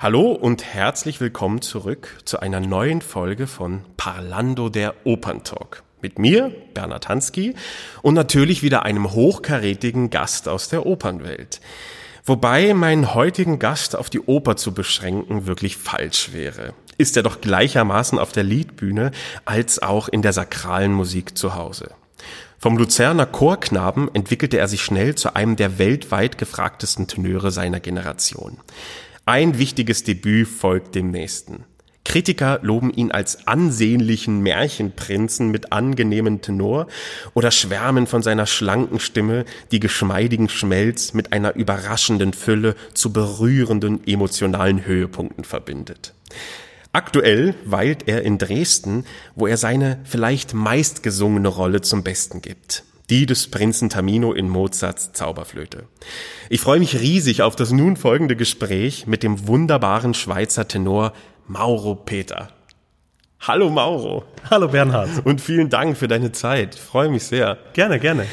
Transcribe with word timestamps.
Hallo 0.00 0.32
und 0.32 0.64
herzlich 0.64 1.20
willkommen 1.20 1.62
zurück 1.62 2.18
zu 2.24 2.40
einer 2.40 2.58
neuen 2.58 3.02
Folge 3.02 3.46
von 3.46 3.84
Parlando 3.96 4.68
der 4.68 5.06
Operntalk. 5.06 5.84
Mit 6.02 6.18
mir, 6.18 6.52
Bernhard 6.74 7.08
Hansky, 7.08 7.54
und 8.02 8.14
natürlich 8.14 8.62
wieder 8.62 8.84
einem 8.84 9.12
hochkarätigen 9.12 10.10
Gast 10.10 10.48
aus 10.48 10.68
der 10.68 10.84
Opernwelt. 10.84 11.60
Wobei 12.24 12.74
meinen 12.74 13.14
heutigen 13.14 13.58
Gast 13.58 13.96
auf 13.96 14.10
die 14.10 14.20
Oper 14.20 14.56
zu 14.56 14.74
beschränken 14.74 15.46
wirklich 15.46 15.76
falsch 15.76 16.32
wäre. 16.32 16.74
Ist 16.98 17.16
er 17.16 17.22
doch 17.22 17.40
gleichermaßen 17.40 18.18
auf 18.18 18.32
der 18.32 18.44
Liedbühne 18.44 19.12
als 19.44 19.80
auch 19.80 20.08
in 20.08 20.22
der 20.22 20.32
sakralen 20.32 20.92
Musik 20.92 21.38
zu 21.38 21.54
Hause. 21.54 21.90
Vom 22.58 22.78
Luzerner 22.78 23.26
Chorknaben 23.26 24.08
entwickelte 24.14 24.58
er 24.58 24.68
sich 24.68 24.82
schnell 24.82 25.16
zu 25.16 25.34
einem 25.34 25.56
der 25.56 25.78
weltweit 25.78 26.38
gefragtesten 26.38 27.08
Tenöre 27.08 27.50
seiner 27.50 27.80
Generation. 27.80 28.58
Ein 29.26 29.58
wichtiges 29.58 30.04
Debüt 30.04 30.46
folgt 30.46 30.94
dem 30.94 31.10
nächsten. 31.10 31.64
Kritiker 32.04 32.58
loben 32.62 32.92
ihn 32.92 33.12
als 33.12 33.46
ansehnlichen 33.46 34.40
Märchenprinzen 34.40 35.50
mit 35.50 35.72
angenehmem 35.72 36.42
Tenor 36.42 36.88
oder 37.34 37.50
schwärmen 37.50 38.06
von 38.06 38.22
seiner 38.22 38.46
schlanken 38.46 38.98
Stimme, 38.98 39.44
die 39.70 39.80
geschmeidigen 39.80 40.48
Schmelz 40.48 41.14
mit 41.14 41.32
einer 41.32 41.54
überraschenden 41.54 42.32
Fülle 42.32 42.74
zu 42.92 43.12
berührenden 43.12 44.06
emotionalen 44.06 44.84
Höhepunkten 44.84 45.44
verbindet. 45.44 46.14
Aktuell 46.92 47.54
weilt 47.64 48.08
er 48.08 48.22
in 48.22 48.36
Dresden, 48.36 49.06
wo 49.34 49.46
er 49.46 49.56
seine 49.56 50.00
vielleicht 50.04 50.52
meistgesungene 50.52 51.48
Rolle 51.48 51.80
zum 51.80 52.02
Besten 52.02 52.42
gibt 52.42 52.84
die 53.12 53.26
des 53.26 53.48
Prinzen 53.48 53.90
Tamino 53.90 54.32
in 54.32 54.48
Mozarts 54.48 55.12
Zauberflöte. 55.12 55.84
Ich 56.48 56.62
freue 56.62 56.78
mich 56.78 56.98
riesig 56.98 57.42
auf 57.42 57.56
das 57.56 57.70
nun 57.70 57.98
folgende 57.98 58.36
Gespräch 58.36 59.06
mit 59.06 59.22
dem 59.22 59.46
wunderbaren 59.46 60.14
Schweizer 60.14 60.66
Tenor 60.66 61.12
Mauro 61.46 61.94
Peter. 61.94 62.48
Hallo 63.40 63.68
Mauro. 63.68 64.24
Hallo 64.48 64.68
Bernhard. 64.68 65.10
Und 65.24 65.40
vielen 65.40 65.68
Dank 65.68 65.96
für 65.96 66.06
deine 66.06 66.30
Zeit. 66.32 66.76
Ich 66.76 66.80
freue 66.80 67.08
mich 67.08 67.24
sehr. 67.24 67.58
Gerne, 67.72 67.98
gerne. 67.98 68.26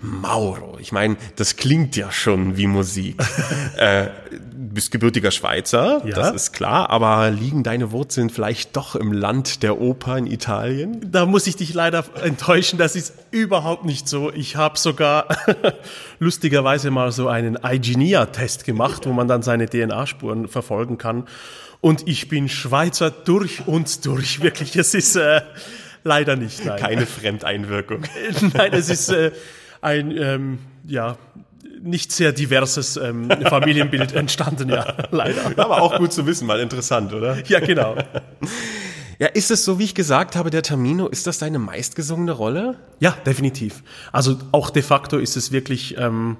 Mauro. 0.00 0.78
Ich 0.80 0.92
meine, 0.92 1.16
das 1.36 1.56
klingt 1.56 1.96
ja 1.96 2.10
schon 2.12 2.56
wie 2.56 2.66
Musik. 2.66 3.20
äh, 3.76 4.08
bist 4.30 4.90
gebürtiger 4.90 5.30
Schweizer, 5.30 6.02
ja. 6.04 6.14
das 6.14 6.32
ist 6.32 6.52
klar, 6.52 6.90
aber 6.90 7.30
liegen 7.30 7.62
deine 7.62 7.92
Wurzeln 7.92 8.30
vielleicht 8.30 8.76
doch 8.76 8.96
im 8.96 9.12
Land 9.12 9.62
der 9.62 9.80
Oper 9.80 10.16
in 10.16 10.26
Italien? 10.26 11.10
Da 11.10 11.26
muss 11.26 11.46
ich 11.46 11.56
dich 11.56 11.74
leider 11.74 12.04
enttäuschen, 12.22 12.78
das 12.78 12.96
ist 12.96 13.14
überhaupt 13.30 13.84
nicht 13.84 14.08
so. 14.08 14.32
Ich 14.32 14.56
habe 14.56 14.78
sogar 14.78 15.26
lustigerweise 16.18 16.90
mal 16.90 17.12
so 17.12 17.28
einen 17.28 17.58
Igenia-Test 17.62 18.64
gemacht, 18.64 19.06
wo 19.06 19.12
man 19.12 19.28
dann 19.28 19.42
seine 19.42 19.68
DNA-Spuren 19.68 20.48
verfolgen 20.48 20.98
kann. 20.98 21.26
Und 21.82 22.08
ich 22.08 22.28
bin 22.28 22.48
Schweizer 22.48 23.10
durch 23.10 23.66
und 23.66 24.06
durch. 24.06 24.40
Wirklich, 24.40 24.76
es 24.76 24.94
ist 24.94 25.16
äh, 25.16 25.42
leider 26.04 26.36
nicht. 26.36 26.64
Nein. 26.64 26.80
Keine 26.80 27.06
Fremdeinwirkung. 27.06 28.04
nein, 28.54 28.72
es 28.72 28.88
ist 28.88 29.10
äh, 29.10 29.32
ein, 29.80 30.16
ähm, 30.16 30.58
ja, 30.86 31.18
nicht 31.82 32.12
sehr 32.12 32.30
diverses 32.32 32.96
ähm, 32.96 33.28
Familienbild 33.48 34.12
entstanden, 34.14 34.68
ja, 34.68 34.94
leider. 35.10 35.46
Aber 35.56 35.82
auch 35.82 35.98
gut 35.98 36.12
zu 36.12 36.24
wissen, 36.24 36.46
mal 36.46 36.60
interessant, 36.60 37.12
oder? 37.12 37.36
Ja, 37.48 37.58
genau. 37.60 37.96
Ja, 39.18 39.28
ist 39.28 39.52
es 39.52 39.64
so, 39.64 39.78
wie 39.78 39.84
ich 39.84 39.94
gesagt 39.94 40.34
habe, 40.34 40.50
der 40.50 40.64
Tamino, 40.64 41.06
ist 41.06 41.28
das 41.28 41.38
deine 41.38 41.60
meistgesungene 41.60 42.32
Rolle? 42.32 42.80
Ja, 42.98 43.12
definitiv. 43.24 43.84
Also 44.10 44.36
auch 44.50 44.70
de 44.70 44.82
facto 44.82 45.16
ist 45.18 45.36
es 45.36 45.52
wirklich, 45.52 45.96
ähm, 45.96 46.38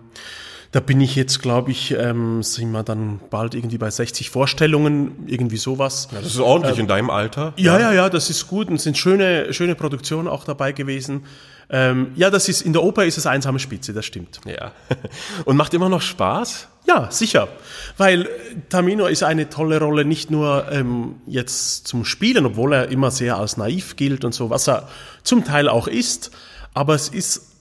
da 0.72 0.80
bin 0.80 1.02
ich 1.02 1.16
jetzt, 1.16 1.42
glaube 1.42 1.70
ich, 1.70 1.92
ähm, 1.92 2.42
sind 2.42 2.72
wir 2.72 2.82
dann 2.82 3.20
bald 3.28 3.54
irgendwie 3.54 3.76
bei 3.76 3.90
60 3.90 4.30
Vorstellungen, 4.30 5.24
irgendwie 5.26 5.58
sowas. 5.58 6.08
Ja, 6.10 6.20
das 6.20 6.32
ist 6.32 6.40
ordentlich 6.40 6.76
ähm, 6.76 6.82
in 6.82 6.88
deinem 6.88 7.10
Alter. 7.10 7.52
Ja, 7.56 7.78
ja, 7.78 7.92
ja, 7.92 8.08
das 8.08 8.30
ist 8.30 8.48
gut 8.48 8.68
und 8.68 8.80
sind 8.80 8.96
schöne, 8.96 9.52
schöne 9.52 9.74
Produktionen 9.74 10.28
auch 10.28 10.44
dabei 10.44 10.72
gewesen. 10.72 11.24
Ähm, 11.68 12.12
ja, 12.16 12.30
das 12.30 12.48
ist, 12.48 12.62
in 12.62 12.72
der 12.72 12.82
Oper 12.82 13.04
ist 13.04 13.18
es 13.18 13.26
einsame 13.26 13.58
Spitze, 13.58 13.92
das 13.92 14.06
stimmt. 14.06 14.40
Ja. 14.46 14.72
Und 15.46 15.56
macht 15.56 15.72
immer 15.72 15.88
noch 15.88 16.02
Spaß? 16.02 16.68
Ja, 16.86 17.10
sicher. 17.10 17.48
Weil 17.96 18.28
Tamino 18.68 19.06
ist 19.06 19.22
eine 19.22 19.48
tolle 19.48 19.78
Rolle, 19.80 20.04
nicht 20.04 20.30
nur 20.30 20.70
ähm, 20.70 21.16
jetzt 21.26 21.86
zum 21.86 22.04
Spielen, 22.04 22.44
obwohl 22.44 22.74
er 22.74 22.88
immer 22.88 23.10
sehr 23.10 23.38
als 23.38 23.56
naiv 23.56 23.96
gilt 23.96 24.24
und 24.24 24.34
so, 24.34 24.50
was 24.50 24.68
er 24.68 24.88
zum 25.22 25.44
Teil 25.44 25.68
auch 25.68 25.86
ist, 25.86 26.30
aber 26.74 26.94
es 26.94 27.08
ist 27.08 27.51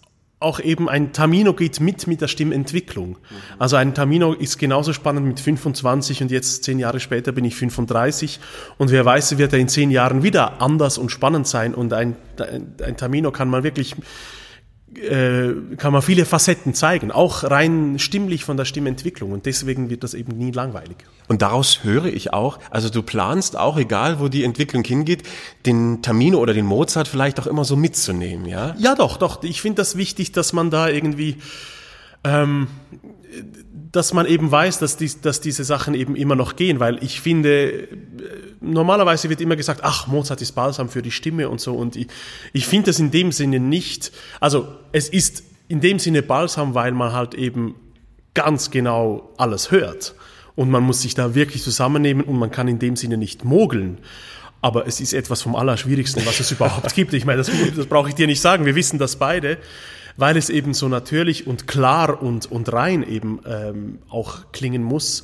auch 0.42 0.60
eben 0.60 0.90
ein 0.90 1.14
Tamino 1.14 1.54
geht 1.54 1.80
mit 1.80 2.08
mit 2.08 2.20
der 2.20 2.28
Stimmentwicklung. 2.28 3.18
Also 3.60 3.76
ein 3.76 3.94
Tamino 3.94 4.34
ist 4.34 4.58
genauso 4.58 4.92
spannend 4.92 5.28
mit 5.28 5.40
25 5.40 6.24
und 6.24 6.32
jetzt 6.32 6.64
zehn 6.64 6.80
Jahre 6.80 7.00
später 7.00 7.32
bin 7.32 7.46
ich 7.46 7.56
35 7.56 8.40
und 8.78 8.92
wer 8.92 9.06
weiß, 9.06 9.38
wird 9.38 9.54
er 9.54 9.60
in 9.60 9.68
zehn 9.68 9.92
Jahren 9.92 10.24
wieder 10.24 10.62
anders 10.62 10.98
und 10.98 11.12
spannend 11.12 11.48
sein. 11.48 11.76
Und 11.76 11.94
ein, 11.94 12.16
ein, 12.40 12.74
ein 12.84 12.98
Tamino 12.98 13.32
kann 13.32 13.50
man 13.50 13.64
wirklich 13.64 13.96
äh, 14.96 15.54
kann 15.78 15.94
man 15.94 16.02
viele 16.02 16.26
Facetten 16.26 16.74
zeigen, 16.74 17.12
auch 17.12 17.44
rein 17.44 17.98
stimmlich 17.98 18.44
von 18.44 18.58
der 18.58 18.66
Stimmentwicklung 18.66 19.32
und 19.32 19.46
deswegen 19.46 19.90
wird 19.90 20.04
das 20.04 20.14
eben 20.14 20.38
nie 20.38 20.52
langweilig. 20.52 20.98
Und 21.28 21.42
daraus 21.42 21.84
höre 21.84 22.06
ich 22.06 22.34
auch, 22.34 22.60
also 22.70 22.90
du 22.90 23.02
planst 23.02 23.58
auch, 23.58 23.78
egal 23.78 24.20
wo 24.20 24.28
die 24.28 24.44
Entwicklung 24.44 24.84
hingeht, 24.84 25.24
den 25.66 26.02
Tamino 26.02 26.40
oder 26.40 26.54
den 26.54 26.66
Mozart 26.66 27.08
vielleicht 27.08 27.40
auch 27.40 27.48
immer 27.48 27.64
so 27.64 27.76
mitzunehmen, 27.76 28.46
ja? 28.46 28.76
Ja, 28.78 28.96
doch, 28.96 29.18
doch. 29.18 29.44
Ich 29.44 29.62
finde 29.62 29.78
das 29.78 29.96
wichtig, 29.96 30.34
dass 30.34 30.52
man 30.52 30.72
da 30.72 30.90
irgendwie 30.90 31.38
ähm, 32.24 32.68
dass 33.92 34.14
man 34.14 34.26
eben 34.26 34.50
weiß, 34.50 34.80
dass, 34.80 34.96
dies, 34.96 35.22
dass 35.22 35.42
diese 35.42 35.64
Sachen 35.64 35.94
eben 35.94 36.16
immer 36.16 36.36
noch 36.36 36.56
gehen, 36.56 36.80
weil 36.80 37.04
ich 37.04 37.20
finde, 37.20 37.90
normalerweise 38.62 39.30
wird 39.30 39.42
immer 39.42 39.56
gesagt, 39.56 39.82
ach, 39.84 40.08
Mozart 40.08 40.42
ist 40.42 40.54
balsam 40.54 40.88
für 40.88 41.02
die 41.02 41.12
Stimme 41.12 41.50
und 41.50 41.60
so 41.60 41.74
und 41.74 41.96
ich, 41.96 42.08
ich 42.54 42.66
finde 42.66 42.88
das 42.88 43.00
in 43.00 43.12
dem 43.12 43.32
Sinne 43.32 43.60
nicht, 43.60 44.12
also 44.40 44.68
es 44.92 45.10
ist 45.10 45.44
in 45.68 45.82
dem 45.82 46.00
Sinne 46.00 46.22
balsam, 46.22 46.74
weil 46.74 46.94
man 46.94 47.12
halt 47.12 47.34
eben 47.34 47.76
ganz 48.34 48.72
genau 48.72 49.30
alles 49.38 49.72
hört 49.72 50.16
und 50.56 50.70
man 50.70 50.84
muss 50.84 51.02
sich 51.02 51.14
da 51.14 51.36
wirklich 51.36 51.64
zusammennehmen 51.64 52.24
und 52.24 52.38
man 52.38 52.52
kann 52.52 52.68
in 52.68 52.80
dem 52.80 52.96
Sinne 52.96 53.18
nicht 53.18 53.44
mogeln. 53.44 53.98
Aber 54.64 54.86
es 54.86 55.02
ist 55.02 55.14
etwas 55.14 55.42
vom 55.42 55.56
Allerschwierigsten, 55.56 56.24
was 56.26 56.40
es 56.40 56.52
überhaupt 56.52 56.94
gibt. 56.94 57.14
Ich 57.14 57.26
meine, 57.26 57.40
das, 57.40 57.50
das 57.76 57.88
brauche 57.88 58.10
ich 58.10 58.16
dir 58.16 58.28
nicht 58.28 58.42
sagen. 58.42 58.66
Wir 58.66 58.76
wissen 58.76 59.00
das 59.00 59.16
beide 59.16 59.58
weil 60.22 60.38
es 60.38 60.50
eben 60.50 60.74
so 60.74 60.88
natürlich 60.88 61.48
und 61.48 61.68
klar 61.68 62.22
und, 62.22 62.50
und 62.50 62.72
rein 62.72 63.04
eben 63.04 63.42
ähm, 63.46 64.00
auch 64.08 64.52
klingen 64.54 64.84
muss. 64.84 65.24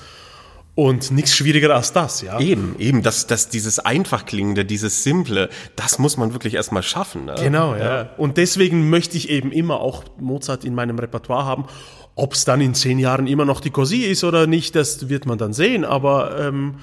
Und 0.74 1.10
nichts 1.10 1.36
schwieriger 1.36 1.74
als 1.74 1.92
das, 1.92 2.22
ja. 2.22 2.40
Eben, 2.40 2.76
eben, 2.78 3.02
dass 3.02 3.26
das, 3.26 3.50
dieses 3.50 3.80
einfach 3.80 4.26
klingende, 4.26 4.64
dieses 4.64 5.04
simple, 5.04 5.50
das 5.76 5.98
muss 5.98 6.18
man 6.18 6.34
wirklich 6.34 6.54
erstmal 6.54 6.84
schaffen. 6.84 7.26
Ne? 7.26 7.36
Genau, 7.40 7.76
ja. 7.76 8.02
ja. 8.02 8.10
Und 8.18 8.38
deswegen 8.38 8.92
möchte 8.92 9.18
ich 9.18 9.30
eben 9.30 9.52
immer 9.52 9.80
auch 9.80 10.04
Mozart 10.20 10.66
in 10.66 10.76
meinem 10.76 11.00
Repertoire 11.00 11.46
haben. 11.46 11.66
Ob 12.14 12.34
es 12.34 12.46
dann 12.46 12.62
in 12.62 12.76
zehn 12.76 13.00
Jahren 13.00 13.26
immer 13.26 13.46
noch 13.46 13.60
die 13.60 13.72
Cosi 13.72 14.04
ist 14.04 14.24
oder 14.24 14.46
nicht, 14.46 14.76
das 14.76 15.10
wird 15.10 15.26
man 15.26 15.40
dann 15.40 15.54
sehen. 15.54 15.84
Aber 15.84 16.40
ähm, 16.40 16.76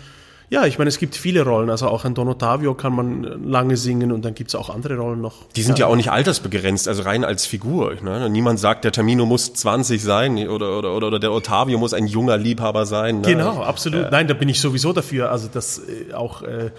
ja, 0.55 0.67
ich 0.67 0.79
meine, 0.79 0.89
es 0.89 0.99
gibt 0.99 1.17
viele 1.17 1.43
Rollen. 1.43 1.69
Also 1.69 1.89
auch 1.89 2.05
ein 2.05 2.15
Don 2.15 2.29
Ottavio 2.29 2.75
kann 2.75 2.95
man 2.95 3.45
lange 3.45 3.77
singen 3.77 4.13
und 4.13 4.25
dann 4.25 4.37
gibt 4.37 4.51
es 4.51 4.55
auch 4.55 4.71
andere 4.71 4.97
Rollen 4.97 5.21
noch. 5.21 5.35
Die 5.57 5.63
sind 5.63 5.81
ja. 5.81 5.87
ja 5.87 5.93
auch 5.93 5.97
nicht 5.97 6.13
altersbegrenzt, 6.13 6.87
also 6.87 7.03
rein 7.03 7.25
als 7.25 7.45
Figur. 7.45 7.97
Ne? 8.01 8.31
Niemand 8.31 8.61
sagt, 8.61 8.85
der 8.85 8.93
Tamino 8.93 9.27
muss 9.27 9.53
20 9.53 10.01
sein 10.01 10.49
oder, 10.49 10.79
oder, 10.79 10.93
oder, 10.93 11.19
der 11.19 11.33
Ottavio 11.33 11.77
muss 11.77 11.93
ein 11.93 12.07
junger 12.07 12.37
Liebhaber 12.37 12.87
sein. 12.87 13.21
Ne? 13.23 13.27
Genau, 13.27 13.65
absolut. 13.65 14.03
Ja. 14.03 14.11
Nein, 14.11 14.29
da 14.29 14.35
bin 14.35 14.49
ich 14.49 14.61
sowieso 14.61 14.93
dafür. 14.93 15.33
Also 15.33 15.49
das 15.53 15.79
äh, 15.79 16.15
auch. 16.15 16.43
Äh, 16.43 16.71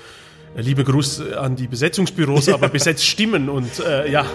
Liebe 0.58 0.86
Gruß 0.86 1.34
an 1.34 1.58
die 1.58 1.68
Besetzungsbüros, 1.68 2.48
aber 2.54 2.70
besetzt 2.70 3.06
Stimmen 3.06 3.50
und 3.50 3.78
äh, 3.82 4.10
ja. 4.10 4.26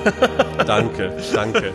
danke, 0.66 1.14
danke. 1.32 1.72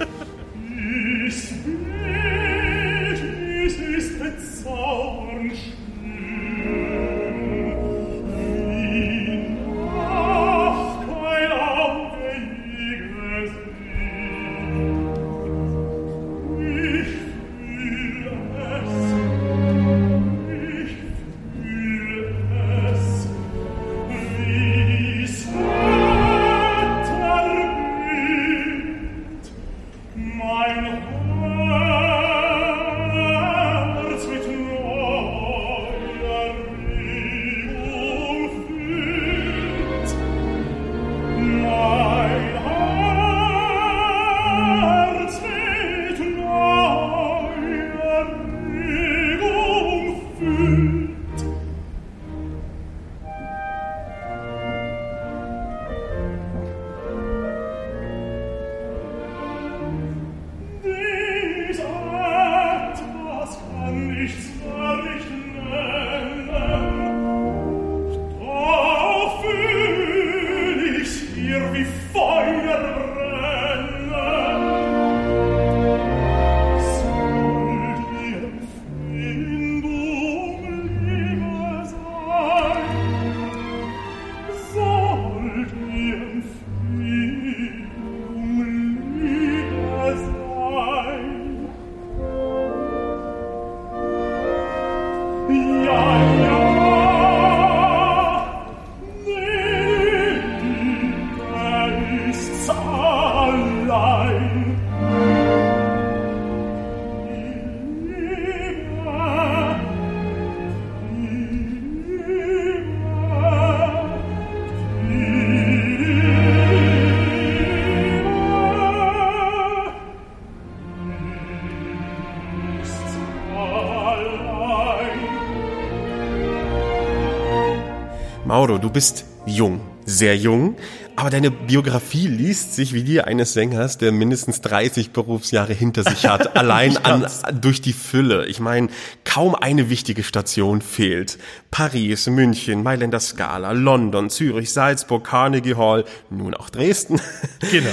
Mauro, 128.65 128.79
du 128.79 128.89
bist 128.89 129.25
jung, 129.45 129.79
sehr 130.05 130.35
jung, 130.35 130.75
aber 131.15 131.29
deine 131.29 131.51
Biografie 131.51 132.25
liest 132.25 132.73
sich 132.73 132.93
wie 132.93 133.03
die 133.03 133.21
eines 133.21 133.53
Sängers, 133.53 133.99
der 133.99 134.11
mindestens 134.11 134.59
30 134.61 135.11
Berufsjahre 135.11 135.73
hinter 135.73 136.01
sich 136.01 136.25
hat, 136.25 136.57
allein 136.57 136.97
an, 136.97 137.27
durch 137.61 137.81
die 137.81 137.93
Fülle. 137.93 138.47
Ich 138.47 138.59
meine, 138.59 138.87
kaum 139.23 139.53
eine 139.53 139.91
wichtige 139.91 140.23
Station 140.23 140.81
fehlt. 140.81 141.37
Paris, 141.69 142.25
München, 142.25 142.81
Mailänder 142.81 143.19
Scala, 143.19 143.71
London, 143.71 144.31
Zürich, 144.31 144.73
Salzburg, 144.73 145.23
Carnegie 145.23 145.75
Hall, 145.75 146.03
nun 146.31 146.55
auch 146.55 146.71
Dresden. 146.71 147.21
Genau. 147.71 147.89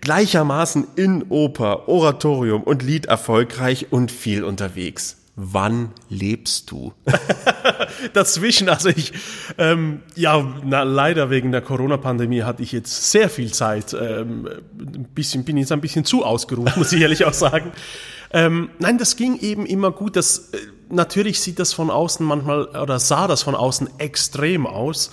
Gleichermaßen 0.00 0.86
in 0.96 1.26
Oper, 1.28 1.88
Oratorium 1.88 2.62
und 2.62 2.82
Lied 2.82 3.06
erfolgreich 3.06 3.88
und 3.90 4.10
viel 4.10 4.42
unterwegs 4.42 5.18
wann 5.36 5.90
lebst 6.08 6.70
du? 6.70 6.94
Dazwischen, 8.14 8.70
also 8.70 8.88
ich, 8.88 9.12
ähm, 9.58 10.00
ja, 10.14 10.44
na, 10.64 10.82
leider 10.82 11.28
wegen 11.28 11.52
der 11.52 11.60
Corona-Pandemie 11.60 12.42
hatte 12.42 12.62
ich 12.62 12.72
jetzt 12.72 13.10
sehr 13.10 13.28
viel 13.28 13.52
Zeit. 13.52 13.94
Ähm, 13.94 14.48
ein 14.78 15.08
bisschen, 15.14 15.44
bin 15.44 15.58
jetzt 15.58 15.72
ein 15.72 15.82
bisschen 15.82 16.06
zu 16.06 16.24
ausgeruht, 16.24 16.76
muss 16.76 16.92
ich 16.92 17.02
ehrlich 17.02 17.26
auch 17.26 17.34
sagen. 17.34 17.72
Ähm, 18.32 18.70
nein, 18.78 18.98
das 18.98 19.16
ging 19.16 19.38
eben 19.38 19.66
immer 19.66 19.92
gut. 19.92 20.16
Das, 20.16 20.50
äh, 20.52 20.58
natürlich 20.88 21.40
sieht 21.40 21.58
das 21.58 21.74
von 21.74 21.90
außen 21.90 22.24
manchmal, 22.24 22.64
oder 22.68 22.98
sah 22.98 23.28
das 23.28 23.42
von 23.42 23.54
außen 23.54 23.88
extrem 23.98 24.66
aus. 24.66 25.10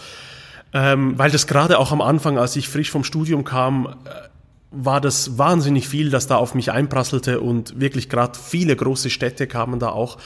Ähm, 0.76 1.20
weil 1.20 1.30
das 1.30 1.46
gerade 1.46 1.78
auch 1.78 1.92
am 1.92 2.02
Anfang, 2.02 2.40
als 2.40 2.56
ich 2.56 2.68
frisch 2.68 2.90
vom 2.90 3.04
Studium 3.04 3.44
kam, 3.44 3.86
äh, 4.06 4.33
war 4.74 5.00
das 5.00 5.38
wahnsinnig 5.38 5.88
viel, 5.88 6.10
das 6.10 6.28
da 6.28 6.38
auf 6.38 6.56
mich 6.56 6.72
einprasselte 6.72 7.40
und 7.40 7.80
wirklich 7.80 8.10
gerade 8.10 8.38
viele 8.38 8.76
große 8.76 9.10
Städte 9.10 9.48
kamen 9.48 9.80
da 9.80 9.90
auch. 9.90 10.18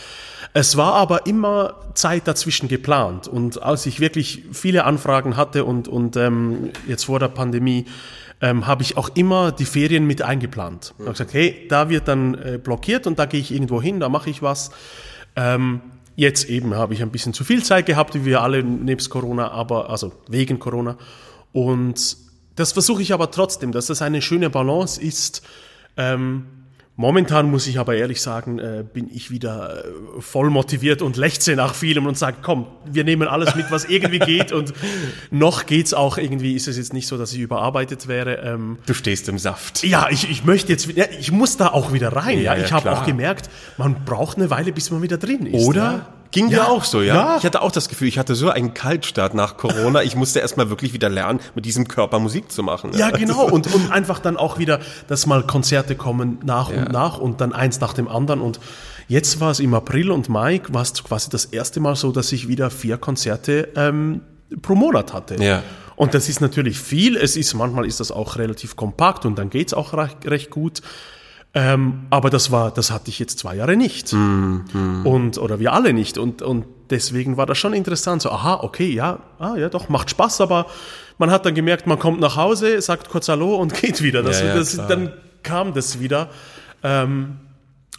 Es 0.54 0.78
war 0.78 0.94
aber 0.94 1.26
immer 1.26 1.76
Zeit 1.94 2.28
dazwischen 2.28 2.68
geplant 2.70 3.28
und 3.28 3.62
als 3.62 3.86
ich 3.86 4.00
wirklich 4.00 4.44
viele 4.54 4.86
Anfragen 4.86 5.36
hatte 5.36 5.66
und, 5.66 5.88
und 5.88 6.16
ähm, 6.16 6.70
jetzt 6.88 7.04
vor 7.04 7.20
der 7.20 7.28
Pandemie, 7.28 7.86
ähm, 8.40 8.68
habe 8.68 8.84
ich 8.84 8.98
auch 8.98 9.10
immer 9.16 9.52
die 9.52 9.66
Ferien 9.66 10.06
mit 10.06 10.22
eingeplant. 10.22 10.94
Ich 10.96 11.02
habe 11.02 11.12
gesagt, 11.12 11.34
hey, 11.34 11.66
da 11.70 11.90
wird 11.90 12.08
dann 12.08 12.36
äh, 12.36 12.60
blockiert 12.64 13.08
und 13.08 13.20
da 13.20 13.26
gehe 13.26 13.40
ich 13.40 13.52
irgendwo 13.52 13.82
hin, 13.82 14.00
da 14.00 14.10
mache 14.10 14.30
ich 14.30 14.42
was. 14.42 14.72
Ähm, 15.36 15.82
jetzt 16.16 16.48
eben 16.50 16.76
habe 16.76 16.94
ich 16.94 17.02
ein 17.02 17.12
bisschen 17.12 17.34
zu 17.34 17.44
viel 17.44 17.64
Zeit 17.64 17.88
gehabt, 17.88 18.14
wie 18.16 18.26
wir 18.26 18.42
alle 18.42 18.64
nebst 18.64 19.10
Corona, 19.10 19.52
aber 19.52 19.90
also 19.90 20.12
wegen 20.30 20.60
Corona. 20.60 20.98
Und 21.52 22.27
das 22.58 22.74
versuche 22.74 23.02
ich 23.02 23.14
aber 23.14 23.32
trotzdem, 23.32 23.72
dass 23.72 23.86
das 23.86 24.02
eine 24.02 24.22
schöne 24.22 24.50
Balance 24.50 25.00
ist. 25.00 25.44
Ähm, 25.96 26.48
momentan 26.96 27.50
muss 27.52 27.68
ich 27.68 27.78
aber 27.78 27.96
ehrlich 27.96 28.20
sagen, 28.20 28.58
äh, 28.58 28.84
bin 28.92 29.10
ich 29.14 29.30
wieder 29.30 29.86
äh, 29.86 30.22
voll 30.22 30.50
motiviert 30.50 31.04
und 31.04 31.18
lechze 31.18 31.56
nach 31.56 31.76
vielem 31.76 32.08
und 32.08 32.18
sage, 32.18 32.38
komm, 32.42 32.66
wir 32.86 33.04
nehmen 33.04 33.28
alles 33.28 33.56
mit, 33.56 33.70
was 33.70 33.86
irgendwie 33.86 34.18
geht. 34.20 34.52
Und 34.52 34.74
noch 35.32 35.68
geht's 35.68 35.94
auch 35.94 36.18
irgendwie, 36.18 36.56
ist 36.56 36.68
es 36.68 36.78
jetzt 36.78 36.94
nicht 36.94 37.08
so, 37.08 37.18
dass 37.18 37.32
ich 37.32 37.40
überarbeitet 37.40 38.08
wäre. 38.08 38.38
Ähm, 38.38 38.80
du 38.88 38.96
stehst 38.96 39.30
im 39.30 39.38
Saft. 39.38 39.84
Ja, 39.84 40.08
ich, 40.10 40.30
ich 40.30 40.44
möchte 40.44 40.72
jetzt, 40.72 40.88
ja, 40.88 41.06
ich 41.20 41.32
muss 41.32 41.58
da 41.58 41.68
auch 41.68 41.94
wieder 41.94 42.10
rein. 42.10 42.42
Ja, 42.42 42.56
ja 42.56 42.66
ich 42.66 42.72
habe 42.74 42.92
auch 42.92 43.06
gemerkt, 43.06 43.52
man 43.78 44.04
braucht 44.04 44.38
eine 44.38 44.50
Weile, 44.50 44.72
bis 44.72 44.90
man 44.90 45.04
wieder 45.04 45.18
drin 45.18 45.46
ist. 45.46 45.64
Oder? 45.64 45.82
Ja? 45.82 46.14
Ging 46.32 46.50
ja, 46.50 46.68
auch 46.68 46.84
so, 46.84 47.02
ja? 47.02 47.16
ja? 47.16 47.38
Ich 47.38 47.46
hatte 47.46 47.62
auch 47.62 47.72
das 47.72 47.90
Gefühl, 47.90 48.08
ich 48.08 48.18
hatte 48.18 48.36
so 48.36 48.50
einen 48.50 48.74
Kaltstart 48.74 49.34
nach 49.34 49.58
Corona. 49.58 50.04
Ich 50.04 50.16
musste 50.16 50.40
erstmal 50.40 50.70
wirklich 50.70 50.94
wieder 50.94 51.10
lernen, 51.10 51.40
mit 51.56 51.66
diesem 51.66 51.88
Körper 51.88 52.20
Musik 52.20 52.52
zu 52.52 52.64
machen. 52.64 52.92
Ja, 52.94 53.12
genau. 53.12 53.46
Und, 53.46 53.74
und 53.74 53.92
einfach 53.92 54.20
dann 54.20 54.38
auch 54.38 54.58
wieder, 54.60 54.80
dass 55.08 55.26
mal 55.26 55.44
Konzerte 55.44 55.96
kommen 55.96 56.40
nach 56.44 56.72
ja. 56.72 56.80
und 56.80 56.92
nach 56.92 57.18
und 57.18 57.42
dann 57.42 57.54
eins 57.54 57.80
nach 57.80 57.94
dem 57.94 58.08
anderen. 58.08 58.42
Und 58.42 58.60
jetzt 59.08 59.40
war 59.40 59.52
es 59.52 59.60
im 59.60 59.74
April 59.74 60.12
und 60.12 60.30
Mai, 60.30 60.62
war 60.70 60.82
es 60.82 60.94
quasi 61.04 61.30
das 61.30 61.46
erste 61.46 61.80
Mal 61.80 61.96
so, 61.96 62.12
dass 62.12 62.32
ich 62.32 62.48
wieder 62.48 62.70
vier 62.70 62.98
Konzerte 62.98 63.70
ähm, 63.76 64.22
pro 64.62 64.76
Monat 64.76 65.14
hatte. 65.14 65.42
Ja. 65.42 65.64
Und 65.96 66.14
das 66.14 66.30
ist 66.30 66.42
natürlich 66.42 66.80
viel. 66.80 67.18
Es 67.18 67.36
ist, 67.36 67.54
manchmal 67.56 67.86
ist 67.86 68.00
das 68.00 68.12
auch 68.12 68.38
relativ 68.38 68.76
kompakt 68.76 69.26
und 69.26 69.38
dann 69.38 69.50
geht's 69.50 69.74
auch 69.74 69.94
recht, 69.94 70.18
recht 70.26 70.50
gut. 70.52 70.82
Ähm, 71.54 72.06
aber 72.10 72.30
das 72.30 72.52
war, 72.52 72.72
das 72.72 72.92
hatte 72.92 73.10
ich 73.10 73.20
jetzt 73.20 73.40
zwei 73.40 73.56
Jahre 73.56 73.76
nicht. 73.76 74.14
Mm, 74.14 74.62
mm. 74.74 75.06
Und, 75.06 75.38
oder 75.38 75.60
wir 75.60 75.74
alle 75.74 75.94
nicht. 75.94 76.18
Und, 76.18 76.42
und 76.42 76.66
deswegen 76.90 77.38
war 77.38 77.46
das 77.46 77.58
schon 77.58 77.74
interessant. 77.74 78.22
So, 78.22 78.30
aha, 78.30 78.60
okay, 78.62 78.92
ja, 78.92 79.20
ah, 79.40 79.56
ja, 79.56 79.70
doch, 79.70 79.90
macht 79.90 80.10
Spaß, 80.10 80.42
aber 80.42 80.68
man 81.18 81.32
hat 81.32 81.46
dann 81.46 81.56
gemerkt, 81.56 81.88
man 81.88 81.98
kommt 81.98 82.20
nach 82.20 82.36
Hause, 82.36 82.80
sagt 82.82 83.10
kurz 83.10 83.28
Hallo 83.30 83.56
und 83.56 83.74
geht 83.82 84.02
wieder. 84.02 84.24
Das, 84.24 84.42
ja, 84.42 84.48
ja, 84.48 84.56
das, 84.56 84.76
dann 84.76 85.14
kam 85.44 85.74
das 85.74 86.00
wieder. 86.00 86.30
Ähm, 86.84 87.38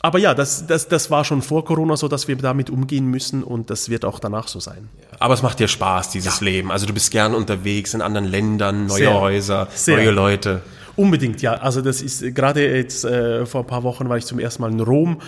aber 0.01 0.21
ja, 0.21 0.35
das, 0.35 0.67
das, 0.67 0.87
das 0.87 1.11
war 1.11 1.25
schon 1.25 1.43
vor 1.43 1.65
Corona 1.65 1.97
so, 1.97 2.07
dass 2.07 2.29
wir 2.29 2.37
damit 2.37 2.71
umgehen 2.71 3.07
müssen 3.07 3.43
und 3.43 3.71
das 3.71 3.89
wird 3.89 4.05
auch 4.05 4.21
danach 4.21 4.47
so 4.47 4.61
sein. 4.61 4.89
Aber 5.19 5.35
es 5.35 5.43
macht 5.43 5.59
dir 5.59 5.67
Spaß, 5.67 6.11
dieses 6.11 6.39
ja. 6.39 6.45
Leben. 6.45 6.71
Also 6.71 6.87
du 6.87 6.93
bist 6.93 7.11
gern 7.11 7.35
unterwegs 7.35 7.95
in 7.95 8.03
anderen 8.03 8.27
Ländern, 8.27 8.87
neue 8.87 8.99
sehr, 8.99 9.21
Häuser, 9.21 9.69
sehr. 9.75 9.97
neue 9.97 10.11
Leute. 10.11 10.63
Unbedingt, 10.99 11.43
ja. 11.43 11.55
Also 11.55 11.81
das 11.81 12.03
ist 12.03 12.35
gerade 12.35 12.75
jetzt 12.75 13.05
äh, 13.05 13.47
vor 13.47 13.61
ein 13.61 13.67
paar 13.69 13.85
Wochen 13.85 14.09
war 14.09 14.17
ich 14.17 14.27
zum 14.27 14.41
ersten 14.41 14.63
Mal 14.63 14.73
in 14.73 14.81
Rom. 14.81 15.21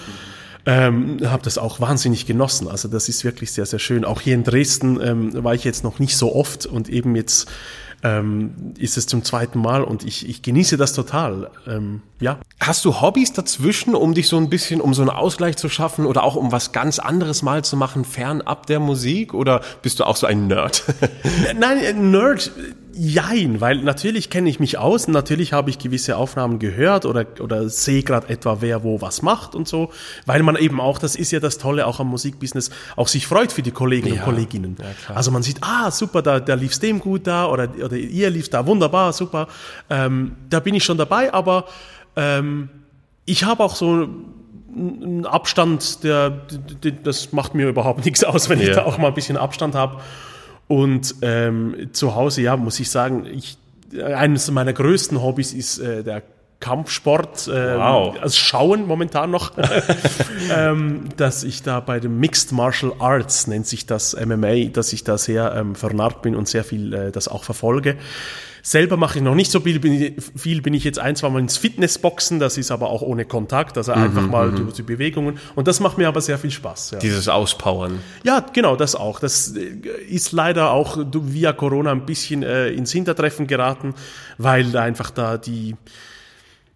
Ähm, 0.66 1.18
habe 1.24 1.44
das 1.44 1.58
auch 1.58 1.78
wahnsinnig 1.80 2.26
genossen. 2.26 2.66
Also 2.66 2.88
das 2.88 3.08
ist 3.08 3.24
wirklich 3.24 3.52
sehr, 3.52 3.66
sehr 3.66 3.78
schön. 3.78 4.04
Auch 4.04 4.20
hier 4.20 4.34
in 4.34 4.42
Dresden 4.42 5.00
ähm, 5.00 5.44
war 5.44 5.54
ich 5.54 5.62
jetzt 5.62 5.84
noch 5.84 6.00
nicht 6.00 6.16
so 6.16 6.34
oft 6.34 6.66
und 6.66 6.88
eben 6.88 7.14
jetzt 7.14 7.48
ähm, 8.02 8.74
ist 8.78 8.98
es 8.98 9.06
zum 9.06 9.22
zweiten 9.22 9.60
Mal 9.60 9.84
und 9.84 10.04
ich, 10.04 10.28
ich 10.28 10.42
genieße 10.42 10.76
das 10.76 10.92
total. 10.92 11.50
Ähm, 11.68 12.02
ja. 12.18 12.40
Hast 12.58 12.84
du 12.84 13.00
Hobbys 13.00 13.32
dazwischen, 13.32 13.94
um 13.94 14.12
dich 14.12 14.26
so 14.26 14.38
ein 14.38 14.50
bisschen, 14.50 14.80
um 14.80 14.92
so 14.92 15.02
einen 15.02 15.10
Ausgleich 15.10 15.56
zu 15.56 15.68
schaffen 15.68 16.04
oder 16.04 16.24
auch 16.24 16.34
um 16.34 16.50
was 16.50 16.72
ganz 16.72 16.98
anderes 16.98 17.42
mal 17.42 17.62
zu 17.62 17.76
machen, 17.76 18.04
fernab 18.04 18.66
der 18.66 18.80
Musik? 18.80 19.34
Oder 19.34 19.60
bist 19.82 20.00
du 20.00 20.04
auch 20.04 20.16
so 20.16 20.26
ein 20.26 20.48
Nerd? 20.48 20.82
Nein, 21.58 22.10
Nerd 22.10 22.50
Jein, 22.92 23.60
weil 23.60 23.78
natürlich 23.78 24.30
kenne 24.30 24.48
ich 24.50 24.58
mich 24.58 24.78
aus 24.78 25.06
und 25.06 25.12
natürlich 25.12 25.52
habe 25.52 25.70
ich 25.70 25.78
gewisse 25.78 26.16
Aufnahmen 26.16 26.58
gehört 26.58 27.06
oder, 27.06 27.24
oder 27.40 27.68
sehe 27.68 28.02
gerade 28.02 28.28
etwa, 28.28 28.58
wer 28.60 28.82
wo 28.82 29.00
was 29.00 29.22
macht 29.22 29.54
und 29.54 29.68
so, 29.68 29.90
weil 30.26 30.42
man 30.42 30.56
eben 30.56 30.80
auch, 30.80 30.98
das 30.98 31.14
ist 31.14 31.30
ja 31.30 31.40
das 31.40 31.58
Tolle 31.58 31.86
auch 31.86 32.00
am 32.00 32.08
Musikbusiness, 32.08 32.70
auch 32.96 33.08
sich 33.08 33.26
freut 33.26 33.52
für 33.52 33.62
die 33.62 33.70
Kollegen 33.70 34.08
ja, 34.08 34.14
und 34.14 34.22
Kolleginnen. 34.22 34.76
Ja, 34.78 35.14
also 35.14 35.30
man 35.30 35.42
sieht, 35.42 35.58
ah, 35.62 35.90
super, 35.90 36.22
da, 36.22 36.40
da 36.40 36.54
lief 36.54 36.72
es 36.72 36.80
dem 36.80 36.98
gut 37.00 37.26
da 37.26 37.46
oder, 37.46 37.68
oder 37.82 37.96
ihr 37.96 38.30
lief 38.30 38.48
da 38.48 38.66
wunderbar, 38.66 39.12
super. 39.12 39.48
Ähm, 39.88 40.36
da 40.48 40.60
bin 40.60 40.74
ich 40.74 40.84
schon 40.84 40.98
dabei, 40.98 41.32
aber 41.32 41.66
ähm, 42.16 42.68
ich 43.24 43.44
habe 43.44 43.62
auch 43.62 43.76
so 43.76 44.08
einen 44.74 45.26
Abstand, 45.26 46.04
der, 46.04 46.30
der, 46.30 46.92
das 46.92 47.32
macht 47.32 47.54
mir 47.54 47.68
überhaupt 47.68 48.04
nichts 48.04 48.24
aus, 48.24 48.48
wenn 48.48 48.60
ich 48.60 48.70
da 48.70 48.84
auch 48.84 48.98
mal 48.98 49.08
ein 49.08 49.14
bisschen 49.14 49.36
Abstand 49.36 49.74
habe. 49.74 50.00
Und 50.70 51.16
ähm, 51.22 51.88
zu 51.90 52.14
Hause, 52.14 52.42
ja, 52.42 52.56
muss 52.56 52.78
ich 52.78 52.90
sagen, 52.90 53.26
ich, 53.26 53.58
eines 54.00 54.48
meiner 54.52 54.72
größten 54.72 55.20
Hobbys 55.20 55.52
ist 55.52 55.80
äh, 55.80 56.04
der 56.04 56.22
Kampfsport, 56.60 57.48
äh, 57.48 57.76
wow. 57.76 58.14
also 58.20 58.36
Schauen 58.36 58.86
momentan 58.86 59.32
noch, 59.32 59.50
ähm, 60.56 61.08
dass 61.16 61.42
ich 61.42 61.64
da 61.64 61.80
bei 61.80 61.98
dem 61.98 62.20
Mixed 62.20 62.52
Martial 62.52 62.92
Arts, 63.00 63.48
nennt 63.48 63.66
sich 63.66 63.86
das 63.86 64.14
MMA, 64.14 64.66
dass 64.66 64.92
ich 64.92 65.02
da 65.02 65.18
sehr 65.18 65.56
ähm, 65.56 65.74
vernarrt 65.74 66.22
bin 66.22 66.36
und 66.36 66.46
sehr 66.46 66.62
viel 66.62 66.94
äh, 66.94 67.10
das 67.10 67.26
auch 67.26 67.42
verfolge. 67.42 67.96
Selber 68.62 68.96
mache 68.96 69.18
ich 69.18 69.24
noch 69.24 69.34
nicht 69.34 69.50
so 69.50 69.60
viel, 69.60 69.80
bin 69.80 69.92
ich, 69.92 70.14
viel 70.36 70.62
bin 70.62 70.74
ich 70.74 70.84
jetzt 70.84 70.98
ein, 70.98 71.16
zwei 71.16 71.28
Mal 71.30 71.40
ins 71.40 71.56
Fitnessboxen, 71.56 72.38
das 72.38 72.58
ist 72.58 72.70
aber 72.70 72.90
auch 72.90 73.02
ohne 73.02 73.24
Kontakt, 73.24 73.76
also 73.76 73.92
mhm, 73.92 74.02
einfach 74.02 74.26
mal 74.26 74.52
die, 74.52 74.62
mhm. 74.62 74.72
die, 74.72 74.82
Bewegungen 74.82 75.38
und 75.54 75.68
das 75.68 75.80
macht 75.80 75.98
mir 75.98 76.08
aber 76.08 76.20
sehr 76.20 76.38
viel 76.38 76.50
Spaß. 76.50 76.92
Ja. 76.92 76.98
Dieses 76.98 77.28
Auspowern. 77.28 78.00
Ja, 78.24 78.44
genau, 78.52 78.76
das 78.76 78.94
auch. 78.94 79.20
Das 79.20 79.56
äh, 79.56 79.80
ist 80.08 80.32
leider 80.32 80.70
auch 80.70 80.98
via 81.12 81.52
Corona 81.52 81.92
ein 81.92 82.06
bisschen 82.06 82.42
äh, 82.42 82.68
ins 82.68 82.92
Hintertreffen 82.92 83.46
geraten, 83.46 83.94
weil 84.38 84.76
einfach 84.76 85.10
da 85.10 85.38
die 85.38 85.76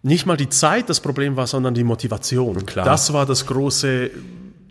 nicht 0.01 0.27
mal 0.27 0.37
die 0.37 0.49
Zeit 0.49 0.89
das 0.89 0.99
Problem 0.99 1.35
war, 1.35 1.47
sondern 1.47 1.73
die 1.73 1.83
Motivation. 1.83 2.65
Klar. 2.65 2.85
Das 2.85 3.11
war 3.11 3.25
das 3.25 3.47
große 3.47 4.11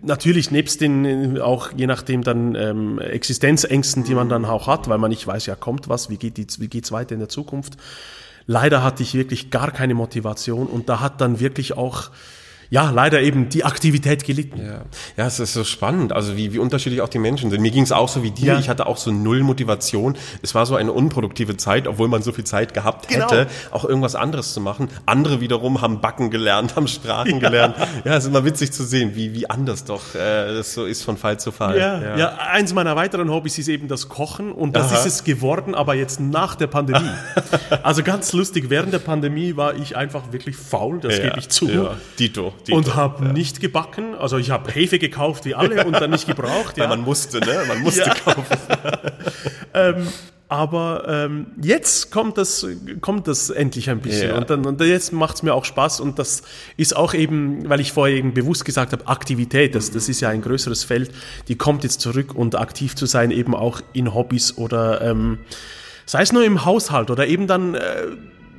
natürlich 0.04 0.50
nebst 0.50 0.80
den 0.80 1.40
auch 1.40 1.70
je 1.76 1.86
nachdem 1.86 2.22
dann 2.22 2.54
ähm, 2.54 2.98
Existenzängsten, 2.98 4.04
die 4.04 4.14
man 4.14 4.28
dann 4.28 4.44
auch 4.44 4.66
hat, 4.66 4.88
weil 4.88 4.98
man 4.98 5.10
nicht 5.10 5.26
weiß, 5.26 5.46
ja 5.46 5.56
kommt 5.56 5.88
was, 5.88 6.10
wie 6.10 6.16
geht 6.16 6.36
die, 6.36 6.46
wie 6.58 6.68
geht's 6.68 6.92
weiter 6.92 7.12
in 7.14 7.20
der 7.20 7.28
Zukunft. 7.28 7.74
Leider 8.46 8.82
hatte 8.82 9.02
ich 9.02 9.14
wirklich 9.14 9.50
gar 9.50 9.70
keine 9.70 9.94
Motivation 9.94 10.66
und 10.66 10.88
da 10.88 11.00
hat 11.00 11.20
dann 11.20 11.40
wirklich 11.40 11.76
auch 11.76 12.10
ja, 12.70 12.90
leider 12.90 13.20
eben 13.22 13.48
die 13.48 13.64
Aktivität 13.64 14.24
gelitten. 14.24 14.60
Ja, 14.64 14.84
ja 15.16 15.26
es 15.26 15.40
ist 15.40 15.54
so 15.54 15.64
spannend, 15.64 16.12
also 16.12 16.36
wie, 16.36 16.52
wie 16.52 16.58
unterschiedlich 16.58 17.00
auch 17.00 17.08
die 17.08 17.18
Menschen 17.18 17.50
sind. 17.50 17.60
Mir 17.60 17.70
ging 17.70 17.82
es 17.82 17.92
auch 17.92 18.08
so 18.08 18.22
wie 18.22 18.30
dir, 18.30 18.54
ja. 18.54 18.58
ich 18.58 18.68
hatte 18.68 18.86
auch 18.86 18.96
so 18.96 19.10
null 19.10 19.42
Motivation. 19.42 20.16
Es 20.42 20.54
war 20.54 20.66
so 20.66 20.76
eine 20.76 20.92
unproduktive 20.92 21.56
Zeit, 21.56 21.86
obwohl 21.86 22.08
man 22.08 22.22
so 22.22 22.32
viel 22.32 22.44
Zeit 22.44 22.74
gehabt 22.74 23.08
genau. 23.08 23.30
hätte, 23.30 23.46
auch 23.70 23.84
irgendwas 23.84 24.14
anderes 24.14 24.54
zu 24.54 24.60
machen. 24.60 24.88
Andere 25.06 25.40
wiederum 25.40 25.80
haben 25.80 26.00
Backen 26.00 26.30
gelernt, 26.30 26.76
haben 26.76 26.88
Sprachen 26.88 27.32
ja. 27.32 27.38
gelernt. 27.38 27.76
Ja, 28.04 28.16
es 28.16 28.24
ist 28.24 28.30
immer 28.30 28.44
witzig 28.44 28.72
zu 28.72 28.84
sehen, 28.84 29.12
wie, 29.14 29.34
wie 29.34 29.48
anders 29.48 29.84
doch 29.84 30.14
äh, 30.14 30.54
das 30.54 30.74
so 30.74 30.84
ist 30.84 31.02
von 31.02 31.16
Fall 31.16 31.38
zu 31.38 31.52
Fall. 31.52 31.78
Ja, 31.78 32.00
ja. 32.00 32.16
ja, 32.16 32.28
eins 32.36 32.74
meiner 32.74 32.96
weiteren 32.96 33.30
Hobbys 33.30 33.58
ist 33.58 33.68
eben 33.68 33.88
das 33.88 34.08
Kochen 34.08 34.52
und 34.52 34.76
das 34.76 34.90
Aha. 34.90 34.98
ist 34.98 35.06
es 35.06 35.24
geworden, 35.24 35.74
aber 35.74 35.94
jetzt 35.94 36.20
nach 36.20 36.54
der 36.54 36.66
Pandemie. 36.66 37.10
also 37.82 38.02
ganz 38.02 38.32
lustig, 38.32 38.70
während 38.70 38.92
der 38.92 38.98
Pandemie 38.98 39.56
war 39.56 39.74
ich 39.76 39.96
einfach 39.96 40.32
wirklich 40.32 40.56
faul, 40.56 41.00
das 41.00 41.20
gebe 41.20 41.38
ich 41.38 41.48
zu. 41.48 41.68
Ja, 41.68 41.96
Dito. 42.18 42.52
Titel. 42.64 42.76
Und 42.76 42.94
habe 42.94 43.24
nicht 43.26 43.60
gebacken. 43.60 44.14
Also 44.14 44.38
ich 44.38 44.50
habe 44.50 44.70
Hefe 44.70 44.98
gekauft 44.98 45.44
wie 45.44 45.54
alle 45.54 45.84
und 45.84 45.92
dann 45.92 46.10
nicht 46.10 46.26
gebraucht. 46.26 46.76
Weil 46.78 46.88
man 46.88 47.02
musste, 47.02 47.40
ne? 47.40 47.64
Man 47.68 47.82
musste 47.82 48.00
Ja. 48.02 48.14
kaufen. 48.24 48.56
ähm, 49.74 50.08
aber 50.48 51.04
ähm, 51.08 51.46
jetzt 51.60 52.10
kommt 52.12 52.36
das, 52.36 52.66
kommt 53.00 53.26
das 53.28 53.50
endlich 53.50 53.88
ein 53.90 54.00
bisschen. 54.00 54.28
Ja. 54.28 54.36
Und, 54.36 54.50
dann, 54.50 54.66
und 54.66 54.80
jetzt 54.80 55.12
macht 55.12 55.36
es 55.36 55.42
mir 55.42 55.54
auch 55.54 55.64
Spaß. 55.64 56.00
Und 56.00 56.18
das 56.18 56.42
ist 56.76 56.94
auch 56.94 57.14
eben, 57.14 57.68
weil 57.68 57.80
ich 57.80 57.92
vorher 57.92 58.16
eben 58.16 58.34
bewusst 58.34 58.64
gesagt 58.64 58.92
habe, 58.92 59.08
Aktivität, 59.08 59.74
das, 59.74 59.90
das 59.90 60.08
ist 60.08 60.20
ja 60.20 60.28
ein 60.28 60.42
größeres 60.42 60.84
Feld, 60.84 61.10
die 61.48 61.56
kommt 61.56 61.82
jetzt 61.82 62.00
zurück 62.00 62.34
und 62.34 62.56
aktiv 62.56 62.94
zu 62.94 63.06
sein, 63.06 63.30
eben 63.30 63.54
auch 63.54 63.80
in 63.94 64.14
Hobbys 64.14 64.56
oder 64.58 65.00
ähm, 65.00 65.38
sei 66.06 66.22
es 66.22 66.32
nur 66.32 66.44
im 66.44 66.64
Haushalt 66.64 67.10
oder 67.10 67.26
eben 67.26 67.46
dann, 67.46 67.74
äh, 67.74 68.06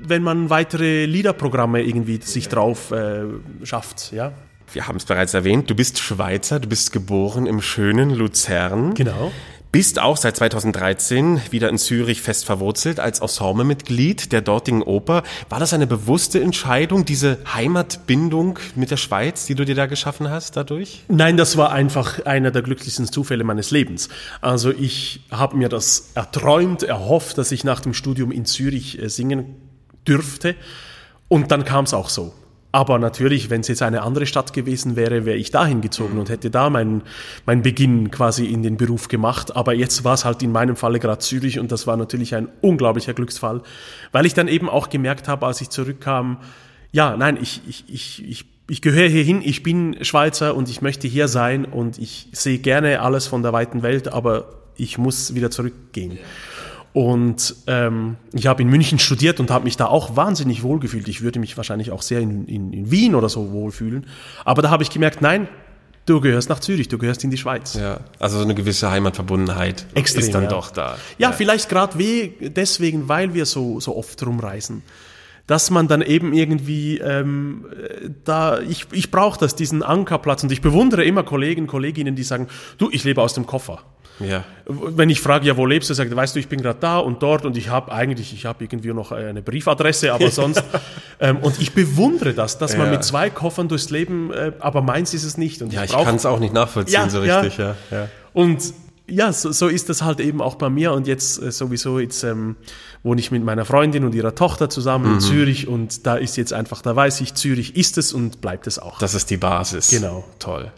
wenn 0.10 0.24
man 0.24 0.50
weitere 0.50 1.06
Liederprogramme 1.06 1.82
irgendwie 1.82 2.20
sich 2.22 2.50
drauf 2.50 2.92
äh, 2.92 3.24
schafft. 3.64 4.12
Ja, 4.12 4.32
Wir 4.74 4.88
haben 4.88 4.98
es 4.98 5.06
bereits 5.06 5.34
erwähnt, 5.34 5.70
du 5.70 5.76
bist 5.76 6.00
Schweizer, 6.00 6.60
du 6.60 6.68
bist 6.68 6.92
geboren 6.92 7.46
im 7.46 7.62
schönen 7.62 8.10
Luzern. 8.12 8.94
genau. 8.94 9.32
Bist 9.72 10.00
auch 10.00 10.16
seit 10.16 10.38
2013 10.38 11.42
wieder 11.52 11.68
in 11.68 11.78
Zürich 11.78 12.22
fest 12.22 12.46
verwurzelt 12.46 13.02
als 13.02 13.20
Ensemblemitglied 13.20 14.32
der 14.32 14.40
dortigen 14.40 14.82
Oper. 14.82 15.24
War 15.50 15.60
das 15.60 15.74
eine 15.74 15.86
bewusste 15.86 16.42
Entscheidung, 16.42 17.04
diese 17.04 17.40
Heimatbindung 17.54 18.58
mit 18.76 18.90
der 18.92 18.96
Schweiz, 18.96 19.46
die 19.46 19.54
du 19.56 19.66
dir 19.66 19.76
da 19.76 19.86
geschaffen 19.86 20.30
hast 20.30 20.56
dadurch? 20.56 21.04
Nein, 21.10 21.36
das 21.36 21.58
war 21.58 21.74
einfach 21.74 22.26
einer 22.26 22.52
der 22.52 22.62
glücklichsten 22.62 23.06
Zufälle 23.12 23.44
meines 23.44 23.70
Lebens. 23.72 24.08
Also 24.40 24.72
ich 24.72 25.26
habe 25.30 25.58
mir 25.58 25.68
das 25.68 26.12
erträumt, 26.16 26.84
erhofft, 26.84 27.38
dass 27.38 27.52
ich 27.52 27.66
nach 27.66 27.82
dem 27.82 27.94
Studium 27.94 28.32
in 28.32 28.46
Zürich 28.46 29.02
äh, 29.02 29.10
singen 29.10 29.56
dürfte. 30.08 30.56
Und 31.28 31.52
dann 31.52 31.66
kam 31.66 31.86
es 31.86 31.94
auch 31.94 32.10
so. 32.10 32.34
Aber 32.76 33.00
natürlich, 33.00 33.50
wenn 33.50 33.62
es 33.62 33.70
jetzt 33.70 33.82
eine 33.82 34.02
andere 34.02 34.26
Stadt 34.26 34.52
gewesen 34.52 34.98
wäre, 34.98 35.26
wäre 35.26 35.38
ich 35.38 35.50
dahin 35.50 35.80
gezogen 35.80 36.20
und 36.20 36.28
hätte 36.28 36.50
da 36.50 36.70
meinen 36.70 37.04
mein 37.46 37.62
Beginn 37.62 38.12
quasi 38.12 38.48
in 38.48 38.64
den 38.64 38.76
Beruf 38.76 39.08
gemacht. 39.08 39.56
Aber 39.56 39.74
jetzt 39.74 40.04
war 40.04 40.14
es 40.14 40.26
halt 40.26 40.44
in 40.44 40.52
meinem 40.52 40.76
Falle 40.76 41.00
gerade 41.00 41.20
Zürich 41.20 41.58
und 41.58 41.72
das 41.72 41.88
war 41.88 41.96
natürlich 41.96 42.36
ein 42.36 42.50
unglaublicher 42.60 43.14
Glücksfall, 43.14 43.62
weil 44.12 44.26
ich 44.26 44.34
dann 44.34 44.50
eben 44.50 44.68
auch 44.68 44.90
gemerkt 44.90 45.30
habe, 45.30 45.46
als 45.46 45.62
ich 45.62 45.70
zurückkam, 45.70 46.40
ja, 46.92 47.16
nein, 47.16 47.38
ich, 47.42 47.62
ich, 47.66 47.86
ich, 47.88 48.30
ich, 48.30 48.46
ich 48.68 48.82
gehöre 48.82 49.08
hierhin, 49.08 49.42
ich 49.42 49.64
bin 49.64 50.04
Schweizer 50.04 50.54
und 50.54 50.68
ich 50.68 50.82
möchte 50.82 51.08
hier 51.08 51.30
sein 51.30 51.64
und 51.64 51.98
ich 51.98 52.28
sehe 52.34 52.58
gerne 52.58 53.00
alles 53.00 53.26
von 53.26 53.42
der 53.42 53.54
weiten 53.54 53.84
Welt, 53.84 54.10
aber 54.10 54.50
ich 54.76 54.98
muss 54.98 55.34
wieder 55.34 55.50
zurückgehen. 55.50 56.20
Und 56.96 57.58
ähm, 57.68 58.16
ich 58.32 58.48
habe 58.48 58.62
in 58.62 58.70
München 58.70 59.00
studiert 59.00 59.42
und 59.42 59.52
habe 59.52 59.66
mich 59.66 59.76
da 59.76 59.88
auch 59.88 60.16
wahnsinnig 60.16 60.64
wohlgefühlt. 60.64 61.10
Ich 61.10 61.20
würde 61.20 61.42
mich 61.42 61.58
wahrscheinlich 61.58 61.92
auch 61.92 62.02
sehr 62.02 62.22
in, 62.22 62.46
in, 62.48 62.72
in 62.72 62.90
Wien 62.90 63.16
oder 63.16 63.28
so 63.28 63.52
wohlfühlen. 63.52 64.06
Aber 64.46 64.62
da 64.62 64.70
habe 64.70 64.82
ich 64.82 64.90
gemerkt, 64.92 65.22
nein, 65.22 65.50
du 66.06 66.22
gehörst 66.22 66.48
nach 66.48 66.62
Zürich, 66.62 66.88
du 66.88 66.98
gehörst 66.98 67.22
in 67.26 67.32
die 67.32 67.38
Schweiz. 67.38 67.74
Ja, 67.74 68.00
also 68.18 68.38
so 68.38 68.46
eine 68.46 68.56
gewisse 68.56 68.92
Heimatverbundenheit 68.92 69.86
Extrem, 69.94 70.24
ist 70.24 70.34
dann 70.34 70.44
ja. 70.44 70.50
doch 70.50 70.72
da. 70.72 70.98
Ja, 71.18 71.34
vielleicht 71.34 71.68
gerade 71.68 71.98
deswegen, 72.40 73.10
weil 73.10 73.34
wir 73.34 73.46
so, 73.46 73.82
so 73.82 73.98
oft 73.98 74.26
rumreisen. 74.26 74.82
Dass 75.48 75.72
man 75.72 75.90
dann 75.90 76.02
eben 76.02 76.32
irgendwie 76.32 77.00
ähm, 77.00 77.66
äh, 77.74 78.10
da, 78.24 78.62
ich, 78.62 78.88
ich 78.94 79.12
brauche 79.12 79.38
das, 79.38 79.58
diesen 79.58 79.84
Ankerplatz 79.84 80.44
und 80.44 80.52
ich 80.54 80.62
bewundere 80.62 81.04
immer 81.04 81.24
Kollegen, 81.24 81.68
Kolleginnen, 81.68 82.16
die 82.16 82.24
sagen, 82.24 82.48
du, 82.78 82.90
ich 82.90 83.04
lebe 83.04 83.22
aus 83.22 83.34
dem 83.34 83.46
Koffer. 83.46 83.84
Ja. 84.20 84.44
Wenn 84.66 85.10
ich 85.10 85.20
frage, 85.20 85.46
ja, 85.46 85.58
wo 85.58 85.66
lebst 85.66 85.90
du, 85.90 85.94
sagt, 85.94 86.10
er, 86.10 86.16
weißt 86.16 86.36
du, 86.36 86.40
ich 86.40 86.48
bin 86.48 86.62
gerade 86.62 86.80
da 86.80 87.00
und 87.00 87.22
dort 87.22 87.46
und 87.46 87.58
ich 87.58 87.70
habe 87.70 87.92
eigentlich, 87.92 88.34
ich 88.34 88.46
habe 88.46 88.64
irgendwie 88.64 88.94
noch 88.94 89.12
eine 89.12 89.42
Briefadresse, 89.42 90.14
aber 90.14 90.32
sonst. 90.32 90.64
ähm, 91.20 91.38
und 91.38 91.60
ich 91.62 91.74
bewundere 91.74 92.34
das, 92.34 92.58
dass 92.58 92.78
man 92.78 92.88
Ja. 92.88 92.94
mit 92.94 93.04
zwei 93.04 93.30
Koffern 93.30 93.68
durchs 93.68 93.90
Leben, 93.90 94.32
äh, 94.32 94.54
aber 94.60 94.82
meins 94.82 95.14
ist 95.14 95.24
es 95.24 95.38
nicht. 95.38 95.62
Und 95.62 95.74
Ja, 95.74 95.84
ich 95.84 95.92
brauch- 95.92 96.06
kann 96.06 96.16
es 96.16 96.26
auch 96.26 96.40
nicht 96.40 96.54
nachvollziehen 96.54 96.94
Ja, 96.94 97.10
so 97.10 97.20
richtig, 97.20 97.58
ja. 97.58 97.76
ja. 97.92 98.08
und 98.34 98.74
ja, 99.08 99.32
so, 99.34 99.52
so 99.52 99.68
ist 99.68 99.90
das 99.90 100.02
halt 100.02 100.20
eben 100.20 100.42
auch 100.42 100.56
bei 100.56 100.68
mir. 100.70 100.92
Und 100.94 101.06
jetzt 101.06 101.40
äh, 101.40 101.52
sowieso, 101.52 102.00
jetzt 102.00 102.24
ähm, 102.24 102.56
wohne 103.04 103.20
ich 103.22 103.30
mit 103.30 103.44
meiner 103.44 103.64
Freundin 103.64 104.04
und 104.04 104.16
ihrer 104.16 104.34
Tochter 104.34 104.68
zusammen 104.68 105.06
Mhm. 105.08 105.14
in 105.14 105.20
Zürich 105.20 105.68
und 105.68 106.08
da 106.08 106.16
ist 106.16 106.38
jetzt 106.38 106.54
einfach, 106.54 106.82
da 106.82 106.96
weiß 106.96 107.22
ich, 107.22 107.36
Zürich 107.36 107.76
ist 107.76 108.00
es 108.00 108.14
und 108.14 108.42
bleibt 108.42 108.66
es 108.66 108.80
auch. 108.80 108.98
Das 108.98 109.14
ist 109.14 109.30
die 109.30 109.38
Basis. 109.38 109.90
Genau. 109.92 110.24
Toll. 110.40 110.72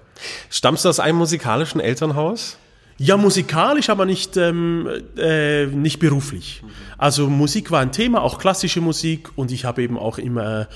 Stammst 0.50 0.84
du 0.84 0.90
aus 0.90 1.00
einem 1.00 1.20
musikalischen 1.20 1.80
Elternhaus? 1.80 2.58
Ja, 2.98 3.16
musikalisch, 3.16 3.90
aber 3.90 4.06
nicht, 4.06 4.38
ähm, 4.38 4.88
äh, 5.18 5.68
nicht 5.68 6.00
beruflich. 6.00 6.64
Also 6.98 7.30
Musik 7.30 7.70
war 7.70 7.82
ein 7.82 7.92
Thema, 7.92 8.22
auch 8.22 8.40
klassische 8.40 8.82
Musik 8.82 9.30
und 9.36 9.52
ich 9.52 9.66
habe 9.66 9.84
eben 9.84 9.98
auch 9.98 10.18
immer 10.18 10.68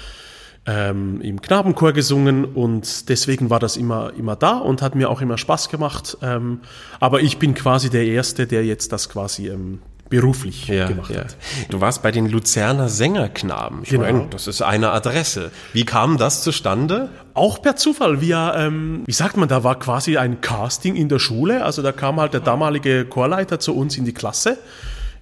ähm, 0.68 1.20
im 1.22 1.42
Knabenchor 1.42 1.94
gesungen 1.94 2.46
und 2.46 3.10
deswegen 3.10 3.50
war 3.50 3.60
das 3.60 3.78
immer, 3.78 4.14
immer 4.16 4.36
da 4.36 4.58
und 4.58 4.84
hat 4.84 4.94
mir 4.94 5.10
auch 5.10 5.22
immer 5.22 5.38
Spaß 5.38 5.70
gemacht. 5.70 6.18
Ähm, 6.22 6.60
aber 7.00 7.22
ich 7.22 7.40
bin 7.40 7.56
quasi 7.56 7.90
der 7.90 8.06
Erste, 8.06 8.46
der 8.46 8.64
jetzt 8.66 8.92
das 8.92 9.10
quasi 9.10 9.50
ähm, 9.50 9.80
beruflich 10.12 10.68
gemacht 10.68 11.16
hat. 11.18 11.36
Du 11.70 11.82
warst 11.82 12.04
bei 12.04 12.12
den 12.12 12.28
Luzerner 12.28 12.88
Sängerknaben. 12.90 13.80
Ich 13.82 13.90
Genau. 13.90 14.04
meine, 14.04 14.28
das 14.30 14.46
ist 14.48 14.62
eine 14.62 14.92
Adresse. 14.92 15.50
Wie 15.74 15.86
kam 15.86 16.18
das 16.18 16.44
zustande? 16.44 17.10
Auch 17.34 17.62
per 17.64 17.76
Zufall. 17.76 18.22
Wir, 18.22 18.54
ähm, 18.56 19.02
wie 19.08 19.12
sagt 19.14 19.38
man, 19.38 19.50
da 19.50 19.64
war 19.64 19.80
quasi 19.80 20.18
ein 20.18 20.42
Casting 20.42 20.96
in 20.96 21.10
der 21.10 21.18
Schule. 21.20 21.66
Also 21.66 21.82
da 21.82 21.92
kam 21.92 22.20
halt 22.20 22.34
der 22.34 22.42
damalige 22.42 23.06
Chorleiter 23.06 23.60
zu 23.60 23.76
uns 23.76 23.98
in 23.98 24.06
die 24.06 24.14
Klasse. 24.14 24.60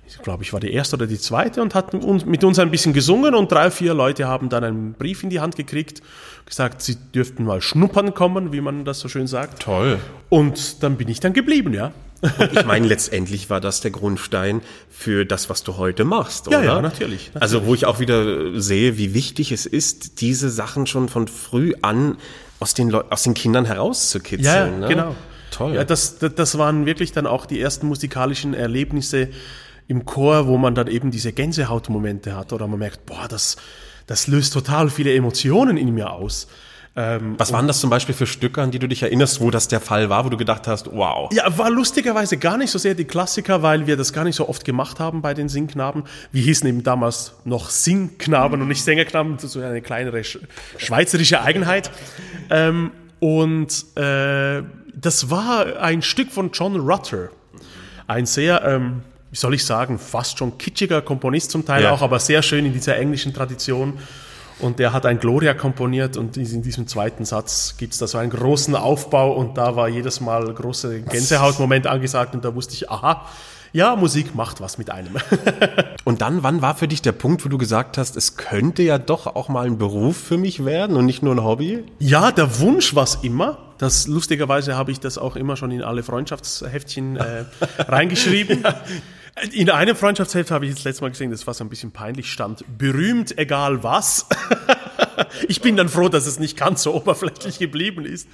Ich 0.08 0.18
glaube, 0.24 0.42
ich 0.44 0.52
war 0.54 0.60
die 0.60 0.74
erste 0.74 0.96
oder 0.96 1.06
die 1.06 1.20
zweite 1.20 1.62
und 1.62 1.76
hat 1.76 1.94
mit 2.26 2.44
uns 2.44 2.58
ein 2.60 2.72
bisschen 2.72 2.94
gesungen 2.94 3.36
und 3.36 3.52
drei, 3.52 3.70
vier 3.70 3.94
Leute 3.94 4.28
haben 4.28 4.50
dann 4.50 4.64
einen 4.64 4.94
Brief 4.94 5.22
in 5.24 5.30
die 5.30 5.40
Hand 5.40 5.56
gekriegt, 5.56 6.02
gesagt, 6.48 6.82
sie 6.82 6.96
dürften 7.14 7.44
mal 7.46 7.62
schnuppern 7.62 8.16
kommen, 8.16 8.52
wie 8.52 8.60
man 8.60 8.86
das 8.86 9.00
so 9.00 9.08
schön 9.08 9.28
sagt. 9.28 9.62
Toll. 9.62 10.00
Und 10.30 10.82
dann 10.82 10.98
bin 10.98 11.08
ich 11.10 11.20
dann 11.20 11.34
geblieben, 11.34 11.74
ja. 11.76 11.92
Und 12.22 12.54
ich 12.54 12.66
meine, 12.66 12.88
letztendlich 12.88 13.50
war 13.50 13.62
das 13.62 13.82
der 13.82 13.92
Grundstein 13.92 14.62
für 14.90 15.26
das, 15.26 15.50
was 15.50 15.64
du 15.64 15.78
heute 15.78 16.04
machst, 16.04 16.48
Ja, 16.52 16.60
oder? 16.60 16.66
ja, 16.66 16.82
natürlich, 16.82 17.32
Also, 17.36 17.66
wo 17.66 17.74
ich 17.74 17.86
auch 17.86 18.00
wieder 18.00 18.60
sehe, 18.60 18.98
wie 18.98 19.14
wichtig 19.14 19.52
es 19.52 19.66
ist, 19.66 20.22
diese 20.22 20.50
Sachen 20.50 20.88
schon 20.88 21.10
von 21.10 21.28
früh 21.28 21.74
an 21.82 22.18
aus 22.60 22.74
den, 22.74 22.90
Leu 22.90 23.04
aus 23.10 23.24
den 23.24 23.34
Kindern 23.34 23.66
herauszukitzeln. 23.66 24.74
Ja, 24.74 24.78
ne? 24.80 24.88
genau. 24.88 25.16
Toll. 25.52 25.76
Ja, 25.76 25.84
das, 25.84 26.20
das, 26.20 26.36
das 26.36 26.58
waren 26.58 26.86
wirklich 26.86 27.12
dann 27.12 27.26
auch 27.26 27.46
die 27.46 27.60
ersten 27.60 27.88
musikalischen 27.88 28.54
Erlebnisse 28.54 29.30
im 29.88 30.06
Chor, 30.06 30.48
wo 30.48 30.58
man 30.58 30.76
dann 30.76 30.88
eben 30.88 31.10
diese 31.10 31.34
Gänsehautmomente 31.34 32.36
hat 32.36 32.54
oder 32.54 32.68
man 32.68 32.80
merkt, 32.80 33.06
boah, 33.06 33.28
das, 33.28 33.58
das 34.06 34.28
löst 34.28 34.54
total 34.54 34.90
viele 34.90 35.14
Emotionen 35.14 35.78
in 35.78 35.94
mir 35.94 36.12
aus. 36.12 36.48
Ähm, 36.96 37.36
was 37.38 37.54
waren 37.54 37.68
das 37.68 37.80
zum 37.80 37.90
Beispiel 37.90 38.16
für 38.16 38.26
Stücke, 38.26 38.62
an 38.62 38.72
die 38.72 38.80
du 38.80 38.88
dich 38.88 39.04
erinnerst, 39.04 39.40
wo 39.42 39.52
das 39.52 39.68
der 39.68 39.80
Fall 39.80 40.10
war, 40.10 40.26
wo 40.26 40.30
du 40.30 40.38
gedacht 40.38 40.68
hast, 40.68 40.92
wow. 40.92 41.32
ja, 41.32 41.58
war 41.58 41.70
lustigerweise 41.70 42.38
gar 42.38 42.58
nicht 42.58 42.72
so 42.72 42.80
sehr 42.80 42.96
die 42.96 43.06
Klassiker, 43.06 43.62
weil 43.62 43.88
wir 43.88 43.96
das 43.96 44.12
gar 44.12 44.24
nicht 44.24 44.36
so 44.36 44.50
oft 44.50 44.66
gemacht 44.66 45.00
haben 45.00 45.22
bei 45.22 45.34
den 45.34 45.50
Singknaben. 45.50 46.04
Wir 46.32 46.42
hießen 46.42 46.68
eben 46.68 46.84
damals 46.84 47.34
noch 47.46 47.70
Singknaben 47.70 48.62
und 48.62 48.68
nicht 48.68 48.84
Sängerknaben, 48.84 49.36
das 49.36 49.46
ist 49.46 49.52
so 49.54 49.62
eine 49.62 49.82
kleinere 49.82 50.24
sch 50.24 50.40
schweizerische 50.78 51.42
Eigenheit. 51.42 51.92
Ähm, 52.50 52.92
und 53.20 53.86
äh, 53.96 54.64
das 54.96 55.30
war 55.30 55.82
ein 55.82 56.02
Stück 56.02 56.32
von 56.32 56.52
John 56.52 56.76
Rutter. 56.80 57.30
Ein 58.08 58.26
sehr, 58.26 58.64
ähm, 58.66 59.04
wie 59.32 59.38
soll 59.38 59.54
ich 59.54 59.64
sagen, 59.64 60.00
fast 60.00 60.40
schon 60.40 60.58
kitschiger 60.58 61.02
Komponist 61.02 61.52
zum 61.52 61.66
Teil 61.66 61.84
Ja. 61.84 61.92
auch, 61.92 62.02
aber 62.02 62.20
sehr 62.20 62.42
schön 62.42 62.66
in 62.66 62.74
dieser 62.74 62.98
englischen 62.98 63.34
Tradition. 63.34 64.00
Und 64.60 64.80
der 64.80 64.92
hat 64.92 65.06
ein 65.06 65.20
Gloria 65.20 65.54
komponiert 65.54 66.18
und 66.18 66.36
in 66.36 66.62
diesem 66.62 66.88
zweiten 66.88 67.24
Satz 67.24 67.76
gibt's 67.78 67.98
da 67.98 68.08
so 68.08 68.18
einen 68.18 68.30
großen 68.30 68.76
Aufbau 68.76 69.34
und 69.34 69.58
da 69.58 69.76
war 69.76 69.88
jedes 69.88 70.20
Mal 70.20 70.54
große 70.54 71.02
Gänsehautmoment 71.02 71.88
angesagt 71.88 72.36
und 72.36 72.44
da 72.44 72.54
wusste 72.54 72.74
ich, 72.74 72.92
aha, 72.92 73.26
ja, 73.72 73.96
Musik 73.96 74.36
macht 74.36 74.62
was 74.62 74.78
mit 74.78 74.90
einem. 74.90 75.16
Und 76.04 76.22
dann, 76.22 76.42
wann 76.42 76.62
war 76.62 76.76
für 76.76 76.88
dich 76.88 77.04
der 77.04 77.12
Punkt, 77.12 77.46
wo 77.46 77.50
du 77.50 77.60
gesagt 77.60 77.98
hast, 77.98 78.18
es 78.18 78.36
könnte 78.36 78.82
ja 78.82 78.98
doch 78.98 79.28
auch 79.28 79.48
mal 79.48 79.68
ein 79.68 79.78
Beruf 79.78 80.18
für 80.18 80.38
mich 80.38 80.66
werden 80.66 80.96
und 80.96 81.06
nicht 81.06 81.22
nur 81.22 81.36
ein 81.36 81.44
Hobby? 81.44 81.84
Ja, 82.00 82.32
der 82.32 82.60
Wunsch 82.60 82.96
war's 82.96 83.20
immer. 83.22 83.60
Das 83.78 84.08
lustigerweise 84.08 84.76
habe 84.76 84.92
ich 84.92 85.00
das 85.00 85.18
auch 85.20 85.36
immer 85.36 85.56
schon 85.56 85.72
in 85.72 85.84
alle 85.84 86.02
Freundschaftsheftchen 86.02 87.18
äh, 87.18 87.46
reingeschrieben. 87.78 88.64
In 89.54 89.70
einem 89.70 89.96
Freundschaftsheft 89.96 90.52
habe 90.52 90.66
ich 90.66 90.72
jetzt 90.72 90.84
letztes 90.84 91.02
Mal 91.02 91.10
gesehen, 91.10 91.32
das 91.32 91.48
war 91.48 91.54
so 91.54 91.64
ein 91.64 91.70
bisschen 91.70 91.92
peinlich, 91.92 92.32
stand 92.32 92.64
berühmt, 92.78 93.38
egal 93.38 93.84
was. 93.84 94.26
ich 95.48 95.62
bin 95.62 95.78
dann 95.78 95.90
froh, 95.90 96.10
dass 96.10 96.26
es 96.26 96.40
nicht 96.40 96.58
ganz 96.58 96.84
so 96.84 96.94
oberflächlich 96.94 97.60
geblieben 97.60 98.06
ist. 98.06 98.28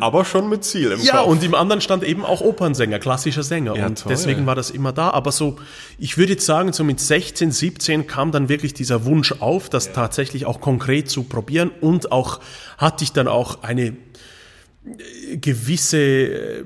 Aber 0.00 0.24
schon 0.24 0.48
mit 0.48 0.64
Ziel 0.64 0.90
im 0.90 1.00
Ja, 1.00 1.18
Kopf. 1.18 1.26
und 1.28 1.44
im 1.44 1.54
anderen 1.54 1.80
stand 1.80 2.02
eben 2.02 2.24
auch 2.24 2.40
Opernsänger, 2.40 2.98
klassischer 2.98 3.42
Sänger. 3.42 3.76
Ja, 3.76 3.86
und 3.86 4.00
toll. 4.00 4.10
deswegen 4.10 4.46
war 4.46 4.54
das 4.54 4.70
immer 4.70 4.92
da. 4.92 5.10
Aber 5.10 5.30
so, 5.32 5.58
ich 5.98 6.16
würde 6.16 6.32
jetzt 6.32 6.46
sagen, 6.46 6.72
so 6.72 6.82
mit 6.82 6.98
16, 6.98 7.52
17 7.52 8.06
kam 8.06 8.32
dann 8.32 8.48
wirklich 8.48 8.72
dieser 8.74 9.04
Wunsch 9.04 9.32
auf, 9.40 9.68
das 9.68 9.92
tatsächlich 9.92 10.46
auch 10.46 10.60
konkret 10.60 11.10
zu 11.10 11.24
probieren. 11.24 11.70
Und 11.82 12.10
auch 12.10 12.40
hatte 12.78 13.04
ich 13.04 13.12
dann 13.12 13.28
auch 13.28 13.62
eine 13.62 13.96
äh, 14.86 15.36
gewisse 15.36 15.98
äh, 15.98 16.64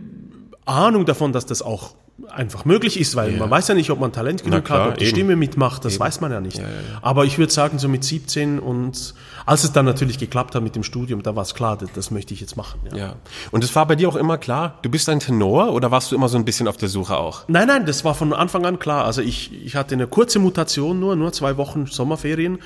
Ahnung 0.64 1.04
davon, 1.04 1.32
dass 1.32 1.44
das 1.46 1.60
auch 1.60 1.97
einfach 2.30 2.64
möglich 2.64 2.98
ist, 2.98 3.14
weil 3.14 3.32
Ja. 3.34 3.38
man 3.38 3.50
weiß 3.50 3.68
ja 3.68 3.74
nicht, 3.74 3.90
ob 3.90 4.00
man 4.00 4.10
Talent 4.12 4.42
genug 4.42 4.64
klar, 4.64 4.84
hat, 4.84 4.88
ob 4.92 4.98
die 4.98 5.04
eben. 5.04 5.14
Stimme 5.14 5.36
mitmacht, 5.36 5.84
das 5.84 6.00
weiß 6.00 6.20
man 6.20 6.32
ja 6.32 6.40
nicht. 6.40 6.60
Aber 7.00 7.24
ich 7.24 7.38
würde 7.38 7.52
sagen, 7.52 7.78
so 7.78 7.88
mit 7.88 8.02
17 8.02 8.58
und 8.58 9.14
als 9.46 9.62
es 9.64 9.72
dann 9.72 9.84
natürlich 9.84 10.18
geklappt 10.18 10.54
hat 10.54 10.62
mit 10.62 10.74
dem 10.74 10.82
Studium, 10.82 11.22
da 11.22 11.36
war 11.36 11.42
es 11.42 11.54
klar, 11.54 11.76
das, 11.76 11.90
das 11.94 12.10
möchte 12.10 12.34
ich 12.34 12.40
jetzt 12.40 12.56
machen. 12.56 12.80
Ja. 12.90 12.96
Ja. 12.96 13.12
Und 13.52 13.62
es 13.62 13.74
war 13.76 13.86
bei 13.86 13.94
dir 13.94 14.08
auch 14.08 14.16
immer 14.16 14.36
klar, 14.36 14.78
du 14.82 14.90
bist 14.90 15.08
ein 15.08 15.20
Tenor 15.20 15.72
oder 15.72 15.90
warst 15.90 16.10
du 16.10 16.16
immer 16.16 16.28
so 16.28 16.36
ein 16.38 16.44
bisschen 16.44 16.66
auf 16.66 16.76
der 16.76 16.88
Suche 16.88 17.16
auch? 17.16 17.44
Nein, 17.46 17.68
nein, 17.68 17.86
das 17.86 18.04
war 18.04 18.14
von 18.14 18.32
Anfang 18.32 18.66
an 18.66 18.78
klar. 18.80 19.04
Also 19.04 19.22
ich, 19.22 19.52
ich 19.64 19.76
hatte 19.76 19.94
eine 19.94 20.06
kurze 20.08 20.38
Mutation 20.40 20.98
nur, 20.98 21.14
nur 21.14 21.32
zwei 21.32 21.56
Wochen 21.56 21.86
Sommerferien 21.86 22.58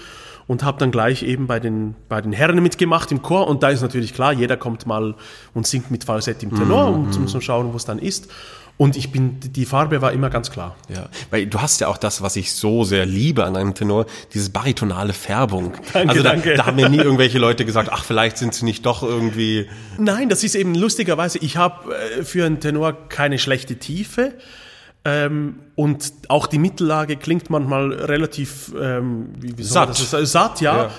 und 0.49 0.65
habe 0.65 0.79
dann 0.79 0.91
gleich 0.91 1.23
eben 1.23 1.47
bei 1.47 1.61
den, 1.61 1.95
bei 2.09 2.21
den 2.21 2.33
Herren 2.33 2.61
mitgemacht 2.63 3.13
im 3.13 3.23
Chor. 3.23 3.47
Und 3.49 3.63
da 3.63 3.69
ist 3.69 3.83
natürlich 3.83 4.13
klar, 4.15 4.33
jeder 4.33 4.57
kommt 4.57 4.87
mal 4.87 5.15
und 5.55 5.67
singt 5.67 5.91
mit 5.91 6.05
Falsett 6.05 6.43
im 6.43 6.55
Tenor, 6.57 6.89
um 6.89 7.13
zum, 7.13 7.29
zum 7.29 7.41
schauen, 7.41 7.73
wo 7.73 7.77
es 7.77 7.85
dann 7.85 7.99
ist. 7.99 8.29
Und 8.83 8.97
ich 8.97 9.13
bin, 9.13 9.39
die 9.39 9.65
Farbe 9.65 10.03
war 10.03 10.11
immer 10.11 10.29
ganz 10.29 10.51
klar. 10.51 10.75
Ja, 10.89 11.09
weil 11.31 11.47
du 11.47 11.61
hast 11.61 11.81
ja 11.81 11.87
auch 11.87 11.99
das, 11.99 12.21
was 12.21 12.35
ich 12.35 12.53
so 12.53 12.83
sehr 12.83 13.07
liebe 13.07 13.45
an 13.45 13.55
einem 13.55 13.75
Tenor, 13.75 14.07
diese 14.35 14.51
baritonale 14.51 15.13
Färbung. 15.13 15.75
Danke, 15.93 16.11
also 16.11 16.23
da, 16.25 16.31
danke. 16.31 16.55
da 16.57 16.67
haben 16.67 16.75
mir 16.75 16.89
nie 16.89 16.97
irgendwelche 16.97 17.39
Leute 17.39 17.65
gesagt, 17.65 17.91
ach, 17.93 18.03
vielleicht 18.03 18.39
sind 18.39 18.55
sie 18.55 18.65
nicht 18.65 18.85
doch 18.85 19.05
irgendwie. 19.05 19.69
Nein, 19.99 20.29
das 20.29 20.43
ist 20.43 20.57
eben 20.57 20.75
lustigerweise, 20.75 21.39
ich 21.39 21.57
habe 21.57 21.95
äh, 21.95 22.25
für 22.25 22.45
einen 22.45 22.59
Tenor 22.59 23.09
keine 23.09 23.39
schlechte 23.39 23.77
Tiefe. 23.77 24.33
Ähm, 25.05 25.61
und 25.77 26.13
auch 26.27 26.49
die 26.49 26.59
Mittellage 26.59 27.15
klingt 27.15 27.51
manchmal 27.51 27.93
relativ 27.93 28.73
ähm, 28.77 29.29
wie, 29.39 29.59
wie 29.59 29.63
Satt. 29.63 29.91
Das, 29.91 30.33
satt, 30.33 30.61
ja. 30.61 30.77
Ja. 30.77 30.91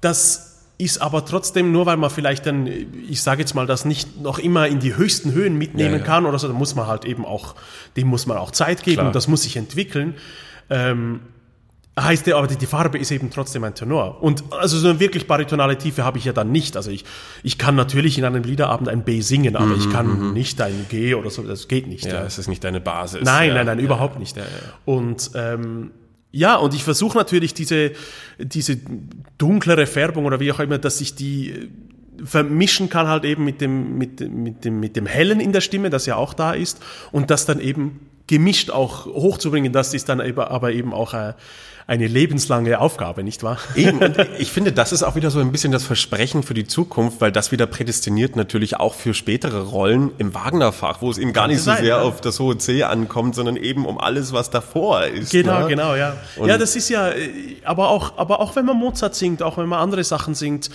Das 0.00 0.47
ist 0.78 1.02
aber 1.02 1.24
trotzdem, 1.24 1.72
nur 1.72 1.86
weil 1.86 1.96
man 1.96 2.08
vielleicht 2.08 2.46
dann, 2.46 2.66
ich 2.66 3.20
sage 3.20 3.40
jetzt 3.40 3.54
mal, 3.54 3.66
das 3.66 3.84
nicht 3.84 4.22
noch 4.22 4.38
immer 4.38 4.68
in 4.68 4.78
die 4.78 4.96
höchsten 4.96 5.32
Höhen 5.32 5.58
mitnehmen 5.58 5.94
Ja, 5.94 5.98
ja. 5.98 6.04
kann 6.04 6.24
oder 6.24 6.38
so, 6.38 6.46
da 6.46 6.54
muss 6.54 6.76
man 6.76 6.86
halt 6.86 7.04
eben 7.04 7.26
auch, 7.26 7.56
dem 7.96 8.06
muss 8.06 8.26
man 8.26 8.38
auch 8.38 8.52
Zeit 8.52 8.84
geben 8.84 9.00
Klar. 9.00 9.12
das 9.12 9.26
muss 9.26 9.42
sich 9.42 9.56
entwickeln. 9.56 10.14
Ähm, 10.70 11.20
heißt 12.00 12.28
ja, 12.28 12.36
aber 12.36 12.46
die, 12.46 12.66
Farbe 12.66 12.96
ist 12.96 13.10
eben 13.10 13.30
trotzdem 13.30 13.64
ein 13.64 13.74
Tenor. 13.74 14.22
Und 14.22 14.44
also 14.52 14.78
so 14.78 14.88
eine 14.88 15.00
wirklich 15.00 15.26
baritonale 15.26 15.76
Tiefe 15.78 16.04
habe 16.04 16.18
ich 16.18 16.24
ja 16.24 16.32
dann 16.32 16.52
nicht. 16.52 16.76
Also 16.76 16.92
ich, 16.92 17.04
ich 17.42 17.58
kann 17.58 17.74
natürlich 17.74 18.16
in 18.16 18.24
einem 18.24 18.44
Liederabend 18.44 18.88
ein 18.88 19.02
B 19.02 19.20
singen, 19.20 19.56
aber 19.56 19.74
ich 19.76 19.90
kann 19.90 20.32
nicht 20.32 20.60
ein 20.60 20.86
G 20.88 21.14
oder 21.14 21.30
so, 21.30 21.42
das 21.42 21.66
geht 21.66 21.88
nicht. 21.88 22.06
Ja, 22.06 22.14
ja. 22.14 22.24
es 22.24 22.38
ist 22.38 22.46
nicht 22.46 22.62
deine 22.62 22.80
Basis. 22.80 23.22
Nein, 23.24 23.52
nein, 23.52 23.66
nein, 23.66 23.78
überhaupt 23.80 24.20
nicht. 24.20 24.36
Und 24.84 25.32
ähm, 25.34 25.90
ja, 26.30 26.56
und 26.56 26.74
ich 26.74 26.84
versuche 26.84 27.16
natürlich 27.16 27.54
diese, 27.54 27.92
diese 28.38 28.78
dunklere 29.38 29.86
Färbung 29.86 30.26
oder 30.26 30.40
wie 30.40 30.52
auch 30.52 30.60
immer, 30.60 30.78
dass 30.78 31.00
ich 31.00 31.14
die 31.14 31.50
äh, 31.50 31.68
vermischen 32.24 32.90
kann 32.90 33.06
halt 33.06 33.24
eben 33.24 33.44
mit 33.44 33.60
dem, 33.60 33.96
mit, 33.96 34.20
mit, 34.20 34.64
dem, 34.64 34.80
mit 34.80 34.96
dem 34.96 35.06
Hellen 35.06 35.40
in 35.40 35.52
der 35.52 35.60
Stimme, 35.60 35.88
das 35.88 36.06
ja 36.06 36.16
auch 36.16 36.34
da 36.34 36.52
ist, 36.52 36.80
und 37.12 37.30
das 37.30 37.46
dann 37.46 37.60
eben 37.60 38.00
gemischt 38.26 38.70
auch 38.70 39.06
hochzubringen, 39.06 39.72
das 39.72 39.94
ist 39.94 40.08
dann 40.08 40.20
aber 40.20 40.72
eben 40.72 40.92
auch 40.92 41.14
äh, 41.14 41.32
eine 41.88 42.06
lebenslange 42.06 42.78
Aufgabe, 42.80 43.24
nicht 43.24 43.42
wahr? 43.42 43.56
Eben, 43.74 43.98
und 43.98 44.18
ich 44.38 44.52
finde, 44.52 44.72
das 44.72 44.92
ist 44.92 45.02
auch 45.02 45.16
wieder 45.16 45.30
so 45.30 45.40
ein 45.40 45.50
bisschen 45.50 45.72
das 45.72 45.84
Versprechen 45.84 46.42
für 46.42 46.52
die 46.52 46.66
Zukunft, 46.66 47.22
weil 47.22 47.32
das 47.32 47.50
wieder 47.50 47.66
prädestiniert 47.66 48.36
natürlich 48.36 48.76
auch 48.76 48.92
für 48.92 49.14
spätere 49.14 49.62
Rollen 49.62 50.10
im 50.18 50.34
Wagner-Fach, 50.34 51.00
wo 51.00 51.10
es 51.10 51.16
eben 51.16 51.32
gar 51.32 51.48
nicht 51.48 51.60
so 51.60 51.64
sein, 51.64 51.78
sehr 51.78 51.96
ja. 51.96 52.02
auf 52.02 52.20
das 52.20 52.38
hohe 52.40 52.58
C 52.58 52.82
ankommt, 52.82 53.34
sondern 53.34 53.56
eben 53.56 53.86
um 53.86 53.98
alles, 53.98 54.34
was 54.34 54.50
davor 54.50 55.04
ist. 55.04 55.32
Genau, 55.32 55.60
ne? 55.60 55.68
genau, 55.68 55.94
ja. 55.94 56.18
Und- 56.36 56.48
ja, 56.48 56.58
das 56.58 56.76
ist 56.76 56.90
ja, 56.90 57.08
äh, 57.08 57.56
aber 57.64 57.88
auch, 57.88 58.18
aber 58.18 58.40
auch 58.40 58.54
wenn 58.54 58.66
man 58.66 58.76
Mozart 58.76 59.14
singt, 59.14 59.42
auch 59.42 59.56
wenn 59.56 59.66
man 59.66 59.80
andere 59.80 60.04
Sachen 60.04 60.34
singt, 60.34 60.68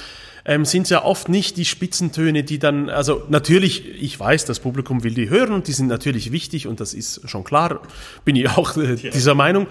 ähm, 0.45 0.65
sind 0.65 0.89
ja 0.89 1.05
oft 1.05 1.29
nicht 1.29 1.57
die 1.57 1.65
Spitzentöne, 1.65 2.43
die 2.43 2.57
dann, 2.57 2.89
also 2.89 3.21
natürlich, 3.29 4.01
ich 4.01 4.19
weiß, 4.19 4.45
das 4.45 4.59
Publikum 4.59 5.03
will 5.03 5.13
die 5.13 5.29
hören 5.29 5.53
und 5.53 5.67
die 5.67 5.73
sind 5.73 5.87
natürlich 5.87 6.31
wichtig 6.31 6.67
und 6.67 6.79
das 6.79 6.95
ist 6.95 7.29
schon 7.29 7.43
klar, 7.43 7.81
bin 8.25 8.35
ich 8.35 8.49
auch 8.49 8.75
äh, 8.77 8.95
dieser 8.95 9.35
Meinung. 9.35 9.67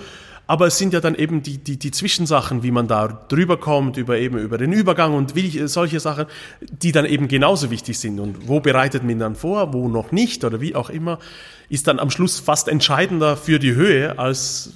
Aber 0.53 0.67
es 0.67 0.77
sind 0.77 0.93
ja 0.93 1.01
dann 1.01 1.15
eben 1.15 1.43
die, 1.43 1.57
die, 1.57 1.79
die 1.79 1.91
Zwischensachen, 1.91 2.63
wie 2.63 2.73
man 2.73 2.87
da 2.87 3.09
drüber 3.09 3.57
kommt, 3.57 3.97
über 3.97 4.19
eben 4.19 4.37
über 4.37 4.59
den 4.59 4.71
Übergang 4.71 5.15
und 5.15 5.35
wie, 5.35 5.59
äh, 5.59 5.67
solche 5.67 5.99
Sachen, 5.99 6.27
die 6.61 6.93
dann 6.93 7.07
eben 7.07 7.27
genauso 7.27 7.71
wichtig 7.71 7.99
sind. 7.99 8.21
Und 8.21 8.49
wo 8.49 8.61
bereitet 8.61 9.03
man 9.03 9.19
dann 9.19 9.35
vor, 9.35 9.73
wo 9.73 9.89
noch 9.89 10.13
nicht 10.13 10.45
oder 10.45 10.61
wie 10.61 10.75
auch 10.75 10.91
immer, 10.91 11.19
ist 11.71 11.87
dann 11.87 11.99
am 11.99 12.11
Schluss 12.11 12.39
fast 12.39 12.69
entscheidender 12.69 13.39
für 13.39 13.59
die 13.59 13.75
Höhe 13.75 14.19
als, 14.19 14.75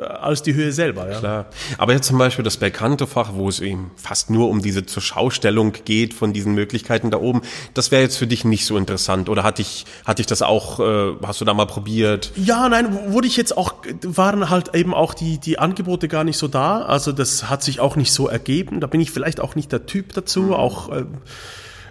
als 0.00 0.42
die 0.42 0.54
Höhe 0.54 0.72
selber. 0.72 1.10
Ja. 1.10 1.18
Klar. 1.18 1.46
Aber 1.78 1.92
jetzt 1.92 2.06
zum 2.06 2.18
Beispiel 2.18 2.44
das 2.44 2.56
Belcanto-Fach, 2.56 3.30
wo 3.34 3.48
es 3.48 3.60
eben 3.60 3.90
fast 3.96 4.30
nur 4.30 4.48
um 4.48 4.62
diese 4.62 4.86
Zurschaustellung 4.86 5.72
geht 5.84 6.14
von 6.14 6.32
diesen 6.32 6.54
Möglichkeiten 6.54 7.10
da 7.10 7.18
oben, 7.18 7.42
das 7.74 7.90
wäre 7.90 8.02
jetzt 8.02 8.16
für 8.16 8.26
dich 8.26 8.44
nicht 8.44 8.66
so 8.66 8.76
interessant. 8.76 9.28
Oder 9.28 9.42
hatte 9.42 9.62
ich, 9.62 9.86
hatte 10.04 10.22
ich 10.22 10.26
das 10.26 10.42
auch, 10.42 10.80
äh, 10.80 11.14
hast 11.22 11.40
du 11.40 11.44
da 11.44 11.54
mal 11.54 11.66
probiert? 11.66 12.32
Ja, 12.36 12.68
nein, 12.68 13.12
wurde 13.12 13.26
ich 13.26 13.36
jetzt 13.36 13.56
auch, 13.56 13.74
waren 14.02 14.50
halt 14.50 14.74
eben 14.74 14.94
auch 14.94 15.14
die, 15.14 15.38
die 15.38 15.58
Angebote 15.58 16.08
gar 16.08 16.24
nicht 16.24 16.38
so 16.38 16.48
da. 16.48 16.82
Also 16.82 17.12
das 17.12 17.48
hat 17.48 17.62
sich 17.62 17.80
auch 17.80 17.96
nicht 17.96 18.12
so 18.12 18.28
ergeben. 18.28 18.80
Da 18.80 18.86
bin 18.86 19.00
ich 19.00 19.10
vielleicht 19.10 19.40
auch 19.40 19.54
nicht 19.54 19.72
der 19.72 19.86
Typ 19.86 20.12
dazu. 20.14 20.54
Auch, 20.54 20.90
ähm, 20.90 21.18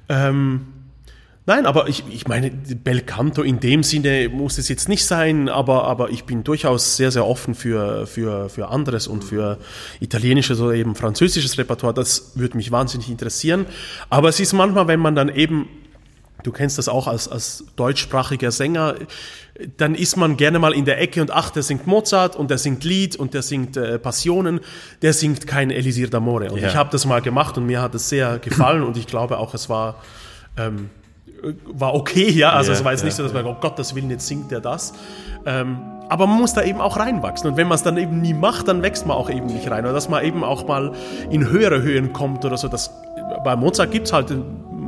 ähm, 0.09 0.67
nein, 1.47 1.65
aber 1.65 1.87
ich, 1.89 2.03
ich 2.11 2.27
meine, 2.27 2.51
Belcanto 2.51 3.41
in 3.41 3.59
dem 3.59 3.81
Sinne 3.81 4.29
muss 4.29 4.59
es 4.59 4.69
jetzt 4.69 4.87
nicht 4.87 5.05
sein, 5.05 5.49
aber, 5.49 5.85
aber 5.85 6.11
ich 6.11 6.25
bin 6.25 6.43
durchaus 6.43 6.95
sehr, 6.97 7.09
sehr 7.09 7.25
offen 7.25 7.55
für, 7.55 8.05
für, 8.05 8.49
für 8.49 8.67
anderes 8.67 9.07
und 9.07 9.23
für 9.23 9.57
italienisches 9.99 10.59
oder 10.59 10.73
eben 10.75 10.93
französisches 10.93 11.57
Repertoire. 11.57 11.93
Das 11.93 12.33
würde 12.35 12.55
mich 12.57 12.71
wahnsinnig 12.71 13.09
interessieren. 13.09 13.65
Aber 14.11 14.29
es 14.29 14.39
ist 14.39 14.53
manchmal, 14.53 14.87
wenn 14.87 14.99
man 14.99 15.15
dann 15.15 15.29
eben 15.29 15.67
Du 16.43 16.51
kennst 16.51 16.77
das 16.77 16.87
auch 16.87 17.07
als, 17.07 17.27
als 17.27 17.65
deutschsprachiger 17.77 18.51
Sänger. 18.51 18.95
Dann 19.77 19.95
ist 19.95 20.17
man 20.17 20.37
gerne 20.37 20.59
mal 20.59 20.71
in 20.71 20.85
der 20.85 21.01
Ecke 21.01 21.19
und 21.19 21.31
ach, 21.31 21.49
der 21.49 21.63
singt 21.63 21.87
Mozart 21.87 22.35
und 22.35 22.51
der 22.51 22.59
singt 22.59 22.83
Lied 22.83 23.15
und 23.15 23.33
der 23.33 23.41
singt 23.41 23.75
äh, 23.75 23.97
Passionen. 23.97 24.59
Der 25.01 25.13
singt 25.13 25.47
kein 25.47 25.71
Elisir 25.71 26.09
d'Amore. 26.09 26.49
Und 26.51 26.59
Ja. 26.61 26.67
ich 26.67 26.75
habe 26.75 26.91
das 26.91 27.05
mal 27.05 27.21
gemacht 27.23 27.57
und 27.57 27.65
mir 27.65 27.81
hat 27.81 27.95
es 27.95 28.07
sehr 28.09 28.37
gefallen 28.37 28.83
und 28.83 28.97
ich 28.97 29.07
glaube 29.07 29.39
auch, 29.39 29.55
es 29.55 29.67
war, 29.67 29.95
ähm, 30.57 30.91
war 31.65 31.93
okay, 31.93 32.29
ja. 32.29 32.51
Also 32.51 32.71
Ja, 32.71 32.77
es 32.77 32.83
war 32.83 32.91
jetzt 32.91 33.01
ja, 33.01 33.05
nicht 33.05 33.15
so, 33.15 33.23
dass 33.23 33.33
man, 33.33 33.45
oh 33.45 33.57
Gott, 33.59 33.77
das 33.79 33.95
Willen, 33.95 34.09
jetzt 34.09 34.27
singt 34.27 34.51
der 34.51 34.59
das. 34.59 34.93
Ähm, 35.45 35.79
aber 36.09 36.27
man 36.27 36.39
muss 36.39 36.53
da 36.53 36.63
eben 36.63 36.79
auch 36.79 36.97
reinwachsen. 36.97 37.49
Und 37.49 37.57
wenn 37.57 37.67
man 37.67 37.75
es 37.75 37.83
dann 37.83 37.97
eben 37.97 38.21
nie 38.21 38.33
macht, 38.33 38.67
dann 38.67 38.81
wächst 38.81 39.05
man 39.05 39.17
auch 39.17 39.29
eben 39.29 39.47
nicht 39.47 39.69
rein. 39.69 39.83
Oder 39.85 39.93
dass 39.93 40.09
man 40.09 40.23
eben 40.23 40.43
auch 40.43 40.67
mal 40.67 40.93
in 41.29 41.49
höhere 41.49 41.81
Höhen 41.81 42.13
kommt 42.13 42.45
oder 42.45 42.57
so. 42.57 42.67
Das, 42.67 42.91
bei 43.43 43.55
Mozart 43.55 43.91
gibt's 43.91 44.13
halt 44.13 44.31
äh, 44.31 44.35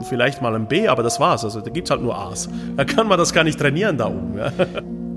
vielleicht 0.01 0.41
mal 0.41 0.55
ein 0.55 0.67
B, 0.67 0.87
aber 0.87 1.03
das 1.03 1.19
war's. 1.19 1.43
Also 1.43 1.61
da 1.61 1.69
gibt's 1.69 1.91
halt 1.91 2.01
nur 2.01 2.17
A's. 2.17 2.49
Da 2.77 2.85
kann 2.85 3.07
man 3.07 3.17
das 3.17 3.33
gar 3.33 3.43
nicht 3.43 3.59
trainieren 3.59 3.97
da 3.97 4.07
oben. 4.07 4.37
Ja. 4.37 4.51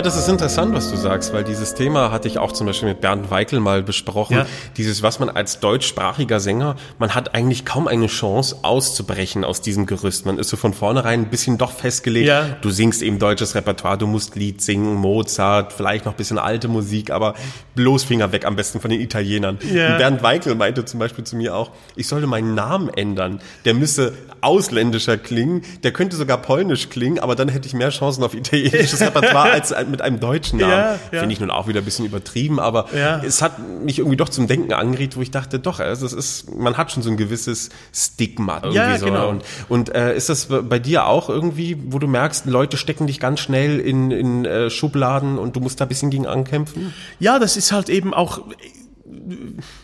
Ja, 0.00 0.04
das 0.04 0.16
ist 0.16 0.28
interessant, 0.28 0.72
was 0.72 0.90
du 0.90 0.96
sagst, 0.96 1.34
weil 1.34 1.44
dieses 1.44 1.74
Thema 1.74 2.10
hatte 2.10 2.26
ich 2.26 2.38
auch 2.38 2.52
zum 2.52 2.66
Beispiel 2.66 2.88
mit 2.88 3.02
Bernd 3.02 3.30
Weikel 3.30 3.60
mal 3.60 3.82
besprochen. 3.82 4.34
Ja. 4.34 4.46
Dieses, 4.78 5.02
was 5.02 5.18
man 5.18 5.28
als 5.28 5.60
deutschsprachiger 5.60 6.40
Sänger, 6.40 6.76
man 6.98 7.14
hat 7.14 7.34
eigentlich 7.34 7.66
kaum 7.66 7.86
eine 7.86 8.06
Chance 8.06 8.60
auszubrechen 8.62 9.44
aus 9.44 9.60
diesem 9.60 9.84
Gerüst. 9.84 10.24
Man 10.24 10.38
ist 10.38 10.48
so 10.48 10.56
von 10.56 10.72
vornherein 10.72 11.20
ein 11.20 11.28
bisschen 11.28 11.58
doch 11.58 11.72
festgelegt. 11.72 12.26
Ja. 12.26 12.46
Du 12.62 12.70
singst 12.70 13.02
eben 13.02 13.18
deutsches 13.18 13.54
Repertoire, 13.54 13.98
du 13.98 14.06
musst 14.06 14.36
Lied 14.36 14.62
singen, 14.62 14.94
Mozart, 14.94 15.74
vielleicht 15.74 16.06
noch 16.06 16.14
ein 16.14 16.16
bisschen 16.16 16.38
alte 16.38 16.68
Musik, 16.68 17.10
aber 17.10 17.34
bloß 17.74 18.04
Finger 18.04 18.32
weg 18.32 18.46
am 18.46 18.56
besten 18.56 18.80
von 18.80 18.90
den 18.90 19.02
Italienern. 19.02 19.58
Ja. 19.70 19.98
Bernd 19.98 20.22
Weikel 20.22 20.54
meinte 20.54 20.86
zum 20.86 20.98
Beispiel 20.98 21.24
zu 21.24 21.36
mir 21.36 21.54
auch, 21.54 21.72
ich 21.94 22.08
sollte 22.08 22.26
meinen 22.26 22.54
Namen 22.54 22.88
ändern. 22.88 23.42
Der 23.66 23.74
müsse 23.74 24.14
ausländischer 24.40 25.18
klingen, 25.18 25.60
der 25.82 25.92
könnte 25.92 26.16
sogar 26.16 26.38
polnisch 26.38 26.88
klingen, 26.88 27.18
aber 27.18 27.34
dann 27.34 27.50
hätte 27.50 27.66
ich 27.66 27.74
mehr 27.74 27.90
Chancen 27.90 28.24
auf 28.24 28.32
italienisches 28.32 28.98
Repertoire 29.02 29.50
als 29.50 29.74
mit 29.90 30.02
einem 30.02 30.20
deutschen 30.20 30.58
Namen. 30.58 30.72
Ja, 30.72 30.98
ja. 31.12 31.20
Finde 31.20 31.32
ich 31.32 31.40
nun 31.40 31.50
auch 31.50 31.68
wieder 31.68 31.80
ein 31.80 31.84
bisschen 31.84 32.04
übertrieben, 32.04 32.58
aber 32.60 32.86
ja. 32.94 33.22
es 33.24 33.42
hat 33.42 33.58
mich 33.58 33.98
irgendwie 33.98 34.16
doch 34.16 34.28
zum 34.28 34.46
Denken 34.46 34.72
angeregt, 34.72 35.16
wo 35.16 35.22
ich 35.22 35.30
dachte, 35.30 35.58
doch, 35.58 35.80
also 35.80 36.06
es 36.06 36.12
ist, 36.12 36.54
man 36.54 36.76
hat 36.76 36.92
schon 36.92 37.02
so 37.02 37.10
ein 37.10 37.16
gewisses 37.16 37.70
Stigma 37.92 38.56
irgendwie 38.56 38.76
ja, 38.76 38.98
so. 38.98 39.06
Genau. 39.06 39.28
Und, 39.28 39.44
und 39.68 39.94
äh, 39.94 40.16
ist 40.16 40.28
das 40.28 40.46
bei 40.46 40.78
dir 40.78 41.06
auch 41.06 41.28
irgendwie, 41.28 41.76
wo 41.86 41.98
du 41.98 42.06
merkst, 42.06 42.46
Leute 42.46 42.76
stecken 42.76 43.06
dich 43.06 43.20
ganz 43.20 43.40
schnell 43.40 43.80
in, 43.80 44.10
in 44.10 44.44
äh, 44.44 44.70
Schubladen 44.70 45.38
und 45.38 45.56
du 45.56 45.60
musst 45.60 45.80
da 45.80 45.84
ein 45.84 45.88
bisschen 45.88 46.10
gegen 46.10 46.26
ankämpfen? 46.26 46.94
Ja, 47.18 47.38
das 47.38 47.56
ist 47.56 47.72
halt 47.72 47.88
eben 47.88 48.14
auch 48.14 48.42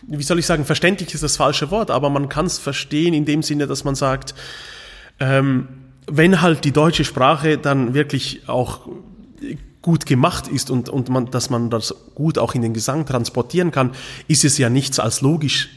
wie 0.07 0.23
soll 0.23 0.39
ich 0.39 0.45
sagen, 0.45 0.65
verständlich 0.65 1.13
ist 1.13 1.23
das 1.23 1.37
falsche 1.37 1.71
Wort, 1.71 1.91
aber 1.91 2.09
man 2.09 2.29
kann 2.29 2.45
es 2.45 2.57
verstehen 2.57 3.13
in 3.13 3.25
dem 3.25 3.43
Sinne, 3.43 3.67
dass 3.67 3.83
man 3.83 3.95
sagt, 3.95 4.33
ähm, 5.19 5.67
wenn 6.09 6.41
halt 6.41 6.63
die 6.63 6.71
deutsche 6.71 7.03
Sprache 7.03 7.57
dann 7.57 7.93
wirklich 7.93 8.47
auch 8.47 8.87
gut 9.87 10.05
gemacht 10.05 10.49
ist 10.49 10.69
und, 10.69 10.89
und 10.89 11.07
man, 11.07 11.31
dass 11.31 11.49
man 11.49 11.69
das 11.69 11.95
gut 12.13 12.37
auch 12.37 12.55
in 12.55 12.61
den 12.61 12.73
Gesang 12.73 13.05
transportieren 13.05 13.71
kann, 13.71 13.91
ist 14.27 14.43
es 14.43 14.57
ja 14.57 14.69
nichts 14.69 14.99
als 14.99 15.21
logisch, 15.21 15.69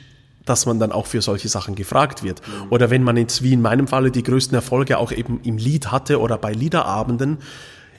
dass 0.45 0.67
man 0.67 0.81
dann 0.81 0.91
auch 0.91 1.07
für 1.07 1.23
solche 1.23 1.49
Sachen 1.49 1.77
gefragt 1.77 2.25
wird. 2.25 2.43
Oder 2.71 2.91
wenn 2.91 3.05
man 3.05 3.17
jetzt, 3.17 3.45
wie 3.45 3.53
in 3.53 3.63
meinem 3.63 3.87
Falle, 3.87 4.11
die 4.11 4.25
größten 4.25 4.57
Erfolge 4.57 4.99
auch 4.99 5.13
eben 5.13 5.39
im 5.45 5.59
Lied 5.59 5.93
hatte 5.93 6.19
oder 6.19 6.39
bei 6.39 6.53
Liederabenden, 6.53 7.39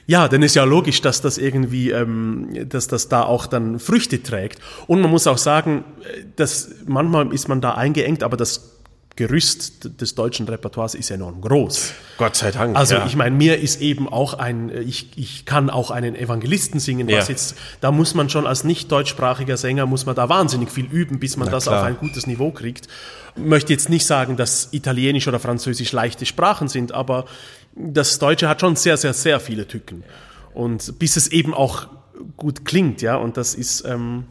ja, 0.06 0.28
dann 0.28 0.42
ist 0.42 0.54
ja 0.54 0.64
logisch, 0.64 1.00
dass 1.00 1.22
das 1.22 1.38
irgendwie, 1.38 1.92
ähm, 1.92 2.68
dass 2.68 2.88
das 2.88 3.08
da 3.08 3.22
auch 3.22 3.46
dann 3.46 3.78
Früchte 3.78 4.22
trägt. 4.22 4.60
Und 4.86 5.00
man 5.00 5.10
muss 5.10 5.26
auch 5.26 5.38
sagen, 5.38 5.82
äh, 6.02 6.24
dass 6.36 6.68
manchmal 6.86 7.32
ist 7.32 7.48
man 7.48 7.62
da 7.62 7.72
eingeengt, 7.72 8.22
aber 8.22 8.36
das 8.36 8.81
Gerüst 9.14 10.00
des 10.00 10.14
deutschen 10.14 10.48
Repertoires 10.48 10.94
ist 10.94 11.10
enorm 11.10 11.42
groß. 11.42 11.92
Gott 12.16 12.34
sei 12.34 12.50
Dank. 12.50 12.76
Also 12.76 12.94
ja. 12.94 13.06
ich 13.06 13.14
meine, 13.14 13.36
mir 13.36 13.58
ist 13.58 13.80
eben 13.82 14.08
auch 14.08 14.34
ein, 14.34 14.70
ich, 14.86 15.10
ich 15.16 15.44
kann 15.44 15.68
auch 15.68 15.90
einen 15.90 16.14
Evangelisten 16.14 16.80
singen, 16.80 17.08
was 17.08 17.28
ja. 17.28 17.34
jetzt, 17.34 17.56
da 17.82 17.92
muss 17.92 18.14
man 18.14 18.30
schon 18.30 18.46
als 18.46 18.64
nicht 18.64 18.90
deutschsprachiger 18.90 19.58
Sänger, 19.58 19.84
muss 19.84 20.06
man 20.06 20.14
da 20.14 20.30
wahnsinnig 20.30 20.70
viel 20.70 20.86
üben, 20.86 21.18
bis 21.18 21.36
man 21.36 21.46
Na, 21.46 21.52
das 21.52 21.64
klar. 21.64 21.80
auf 21.80 21.86
ein 21.86 21.98
gutes 21.98 22.26
Niveau 22.26 22.52
kriegt. 22.52 22.88
Ich 23.36 23.42
möchte 23.42 23.72
jetzt 23.72 23.90
nicht 23.90 24.06
sagen, 24.06 24.36
dass 24.36 24.68
Italienisch 24.72 25.28
oder 25.28 25.38
Französisch 25.38 25.92
leichte 25.92 26.24
Sprachen 26.24 26.68
sind, 26.68 26.92
aber 26.92 27.26
das 27.74 28.18
Deutsche 28.18 28.48
hat 28.48 28.60
schon 28.62 28.76
sehr, 28.76 28.96
sehr, 28.96 29.12
sehr 29.12 29.40
viele 29.40 29.68
Tücken. 29.68 30.04
Und 30.54 30.98
bis 30.98 31.16
es 31.16 31.28
eben 31.28 31.52
auch 31.52 31.86
gut 32.36 32.64
klingt, 32.64 33.02
ja, 33.02 33.16
und 33.16 33.36
das 33.36 33.54
ist, 33.54 33.84
ähm, 33.86 34.24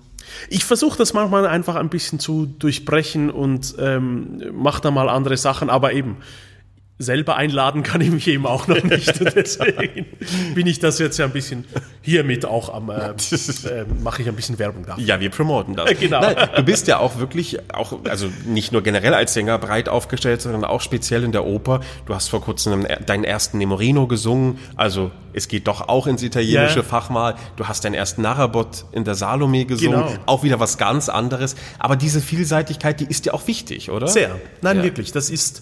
ich 0.50 0.66
versuche 0.66 0.98
das 0.98 1.14
manchmal 1.14 1.46
einfach 1.48 1.76
ein 1.76 1.90
bisschen 1.90 2.20
zu 2.20 2.46
durchbrechen 2.46 3.30
und 3.30 3.76
ähm, 3.80 4.44
mache 4.54 4.82
da 4.82 4.92
mal 4.92 5.10
andere 5.10 5.38
Sachen, 5.38 5.70
aber 5.70 5.94
eben 5.94 6.18
selber 6.98 7.36
einladen 7.36 7.84
kann 7.84 8.02
ich 8.02 8.12
mich 8.12 8.28
eben 8.28 8.46
auch 8.46 8.68
noch 8.68 8.84
nicht. 8.84 9.20
Bin 10.54 10.68
ich 10.68 10.80
das 10.80 11.00
jetzt 11.00 11.18
ja 11.18 11.26
ein 11.26 11.32
bisschen 11.32 11.66
hiermit 12.02 12.46
auch 12.46 12.74
am, 12.74 12.90
äh, 12.90 13.10
äh, 13.10 13.86
mache 14.04 14.22
ich 14.22 14.28
ein 14.28 14.36
bisschen 14.36 14.60
Werbung 14.60 14.86
da. 14.86 14.96
Ja, 14.98 15.20
wir 15.20 15.30
promoten 15.30 15.76
das. 15.76 15.90
genau. 16.00 16.22
Nein, 16.22 16.36
du 16.56 16.64
bist 16.64 16.88
ja 16.88 17.00
auch 17.00 17.18
wirklich, 17.18 17.58
auch, 17.74 18.06
also 18.06 18.28
nicht 18.46 18.72
nur 18.72 18.82
generell 18.82 19.14
als 19.14 19.34
Sänger 19.34 19.58
breit 19.58 19.90
aufgestellt, 19.90 20.42
sondern 20.42 20.64
auch 20.64 20.82
speziell 20.82 21.24
in 21.24 21.32
der 21.32 21.46
Oper. 21.46 21.82
Du 22.06 22.16
hast 22.16 22.30
vor 22.30 22.42
kurzem 22.42 22.88
deinen 23.06 23.24
ersten 23.24 23.58
Nemorino 23.58 24.08
gesungen, 24.08 24.60
also 24.76 25.12
es 25.34 25.48
geht 25.48 25.68
doch 25.68 25.88
auch 25.88 26.08
ins 26.08 26.24
italienische 26.24 26.80
yeah. 26.80 26.84
Fachmal. 26.84 27.36
Du 27.56 27.68
hast 27.68 27.86
deinen 27.86 27.94
ersten 27.94 28.22
Narabot 28.22 28.86
in 28.92 29.04
der 29.04 29.16
Salome 29.16 29.66
gesungen, 29.66 30.02
genau. 30.02 30.20
auch 30.26 30.44
wieder 30.44 30.60
was 30.60 30.78
ganz 30.78 31.10
anderes. 31.10 31.56
Aber 31.80 31.96
diese 31.96 32.22
Vielseitigkeit, 32.22 33.00
die 33.00 33.06
ist 33.06 33.26
ja 33.26 33.34
auch 33.34 33.48
wichtig, 33.48 33.90
oder? 33.90 34.08
Sehr. 34.08 34.40
Nein, 34.62 34.78
ja. 34.78 34.84
wirklich. 34.84 35.12
Das 35.12 35.30
ist, 35.30 35.62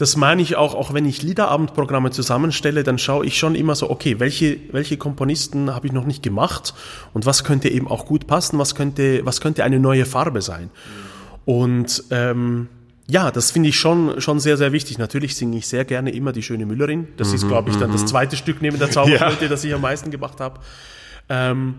das 0.00 0.16
meine 0.16 0.40
ich 0.40 0.56
auch, 0.56 0.74
auch 0.74 0.94
wenn 0.94 1.04
ich 1.04 1.20
Liederabendprogramme 1.20 2.10
zusammenstelle, 2.10 2.84
dann 2.84 2.96
schaue 2.96 3.26
ich 3.26 3.36
schon 3.36 3.54
immer 3.54 3.74
so, 3.74 3.90
okay, 3.90 4.18
welche, 4.18 4.56
welche 4.72 4.96
Komponisten 4.96 5.74
habe 5.74 5.88
ich 5.88 5.92
noch 5.92 6.06
nicht 6.06 6.22
gemacht 6.22 6.72
und 7.12 7.26
was 7.26 7.44
könnte 7.44 7.68
eben 7.68 7.86
auch 7.86 8.06
gut 8.06 8.26
passen, 8.26 8.58
was 8.58 8.74
könnte, 8.74 9.26
was 9.26 9.42
könnte 9.42 9.62
eine 9.62 9.78
neue 9.78 10.06
Farbe 10.06 10.40
sein. 10.40 10.70
Und 11.44 12.02
ähm, 12.10 12.68
ja, 13.08 13.30
das 13.30 13.50
finde 13.50 13.68
ich 13.68 13.78
schon, 13.78 14.22
schon 14.22 14.40
sehr, 14.40 14.56
sehr 14.56 14.72
wichtig. 14.72 14.96
Natürlich 14.96 15.36
singe 15.36 15.58
ich 15.58 15.68
sehr 15.68 15.84
gerne 15.84 16.12
immer 16.12 16.32
die 16.32 16.42
schöne 16.42 16.64
Müllerin. 16.64 17.08
Das 17.18 17.28
mhm, 17.28 17.34
ist, 17.34 17.48
glaube 17.48 17.68
ich, 17.68 17.76
dann 17.76 17.92
das 17.92 18.00
mhm. 18.00 18.06
zweite 18.06 18.36
Stück 18.36 18.62
neben 18.62 18.78
der 18.78 18.90
Zauberflöte, 18.90 19.44
ja. 19.44 19.48
das 19.50 19.62
ich 19.64 19.74
am 19.74 19.82
meisten 19.82 20.10
gemacht 20.10 20.40
habe. 20.40 20.60
Ähm, 21.28 21.74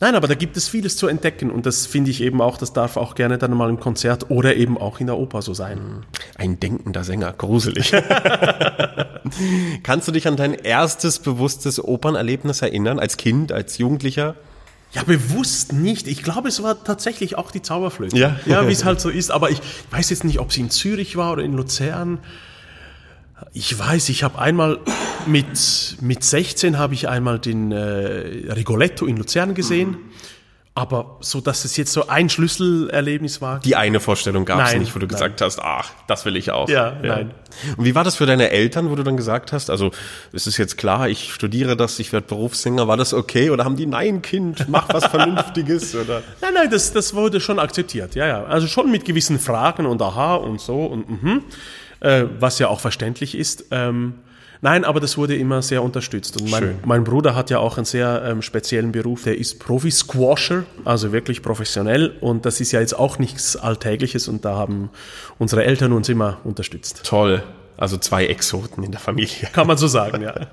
Nein, 0.00 0.14
aber 0.14 0.28
da 0.28 0.34
gibt 0.34 0.56
es 0.56 0.68
vieles 0.68 0.96
zu 0.96 1.08
entdecken 1.08 1.50
und 1.50 1.66
das 1.66 1.86
finde 1.86 2.12
ich 2.12 2.20
eben 2.20 2.40
auch, 2.40 2.56
das 2.56 2.72
darf 2.72 2.96
auch 2.96 3.16
gerne 3.16 3.36
dann 3.36 3.52
mal 3.52 3.68
im 3.68 3.80
Konzert 3.80 4.30
oder 4.30 4.54
eben 4.54 4.78
auch 4.78 5.00
in 5.00 5.08
der 5.08 5.18
Oper 5.18 5.42
so 5.42 5.54
sein. 5.54 6.06
Ein 6.36 6.60
denkender 6.60 7.02
Sänger, 7.02 7.32
gruselig. 7.32 7.92
Kannst 9.82 10.06
du 10.06 10.12
dich 10.12 10.28
an 10.28 10.36
dein 10.36 10.54
erstes 10.54 11.18
bewusstes 11.18 11.82
Opernerlebnis 11.82 12.62
erinnern, 12.62 13.00
als 13.00 13.16
Kind, 13.16 13.50
als 13.50 13.78
Jugendlicher? 13.78 14.36
Ja, 14.92 15.02
bewusst 15.02 15.72
nicht. 15.72 16.06
Ich 16.06 16.22
glaube, 16.22 16.48
es 16.48 16.62
war 16.62 16.82
tatsächlich 16.82 17.36
auch 17.36 17.50
die 17.50 17.60
Zauberflöte. 17.60 18.16
Ja, 18.16 18.38
ja 18.46 18.66
wie 18.66 18.72
es 18.72 18.84
halt 18.84 19.00
so 19.00 19.10
ist. 19.10 19.30
Aber 19.30 19.50
ich 19.50 19.60
weiß 19.90 20.10
jetzt 20.10 20.24
nicht, 20.24 20.38
ob 20.38 20.52
sie 20.52 20.62
in 20.62 20.70
Zürich 20.70 21.16
war 21.16 21.32
oder 21.32 21.42
in 21.42 21.52
Luzern. 21.52 22.20
Ich 23.52 23.78
weiß, 23.78 24.08
ich 24.08 24.22
habe 24.22 24.38
einmal 24.38 24.78
mit, 25.26 25.96
mit 26.00 26.24
16 26.24 26.78
habe 26.78 26.94
ich 26.94 27.08
einmal 27.08 27.38
den 27.38 27.72
äh, 27.72 28.52
Rigoletto 28.52 29.06
in 29.06 29.16
Luzern 29.16 29.54
gesehen. 29.54 29.90
Mhm. 29.90 29.98
Aber 30.78 31.16
so, 31.18 31.40
dass 31.40 31.64
es 31.64 31.76
jetzt 31.76 31.92
so 31.92 32.06
ein 32.06 32.28
Schlüsselerlebnis 32.28 33.42
war. 33.42 33.58
Die 33.58 33.74
eine 33.74 33.98
Vorstellung 33.98 34.44
gab 34.44 34.64
es 34.64 34.76
nicht, 34.76 34.94
wo 34.94 35.00
du 35.00 35.06
nein. 35.06 35.12
gesagt 35.12 35.40
hast, 35.40 35.58
ach, 35.60 35.90
das 36.06 36.24
will 36.24 36.36
ich 36.36 36.52
auch. 36.52 36.68
Ja, 36.68 36.96
ja, 37.02 37.16
nein. 37.16 37.34
Und 37.76 37.84
wie 37.84 37.96
war 37.96 38.04
das 38.04 38.14
für 38.14 38.26
deine 38.26 38.50
Eltern, 38.50 38.88
wo 38.88 38.94
du 38.94 39.02
dann 39.02 39.16
gesagt 39.16 39.52
hast, 39.52 39.70
also 39.70 39.90
es 40.32 40.46
ist 40.46 40.56
jetzt 40.56 40.78
klar, 40.78 41.08
ich 41.08 41.34
studiere 41.34 41.76
das, 41.76 41.98
ich 41.98 42.12
werde 42.12 42.28
Berufssänger, 42.28 42.86
war 42.86 42.96
das 42.96 43.12
okay? 43.12 43.50
Oder 43.50 43.64
haben 43.64 43.74
die, 43.74 43.86
nein, 43.86 44.22
Kind, 44.22 44.68
mach 44.68 44.88
was 44.94 45.06
Vernünftiges? 45.10 45.96
Oder? 45.96 46.22
Nein, 46.40 46.54
nein, 46.54 46.70
das, 46.70 46.92
das 46.92 47.12
wurde 47.12 47.40
schon 47.40 47.58
akzeptiert, 47.58 48.14
ja, 48.14 48.28
ja. 48.28 48.44
Also 48.44 48.68
schon 48.68 48.88
mit 48.88 49.04
gewissen 49.04 49.40
Fragen 49.40 49.84
und 49.84 50.00
aha 50.00 50.36
und 50.36 50.60
so 50.60 50.86
und 50.86 51.10
mhm 51.10 51.42
äh, 52.00 52.24
was 52.38 52.58
ja 52.58 52.68
auch 52.68 52.80
verständlich 52.80 53.36
ist. 53.36 53.66
Ähm, 53.70 54.14
nein, 54.60 54.84
aber 54.84 55.00
das 55.00 55.16
wurde 55.16 55.36
immer 55.36 55.62
sehr 55.62 55.82
unterstützt. 55.82 56.40
Und 56.40 56.50
mein, 56.50 56.78
mein 56.84 57.04
Bruder 57.04 57.34
hat 57.34 57.50
ja 57.50 57.58
auch 57.58 57.76
einen 57.76 57.84
sehr 57.84 58.22
ähm, 58.24 58.42
speziellen 58.42 58.92
Beruf, 58.92 59.24
der 59.24 59.38
ist 59.38 59.58
Profi-Squasher, 59.60 60.64
also 60.84 61.12
wirklich 61.12 61.42
professionell. 61.42 62.16
Und 62.20 62.46
das 62.46 62.60
ist 62.60 62.72
ja 62.72 62.80
jetzt 62.80 62.98
auch 62.98 63.18
nichts 63.18 63.56
Alltägliches 63.56 64.28
und 64.28 64.44
da 64.44 64.56
haben 64.56 64.90
unsere 65.38 65.64
Eltern 65.64 65.92
uns 65.92 66.08
immer 66.08 66.38
unterstützt. 66.44 67.02
Toll. 67.04 67.42
Also 67.76 67.96
zwei 67.96 68.26
Exoten 68.26 68.82
in 68.82 68.90
der 68.90 69.00
Familie. 69.00 69.48
Kann 69.52 69.68
man 69.68 69.76
so 69.76 69.86
sagen, 69.86 70.22
ja. 70.22 70.34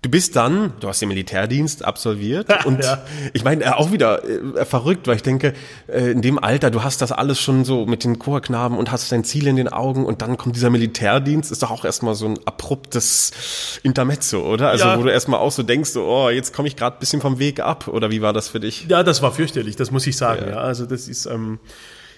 Du 0.00 0.10
bist 0.10 0.36
dann, 0.36 0.74
du 0.78 0.86
hast 0.86 1.02
den 1.02 1.08
Militärdienst 1.08 1.84
absolviert 1.84 2.48
ja, 2.50 2.64
und 2.64 2.84
ja. 2.84 3.02
ich 3.32 3.42
meine 3.42 3.64
äh, 3.64 3.70
auch 3.70 3.90
wieder 3.90 4.22
äh, 4.24 4.64
verrückt, 4.64 5.08
weil 5.08 5.16
ich 5.16 5.24
denke, 5.24 5.54
äh, 5.88 6.12
in 6.12 6.22
dem 6.22 6.38
Alter, 6.38 6.70
du 6.70 6.84
hast 6.84 7.02
das 7.02 7.10
alles 7.10 7.40
schon 7.40 7.64
so 7.64 7.84
mit 7.84 8.04
den 8.04 8.20
Chorknaben 8.20 8.78
und 8.78 8.92
hast 8.92 9.10
dein 9.10 9.24
Ziel 9.24 9.48
in 9.48 9.56
den 9.56 9.66
Augen 9.66 10.06
und 10.06 10.22
dann 10.22 10.36
kommt 10.36 10.54
dieser 10.54 10.70
Militärdienst, 10.70 11.50
ist 11.50 11.64
doch 11.64 11.72
auch 11.72 11.84
erstmal 11.84 12.14
so 12.14 12.26
ein 12.26 12.38
abruptes 12.44 13.80
Intermezzo, 13.82 14.46
oder? 14.46 14.68
Also 14.68 14.84
ja. 14.84 14.96
wo 14.96 15.02
du 15.02 15.10
erstmal 15.10 15.40
auch 15.40 15.50
so 15.50 15.64
denkst, 15.64 15.90
so, 15.90 16.04
oh, 16.04 16.30
jetzt 16.30 16.54
komme 16.54 16.68
ich 16.68 16.76
gerade 16.76 16.96
bisschen 17.00 17.20
vom 17.20 17.40
Weg 17.40 17.58
ab 17.58 17.88
oder 17.88 18.12
wie 18.12 18.22
war 18.22 18.32
das 18.32 18.48
für 18.48 18.60
dich? 18.60 18.86
Ja, 18.88 19.02
das 19.02 19.20
war 19.20 19.32
fürchterlich, 19.32 19.74
das 19.74 19.90
muss 19.90 20.06
ich 20.06 20.16
sagen. 20.16 20.50
Ja. 20.50 20.58
Also 20.58 20.86
das 20.86 21.08
ist 21.08 21.26
ähm, 21.26 21.58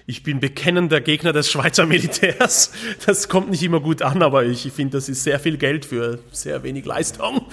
ich 0.07 0.23
bin 0.23 0.41
bekennender 0.41 1.01
Gegner 1.01 1.33
des 1.33 1.51
Schweizer 1.51 1.87
Militärs. 1.87 2.73
Das 3.07 3.29
kommt 3.29 3.51
nicht 3.51 3.63
immer 3.63 3.81
gut 3.81 4.03
an, 4.03 4.23
aber 4.23 4.45
ich 4.45 4.71
finde, 4.73 4.97
das 4.97 5.09
ist 5.09 5.25
sehr 5.25 5.41
viel 5.41 5.57
Geld 5.57 5.85
für 5.85 6.19
sehr 6.33 6.63
wenig 6.63 6.85
Leistung. 6.85 7.47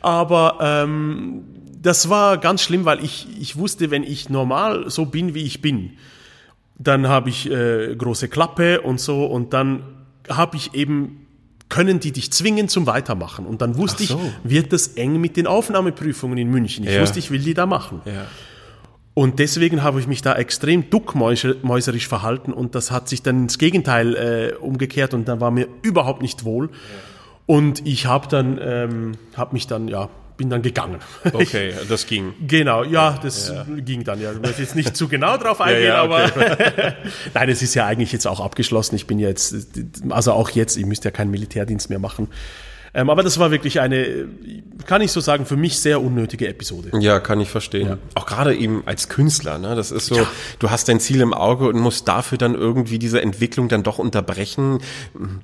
Aber 0.00 0.58
ähm, 0.60 1.44
das 1.80 2.08
war 2.08 2.38
ganz 2.38 2.62
schlimm, 2.62 2.84
weil 2.84 3.04
ich, 3.04 3.26
ich 3.40 3.56
wusste, 3.56 3.90
wenn 3.90 4.04
ich 4.04 4.28
normal 4.28 4.90
so 4.90 5.06
bin, 5.06 5.34
wie 5.34 5.42
ich 5.42 5.60
bin, 5.60 5.92
dann 6.78 7.08
habe 7.08 7.30
ich 7.30 7.50
äh, 7.50 7.94
große 7.96 8.28
Klappe 8.28 8.80
und 8.80 9.00
so 9.00 9.24
und 9.26 9.52
dann 9.52 9.82
habe 10.28 10.56
ich 10.56 10.74
eben 10.74 11.18
können 11.68 12.00
die 12.00 12.12
dich 12.12 12.30
zwingen 12.30 12.68
zum 12.68 12.86
Weitermachen. 12.86 13.46
Und 13.46 13.62
dann 13.62 13.78
wusste 13.78 14.04
so. 14.04 14.20
ich, 14.44 14.50
wird 14.50 14.74
das 14.74 14.88
eng 14.88 15.18
mit 15.18 15.38
den 15.38 15.46
Aufnahmeprüfungen 15.46 16.36
in 16.36 16.50
München. 16.50 16.84
Ich 16.84 16.92
ja. 16.92 17.00
wusste, 17.00 17.18
ich 17.18 17.30
will 17.30 17.40
die 17.40 17.54
da 17.54 17.64
machen. 17.64 18.02
Ja. 18.04 18.26
Und 19.14 19.38
deswegen 19.38 19.82
habe 19.82 20.00
ich 20.00 20.06
mich 20.06 20.22
da 20.22 20.34
extrem 20.36 20.88
duckmäuserisch 20.88 22.08
verhalten 22.08 22.52
und 22.52 22.74
das 22.74 22.90
hat 22.90 23.08
sich 23.08 23.22
dann 23.22 23.42
ins 23.42 23.58
Gegenteil 23.58 24.16
äh, 24.16 24.56
umgekehrt 24.56 25.12
und 25.12 25.28
da 25.28 25.38
war 25.40 25.50
mir 25.50 25.68
überhaupt 25.82 26.22
nicht 26.22 26.44
wohl. 26.44 26.70
Und 27.44 27.86
ich 27.86 28.06
habe 28.06 28.28
dann, 28.28 28.58
ähm, 28.62 29.12
habe 29.36 29.52
mich 29.52 29.66
dann 29.66 29.88
ja 29.88 30.08
bin 30.36 30.50
dann 30.50 30.62
gegangen. 30.62 30.98
Okay, 31.32 31.72
das 31.88 32.06
ging. 32.06 32.34
Genau, 32.46 32.84
ja, 32.84 33.18
das 33.22 33.48
ja. 33.48 33.64
ging 33.78 34.02
dann. 34.04 34.20
Ja, 34.20 34.32
ich 34.32 34.40
möchte 34.40 34.62
jetzt 34.62 34.74
nicht 34.74 34.96
zu 34.96 35.08
genau 35.08 35.36
drauf 35.36 35.60
eingehen, 35.60 35.84
ja, 35.88 36.04
ja, 36.04 36.24
okay. 36.24 36.32
aber 36.34 36.94
nein, 37.34 37.48
es 37.48 37.62
ist 37.62 37.74
ja 37.74 37.86
eigentlich 37.86 38.12
jetzt 38.12 38.26
auch 38.26 38.40
abgeschlossen. 38.40 38.96
Ich 38.96 39.06
bin 39.06 39.18
jetzt, 39.18 39.54
also 40.10 40.32
auch 40.32 40.50
jetzt, 40.50 40.76
ich 40.76 40.86
müsste 40.86 41.08
ja 41.08 41.10
keinen 41.12 41.30
Militärdienst 41.30 41.90
mehr 41.90 41.98
machen. 41.98 42.28
Ähm, 42.94 43.08
aber 43.08 43.22
das 43.22 43.38
war 43.38 43.50
wirklich 43.50 43.80
eine, 43.80 44.28
kann 44.86 45.00
ich 45.00 45.12
so 45.12 45.20
sagen, 45.20 45.46
für 45.46 45.56
mich 45.56 45.78
sehr 45.78 46.02
unnötige 46.02 46.46
Episode. 46.46 46.90
Ja, 47.00 47.20
kann 47.20 47.40
ich 47.40 47.48
verstehen. 47.48 47.88
Ja. 47.88 47.98
Auch 48.14 48.26
gerade 48.26 48.54
eben 48.54 48.82
als 48.84 49.08
Künstler, 49.08 49.56
ne? 49.56 49.74
Das 49.74 49.90
ist 49.90 50.06
so, 50.06 50.16
ja. 50.16 50.26
du 50.58 50.70
hast 50.70 50.88
dein 50.90 51.00
Ziel 51.00 51.22
im 51.22 51.32
Auge 51.32 51.68
und 51.68 51.78
musst 51.78 52.06
dafür 52.06 52.36
dann 52.36 52.54
irgendwie 52.54 52.98
diese 52.98 53.22
Entwicklung 53.22 53.68
dann 53.68 53.82
doch 53.82 53.98
unterbrechen, 53.98 54.80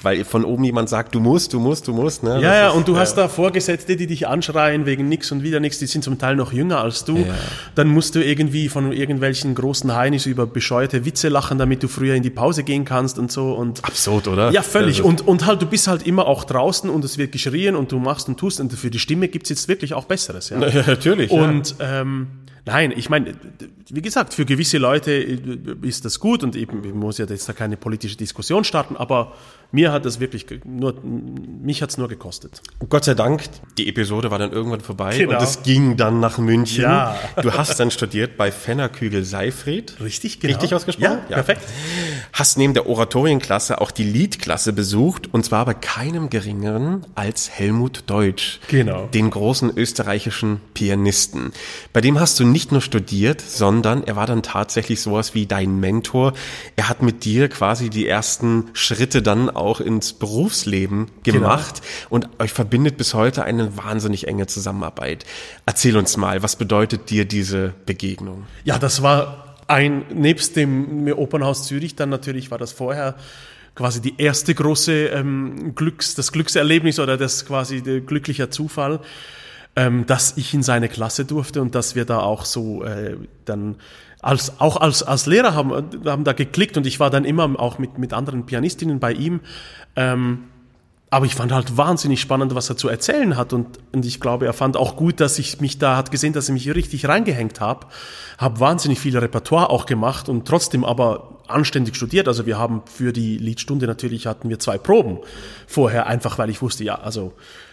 weil 0.02 0.24
von 0.24 0.44
oben 0.44 0.64
jemand 0.64 0.90
sagt, 0.90 1.14
du 1.14 1.20
musst, 1.20 1.54
du 1.54 1.60
musst, 1.60 1.88
du 1.88 1.94
musst. 1.94 2.22
Ne? 2.22 2.40
Ja, 2.42 2.54
ja, 2.54 2.68
und 2.70 2.86
du 2.86 2.96
äh, 2.96 2.98
hast 2.98 3.14
da 3.14 3.28
Vorgesetzte, 3.28 3.96
die 3.96 4.06
dich 4.06 4.28
anschreien 4.28 4.84
wegen 4.84 5.08
nix 5.08 5.32
und 5.32 5.42
wieder 5.42 5.58
nix, 5.58 5.78
die 5.78 5.86
sind 5.86 6.04
zum 6.04 6.18
Teil 6.18 6.36
noch 6.36 6.52
jünger 6.52 6.82
als 6.82 7.04
du. 7.04 7.16
Ja. 7.16 7.34
Dann 7.74 7.88
musst 7.88 8.14
du 8.14 8.22
irgendwie 8.22 8.68
von 8.68 8.92
irgendwelchen 8.92 9.54
großen 9.54 9.94
Heinis 9.94 10.26
über 10.26 10.46
bescheuerte 10.46 11.06
Witze 11.06 11.28
lachen, 11.30 11.56
damit 11.56 11.82
du 11.82 11.88
früher 11.88 12.14
in 12.14 12.22
die 12.22 12.30
Pause 12.30 12.62
gehen 12.62 12.84
kannst 12.84 13.18
und 13.18 13.32
so. 13.32 13.54
Und 13.54 13.82
Absurd, 13.84 14.28
oder? 14.28 14.50
Ja, 14.50 14.60
völlig. 14.60 15.02
Und, 15.02 15.26
und 15.26 15.46
halt, 15.46 15.62
du 15.62 15.66
bist 15.66 15.88
halt 15.88 16.06
immer 16.06 16.26
auch 16.26 16.44
draußen 16.44 16.90
und 16.90 17.04
es 17.06 17.16
wird 17.16 17.37
geschrien 17.38 17.76
und 17.76 17.92
du 17.92 17.98
machst 17.98 18.28
und 18.28 18.38
tust 18.38 18.60
und 18.60 18.72
für 18.72 18.90
die 18.90 18.98
Stimme 18.98 19.28
gibt's 19.28 19.48
jetzt 19.48 19.68
wirklich 19.68 19.94
auch 19.94 20.04
Besseres. 20.04 20.50
Ja, 20.50 20.66
ja 20.68 20.86
natürlich. 20.86 21.30
Und 21.30 21.76
ja. 21.78 22.02
Ähm, 22.02 22.28
nein, 22.68 22.92
ich 22.94 23.08
meine, 23.08 23.34
wie 23.88 24.02
gesagt, 24.02 24.34
für 24.34 24.44
gewisse 24.44 24.78
Leute 24.78 25.12
ist 25.12 26.04
das 26.04 26.20
gut 26.20 26.42
und 26.42 26.54
eben, 26.54 26.84
ich 26.84 26.94
muss 26.94 27.18
ja 27.18 27.24
jetzt 27.26 27.48
da 27.48 27.52
keine 27.52 27.76
politische 27.76 28.16
Diskussion 28.16 28.64
starten, 28.64 28.96
aber 28.96 29.32
mir 29.70 29.92
hat 29.92 30.06
das 30.06 30.18
wirklich 30.18 30.46
nur, 30.64 30.94
mich 31.02 31.82
hat's 31.82 31.98
nur 31.98 32.08
gekostet. 32.08 32.62
Gott 32.88 33.04
sei 33.04 33.14
Dank, 33.14 33.42
die 33.76 33.88
Episode 33.88 34.30
war 34.30 34.38
dann 34.38 34.50
irgendwann 34.50 34.80
vorbei 34.80 35.16
genau. 35.16 35.36
und 35.36 35.42
es 35.42 35.62
ging 35.62 35.96
dann 35.96 36.20
nach 36.20 36.38
München. 36.38 36.84
Ja. 36.84 37.18
Du 37.42 37.52
hast 37.52 37.78
dann 37.78 37.90
studiert 37.90 38.38
bei 38.38 38.50
Fenner 38.50 38.88
Kügel 38.88 39.24
Seifried. 39.24 40.00
Richtig, 40.00 40.40
genau. 40.40 40.54
Richtig 40.54 40.74
ausgesprochen? 40.74 41.04
Ja, 41.04 41.20
ja, 41.28 41.42
perfekt. 41.42 41.62
Hast 42.32 42.56
neben 42.56 42.72
der 42.72 42.86
Oratorienklasse 42.86 43.80
auch 43.80 43.90
die 43.90 44.04
Liedklasse 44.04 44.72
besucht 44.72 45.32
und 45.32 45.44
zwar 45.44 45.66
bei 45.66 45.74
keinem 45.74 46.30
geringeren 46.30 47.04
als 47.14 47.50
Helmut 47.50 48.04
Deutsch. 48.06 48.60
Genau. 48.68 49.06
Den 49.08 49.28
großen 49.28 49.76
österreichischen 49.76 50.60
Pianisten. 50.72 51.52
Bei 51.92 52.00
dem 52.00 52.18
hast 52.18 52.40
du 52.40 52.44
nicht 52.58 52.72
nur 52.72 52.80
studiert, 52.80 53.40
sondern 53.40 54.02
er 54.02 54.16
war 54.16 54.26
dann 54.26 54.42
tatsächlich 54.42 55.00
sowas 55.00 55.32
wie 55.32 55.46
dein 55.46 55.78
Mentor. 55.78 56.32
Er 56.74 56.88
hat 56.88 57.02
mit 57.02 57.24
dir 57.24 57.48
quasi 57.48 57.88
die 57.88 58.08
ersten 58.08 58.64
Schritte 58.72 59.22
dann 59.22 59.48
auch 59.48 59.80
ins 59.80 60.12
Berufsleben 60.12 61.06
gemacht 61.22 61.82
genau. 61.82 62.06
und 62.10 62.28
euch 62.40 62.52
verbindet 62.52 62.96
bis 62.96 63.14
heute 63.14 63.44
eine 63.44 63.76
wahnsinnig 63.76 64.26
enge 64.26 64.48
Zusammenarbeit. 64.48 65.24
Erzähl 65.66 65.96
uns 65.96 66.16
mal, 66.16 66.42
was 66.42 66.56
bedeutet 66.56 67.10
dir 67.10 67.26
diese 67.26 67.74
Begegnung? 67.86 68.48
Ja, 68.64 68.80
das 68.80 69.02
war 69.02 69.54
ein, 69.68 70.02
nebst 70.12 70.56
dem 70.56 71.06
Opernhaus 71.12 71.64
Zürich, 71.64 71.94
dann 71.94 72.08
natürlich 72.08 72.50
war 72.50 72.58
das 72.58 72.72
vorher 72.72 73.14
quasi 73.76 74.00
die 74.00 74.14
erste 74.18 74.52
große 74.52 75.06
ähm, 75.10 75.76
Glücks, 75.76 76.16
das 76.16 76.32
Glückserlebnis 76.32 76.98
oder 76.98 77.16
das 77.16 77.46
quasi 77.46 77.82
der 77.82 78.00
glückliche 78.00 78.50
Zufall, 78.50 78.98
ähm, 79.78 80.06
dass 80.06 80.36
ich 80.36 80.52
in 80.54 80.64
seine 80.64 80.88
Klasse 80.88 81.24
durfte 81.24 81.62
und 81.62 81.76
dass 81.76 81.94
wir 81.94 82.04
da 82.04 82.18
auch 82.18 82.44
so 82.44 82.82
äh, 82.82 83.16
dann 83.44 83.76
als, 84.20 84.60
auch 84.60 84.76
als, 84.76 85.04
als 85.04 85.26
Lehrer 85.26 85.54
haben, 85.54 85.70
haben 86.04 86.24
da 86.24 86.32
geklickt 86.32 86.76
und 86.76 86.84
ich 86.84 86.98
war 86.98 87.10
dann 87.10 87.24
immer 87.24 87.48
auch 87.60 87.78
mit, 87.78 87.96
mit 87.96 88.12
anderen 88.12 88.44
Pianistinnen 88.44 88.98
bei 88.98 89.12
ihm. 89.12 89.38
Ähm, 89.94 90.48
aber 91.10 91.26
ich 91.26 91.36
fand 91.36 91.52
halt 91.52 91.76
wahnsinnig 91.76 92.20
spannend, 92.20 92.56
was 92.56 92.68
er 92.68 92.76
zu 92.76 92.88
erzählen 92.88 93.36
hat 93.36 93.52
und, 93.52 93.78
und 93.92 94.04
ich 94.04 94.18
glaube, 94.20 94.46
er 94.46 94.52
fand 94.52 94.76
auch 94.76 94.96
gut, 94.96 95.20
dass 95.20 95.38
ich 95.38 95.60
mich 95.60 95.78
da, 95.78 95.96
hat 95.96 96.10
gesehen, 96.10 96.32
dass 96.32 96.48
ich 96.48 96.54
mich 96.54 96.74
richtig 96.74 97.06
reingehängt 97.06 97.60
habe, 97.60 97.86
habe 98.36 98.58
wahnsinnig 98.58 98.98
viel 98.98 99.16
Repertoire 99.16 99.70
auch 99.70 99.86
gemacht 99.86 100.28
und 100.28 100.48
trotzdem 100.48 100.84
aber 100.84 101.38
anständig 101.46 101.94
studiert. 101.94 102.26
Also 102.26 102.46
wir 102.46 102.58
haben 102.58 102.82
für 102.92 103.12
die 103.12 103.38
Liedstunde 103.38 103.86
natürlich 103.86 104.26
hatten 104.26 104.48
wir 104.48 104.58
zwei 104.58 104.76
Proben 104.76 105.20
vorher, 105.68 106.08
einfach 106.08 106.36
weil 106.36 106.50
ich 106.50 106.60
wusste, 106.62 106.82
ja, 106.82 106.96
also 106.96 107.32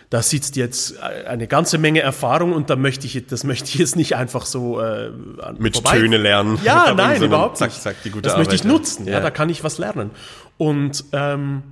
da 0.09 0.21
sitzt 0.21 0.55
jetzt 0.55 0.99
eine 0.99 1.47
ganze 1.47 1.77
Menge 1.77 2.01
Erfahrung 2.01 2.53
und 2.53 2.69
da 2.69 2.75
möchte 2.75 3.07
ich, 3.07 3.25
das 3.27 3.43
möchte 3.43 3.69
ich 3.69 3.75
jetzt 3.75 3.95
nicht 3.95 4.15
einfach 4.15 4.45
so 4.45 4.79
äh, 4.79 5.11
mit 5.57 5.75
vorbei. 5.75 5.99
Töne 5.99 6.17
lernen. 6.17 6.59
Ja, 6.63 6.93
nein, 6.97 7.21
überhaupt 7.21 7.57
zack, 7.57 7.71
zack, 7.73 7.95
gute 8.03 8.21
das 8.21 8.33
Arbeit, 8.33 8.47
möchte 8.47 8.55
ich 8.55 8.63
nutzen. 8.63 9.07
Ja. 9.07 9.13
ja. 9.13 9.19
da 9.19 9.31
kann 9.31 9.49
ich 9.49 9.63
was 9.63 9.77
lernen. 9.77 10.11
Und 10.57 11.05
ähm, 11.11 11.63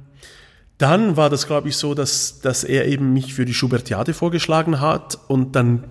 dann 0.77 1.15
war 1.15 1.29
das, 1.29 1.47
glaube 1.47 1.69
ich, 1.69 1.77
so, 1.77 1.93
dass, 1.93 2.41
dass 2.41 2.63
er 2.63 2.87
eben 2.87 3.13
mich 3.13 3.33
für 3.33 3.45
die 3.45 3.53
Schubertiade 3.53 4.13
vorgeschlagen 4.13 4.81
hat 4.81 5.17
und 5.27 5.55
dann 5.55 5.85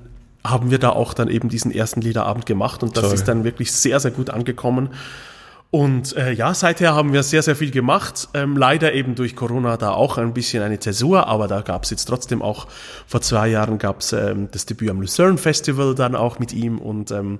haben 0.44 0.70
wir 0.70 0.78
da 0.78 0.90
auch 0.90 1.14
dann 1.14 1.28
eben 1.28 1.48
diesen 1.48 1.70
ersten 1.70 2.00
Liederabend 2.00 2.46
gemacht 2.46 2.82
und 2.82 2.96
das 2.96 3.04
Toll. 3.04 3.14
ist 3.14 3.28
dann 3.28 3.44
wirklich 3.44 3.72
sehr, 3.72 4.00
sehr 4.00 4.10
gut 4.10 4.30
angekommen. 4.30 4.90
Und 5.72 6.14
äh, 6.18 6.32
ja, 6.32 6.52
seither 6.52 6.94
haben 6.94 7.14
wir 7.14 7.22
sehr, 7.22 7.42
sehr 7.42 7.56
viel 7.56 7.70
gemacht. 7.70 8.28
Ähm, 8.34 8.58
leider 8.58 8.92
eben 8.92 9.14
durch 9.14 9.34
Corona 9.34 9.78
da 9.78 9.92
auch 9.92 10.18
ein 10.18 10.34
bisschen 10.34 10.62
eine 10.62 10.78
Zäsur, 10.78 11.26
aber 11.28 11.48
da 11.48 11.62
gab 11.62 11.84
es 11.84 11.90
jetzt 11.90 12.04
trotzdem 12.04 12.42
auch, 12.42 12.68
vor 13.06 13.22
zwei 13.22 13.48
Jahren 13.48 13.78
gab 13.78 14.00
es 14.00 14.12
ähm, 14.12 14.48
das 14.52 14.66
Debüt 14.66 14.90
am 14.90 15.00
Lucerne 15.00 15.38
Festival 15.38 15.94
dann 15.94 16.14
auch 16.14 16.38
mit 16.38 16.52
ihm. 16.52 16.78
Und 16.78 17.10
ähm, 17.10 17.38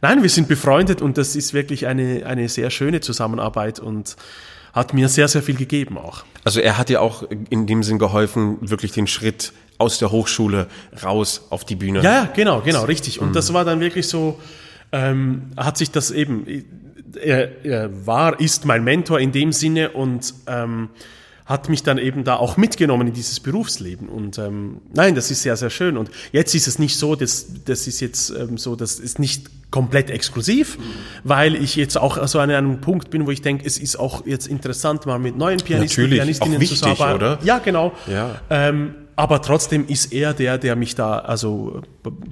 nein, 0.00 0.22
wir 0.22 0.30
sind 0.30 0.46
befreundet 0.46 1.02
und 1.02 1.18
das 1.18 1.34
ist 1.34 1.52
wirklich 1.52 1.88
eine, 1.88 2.24
eine 2.26 2.48
sehr 2.48 2.70
schöne 2.70 3.00
Zusammenarbeit 3.00 3.80
und 3.80 4.14
hat 4.72 4.94
mir 4.94 5.08
sehr, 5.08 5.26
sehr 5.26 5.42
viel 5.42 5.56
gegeben 5.56 5.98
auch. 5.98 6.24
Also 6.44 6.60
er 6.60 6.78
hat 6.78 6.90
dir 6.90 7.02
auch 7.02 7.24
in 7.50 7.66
dem 7.66 7.82
Sinn 7.82 7.98
geholfen, 7.98 8.58
wirklich 8.60 8.92
den 8.92 9.08
Schritt 9.08 9.52
aus 9.78 9.98
der 9.98 10.12
Hochschule 10.12 10.68
raus 11.02 11.48
auf 11.50 11.64
die 11.64 11.74
Bühne. 11.74 12.02
Ja, 12.02 12.30
genau, 12.36 12.60
genau, 12.60 12.84
richtig. 12.84 13.20
Und 13.20 13.30
mhm. 13.30 13.32
das 13.32 13.52
war 13.52 13.64
dann 13.64 13.80
wirklich 13.80 14.06
so, 14.06 14.38
ähm, 14.92 15.50
hat 15.56 15.76
sich 15.76 15.90
das 15.90 16.12
eben 16.12 16.46
er, 17.16 17.64
er 17.64 18.06
war, 18.06 18.40
ist 18.40 18.64
mein 18.64 18.84
Mentor 18.84 19.20
in 19.20 19.32
dem 19.32 19.52
Sinne 19.52 19.90
und 19.90 20.34
ähm, 20.46 20.90
hat 21.46 21.68
mich 21.68 21.82
dann 21.82 21.98
eben 21.98 22.24
da 22.24 22.36
auch 22.36 22.56
mitgenommen 22.56 23.08
in 23.08 23.14
dieses 23.14 23.40
Berufsleben. 23.40 24.08
Und 24.08 24.38
ähm, 24.38 24.80
nein, 24.94 25.14
das 25.14 25.30
ist 25.30 25.42
sehr, 25.42 25.56
sehr 25.56 25.70
schön. 25.70 25.98
Und 25.98 26.10
jetzt 26.32 26.54
ist 26.54 26.66
es 26.66 26.78
nicht 26.78 26.96
so, 26.96 27.16
dass 27.16 27.64
das 27.64 27.86
ist 27.86 28.00
jetzt 28.00 28.30
ähm, 28.30 28.56
so, 28.56 28.76
das 28.76 28.98
ist 28.98 29.18
nicht 29.18 29.50
komplett 29.70 30.08
exklusiv, 30.08 30.78
weil 31.22 31.56
ich 31.56 31.76
jetzt 31.76 31.98
auch 31.98 32.24
so 32.28 32.38
an 32.38 32.50
einem 32.50 32.80
Punkt 32.80 33.10
bin, 33.10 33.26
wo 33.26 33.30
ich 33.30 33.42
denke, 33.42 33.66
es 33.66 33.76
ist 33.76 33.96
auch 33.96 34.24
jetzt 34.24 34.46
interessant, 34.46 35.04
mal 35.04 35.18
mit 35.18 35.36
neuen 35.36 35.58
Pianisten, 35.58 36.04
Natürlich, 36.04 36.20
Pianistinnen 36.20 36.60
wichtig, 36.60 36.78
zu 36.78 36.86
arbeiten. 36.86 37.16
Oder? 37.16 37.38
Ja, 37.42 37.58
genau. 37.58 37.92
Ja. 38.06 38.40
Ähm, 38.50 38.94
aber 39.16 39.42
trotzdem 39.42 39.86
ist 39.86 40.12
er 40.12 40.32
der, 40.32 40.58
der 40.58 40.76
mich 40.76 40.94
da 40.94 41.18
also 41.18 41.82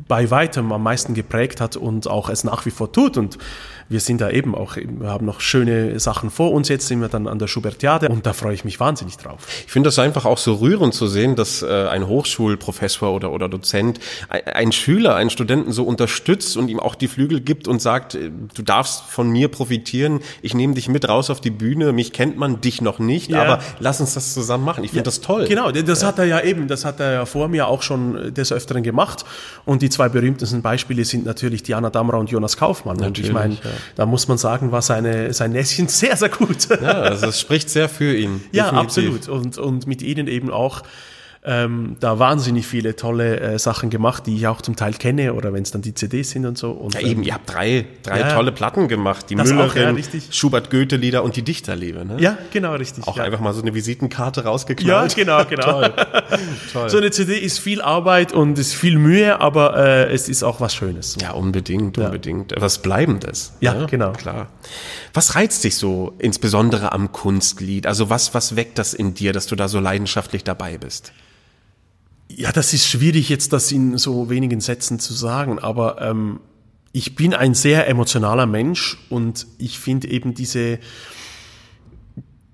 bei 0.08 0.30
weitem 0.30 0.72
am 0.72 0.82
meisten 0.82 1.14
geprägt 1.14 1.60
hat 1.60 1.76
und 1.76 2.08
auch 2.08 2.28
es 2.28 2.44
nach 2.44 2.66
wie 2.66 2.70
vor 2.70 2.92
tut. 2.92 3.16
Und 3.16 3.38
wir 3.88 4.00
sind 4.00 4.20
da 4.20 4.30
eben 4.30 4.54
auch, 4.54 4.76
wir 4.76 5.08
haben 5.08 5.26
noch 5.26 5.40
schöne 5.40 5.98
Sachen 6.00 6.30
vor 6.30 6.52
uns. 6.52 6.68
Jetzt 6.68 6.88
sind 6.88 7.00
wir 7.00 7.08
dann 7.08 7.26
an 7.26 7.38
der 7.38 7.46
Schubertiade 7.46 8.08
und 8.08 8.26
da 8.26 8.32
freue 8.32 8.54
ich 8.54 8.64
mich 8.64 8.80
wahnsinnig 8.80 9.16
drauf. 9.16 9.40
Ich 9.66 9.72
finde 9.72 9.88
das 9.88 9.98
einfach 9.98 10.24
auch 10.24 10.38
so 10.38 10.54
rührend 10.54 10.94
zu 10.94 11.06
sehen, 11.06 11.36
dass 11.36 11.62
äh, 11.62 11.86
ein 11.88 12.06
Hochschulprofessor 12.06 13.12
oder, 13.12 13.32
oder 13.32 13.48
Dozent 13.48 14.00
einen 14.28 14.72
Schüler, 14.72 15.14
einen 15.16 15.30
Studenten 15.30 15.72
so 15.72 15.84
unterstützt 15.84 16.56
und 16.56 16.68
ihm 16.68 16.80
auch 16.80 16.94
die 16.94 17.08
Flügel 17.08 17.40
gibt 17.40 17.68
und 17.68 17.80
sagt, 17.82 18.14
äh, 18.14 18.30
du 18.54 18.62
darfst 18.62 19.04
von 19.04 19.30
mir 19.30 19.48
profitieren, 19.48 20.20
ich 20.42 20.54
nehme 20.54 20.74
dich 20.74 20.88
mit 20.88 21.08
raus 21.08 21.30
auf 21.30 21.40
die 21.40 21.50
Bühne, 21.50 21.92
mich 21.92 22.12
kennt 22.12 22.36
man, 22.36 22.60
dich 22.60 22.80
noch 22.80 22.98
nicht, 22.98 23.30
ja. 23.30 23.42
aber 23.42 23.62
lass 23.78 24.00
uns 24.00 24.14
das 24.14 24.34
zusammen 24.34 24.64
machen. 24.64 24.84
Ich 24.84 24.90
finde 24.90 25.00
ja, 25.00 25.04
das 25.04 25.20
toll. 25.20 25.46
Genau, 25.46 25.70
das 25.70 26.02
ja. 26.02 26.08
hat 26.08 26.18
er 26.18 26.24
ja 26.24 26.40
eben, 26.40 26.68
das 26.68 26.84
hat 26.84 27.00
er 27.00 27.12
ja 27.12 27.26
vor 27.26 27.48
mir 27.48 27.68
auch 27.68 27.82
schon 27.82 28.32
des 28.34 28.52
Öfteren 28.52 28.82
gemacht 28.82 29.24
und 29.64 29.82
die 29.82 29.90
zwei 29.90 30.08
berühmtesten 30.08 30.62
Beispiele 30.62 31.04
sind 31.04 31.24
natürlich 31.24 31.62
Diana 31.62 31.90
Damra 31.90 32.18
und 32.18 32.30
Jonas 32.30 32.56
Kaufmann. 32.56 32.96
Natürlich, 32.96 33.18
und 33.18 33.26
ich 33.26 33.32
meine, 33.32 33.56
da 33.96 34.06
muss 34.06 34.28
man 34.28 34.38
sagen, 34.38 34.72
war 34.72 34.82
seine, 34.82 35.32
sein 35.32 35.52
Näschen 35.52 35.88
sehr, 35.88 36.16
sehr 36.16 36.28
gut. 36.28 36.68
Ja, 36.68 37.02
also 37.02 37.26
es 37.26 37.40
spricht 37.40 37.70
sehr 37.70 37.88
für 37.88 38.14
ihn. 38.14 38.42
Ja, 38.52 38.70
absolut. 38.70 39.28
Und, 39.28 39.58
und 39.58 39.86
mit 39.86 40.02
ihnen 40.02 40.26
eben 40.26 40.50
auch 40.50 40.82
ähm, 41.44 41.96
da 41.98 42.20
wahnsinnig 42.20 42.68
viele 42.68 42.94
tolle 42.94 43.40
äh, 43.40 43.58
Sachen 43.58 43.90
gemacht, 43.90 44.26
die 44.26 44.36
ich 44.36 44.46
auch 44.46 44.62
zum 44.62 44.76
Teil 44.76 44.92
kenne 44.92 45.34
oder 45.34 45.52
wenn 45.52 45.64
es 45.64 45.72
dann 45.72 45.82
die 45.82 45.92
CDs 45.92 46.30
sind 46.30 46.46
und 46.46 46.56
so. 46.56 46.70
Und, 46.70 46.94
ja, 46.94 47.00
eben, 47.00 47.22
ähm, 47.22 47.26
ihr 47.26 47.34
habt 47.34 47.52
drei, 47.52 47.84
drei 48.04 48.20
ja, 48.20 48.32
tolle 48.32 48.52
Platten 48.52 48.86
gemacht. 48.86 49.26
Die 49.28 49.34
Müllerin, 49.34 49.96
ja, 49.96 50.20
Schubert-Goethe-Lieder 50.30 51.24
und 51.24 51.34
die 51.34 51.42
Dichterliebe. 51.42 52.04
Ne? 52.04 52.18
Ja, 52.20 52.38
genau, 52.52 52.74
richtig. 52.74 53.08
Auch 53.08 53.16
ja. 53.16 53.24
einfach 53.24 53.40
mal 53.40 53.52
so 53.54 53.60
eine 53.60 53.74
Visitenkarte 53.74 54.44
rausgeknallt. 54.44 55.16
Ja, 55.16 55.24
genau, 55.24 55.44
genau. 55.50 55.80
Toll. 55.80 55.92
Toll. 56.72 56.90
So 56.90 56.98
eine 56.98 57.10
CD 57.10 57.36
ist 57.36 57.58
viel 57.58 57.82
Arbeit 57.82 58.32
und 58.32 58.56
ist 58.56 58.74
viel 58.74 58.96
Mühe, 58.96 59.40
aber 59.40 59.76
äh, 59.76 60.12
es 60.12 60.28
ist 60.28 60.44
auch 60.44 60.60
was 60.60 60.72
Schönes. 60.76 61.16
Ja, 61.20 61.32
unbedingt, 61.32 61.98
unbedingt. 61.98 62.54
Was 62.56 62.78
Bleibendes. 62.82 63.54
Ja, 63.58 63.74
ne? 63.74 63.86
genau. 63.90 64.12
Klar. 64.12 64.46
Was 65.12 65.34
reizt 65.34 65.64
dich 65.64 65.74
so 65.74 66.14
insbesondere 66.18 66.92
am 66.92 67.10
Kunstlied? 67.10 67.88
Also 67.88 68.10
was, 68.10 68.32
was 68.32 68.54
weckt 68.54 68.78
das 68.78 68.94
in 68.94 69.14
dir, 69.14 69.32
dass 69.32 69.48
du 69.48 69.56
da 69.56 69.66
so 69.66 69.80
leidenschaftlich 69.80 70.44
dabei 70.44 70.78
bist? 70.78 71.12
Ja, 72.34 72.52
das 72.52 72.72
ist 72.72 72.88
schwierig 72.88 73.28
jetzt, 73.28 73.52
das 73.52 73.70
in 73.72 73.98
so 73.98 74.30
wenigen 74.30 74.60
Sätzen 74.60 74.98
zu 74.98 75.12
sagen, 75.12 75.58
aber 75.58 76.00
ähm, 76.00 76.40
ich 76.92 77.14
bin 77.14 77.34
ein 77.34 77.54
sehr 77.54 77.88
emotionaler 77.88 78.46
Mensch 78.46 78.98
und 79.10 79.46
ich 79.58 79.78
finde 79.78 80.08
eben 80.08 80.34
diese, 80.34 80.78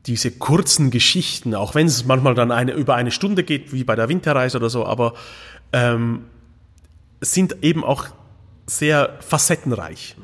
diese 0.07 0.33
kurzen 0.33 0.91
Geschichten, 0.91 1.55
auch 1.55 1.75
wenn 1.75 1.87
es 1.87 2.05
manchmal 2.05 2.35
dann 2.35 2.51
eine, 2.51 2.73
über 2.73 2.95
eine 2.95 3.11
Stunde 3.11 3.45
geht, 3.45 3.73
wie 3.73 3.85
bei 3.85 3.95
der 3.95 4.09
Winterreise 4.09 4.59
oder 4.59 4.71
so, 4.71 4.85
aber 4.85 5.15
ähm, 5.73 6.25
sind 7.21 7.63
eben 7.63 7.85
auch 7.85 8.07
sehr 8.67 9.17
facettenreich 9.21 10.17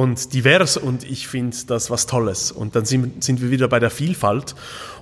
und 0.00 0.32
divers 0.32 0.78
und 0.78 1.04
ich 1.04 1.28
finde 1.28 1.54
das 1.66 1.90
was 1.90 2.06
Tolles. 2.06 2.52
Und 2.52 2.74
dann 2.74 2.86
sind, 2.86 3.22
sind 3.22 3.42
wir 3.42 3.50
wieder 3.50 3.68
bei 3.68 3.78
der 3.78 3.90
Vielfalt. 3.90 4.54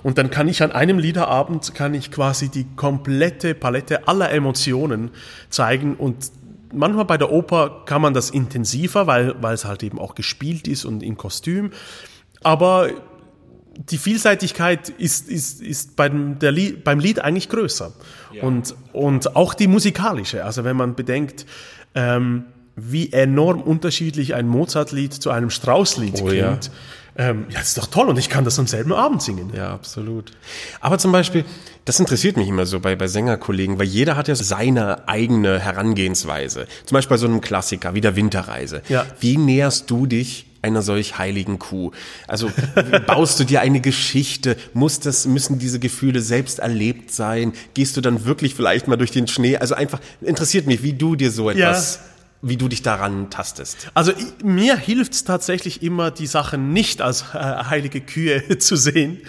Und 0.03 0.17
dann 0.17 0.29
kann 0.29 0.49
ich 0.49 0.61
an 0.61 0.73
einem 0.73 0.99
Liederabend, 0.99 1.73
kann 1.73 1.93
ich 1.93 2.11
quasi 2.11 2.49
die 2.49 2.65
komplette 2.75 3.55
Palette 3.55 4.09
aller 4.09 4.29
Emotionen 4.29 5.11
zeigen 5.49 5.95
und 5.95 6.33
manchmal 6.73 7.05
bei 7.05 7.17
der 7.17 7.31
Oper 7.31 7.83
kann 7.85 8.01
man 8.01 8.13
das 8.13 8.29
intensiver, 8.29 9.07
weil, 9.07 9.41
weil 9.41 9.53
es 9.53 9.63
halt 9.63 9.83
eben 9.83 9.99
auch 9.99 10.15
gespielt 10.15 10.67
ist 10.67 10.83
und 10.83 11.01
in 11.01 11.15
Kostüm. 11.15 11.71
Aber 12.43 12.89
die 13.77 13.97
Vielseitigkeit 13.97 14.89
ist, 14.89 15.29
ist, 15.29 15.61
ist 15.61 15.95
beim, 15.95 16.39
der 16.39 16.51
Lied, 16.51 16.83
beim 16.83 16.99
Lied 16.99 17.19
eigentlich 17.19 17.47
größer. 17.47 17.93
Ja. 18.33 18.43
Und, 18.43 18.75
und 18.91 19.37
auch 19.37 19.53
die 19.53 19.67
musikalische. 19.67 20.43
Also 20.43 20.65
wenn 20.65 20.75
man 20.75 20.95
bedenkt, 20.95 21.45
ähm, 21.95 22.47
wie 22.81 23.11
enorm 23.11 23.61
unterschiedlich 23.61 24.35
ein 24.35 24.47
Mozart-Lied 24.47 25.13
zu 25.13 25.31
einem 25.31 25.49
Strauss-Lied 25.49 26.21
oh, 26.21 26.25
klingt. 26.25 26.65
Ja. 26.65 26.71
Ähm, 27.19 27.47
ja, 27.49 27.59
das 27.59 27.69
ist 27.69 27.77
doch 27.77 27.87
toll 27.87 28.07
und 28.07 28.17
ich 28.17 28.29
kann 28.29 28.45
das 28.45 28.57
am 28.59 28.67
selben 28.67 28.93
Abend 28.93 29.21
singen. 29.21 29.51
Ja, 29.53 29.73
absolut. 29.73 30.31
Aber 30.79 30.97
zum 30.99 31.11
Beispiel, 31.11 31.43
das 31.83 31.99
interessiert 31.99 32.37
mich 32.37 32.47
immer 32.47 32.65
so 32.65 32.79
bei, 32.79 32.95
bei 32.95 33.07
Sängerkollegen, 33.07 33.77
weil 33.77 33.87
jeder 33.87 34.15
hat 34.15 34.29
ja 34.29 34.35
seine 34.35 35.07
eigene 35.09 35.59
Herangehensweise. 35.59 36.65
Zum 36.85 36.95
Beispiel 36.95 37.15
bei 37.15 37.19
so 37.19 37.27
einem 37.27 37.41
Klassiker 37.41 37.93
wie 37.93 37.99
der 37.99 38.15
Winterreise. 38.15 38.83
Ja. 38.87 39.05
Wie 39.19 39.35
näherst 39.35 39.91
du 39.91 40.05
dich 40.05 40.45
einer 40.61 40.81
solch 40.81 41.17
heiligen 41.17 41.59
Kuh? 41.59 41.91
Also 42.25 42.51
baust 43.07 43.37
du 43.41 43.43
dir 43.43 43.59
eine 43.59 43.81
Geschichte? 43.81 44.55
Muss 44.73 45.01
das, 45.01 45.25
müssen 45.25 45.59
diese 45.59 45.79
Gefühle 45.79 46.21
selbst 46.21 46.59
erlebt 46.59 47.11
sein? 47.11 47.51
Gehst 47.73 47.97
du 47.97 48.01
dann 48.01 48.23
wirklich 48.23 48.55
vielleicht 48.55 48.87
mal 48.87 48.95
durch 48.95 49.11
den 49.11 49.27
Schnee? 49.27 49.57
Also 49.57 49.75
einfach 49.75 49.99
interessiert 50.21 50.67
mich, 50.67 50.83
wie 50.83 50.93
du 50.93 51.17
dir 51.17 51.31
so 51.31 51.49
etwas 51.49 51.95
ja 51.95 52.09
wie 52.41 52.57
du 52.57 52.67
dich 52.67 52.81
daran 52.81 53.29
tastest. 53.29 53.89
Also 53.93 54.13
mir 54.43 54.77
hilft 54.77 55.13
es 55.13 55.23
tatsächlich 55.23 55.83
immer, 55.83 56.11
die 56.11 56.27
Sachen 56.27 56.71
nicht 56.71 57.01
als 57.01 57.25
äh, 57.33 57.37
heilige 57.37 58.01
Kühe 58.01 58.57
zu 58.59 58.75
sehen, 58.75 59.21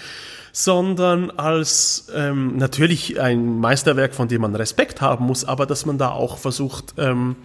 sondern 0.53 1.31
als 1.31 2.09
ähm, 2.15 2.57
natürlich 2.57 3.21
ein 3.21 3.59
Meisterwerk, 3.59 4.15
von 4.15 4.29
dem 4.29 4.43
man 4.43 4.55
Respekt 4.55 5.01
haben 5.01 5.27
muss, 5.27 5.45
aber 5.45 5.67
dass 5.67 5.87
man 5.87 5.99
da 5.99 6.11
auch 6.11 6.39
versucht, 6.39 6.95
ähm, 6.99 7.37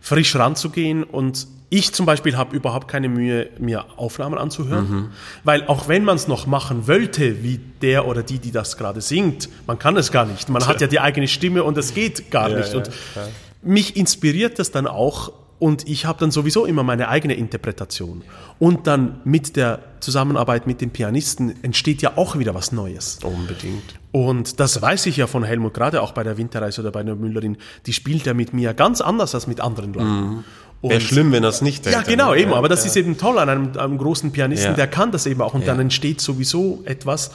frisch 0.00 0.34
ranzugehen. 0.36 1.04
Und 1.04 1.46
ich 1.70 1.92
zum 1.92 2.06
Beispiel 2.06 2.36
habe 2.36 2.56
überhaupt 2.56 2.88
keine 2.88 3.08
Mühe, 3.08 3.50
mir 3.58 3.84
Aufnahmen 3.96 4.38
anzuhören, 4.38 4.90
mhm. 4.90 5.08
weil 5.44 5.66
auch 5.66 5.88
wenn 5.88 6.04
man 6.04 6.16
es 6.16 6.26
noch 6.26 6.46
machen 6.46 6.86
wollte, 6.88 7.42
wie 7.42 7.60
der 7.82 8.06
oder 8.06 8.22
die, 8.22 8.38
die 8.38 8.52
das 8.52 8.76
gerade 8.76 9.00
singt, 9.00 9.48
man 9.66 9.78
kann 9.78 9.96
es 9.96 10.10
gar 10.10 10.24
nicht. 10.24 10.48
Man 10.48 10.66
hat 10.66 10.80
ja 10.80 10.86
die 10.86 11.00
eigene 11.00 11.28
Stimme 11.28 11.64
und 11.64 11.76
es 11.76 11.94
geht 11.94 12.30
gar 12.30 12.50
ja, 12.50 12.58
nicht. 12.58 12.72
Ja, 12.72 12.78
und 12.78 12.86
ja 12.86 13.28
mich 13.62 13.96
inspiriert 13.96 14.58
das 14.58 14.70
dann 14.70 14.86
auch 14.86 15.32
und 15.58 15.88
ich 15.88 16.06
habe 16.06 16.20
dann 16.20 16.30
sowieso 16.30 16.66
immer 16.66 16.84
meine 16.84 17.08
eigene 17.08 17.34
Interpretation. 17.34 18.22
Und 18.60 18.86
dann 18.86 19.20
mit 19.24 19.56
der 19.56 19.80
Zusammenarbeit 20.00 20.68
mit 20.68 20.80
dem 20.80 20.90
Pianisten 20.90 21.62
entsteht 21.64 22.00
ja 22.00 22.12
auch 22.16 22.38
wieder 22.38 22.54
was 22.54 22.70
Neues. 22.70 23.18
Unbedingt. 23.22 23.98
Und 24.12 24.60
das 24.60 24.80
weiß 24.80 25.06
ich 25.06 25.16
ja 25.16 25.26
von 25.26 25.42
Helmut, 25.42 25.74
gerade 25.74 26.00
auch 26.02 26.12
bei 26.12 26.22
der 26.22 26.38
Winterreise 26.38 26.80
oder 26.80 26.92
bei 26.92 27.02
der 27.02 27.16
Müllerin, 27.16 27.56
die 27.86 27.92
spielt 27.92 28.24
ja 28.24 28.34
mit 28.34 28.52
mir 28.52 28.72
ganz 28.72 29.00
anders 29.00 29.34
als 29.34 29.48
mit 29.48 29.60
anderen 29.60 29.92
Leuten. 29.94 30.20
Mhm. 30.20 30.44
Wäre 30.80 31.00
schlimm, 31.00 31.32
wenn 31.32 31.42
das 31.42 31.60
nicht 31.60 31.86
Ja, 31.86 32.02
genau, 32.02 32.34
eben. 32.34 32.52
Aber 32.52 32.68
das 32.68 32.84
ja. 32.84 32.86
ist 32.86 32.96
eben 32.96 33.18
toll 33.18 33.38
an 33.38 33.48
einem, 33.48 33.76
einem 33.76 33.98
großen 33.98 34.30
Pianisten, 34.30 34.70
ja. 34.70 34.76
der 34.76 34.86
kann 34.86 35.10
das 35.10 35.26
eben 35.26 35.42
auch 35.42 35.54
und 35.54 35.62
ja. 35.62 35.68
dann 35.68 35.80
entsteht 35.80 36.20
sowieso 36.20 36.82
etwas. 36.84 37.32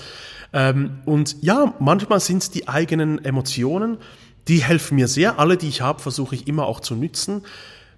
Ähm, 0.53 0.99
und 1.05 1.35
ja, 1.41 1.73
manchmal 1.79 2.21
sind 2.21 2.43
es 2.43 2.51
die 2.51 2.69
eigenen 2.69 3.23
Emotionen, 3.25 3.97
die 4.47 4.63
helfen 4.63 4.95
mir 4.95 5.07
sehr. 5.07 5.39
Alle, 5.39 5.57
die 5.57 5.69
ich 5.69 5.81
habe, 5.81 6.01
versuche 6.01 6.35
ich 6.35 6.47
immer 6.47 6.65
auch 6.65 6.79
zu 6.79 6.95
nützen. 6.95 7.43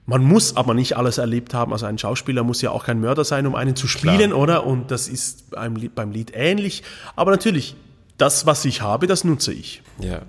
Man 0.05 0.23
muss 0.23 0.55
aber 0.55 0.73
nicht 0.75 0.97
alles 0.97 1.17
erlebt 1.17 1.53
haben. 1.53 1.73
Also 1.73 1.87
ein 1.87 1.97
Schauspieler 1.97 2.43
muss 2.43 2.61
ja 2.61 2.69
auch 2.69 2.85
kein 2.85 2.99
Mörder 2.99 3.23
sein, 3.23 3.47
um 3.47 3.55
einen 3.55 3.75
zu 3.75 3.87
spielen, 3.87 4.29
Klar. 4.29 4.39
oder? 4.39 4.65
Und 4.65 4.91
das 4.91 5.07
ist 5.07 5.49
beim 5.49 5.75
Lied, 5.75 5.95
beim 5.95 6.11
Lied 6.11 6.31
ähnlich. 6.35 6.83
Aber 7.15 7.31
natürlich, 7.31 7.75
das, 8.17 8.45
was 8.45 8.63
ich 8.65 8.81
habe, 8.81 9.07
das 9.07 9.23
nutze 9.23 9.51
ich. 9.51 9.81
Ja. 9.99 10.21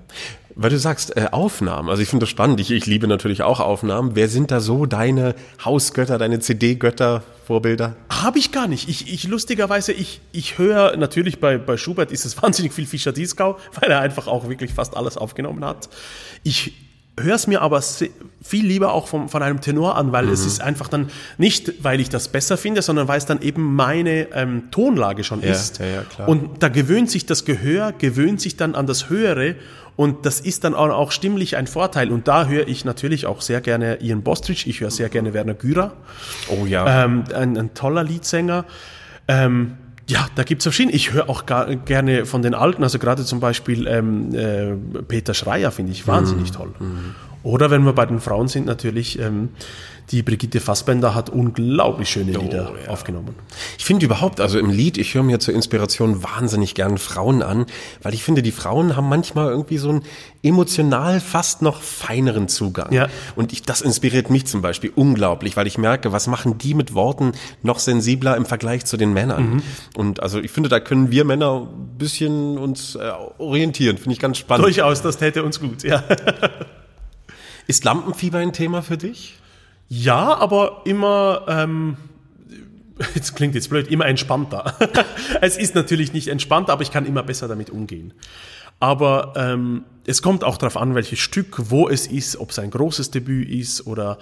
Weil 0.59 0.71
du 0.71 0.79
sagst, 0.79 1.15
äh, 1.19 1.29
Aufnahmen, 1.33 1.91
also 1.91 2.01
ich 2.01 2.09
finde 2.09 2.23
das 2.23 2.31
spannend, 2.31 2.61
ich, 2.61 2.71
ich 2.71 2.87
liebe 2.87 3.07
natürlich 3.07 3.43
auch 3.43 3.61
Aufnahmen. 3.61 4.13
Wer 4.17 4.29
sind 4.29 4.51
da 4.51 4.61
so 4.61 4.87
deine 4.87 5.35
Hausgötter, 5.63 6.17
deine 6.17 6.41
CD-Götter, 6.41 7.23
Vorbilder? 7.45 7.95
Habe 8.09 8.39
ich 8.39 8.53
gar 8.53 8.67
nicht. 8.67 8.89
Ich, 8.89 9.13
ich 9.13 9.25
lustigerweise, 9.25 9.93
ich, 9.93 10.23
ich 10.33 10.57
höre 10.57 10.97
natürlich 10.97 11.41
bei, 11.41 11.59
bei 11.59 11.77
Schubert 11.77 12.11
ist 12.11 12.25
es 12.25 12.43
wahnsinnig 12.43 12.73
viel 12.73 12.87
Fischer 12.87 13.13
Dieskau, 13.13 13.59
weil 13.79 13.91
er 13.91 14.01
einfach 14.01 14.29
auch 14.29 14.49
wirklich 14.49 14.73
fast 14.73 14.97
alles 14.97 15.19
aufgenommen 15.19 15.63
hat. 15.63 15.91
Ich 16.43 16.73
höre 17.19 17.35
es 17.35 17.47
mir 17.47 17.63
aber 17.63 17.83
viel 18.43 18.67
lieber 18.67 18.93
auch 18.93 19.09
vom, 19.09 19.29
von 19.29 19.43
einem 19.43 19.61
Tenor 19.61 19.97
an, 19.97 20.13
weil 20.13 20.27
mhm. 20.27 20.33
es 20.33 20.45
ist 20.45 20.61
einfach 20.61 20.89
dann 20.89 21.11
nicht, 21.39 21.83
weil 21.83 22.01
ich 22.01 22.09
das 22.09 22.29
besser 22.29 22.57
finde, 22.57 22.83
sondern 22.83 23.09
weil 23.09 23.19
es 23.19 23.27
dann 23.27 23.41
eben 23.41 23.75
meine 23.75 24.33
ähm, 24.33 24.71
Tonlage 24.71 25.25
schon 25.25 25.41
ja, 25.43 25.51
ist. 25.51 25.79
Ja, 25.79 25.87
ja, 25.87 26.03
klar. 26.03 26.29
Und 26.29 26.63
da 26.63 26.69
gewöhnt 26.69 27.11
sich 27.11 27.27
das 27.27 27.45
Gehör, 27.45 27.93
gewöhnt 27.93 28.41
sich 28.41 28.57
dann 28.57 28.75
an 28.75 28.87
das 28.87 29.09
Höhere 29.09 29.57
und 29.97 30.27
das 30.27 30.41
ist 30.41 30.65
dann 30.65 30.75
auch 30.75 31.11
stimmlich 31.11 31.57
ein 31.57 31.67
Vorteil. 31.67 32.11
Und 32.11 32.29
da 32.29 32.47
höre 32.47 32.69
ich 32.69 32.85
natürlich 32.85 33.25
auch 33.25 33.41
sehr 33.41 33.63
gerne 33.63 34.03
Ian 34.03 34.23
Bostrich, 34.23 34.67
ich 34.67 34.81
höre 34.81 34.91
sehr 34.91 35.09
gerne 35.09 35.33
Werner 35.33 35.55
Gürer. 35.55 35.95
Oh 36.49 36.67
ja. 36.67 37.05
Ähm, 37.05 37.25
ein, 37.35 37.57
ein 37.57 37.75
toller 37.75 38.05
Leadsänger. 38.05 38.67
Ähm, 39.27 39.79
ja, 40.09 40.29
da 40.35 40.45
gibt's 40.45 40.65
verschiedene. 40.65 40.95
Ich 40.95 41.13
höre 41.13 41.29
auch 41.29 41.47
gar, 41.47 41.75
gerne 41.75 42.27
von 42.27 42.43
den 42.43 42.55
Alten, 42.55 42.83
also 42.83 42.99
gerade 42.99 43.25
zum 43.25 43.41
Beispiel 43.41 43.87
ähm, 43.87 44.35
äh, 44.35 45.03
Peter 45.03 45.35
Schreier 45.35 45.73
finde 45.73 45.93
ich 45.93 46.07
wahnsinnig 46.07 46.51
mhm. 46.51 46.55
toll. 46.55 46.75
Mhm. 46.79 47.15
Oder 47.43 47.71
wenn 47.71 47.85
wir 47.85 47.93
bei 47.93 48.07
den 48.07 48.21
Frauen 48.21 48.49
sind, 48.49 48.67
natürlich 48.67 49.19
ähm, 49.19 49.51
die 50.11 50.23
Brigitte 50.23 50.61
Fassbender 50.61 51.15
hat 51.15 51.31
unglaublich 51.31 52.09
schöne 52.09 52.33
Lieder 52.33 52.73
oh, 52.73 52.77
ja. 52.85 52.91
aufgenommen. 52.91 53.35
Ich 53.77 53.85
finde 53.85 54.07
überhaupt, 54.07 54.41
also 54.41 54.59
im 54.59 54.71
Lied, 54.71 54.99
ich 54.99 55.15
höre 55.15 55.25
mir 55.25 55.41
zur 55.41 55.55
Inspiration 55.55 56.23
wahnsinnig 56.23 56.75
gern 56.75 56.99
Frauen 56.99 57.43
an, 57.43 57.67
weil 58.03 58.15
ich 58.15 58.23
finde, 58.23 58.43
die 58.43 58.53
Frauen 58.53 58.97
haben 58.97 59.09
manchmal 59.09 59.49
irgendwie 59.49 59.79
so 59.79 59.89
einen 59.89 60.03
emotional 60.43 61.21
fast 61.21 61.63
noch 61.63 61.81
feineren 61.81 62.49
Zugang. 62.49 62.93
Ja. 62.93 63.09
Und 63.35 63.53
ich, 63.53 63.63
das 63.63 63.81
inspiriert 63.81 64.31
mich 64.31 64.47
zum 64.47 64.63
Beispiel 64.63 64.93
unglaublich, 64.95 65.57
weil 65.57 65.67
ich 65.67 65.77
merke, 65.77 66.13
was 66.13 66.29
machen 66.29 66.59
die 66.59 66.75
mit 66.75 66.95
Worten 66.95 67.33
noch 67.63 67.81
sensibler 67.81 68.37
im 68.37 68.47
Vergleich 68.47 68.85
zu 68.85 68.97
den 68.97 69.13
Männern. 69.13 69.55
Mhm. 69.55 69.63
Und 69.97 70.23
also 70.23 70.39
ich 70.39 70.53
finde, 70.53 70.69
da 70.69 70.79
können 70.79 71.11
wir 71.11 71.25
Männer 71.25 71.63
ein 71.63 71.99
bisschen 71.99 72.59
uns 72.59 72.95
äh, 72.95 73.11
orientieren. 73.39 73.99
Finde 73.99 74.13
ich 74.13 74.21
ganz 74.21 74.39
spannend. 74.39 74.65
Durchaus, 74.67 75.03
das 75.03 75.19
täte 75.19 75.43
uns 75.43 75.59
gut, 75.59 75.83
ja. 75.83 76.05
Ist 77.67 77.85
Lampenfieber 77.85 78.39
ein 78.39 78.53
Thema 78.53 78.83
für 78.83 78.97
dich? 78.97 79.35
Ja, 79.89 80.37
aber 80.37 80.83
immer, 80.85 81.45
ähm, 81.49 81.97
jetzt 83.15 83.37
klingt 83.37 83.55
jetzt 83.55 83.71
blöd, 83.71 83.89
immer 83.89 84.07
entspannter. 84.07 84.75
es 85.41 85.57
ist 85.57 85.75
natürlich 85.75 86.13
nicht 86.13 86.29
entspannt, 86.29 86.71
aber 86.71 86.83
ich 86.83 86.91
kann 86.91 87.07
immer 87.07 87.23
besser 87.23 87.49
damit 87.49 87.71
umgehen. 87.71 88.15
Aber 88.79 89.33
ähm, 89.37 89.85
es 90.07 90.23
kommt 90.23 90.45
auch 90.45 90.59
darauf 90.59 90.77
an, 90.77 90.95
welches 90.95 91.19
Stück, 91.19 91.71
wo 91.71 91.89
es 91.89 92.07
ist, 92.07 92.37
ob 92.37 92.51
es 92.51 92.59
ein 92.59 92.71
großes 92.71 93.11
Debüt 93.11 93.49
ist 93.49 93.87
oder. 93.87 94.19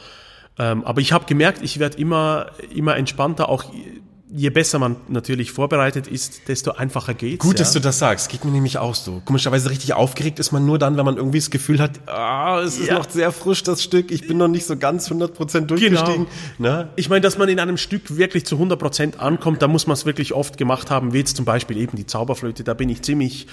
Ähm, 0.57 0.85
aber 0.85 1.01
ich 1.01 1.13
habe 1.13 1.25
gemerkt, 1.25 1.63
ich 1.63 1.81
werde 1.81 1.99
immer 1.99 2.53
immer 2.73 2.97
entspannter, 2.97 3.49
auch 3.49 3.65
je 4.37 4.51
besser 4.51 4.81
man 4.81 4.97
natürlich 5.09 5.53
vorbereitet 5.53 6.09
ist, 6.09 6.49
desto 6.49 6.73
einfacher 6.73 7.15
geht's. 7.15 7.39
Gut, 7.39 7.55
ja. 7.55 7.59
dass 7.61 7.73
du 7.73 7.79
das 7.79 8.01
sagst. 8.01 8.29
Geht 8.29 8.45
mir 8.45 8.51
nämlich 8.51 8.79
auch 8.79 8.97
so. 8.97 9.23
Komischerweise 9.25 9.71
richtig 9.71 9.95
aufgeregt 9.95 10.41
ist 10.41 10.51
man 10.51 10.67
nur 10.67 10.79
dann, 10.79 10.97
wenn 10.97 11.05
man 11.05 11.17
irgendwie 11.17 11.39
das 11.39 11.51
Gefühl 11.51 11.79
hat, 11.79 12.01
ah, 12.07 12.61
es 12.61 12.77
ist 12.77 12.89
ja. 12.89 12.95
noch 12.95 13.09
sehr 13.09 13.31
frisch, 13.31 13.63
das 13.63 13.83
Stück. 13.83 14.11
Ich 14.11 14.27
bin 14.27 14.37
noch 14.37 14.49
nicht 14.49 14.67
so 14.67 14.77
ganz 14.77 15.09
100% 15.09 15.67
durchgestiegen. 15.67 16.27
Genau. 16.59 16.85
Ich 16.97 17.09
meine, 17.09 17.21
dass 17.21 17.39
man 17.39 17.49
in 17.49 17.61
einem 17.61 17.77
Stück 17.77 18.17
wirklich 18.17 18.45
zu 18.45 18.57
100% 18.57 19.19
ankommt, 19.19 19.63
da 19.63 19.69
muss 19.69 19.87
man 19.87 19.95
es 19.95 20.05
wirklich 20.05 20.33
oft 20.33 20.59
gemacht 20.59 20.91
haben, 20.91 21.13
wie 21.13 21.19
jetzt 21.19 21.37
zum 21.37 21.45
Beispiel 21.45 21.77
eben 21.77 21.97
die 21.97 22.07
Zauberflöte. 22.07 22.65
Da 22.65 22.75
bin 22.75 22.89
ich 22.89 23.03
ziemlich 23.03 23.47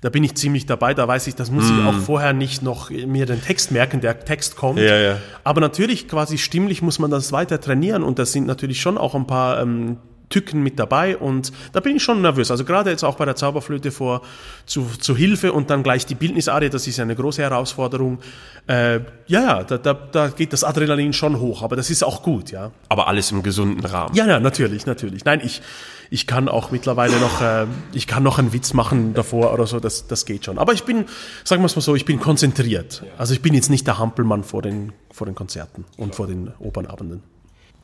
da 0.00 0.10
bin 0.10 0.22
ich 0.22 0.36
ziemlich 0.36 0.64
dabei, 0.64 0.94
da 0.94 1.08
weiß 1.08 1.26
ich, 1.26 1.34
das 1.34 1.50
muss 1.50 1.68
mm. 1.68 1.80
ich 1.80 1.84
auch 1.84 1.98
vorher 1.98 2.32
nicht 2.32 2.62
noch 2.62 2.88
mir 2.90 3.26
den 3.26 3.42
Text 3.42 3.72
merken, 3.72 4.00
der 4.00 4.24
Text 4.24 4.54
kommt. 4.54 4.78
Ja, 4.78 4.96
ja. 4.96 5.18
Aber 5.42 5.60
natürlich 5.60 6.06
quasi 6.06 6.38
stimmlich 6.38 6.82
muss 6.82 7.00
man 7.00 7.10
das 7.10 7.32
weiter 7.32 7.60
trainieren 7.60 8.04
und 8.04 8.20
das 8.20 8.30
sind 8.30 8.46
natürlich 8.46 8.80
schon 8.80 8.96
auch 8.96 9.16
ein 9.16 9.26
paar 9.26 9.60
ähm, 9.60 9.96
Tücken 10.28 10.62
mit 10.62 10.78
dabei 10.78 11.16
und 11.16 11.52
da 11.72 11.80
bin 11.80 11.96
ich 11.96 12.02
schon 12.02 12.22
nervös. 12.22 12.50
Also 12.50 12.64
gerade 12.64 12.90
jetzt 12.90 13.04
auch 13.04 13.16
bei 13.16 13.24
der 13.24 13.36
Zauberflöte 13.36 13.90
vor 13.90 14.22
zu, 14.66 14.86
zu 14.98 15.16
Hilfe 15.16 15.52
und 15.52 15.70
dann 15.70 15.82
gleich 15.82 16.06
die 16.06 16.14
Bildnisarie, 16.14 16.70
das 16.70 16.86
ist 16.86 17.00
eine 17.00 17.16
große 17.16 17.42
Herausforderung. 17.42 18.18
Äh, 18.66 19.00
ja, 19.26 19.42
ja, 19.42 19.64
da, 19.64 19.78
da, 19.78 19.94
da 19.94 20.28
geht 20.28 20.52
das 20.52 20.64
Adrenalin 20.64 21.12
schon 21.12 21.38
hoch, 21.40 21.62
aber 21.62 21.76
das 21.76 21.90
ist 21.90 22.02
auch 22.02 22.22
gut, 22.22 22.50
ja. 22.50 22.70
Aber 22.88 23.08
alles 23.08 23.30
im 23.32 23.42
gesunden 23.42 23.84
Rahmen. 23.84 24.14
Ja, 24.14 24.26
ja, 24.26 24.40
natürlich, 24.40 24.84
natürlich. 24.84 25.24
Nein, 25.24 25.40
ich, 25.42 25.62
ich 26.10 26.26
kann 26.26 26.48
auch 26.48 26.70
mittlerweile 26.70 27.18
noch, 27.18 27.40
äh, 27.40 27.66
ich 27.92 28.06
kann 28.06 28.22
noch 28.22 28.38
einen 28.38 28.52
Witz 28.52 28.74
machen 28.74 29.14
davor 29.14 29.52
oder 29.52 29.66
so, 29.66 29.80
das, 29.80 30.06
das 30.06 30.26
geht 30.26 30.44
schon. 30.44 30.58
Aber 30.58 30.72
ich 30.72 30.84
bin, 30.84 31.04
sagen 31.44 31.62
wir 31.62 31.66
es 31.66 31.76
mal 31.76 31.82
so, 31.82 31.94
ich 31.94 32.04
bin 32.04 32.20
konzentriert. 32.20 33.04
Also 33.16 33.34
ich 33.34 33.42
bin 33.42 33.54
jetzt 33.54 33.70
nicht 33.70 33.86
der 33.86 33.98
Hampelmann 33.98 34.44
vor 34.44 34.62
den, 34.62 34.92
vor 35.10 35.26
den 35.26 35.34
Konzerten 35.34 35.84
und 35.96 36.14
vor 36.14 36.26
den 36.26 36.52
Opernabenden. 36.58 37.22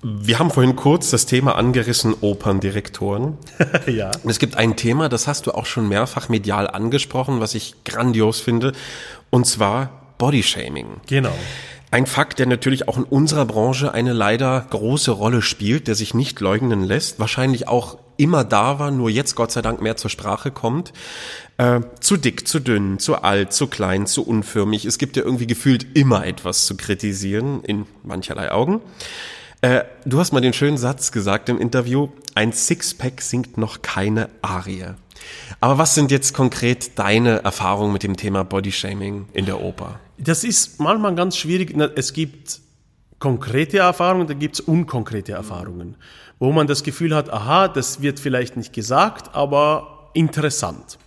Wir 0.07 0.39
haben 0.39 0.51
vorhin 0.51 0.77
kurz 0.77 1.09
das 1.09 1.25
Thema 1.25 1.57
angerissen, 1.57 2.15
Operndirektoren. 2.21 3.39
ja. 3.87 4.11
Und 4.23 4.31
es 4.31 4.39
gibt 4.39 4.55
ein 4.55 4.77
Thema, 4.77 5.09
das 5.09 5.27
hast 5.27 5.47
du 5.47 5.53
auch 5.53 5.65
schon 5.65 5.89
mehrfach 5.89 6.29
medial 6.29 6.69
angesprochen, 6.69 7.41
was 7.41 7.55
ich 7.55 7.85
grandios 7.85 8.39
finde, 8.39 8.73
und 9.31 9.47
zwar 9.47 10.15
Bodyshaming. 10.19 11.01
Genau. 11.07 11.33
Ein 11.91 12.05
Fakt, 12.05 12.39
der 12.39 12.45
natürlich 12.45 12.87
auch 12.87 12.99
in 12.99 13.05
unserer 13.05 13.47
Branche 13.47 13.95
eine 13.95 14.13
leider 14.13 14.67
große 14.69 15.11
Rolle 15.11 15.41
spielt, 15.41 15.89
der 15.89 15.95
sich 15.95 16.13
nicht 16.13 16.39
leugnen 16.39 16.85
lässt, 16.85 17.19
wahrscheinlich 17.19 17.67
auch 17.67 17.97
immer 18.19 18.45
da 18.45 18.79
war, 18.79 18.91
nur 18.91 19.09
jetzt 19.09 19.37
Gott 19.37 19.53
sei 19.53 19.63
Dank 19.63 19.81
mehr 19.81 19.97
zur 19.97 20.11
Sprache 20.11 20.51
kommt. 20.51 20.93
Äh, 21.57 21.81
zu 22.01 22.19
dick, 22.19 22.47
zu 22.47 22.61
dünn, 22.61 22.99
zu 22.99 23.23
alt, 23.23 23.55
zu 23.55 23.69
klein, 23.69 24.07
zu 24.07 24.27
unförmig. 24.27 24.85
Es 24.85 24.99
gibt 24.99 25.17
ja 25.17 25.23
irgendwie 25.23 25.47
gefühlt 25.47 25.97
immer 25.97 26.27
etwas 26.27 26.67
zu 26.67 26.77
kritisieren, 26.77 27.65
in 27.65 27.87
mancherlei 28.03 28.53
Augen. 28.53 28.83
Äh, 29.65 29.87
du 30.05 30.19
hast 30.19 30.33
mal 30.33 30.43
den 30.43 30.53
schönen 30.53 30.77
Satz 30.77 31.11
gesagt 31.11 31.49
im 31.49 31.59
Interview, 31.59 32.11
ein 32.35 32.53
Sixpack 32.53 33.23
singt 33.23 33.57
noch 33.57 33.81
keine 33.81 34.29
Arie. 34.43 34.89
Aber 35.59 35.79
was 35.79 35.95
sind 35.95 36.11
jetzt 36.11 36.35
konkret 36.35 36.99
deine 36.99 37.43
Erfahrungen 37.45 37.95
mit 37.95 38.03
dem 38.03 38.15
Thema 38.15 38.45
Bodyshaming 38.45 39.27
in 39.33 39.47
der 39.47 39.63
Oper? 39.63 40.01
Das 40.19 40.45
ist 40.45 40.81
manchmal 40.81 41.15
ganz 41.15 41.39
schwierig. 41.39 41.75
Es 41.97 42.13
gibt 42.13 42.61
konkrete 43.19 43.79
Erfahrungen, 43.79 44.27
da 44.27 44.35
gibt 44.35 44.57
es 44.57 44.61
unkonkrete 44.61 45.33
Erfahrungen, 45.33 45.97
wo 46.39 46.53
man 46.53 46.67
das 46.67 46.83
Gefühl 46.83 47.15
hat, 47.15 47.33
aha, 47.33 47.69
das 47.69 48.03
wird 48.03 48.21
vielleicht 48.21 48.59
nicht 48.59 48.75
gesagt, 48.75 49.35
aber 49.35 50.11
interessant. 50.13 50.99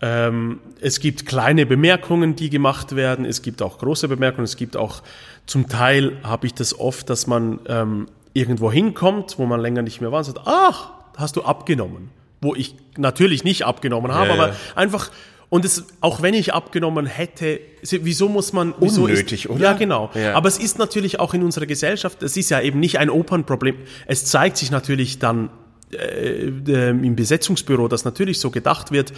Ähm, 0.00 0.60
es 0.80 1.00
gibt 1.00 1.26
kleine 1.26 1.66
Bemerkungen, 1.66 2.36
die 2.36 2.50
gemacht 2.50 2.94
werden, 2.94 3.24
es 3.24 3.42
gibt 3.42 3.62
auch 3.62 3.78
große 3.78 4.06
Bemerkungen, 4.06 4.44
es 4.44 4.56
gibt 4.56 4.76
auch, 4.76 5.02
zum 5.48 5.68
Teil 5.68 6.18
habe 6.22 6.46
ich 6.46 6.54
das 6.54 6.78
oft, 6.78 7.08
dass 7.10 7.26
man 7.26 7.58
ähm, 7.66 8.06
irgendwo 8.34 8.70
hinkommt, 8.70 9.38
wo 9.38 9.46
man 9.46 9.60
länger 9.60 9.82
nicht 9.82 10.00
mehr 10.00 10.12
war 10.12 10.18
und 10.18 10.24
sagt, 10.24 10.42
ach, 10.44 10.90
hast 11.16 11.36
du 11.36 11.42
abgenommen. 11.42 12.10
Wo 12.40 12.54
ich 12.54 12.76
natürlich 12.96 13.42
nicht 13.42 13.64
abgenommen 13.64 14.12
habe, 14.12 14.28
ja, 14.28 14.34
aber 14.34 14.48
ja. 14.48 14.54
einfach 14.76 15.10
und 15.50 15.64
es, 15.64 15.86
auch 16.02 16.20
wenn 16.20 16.34
ich 16.34 16.52
abgenommen 16.52 17.06
hätte, 17.06 17.60
wieso 17.82 18.28
muss 18.28 18.52
man, 18.52 18.74
wieso 18.80 19.04
Unnötig, 19.04 19.46
ist, 19.46 19.50
oder? 19.50 19.62
Ja, 19.62 19.72
genau. 19.72 20.10
Ja. 20.14 20.34
Aber 20.34 20.46
es 20.46 20.58
ist 20.58 20.78
natürlich 20.78 21.18
auch 21.20 21.32
in 21.32 21.42
unserer 21.42 21.64
Gesellschaft, 21.64 22.22
es 22.22 22.36
ist 22.36 22.50
ja 22.50 22.60
eben 22.60 22.78
nicht 22.80 22.98
ein 22.98 23.08
Opernproblem. 23.08 23.76
Es 24.06 24.26
zeigt 24.26 24.58
sich 24.58 24.70
natürlich 24.70 25.18
dann 25.18 25.48
äh, 25.90 26.48
äh, 26.48 26.90
im 26.90 27.16
Besetzungsbüro, 27.16 27.88
dass 27.88 28.04
natürlich 28.04 28.40
so 28.40 28.50
gedacht 28.50 28.92
wird, 28.92 29.14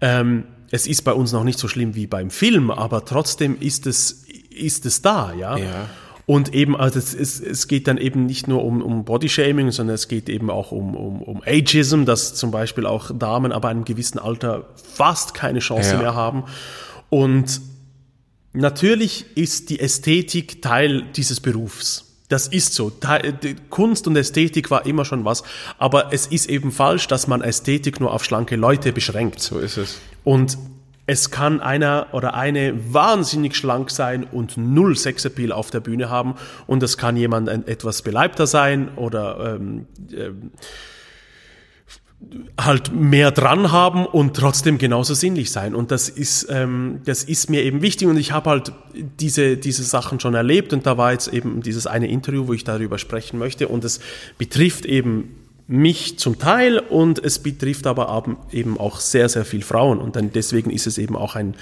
ähm, 0.00 0.44
es 0.70 0.86
ist 0.86 1.02
bei 1.02 1.12
uns 1.12 1.32
noch 1.32 1.44
nicht 1.44 1.58
so 1.58 1.68
schlimm 1.68 1.94
wie 1.94 2.06
beim 2.06 2.30
Film, 2.30 2.70
aber 2.70 3.04
trotzdem 3.04 3.60
ist 3.60 3.86
es, 3.86 4.24
ist 4.50 4.86
es 4.86 5.02
da, 5.02 5.32
ja. 5.32 5.56
ja. 5.56 5.90
Und 6.26 6.54
eben, 6.54 6.76
also 6.76 6.96
es, 6.96 7.12
es, 7.12 7.40
es 7.40 7.66
geht 7.66 7.88
dann 7.88 7.98
eben 7.98 8.24
nicht 8.26 8.46
nur 8.46 8.64
um, 8.64 8.82
um 8.82 9.04
Bodyshaming, 9.04 9.72
sondern 9.72 9.96
es 9.96 10.06
geht 10.06 10.28
eben 10.28 10.48
auch 10.48 10.70
um, 10.70 10.94
um, 10.94 11.22
um 11.22 11.42
Ageism, 11.44 12.04
dass 12.04 12.36
zum 12.36 12.52
Beispiel 12.52 12.86
auch 12.86 13.10
Damen 13.12 13.50
aber 13.50 13.68
einem 13.68 13.84
gewissen 13.84 14.20
Alter 14.20 14.68
fast 14.94 15.34
keine 15.34 15.58
Chance 15.58 15.94
ja. 15.94 15.98
mehr 15.98 16.14
haben. 16.14 16.44
Und 17.08 17.60
natürlich 18.52 19.26
ist 19.36 19.70
die 19.70 19.80
Ästhetik 19.80 20.62
Teil 20.62 21.02
dieses 21.16 21.40
Berufs. 21.40 22.06
Das 22.28 22.46
ist 22.46 22.74
so. 22.74 22.92
Kunst 23.70 24.06
und 24.06 24.14
Ästhetik 24.14 24.70
war 24.70 24.86
immer 24.86 25.04
schon 25.04 25.24
was. 25.24 25.42
Aber 25.78 26.12
es 26.12 26.28
ist 26.28 26.48
eben 26.48 26.70
falsch, 26.70 27.08
dass 27.08 27.26
man 27.26 27.42
Ästhetik 27.42 27.98
nur 27.98 28.14
auf 28.14 28.24
schlanke 28.24 28.54
Leute 28.54 28.92
beschränkt. 28.92 29.40
So 29.40 29.58
ist 29.58 29.76
es. 29.76 29.98
Und 30.24 30.58
es 31.06 31.32
kann 31.32 31.60
einer 31.60 32.06
oder 32.12 32.34
eine 32.34 32.94
wahnsinnig 32.94 33.56
schlank 33.56 33.90
sein 33.90 34.22
und 34.22 34.56
null 34.56 34.96
Sexappeal 34.96 35.50
auf 35.50 35.70
der 35.70 35.80
Bühne 35.80 36.08
haben. 36.08 36.36
Und 36.68 36.84
es 36.84 36.96
kann 36.98 37.16
jemand 37.16 37.48
etwas 37.48 38.02
beleibter 38.02 38.46
sein 38.46 38.96
oder 38.96 39.56
ähm, 39.56 39.86
äh, 40.12 40.30
halt 42.60 42.92
mehr 42.92 43.32
dran 43.32 43.72
haben 43.72 44.06
und 44.06 44.36
trotzdem 44.36 44.78
genauso 44.78 45.14
sinnlich 45.14 45.50
sein. 45.50 45.74
Und 45.74 45.90
das 45.90 46.08
ist, 46.08 46.46
ähm, 46.48 47.00
das 47.04 47.24
ist 47.24 47.50
mir 47.50 47.64
eben 47.64 47.82
wichtig. 47.82 48.06
Und 48.06 48.16
ich 48.16 48.30
habe 48.30 48.50
halt 48.50 48.72
diese, 48.92 49.56
diese 49.56 49.82
Sachen 49.82 50.20
schon 50.20 50.34
erlebt. 50.34 50.72
Und 50.72 50.86
da 50.86 50.96
war 50.96 51.12
jetzt 51.12 51.28
eben 51.28 51.62
dieses 51.62 51.88
eine 51.88 52.08
Interview, 52.08 52.46
wo 52.46 52.52
ich 52.52 52.62
darüber 52.62 52.98
sprechen 52.98 53.38
möchte. 53.38 53.66
Und 53.66 53.84
es 53.84 54.00
betrifft 54.38 54.84
eben 54.84 55.39
mich 55.70 56.18
zum 56.18 56.40
Teil 56.40 56.80
und 56.80 57.22
es 57.22 57.38
betrifft 57.38 57.86
aber 57.86 58.24
eben 58.50 58.78
auch 58.78 58.98
sehr, 58.98 59.28
sehr 59.28 59.44
viel 59.44 59.62
Frauen. 59.62 60.00
Und 60.00 60.16
dann 60.16 60.32
deswegen 60.32 60.70
ist 60.70 60.88
es 60.88 60.98
eben 60.98 61.14
auch 61.14 61.36
ein, 61.36 61.54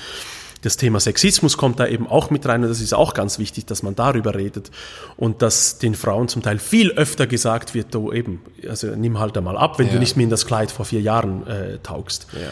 das 0.63 0.79
Thema 0.79 0.99
Sexismus 0.99 1.59
kommt 1.59 1.79
da 1.79 1.87
eben 1.87 2.07
auch 2.07 2.31
mit 2.31 2.47
rein 2.47 2.63
und 2.63 2.71
das 2.71 2.81
ist 2.81 2.95
auch 2.95 3.13
ganz 3.13 3.39
wichtig, 3.39 3.67
dass 3.67 3.83
man 3.83 3.95
darüber 3.95 4.35
redet 4.35 4.71
und 5.19 5.43
dass 5.43 5.77
den 5.79 5.95
Frauen 5.95 6.29
zum 6.29 6.43
Teil 6.43 6.59
viel 6.59 6.93
öfter 6.93 7.27
gesagt 7.27 7.75
wird, 7.75 7.95
du 7.95 8.11
eben, 8.11 8.41
also 8.67 8.87
nimm 8.89 9.19
halt 9.19 9.37
einmal 9.37 9.59
ab, 9.59 9.79
wenn 9.79 9.89
ja. 9.89 9.93
du 9.93 9.99
nicht 9.99 10.17
mehr 10.17 10.25
in 10.25 10.31
das 10.31 10.47
Kleid 10.47 10.71
vor 10.71 10.87
vier 10.87 11.03
Jahren 11.03 11.47
äh, 11.47 11.79
taugst. 11.83 12.29
Ja. 12.33 12.49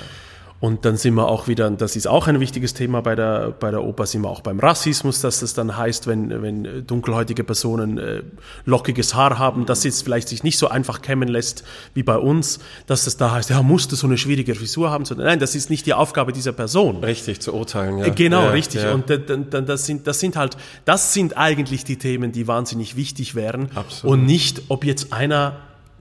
Und 0.59 0.87
dann 0.87 0.97
sind 0.97 1.15
wir 1.15 1.29
auch 1.29 1.49
wieder, 1.49 1.71
das 1.71 1.97
ist 1.97 2.07
auch 2.07 2.29
ein 2.29 2.41
wichtiges 2.41 2.73
Thema 2.73 3.03
bei 3.03 3.15
der, 3.15 3.51
bei 3.51 3.71
der 3.71 3.85
Oper, 3.85 4.07
sind 4.07 4.23
wir 4.23 4.31
auch 4.31 4.41
beim 4.41 4.59
Rassismus, 4.59 5.21
dass 5.21 5.41
das 5.41 5.53
dann 5.53 5.77
heißt, 5.77 6.07
wenn, 6.07 6.43
wenn 6.43 6.87
dunkelhäutige 6.87 7.45
Personen 7.45 7.99
äh, 7.99 8.23
lockiges 8.65 9.15
Haar 9.15 9.39
haben, 9.39 9.67
dass 9.67 9.85
es 9.85 10.01
vielleicht 10.01 10.29
sich 10.29 10.43
nicht 10.45 10.59
so 10.59 10.69
einfach 10.69 11.03
kämmen 11.03 11.29
lässt 11.29 11.65
wie 11.93 12.03
bei 12.03 12.17
uns, 12.17 12.59
dass 12.87 13.07
es 13.07 13.19
da 13.19 13.33
heißt, 13.33 13.51
ja, 13.51 13.63
musste 13.63 13.97
so 13.97 14.07
eine 14.07 14.17
schwierige 14.17 14.55
Frisur 14.55 14.91
haben. 14.91 15.05
Nein, 15.17 15.39
das 15.39 15.55
ist 15.55 15.69
nicht 15.69 15.85
die 15.85 15.93
Aufgabe 15.93 16.33
dieser 16.33 16.53
Person. 16.53 17.05
Richtig, 17.05 17.41
zu 17.41 17.53
urteilen, 17.53 17.99
ja. 17.99 18.07
Äh, 18.07 18.11
genau, 18.13 18.45
ja, 18.45 18.51
richtig. 18.51 18.83
Ja. 18.83 18.95
Und 18.95 19.11
das 19.11 19.85
sind, 19.85 20.07
das 20.07 20.21
sind 20.21 20.37
halt, 20.37 20.57
das 20.87 21.13
sind 21.13 21.37
eigentlich 21.37 21.85
die 21.85 21.99
Themen, 21.99 22.33
die 22.33 22.49
wahnsinnig 22.49 22.97
wichtig 22.97 23.35
wären. 23.35 23.69
Absolut. 23.75 24.19
Und 24.19 24.27
nicht, 24.27 24.63
ob 24.69 24.85
jetzt 24.85 25.13
einer 25.13 25.57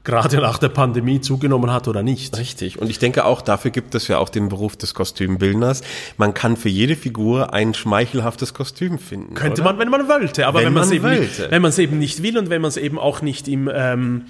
gerade 0.05 0.37
nach 0.37 0.57
der 0.57 0.69
Pandemie 0.69 1.19
zugenommen 1.19 1.71
hat 1.71 1.87
oder 1.87 2.03
nicht. 2.03 2.37
Richtig. 2.37 2.79
Und 2.79 2.89
ich 2.89 2.99
denke 2.99 3.25
auch, 3.25 3.41
dafür 3.41 3.71
gibt 3.71 3.95
es 3.95 4.07
ja 4.07 4.19
auch 4.19 4.29
den 4.29 4.49
Beruf 4.49 4.77
des 4.77 4.93
Kostümbildners. 4.93 5.81
Man 6.17 6.33
kann 6.33 6.55
für 6.55 6.69
jede 6.69 6.95
Figur 6.95 7.53
ein 7.53 7.73
schmeichelhaftes 7.73 8.53
Kostüm 8.53 8.99
finden. 8.99 9.33
Könnte 9.33 9.61
oder? 9.61 9.71
man, 9.71 9.79
wenn 9.79 9.89
man 9.89 10.07
wollte. 10.07 10.47
Aber 10.47 10.59
wenn, 10.59 10.67
wenn 10.67 10.73
man 10.73 10.83
es 10.83 10.91
eben, 10.91 11.09
nicht, 11.09 11.51
wenn 11.51 11.61
man 11.61 11.69
es 11.69 11.79
eben 11.79 11.99
nicht 11.99 12.23
will 12.23 12.37
und 12.37 12.49
wenn 12.49 12.61
man 12.61 12.69
es 12.69 12.77
eben 12.77 12.99
auch 12.99 13.21
nicht 13.21 13.47
im, 13.47 13.69
ähm, 13.73 14.25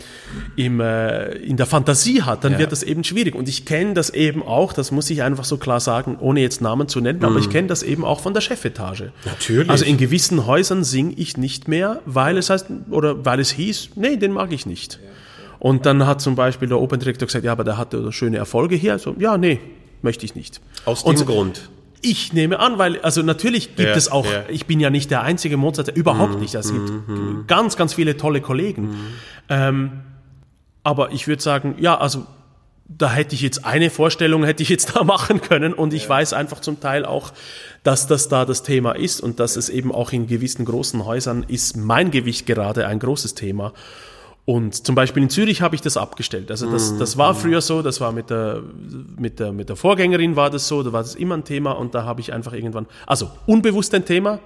im, 0.56 0.80
äh, 0.80 1.34
in 1.34 1.58
der 1.58 1.66
Fantasie 1.66 2.24
hat, 2.24 2.44
dann 2.44 2.54
ja. 2.54 2.60
wird 2.60 2.72
das 2.72 2.82
eben 2.82 3.04
schwierig. 3.04 3.36
Und 3.36 3.50
ich 3.50 3.66
kenne 3.66 3.94
das 3.94 4.10
eben 4.10 4.42
auch, 4.42 4.74
das 4.74 4.92
muss 4.92 5.10
ich 5.10 5.24
einfach 5.24 5.44
so 5.44 5.58
klar 5.58 5.82
sagen, 5.82 6.18
ohne 6.20 6.40
jetzt 6.40 6.62
Namen 6.62 6.88
zu 6.88 7.02
nennen, 7.02 7.20
mhm. 7.20 7.26
aber 7.26 7.40
ich 7.40 7.50
kenne 7.50 7.68
das 7.68 7.84
eben 7.84 8.06
auch 8.06 8.22
von 8.22 8.34
der 8.34 8.42
Chefetage. 8.42 9.12
Natürlich. 9.26 9.70
Also 9.70 9.84
in 9.84 9.98
gewissen 9.98 10.46
Häusern 10.46 10.84
singe 10.84 11.14
ich 11.18 11.36
nicht 11.38 11.68
mehr, 11.68 12.02
weil 12.06 12.38
es 12.38 12.50
heißt, 12.50 12.68
oder 12.90 13.26
weil 13.26 13.42
es 13.42 13.52
hieß, 13.52 13.90
nee, 13.96 14.16
den 14.16 14.32
mag 14.32 14.54
ich 14.54 14.66
nicht. 14.66 15.00
Ja. 15.04 15.15
Und 15.66 15.88
dann 15.88 16.06
hat 16.06 16.22
zum 16.22 16.36
Beispiel 16.36 16.68
der 16.68 16.80
Operndirektor 16.80 17.26
gesagt, 17.26 17.44
ja, 17.44 17.52
aber 17.52 17.64
der 17.64 17.76
hatte 17.76 18.12
schöne 18.12 18.38
Erfolge 18.38 18.76
hier. 18.76 19.00
So, 19.00 19.16
ja, 19.18 19.36
nee, 19.36 19.60
möchte 20.04 20.24
ich 20.24 20.36
nicht. 20.36 20.62
Aus 20.86 21.04
dem 21.04 21.10
und 21.10 21.26
Grund. 21.26 21.72
Ich 22.04 22.34
nehme 22.34 22.60
an, 22.60 22.78
weil, 22.78 23.02
also 23.02 23.24
natürlich 23.24 23.76
gibt 23.76 23.90
ja, 23.90 23.96
es 23.96 24.12
auch, 24.12 24.32
ja. 24.32 24.44
ich 24.48 24.68
bin 24.68 24.80
ja 24.80 24.92
nicht 24.92 25.10
der 25.10 25.24
einzige 25.24 25.58
Mozart, 25.58 25.88
überhaupt 25.98 26.36
mm, 26.36 26.40
nicht. 26.40 26.56
Also 26.56 26.76
es 26.76 26.92
gibt 26.92 27.08
mm, 27.08 27.48
ganz, 27.48 27.78
ganz 27.78 27.96
viele 27.96 28.16
tolle 28.16 28.42
Kollegen. 28.42 28.92
Mm. 28.92 28.96
Ähm, 29.50 29.92
aber 30.84 31.12
ich 31.14 31.28
würde 31.28 31.42
sagen, 31.42 31.74
ja, 31.80 31.98
also 31.98 32.28
da 32.88 33.12
hätte 33.12 33.34
ich 33.34 33.42
jetzt 33.42 33.66
eine 33.66 33.90
Vorstellung, 33.90 34.44
hätte 34.44 34.62
ich 34.62 34.70
jetzt 34.70 34.96
da 34.96 35.04
machen 35.04 35.42
können 35.42 35.74
und 35.74 35.96
ich 35.96 36.04
ja. 36.04 36.10
weiß 36.10 36.34
einfach 36.34 36.60
zum 36.60 36.80
Teil 36.80 37.06
auch, 37.06 37.34
dass 37.82 38.06
das 38.06 38.30
da 38.30 38.46
das 38.46 38.62
Thema 38.62 38.92
ist 38.92 39.20
und 39.20 39.40
dass 39.40 39.56
es 39.56 39.70
eben 39.70 39.92
auch 39.92 40.12
in 40.12 40.28
gewissen 40.28 40.64
großen 40.64 41.06
Häusern 41.06 41.44
ist 41.48 41.76
mein 41.76 42.12
Gewicht 42.12 42.46
gerade 42.46 42.86
ein 42.86 43.00
großes 43.00 43.34
Thema. 43.34 43.74
Und 44.46 44.86
zum 44.86 44.94
Beispiel 44.94 45.24
in 45.24 45.30
Zürich 45.32 45.64
habe 45.64 45.74
ich 45.74 45.82
das 45.82 45.98
abgestellt. 45.98 46.52
Also 46.52 46.70
das, 46.70 46.98
das 47.00 47.18
war 47.18 47.34
früher 47.34 47.62
so, 47.62 47.82
das 47.82 48.00
war 48.00 48.12
mit 48.12 48.30
der, 48.30 48.62
mit, 49.18 49.40
der, 49.40 49.52
mit 49.52 49.70
der 49.70 49.76
Vorgängerin 49.76 50.36
war 50.36 50.52
das 50.52 50.68
so, 50.68 50.84
da 50.84 50.94
war 50.94 51.02
das 51.02 51.16
immer 51.16 51.36
ein 51.36 51.44
Thema 51.44 51.72
und 51.72 51.96
da 51.96 52.04
habe 52.04 52.22
ich 52.22 52.32
einfach 52.32 52.54
irgendwann, 52.54 52.86
also 53.08 53.32
unbewusst 53.48 53.96
ein 53.96 54.06
Thema, 54.06 54.40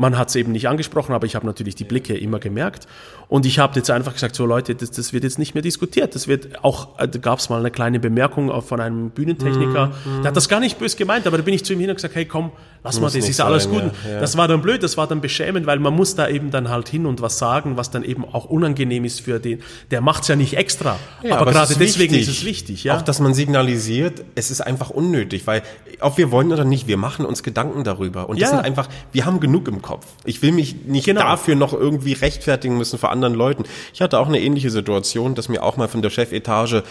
man 0.00 0.16
hat 0.16 0.30
es 0.30 0.36
eben 0.36 0.52
nicht 0.52 0.66
angesprochen, 0.66 1.14
aber 1.14 1.26
ich 1.26 1.34
habe 1.34 1.44
natürlich 1.44 1.74
die 1.74 1.84
Blicke 1.84 2.16
immer 2.16 2.38
gemerkt. 2.38 2.88
Und 3.28 3.44
ich 3.44 3.58
habe 3.58 3.76
jetzt 3.76 3.90
einfach 3.90 4.14
gesagt, 4.14 4.34
so 4.34 4.46
Leute, 4.46 4.74
das, 4.74 4.90
das 4.90 5.12
wird 5.12 5.24
jetzt 5.24 5.38
nicht 5.38 5.52
mehr 5.52 5.60
diskutiert. 5.60 6.14
Das 6.14 6.26
wird 6.26 6.64
auch, 6.64 6.98
äh, 6.98 7.06
da 7.06 7.18
gab 7.18 7.38
es 7.38 7.50
mal 7.50 7.60
eine 7.60 7.70
kleine 7.70 8.00
Bemerkung 8.00 8.62
von 8.62 8.80
einem 8.80 9.10
Bühnentechniker, 9.10 9.88
mm, 9.88 9.90
mm. 9.90 10.22
der 10.22 10.28
hat 10.28 10.36
das 10.36 10.48
gar 10.48 10.58
nicht 10.58 10.78
böse 10.78 10.96
gemeint, 10.96 11.26
aber 11.26 11.36
da 11.36 11.42
bin 11.42 11.52
ich 11.52 11.66
zu 11.66 11.74
ihm 11.74 11.80
hin 11.80 11.90
und 11.90 11.96
gesagt, 11.96 12.14
hey 12.14 12.24
komm, 12.24 12.50
lass 12.82 12.98
muss 12.98 13.12
mal, 13.12 13.20
das 13.20 13.28
ist 13.28 13.36
sein, 13.36 13.46
alles 13.46 13.68
gut. 13.68 13.82
Ja, 13.82 14.12
ja. 14.12 14.20
Das 14.20 14.38
war 14.38 14.48
dann 14.48 14.62
blöd, 14.62 14.82
das 14.82 14.96
war 14.96 15.06
dann 15.06 15.20
beschämend, 15.20 15.66
weil 15.66 15.78
man 15.78 15.94
muss 15.94 16.14
da 16.14 16.28
eben 16.28 16.50
dann 16.50 16.70
halt 16.70 16.88
hin 16.88 17.04
und 17.04 17.20
was 17.20 17.38
sagen, 17.38 17.76
was 17.76 17.90
dann 17.90 18.02
eben 18.02 18.24
auch 18.24 18.46
unangenehm 18.46 19.04
ist 19.04 19.20
für 19.20 19.38
den. 19.38 19.60
Der 19.90 20.00
macht's 20.00 20.28
ja 20.28 20.34
nicht 20.34 20.56
extra, 20.56 20.98
ja, 21.22 21.32
aber, 21.32 21.42
aber 21.42 21.52
gerade 21.52 21.74
deswegen 21.78 22.14
wichtig. 22.14 22.28
ist 22.28 22.38
es 22.38 22.44
wichtig. 22.46 22.84
Ja? 22.84 22.96
Auch, 22.96 23.02
dass 23.02 23.20
man 23.20 23.34
signalisiert, 23.34 24.24
es 24.34 24.50
ist 24.50 24.62
einfach 24.62 24.88
unnötig, 24.88 25.46
weil 25.46 25.62
ob 26.00 26.16
wir 26.16 26.30
wollen 26.30 26.50
oder 26.52 26.64
nicht, 26.64 26.88
wir 26.88 26.96
machen 26.96 27.26
uns 27.26 27.42
Gedanken 27.42 27.84
darüber. 27.84 28.30
Und 28.30 28.40
das 28.40 28.48
sind 28.48 28.60
einfach, 28.60 28.88
wir 29.12 29.26
haben 29.26 29.40
genug 29.40 29.68
im 29.68 29.82
Kopf. 29.82 29.89
Ich 30.24 30.42
will 30.42 30.52
mich 30.52 30.84
nicht 30.86 31.06
genau. 31.06 31.22
dafür 31.22 31.54
noch 31.56 31.72
irgendwie 31.72 32.12
rechtfertigen 32.12 32.76
müssen 32.76 32.98
vor 32.98 33.10
anderen 33.10 33.34
Leuten. 33.34 33.64
Ich 33.92 34.00
hatte 34.00 34.18
auch 34.18 34.28
eine 34.28 34.40
ähnliche 34.40 34.70
Situation, 34.70 35.34
dass 35.34 35.48
mir 35.48 35.62
auch 35.62 35.76
mal 35.76 35.88
von 35.88 36.02
der 36.02 36.10
Chefetage 36.10 36.82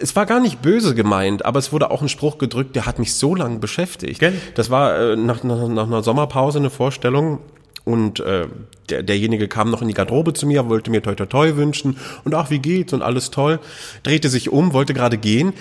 es 0.00 0.14
war 0.14 0.26
gar 0.26 0.40
nicht 0.40 0.62
böse 0.62 0.94
gemeint, 0.94 1.44
aber 1.44 1.58
es 1.58 1.72
wurde 1.72 1.90
auch 1.90 2.02
ein 2.02 2.08
Spruch 2.08 2.38
gedrückt, 2.38 2.76
der 2.76 2.86
hat 2.86 2.98
mich 2.98 3.14
so 3.14 3.34
lange 3.34 3.58
beschäftigt. 3.58 4.20
Gell? 4.20 4.32
Das 4.54 4.70
war 4.70 4.96
äh, 4.96 5.16
nach, 5.16 5.42
nach, 5.42 5.66
nach 5.66 5.86
einer 5.86 6.02
Sommerpause 6.02 6.58
eine 6.58 6.70
Vorstellung 6.70 7.40
und 7.84 8.20
äh, 8.20 8.46
der, 8.90 9.02
derjenige 9.02 9.48
kam 9.48 9.70
noch 9.70 9.82
in 9.82 9.88
die 9.88 9.94
Garderobe 9.94 10.34
zu 10.34 10.46
mir, 10.46 10.68
wollte 10.68 10.90
mir 10.90 11.02
toi 11.02 11.14
toi 11.14 11.26
toi 11.26 11.56
wünschen 11.56 11.96
und 12.24 12.34
ach, 12.34 12.50
wie 12.50 12.58
geht's 12.58 12.92
und 12.92 13.02
alles 13.02 13.30
toll, 13.30 13.60
drehte 14.02 14.28
sich 14.28 14.50
um, 14.50 14.72
wollte 14.72 14.94
gerade 14.94 15.18
gehen, 15.18 15.52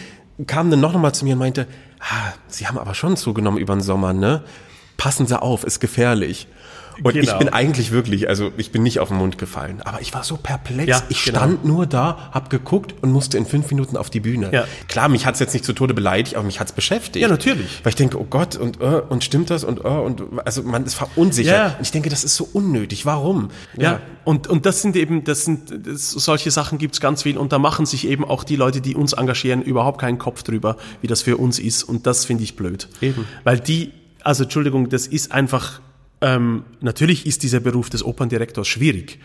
kam 0.45 0.69
dann 0.69 0.81
noch 0.81 0.93
nochmal 0.93 1.13
zu 1.13 1.25
mir 1.25 1.33
und 1.33 1.39
meinte, 1.39 1.67
ah, 1.99 2.33
Sie 2.47 2.67
haben 2.67 2.77
aber 2.77 2.93
schon 2.93 3.17
zugenommen 3.17 3.57
über 3.57 3.73
den 3.73 3.81
Sommer, 3.81 4.13
ne? 4.13 4.43
Passen 4.97 5.25
Sie 5.25 5.39
auf, 5.39 5.63
ist 5.63 5.79
gefährlich. 5.79 6.47
Und 7.03 7.15
ich 7.15 7.27
Genau. 7.27 7.39
bin 7.39 7.49
eigentlich 7.49 7.91
wirklich, 7.91 8.29
also 8.29 8.51
ich 8.57 8.71
bin 8.71 8.83
nicht 8.83 8.99
auf 8.99 9.09
den 9.09 9.17
Mund 9.17 9.37
gefallen, 9.37 9.81
aber 9.83 10.01
ich 10.01 10.13
war 10.13 10.23
so 10.23 10.37
perplex. 10.37 10.89
Ja, 10.89 11.03
ich 11.09 11.23
genau. 11.25 11.39
stand 11.39 11.65
nur 11.65 11.85
da, 11.85 12.29
hab 12.31 12.49
geguckt 12.49 12.95
und 13.01 13.11
musste 13.11 13.37
in 13.37 13.45
fünf 13.45 13.69
Minuten 13.69 13.97
auf 13.97 14.09
die 14.09 14.19
Bühne. 14.19 14.49
Ja. 14.51 14.65
Klar, 14.87 15.09
mich 15.09 15.25
hat's 15.25 15.39
jetzt 15.39 15.53
nicht 15.53 15.65
zu 15.65 15.73
Tode 15.73 15.93
beleidigt, 15.93 16.35
aber 16.35 16.45
mich 16.45 16.59
hat's 16.59 16.71
beschäftigt. 16.71 17.21
Ja, 17.21 17.27
natürlich. 17.27 17.81
Weil 17.83 17.89
ich 17.91 17.95
denke, 17.95 18.19
oh 18.19 18.25
Gott, 18.29 18.55
und, 18.55 18.81
äh, 18.81 19.01
und 19.09 19.23
stimmt 19.23 19.49
das 19.49 19.63
und, 19.63 19.79
äh, 19.79 19.87
und 19.87 20.23
also 20.45 20.63
man 20.63 20.85
ist 20.85 20.95
verunsichert. 20.95 21.55
Ja. 21.55 21.65
Und 21.77 21.81
ich 21.81 21.91
denke, 21.91 22.09
das 22.09 22.23
ist 22.23 22.35
so 22.35 22.47
unnötig. 22.53 23.05
Warum? 23.05 23.49
Ja, 23.77 23.99
und, 24.23 24.47
und 24.47 24.65
das 24.65 24.81
sind 24.81 24.95
eben, 24.95 25.23
das 25.23 25.45
sind, 25.45 25.87
das, 25.87 26.11
solche 26.11 26.51
Sachen 26.51 26.77
gibt's 26.77 26.99
ganz 26.99 27.23
viel 27.23 27.37
und 27.37 27.51
da 27.51 27.59
machen 27.59 27.85
sich 27.85 28.07
eben 28.07 28.25
auch 28.25 28.43
die 28.43 28.55
Leute, 28.55 28.81
die 28.81 28.95
uns 28.95 29.13
engagieren, 29.13 29.61
überhaupt 29.61 30.01
keinen 30.01 30.17
Kopf 30.17 30.43
drüber, 30.43 30.77
wie 31.01 31.07
das 31.07 31.21
für 31.21 31.37
uns 31.37 31.59
ist 31.59 31.83
und 31.83 32.07
das 32.07 32.25
finde 32.25 32.43
ich 32.43 32.55
blöd. 32.55 32.89
Eben. 33.01 33.25
Weil 33.43 33.59
die, 33.59 33.91
also 34.23 34.43
Entschuldigung, 34.43 34.89
das 34.89 35.07
ist 35.07 35.31
einfach, 35.31 35.79
ähm, 36.21 36.63
natürlich 36.81 37.25
ist 37.25 37.43
dieser 37.43 37.59
Beruf 37.59 37.89
des 37.89 38.03
Operndirektors 38.03 38.67
schwierig, 38.67 39.19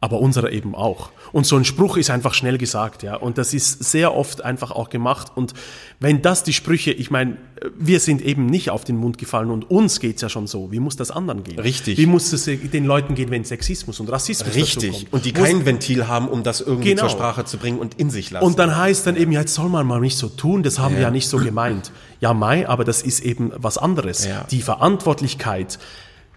aber 0.00 0.20
unserer 0.20 0.52
eben 0.52 0.74
auch. 0.74 1.10
Und 1.32 1.46
so 1.46 1.56
ein 1.56 1.64
Spruch 1.64 1.96
ist 1.96 2.10
einfach 2.10 2.34
schnell 2.34 2.58
gesagt, 2.58 3.02
ja. 3.02 3.16
Und 3.16 3.38
das 3.38 3.54
ist 3.54 3.82
sehr 3.84 4.14
oft 4.14 4.44
einfach 4.44 4.70
auch 4.70 4.90
gemacht. 4.90 5.32
Und 5.34 5.54
wenn 5.98 6.20
das 6.20 6.42
die 6.42 6.52
Sprüche, 6.52 6.90
ich 6.92 7.10
meine, 7.10 7.38
wir 7.78 7.98
sind 8.00 8.20
eben 8.20 8.44
nicht 8.44 8.68
auf 8.68 8.84
den 8.84 8.96
Mund 8.96 9.16
gefallen 9.16 9.50
und 9.50 9.70
uns 9.70 10.00
geht's 10.00 10.20
ja 10.20 10.28
schon 10.28 10.46
so. 10.46 10.70
Wie 10.70 10.78
muss 10.78 10.96
das 10.96 11.10
anderen 11.10 11.42
gehen? 11.42 11.58
Richtig. 11.58 11.96
Wie 11.96 12.04
muss 12.04 12.30
es 12.34 12.44
den 12.44 12.84
Leuten 12.84 13.14
gehen, 13.14 13.30
wenn 13.30 13.44
Sexismus 13.44 13.98
und 13.98 14.12
Rassismus 14.12 14.54
Richtig. 14.54 15.06
Und 15.10 15.24
die 15.24 15.32
kein 15.32 15.64
Ventil 15.64 16.06
haben, 16.06 16.28
um 16.28 16.42
das 16.42 16.60
irgendwie 16.60 16.90
Genau. 16.90 17.02
zur 17.02 17.10
Sprache 17.10 17.46
zu 17.46 17.56
bringen 17.56 17.78
und 17.78 17.94
in 17.94 18.10
sich 18.10 18.30
lassen. 18.30 18.44
und 18.44 18.58
dann 18.58 18.76
heißt 18.76 19.06
dann 19.06 19.16
eben, 19.16 19.32
ja, 19.32 19.40
jetzt 19.40 19.54
soll 19.54 19.70
man 19.70 19.86
mal 19.86 20.00
nicht 20.00 20.18
so 20.18 20.28
tun, 20.28 20.62
das 20.62 20.78
haben 20.78 20.96
wir 20.96 21.00
Ja. 21.00 21.08
ja 21.08 21.12
nicht 21.12 21.28
so 21.28 21.38
gemeint. 21.38 21.90
Ja, 22.20 22.34
Mai, 22.34 22.68
aber 22.68 22.84
das 22.84 23.00
ist 23.00 23.20
eben 23.20 23.52
was 23.56 23.78
anderes. 23.78 24.26
Ja. 24.26 24.44
Die 24.50 24.60
Verantwortlichkeit 24.60 25.78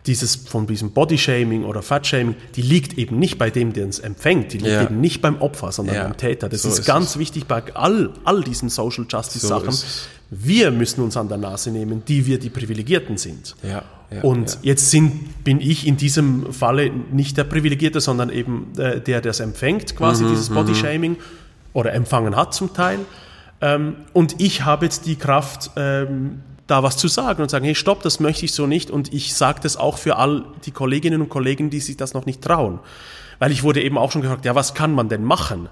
dieses, 0.07 0.35
von 0.35 0.65
diesem 0.67 0.91
Bodyshaming 0.91 1.63
oder 1.65 1.81
Fatshaming, 1.81 2.35
die 2.55 2.61
liegt 2.61 2.97
eben 2.97 3.19
nicht 3.19 3.37
bei 3.37 3.49
dem, 3.49 3.73
der 3.73 3.87
es 3.87 3.99
empfängt, 3.99 4.53
die 4.53 4.57
liegt 4.57 4.69
Ja. 4.71 4.83
eben 4.83 4.99
nicht 5.01 5.21
beim 5.21 5.41
Opfer, 5.41 5.71
sondern 5.71 5.95
Ja. 5.95 6.03
beim 6.03 6.17
Täter. 6.17 6.49
Das 6.49 6.63
So 6.63 6.69
ist, 6.69 6.79
ist 6.79 6.85
ganz 6.85 7.17
wichtig 7.17 7.45
bei 7.45 7.61
all, 7.75 8.09
all 8.23 8.43
diesen 8.43 8.69
Social 8.69 9.05
Justice 9.09 9.39
So 9.45 9.49
Sachen. 9.49 9.69
es. 9.69 10.07
Wir 10.29 10.71
müssen 10.71 11.01
uns 11.03 11.15
an 11.15 11.29
der 11.29 11.37
Nase 11.37 11.71
nehmen, 11.71 12.03
die 12.07 12.25
wir 12.25 12.37
die 12.39 12.49
Privilegierten 12.49 13.17
sind. 13.17 13.55
Ja, 13.63 13.83
ja, 14.11 14.21
Und 14.23 14.49
ja. 14.55 14.57
jetzt 14.63 14.91
sind, 14.91 15.43
bin 15.45 15.61
ich 15.61 15.87
in 15.87 15.95
diesem 15.97 16.51
Falle 16.51 16.89
nicht 17.11 17.37
der 17.37 17.43
Privilegierte, 17.45 18.01
sondern 18.01 18.29
eben 18.29 18.67
äh, 18.77 18.99
der, 18.99 19.21
der 19.21 19.31
es 19.31 19.39
empfängt, 19.39 19.95
quasi 19.95 20.23
Mhm, 20.25 20.29
dieses 20.29 20.49
Bodyshaming 20.49 21.15
oder 21.73 21.93
empfangen 21.93 22.35
hat 22.35 22.53
zum 22.53 22.73
Teil. 22.73 22.99
Ähm, 23.61 23.95
und 24.13 24.35
ich 24.39 24.65
habe 24.65 24.85
jetzt 24.85 25.05
die 25.05 25.15
Kraft, 25.15 25.71
ähm, 25.77 26.41
da 26.67 26.83
was 26.83 26.97
zu 26.97 27.07
sagen 27.07 27.41
und 27.41 27.49
sagen, 27.49 27.65
hey, 27.65 27.75
stopp, 27.75 28.03
das 28.03 28.19
möchte 28.19 28.45
ich 28.45 28.51
so 28.51 28.67
nicht. 28.67 28.91
Und 28.91 29.13
ich 29.13 29.33
sage 29.33 29.59
das 29.63 29.77
auch 29.77 29.97
für 29.97 30.17
all 30.17 30.43
die 30.65 30.71
Kolleginnen 30.71 31.21
und 31.21 31.29
Kollegen, 31.29 31.69
die 31.69 31.79
sich 31.79 31.97
das 31.97 32.13
noch 32.13 32.25
nicht 32.25 32.41
trauen. 32.41 32.79
Weil 33.39 33.51
ich 33.51 33.63
wurde 33.63 33.81
eben 33.81 33.97
auch 33.97 34.11
schon 34.11 34.21
gefragt, 34.21 34.45
ja, 34.45 34.53
was 34.55 34.73
kann 34.73 34.91
man 34.93 35.09
denn 35.09 35.23
machen? 35.23 35.69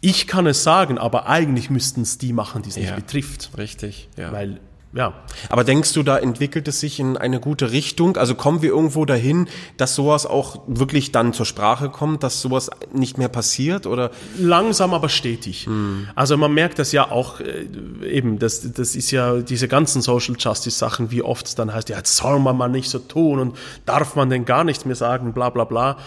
Ich 0.00 0.26
kann 0.26 0.46
es 0.46 0.62
sagen, 0.62 0.98
aber 0.98 1.26
eigentlich 1.26 1.70
müssten 1.70 2.02
es 2.02 2.18
die 2.18 2.32
machen, 2.32 2.62
die 2.62 2.68
es 2.68 2.76
nicht 2.76 2.90
Ja. 2.90 2.94
betrifft. 2.96 3.50
Richtig, 3.58 4.08
ja. 4.16 4.30
Weil, 4.30 4.60
ja, 4.96 5.12
Aber 5.50 5.62
denkst 5.62 5.92
du, 5.92 6.02
da 6.02 6.16
entwickelt 6.16 6.66
es 6.68 6.80
sich 6.80 6.98
in 6.98 7.18
eine 7.18 7.38
gute 7.38 7.70
Richtung? 7.70 8.16
Also 8.16 8.34
kommen 8.34 8.62
wir 8.62 8.70
irgendwo 8.70 9.04
dahin, 9.04 9.46
dass 9.76 9.94
sowas 9.94 10.24
auch 10.24 10.62
wirklich 10.66 11.12
dann 11.12 11.34
zur 11.34 11.44
Sprache 11.44 11.90
kommt, 11.90 12.22
dass 12.22 12.40
sowas 12.40 12.70
nicht 12.94 13.18
mehr 13.18 13.28
passiert? 13.28 13.86
Oder 13.86 14.10
Langsam, 14.38 14.94
aber 14.94 15.10
stetig. 15.10 15.66
Also 16.14 16.38
man 16.38 16.54
merkt 16.54 16.78
das 16.78 16.92
ja 16.92 17.10
auch 17.10 17.40
äh, 17.40 17.66
eben, 18.08 18.38
das, 18.38 18.72
das 18.72 18.96
ist 18.96 19.10
ja 19.10 19.36
diese 19.40 19.68
ganzen 19.68 20.00
Social 20.00 20.36
Justice 20.38 20.78
Sachen, 20.78 21.10
wie 21.10 21.20
oft 21.20 21.46
es 21.46 21.54
dann 21.54 21.74
heißt, 21.74 21.90
ja, 21.90 21.98
jetzt 21.98 22.16
soll 22.16 22.38
man 22.38 22.56
mal 22.56 22.68
nicht 22.68 22.88
so 22.88 22.98
tun 22.98 23.38
und 23.38 23.56
darf 23.84 24.16
man 24.16 24.30
denn 24.30 24.46
gar 24.46 24.64
nichts 24.64 24.86
mehr 24.86 24.96
sagen, 24.96 25.34
bla 25.34 25.50
bla 25.50 25.64
bla. 25.64 25.98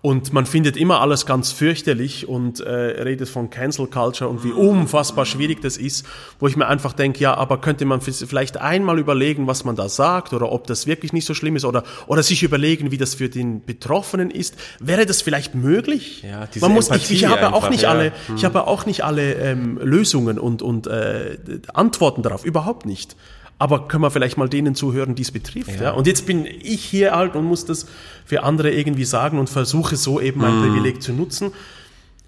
Und 0.00 0.32
man 0.32 0.46
findet 0.46 0.76
immer 0.76 1.00
alles 1.00 1.26
ganz 1.26 1.50
fürchterlich 1.50 2.28
und 2.28 2.60
äh, 2.60 2.70
redet 2.70 3.28
von 3.28 3.50
Cancel 3.50 3.88
Culture 3.88 4.30
und 4.30 4.44
wie 4.44 4.52
unfassbar 4.52 5.26
schwierig 5.26 5.60
das 5.60 5.76
ist, 5.76 6.06
wo 6.38 6.46
ich 6.46 6.56
mir 6.56 6.68
einfach 6.68 6.92
denke, 6.92 7.18
ja, 7.18 7.34
aber 7.34 7.60
könnte 7.60 7.84
man 7.84 8.00
vielleicht 8.00 8.58
einmal 8.58 9.00
überlegen, 9.00 9.48
was 9.48 9.64
man 9.64 9.74
da 9.74 9.88
sagt 9.88 10.32
oder 10.32 10.52
ob 10.52 10.68
das 10.68 10.86
wirklich 10.86 11.12
nicht 11.12 11.24
so 11.24 11.34
schlimm 11.34 11.56
ist 11.56 11.64
oder, 11.64 11.82
oder 12.06 12.22
sich 12.22 12.44
überlegen, 12.44 12.92
wie 12.92 12.96
das 12.96 13.16
für 13.16 13.28
den 13.28 13.64
Betroffenen 13.64 14.30
ist. 14.30 14.54
Wäre 14.78 15.04
das 15.04 15.20
vielleicht 15.20 15.56
möglich? 15.56 16.22
Ja, 16.22 16.46
diese 16.46 16.64
man 16.64 16.74
muss, 16.74 16.90
ich, 16.90 17.10
ich 17.10 17.24
Empathie 17.24 17.26
habe 17.26 17.40
ja 17.40 17.48
auch 17.48 17.56
einfach, 17.56 17.70
nicht 17.70 17.82
ja. 17.82 17.90
alle, 17.90 18.12
ich 18.36 18.44
habe 18.44 18.60
ja 18.60 18.66
auch 18.68 18.86
nicht 18.86 19.02
alle 19.02 19.34
ähm, 19.34 19.78
Lösungen 19.82 20.38
und, 20.38 20.62
und 20.62 20.86
äh, 20.86 21.38
Antworten 21.74 22.22
darauf, 22.22 22.44
überhaupt 22.44 22.86
nicht. 22.86 23.16
Aber 23.58 23.88
können 23.88 24.02
wir 24.02 24.10
vielleicht 24.10 24.36
mal 24.38 24.48
denen 24.48 24.74
zuhören, 24.74 25.14
die 25.14 25.22
es 25.22 25.32
betrifft. 25.32 25.80
Ja. 25.80 25.92
Und 25.92 26.06
jetzt 26.06 26.26
bin 26.26 26.46
ich 26.46 26.84
hier 26.84 27.16
halt 27.16 27.34
und 27.34 27.44
muss 27.44 27.64
das 27.64 27.86
für 28.24 28.44
andere 28.44 28.70
irgendwie 28.70 29.04
sagen 29.04 29.38
und 29.38 29.50
versuche 29.50 29.96
so 29.96 30.20
eben 30.20 30.40
mein 30.40 30.60
Privileg 30.60 31.02
zu 31.02 31.12
nutzen. 31.12 31.50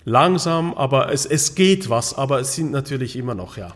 Langsam, 0.04 0.74
aber 0.74 1.12
es, 1.12 1.26
es 1.26 1.54
geht 1.54 1.88
was, 1.88 2.14
aber 2.14 2.40
es 2.40 2.54
sind 2.54 2.72
natürlich 2.72 3.16
immer 3.16 3.34
noch, 3.34 3.56
ja. 3.56 3.72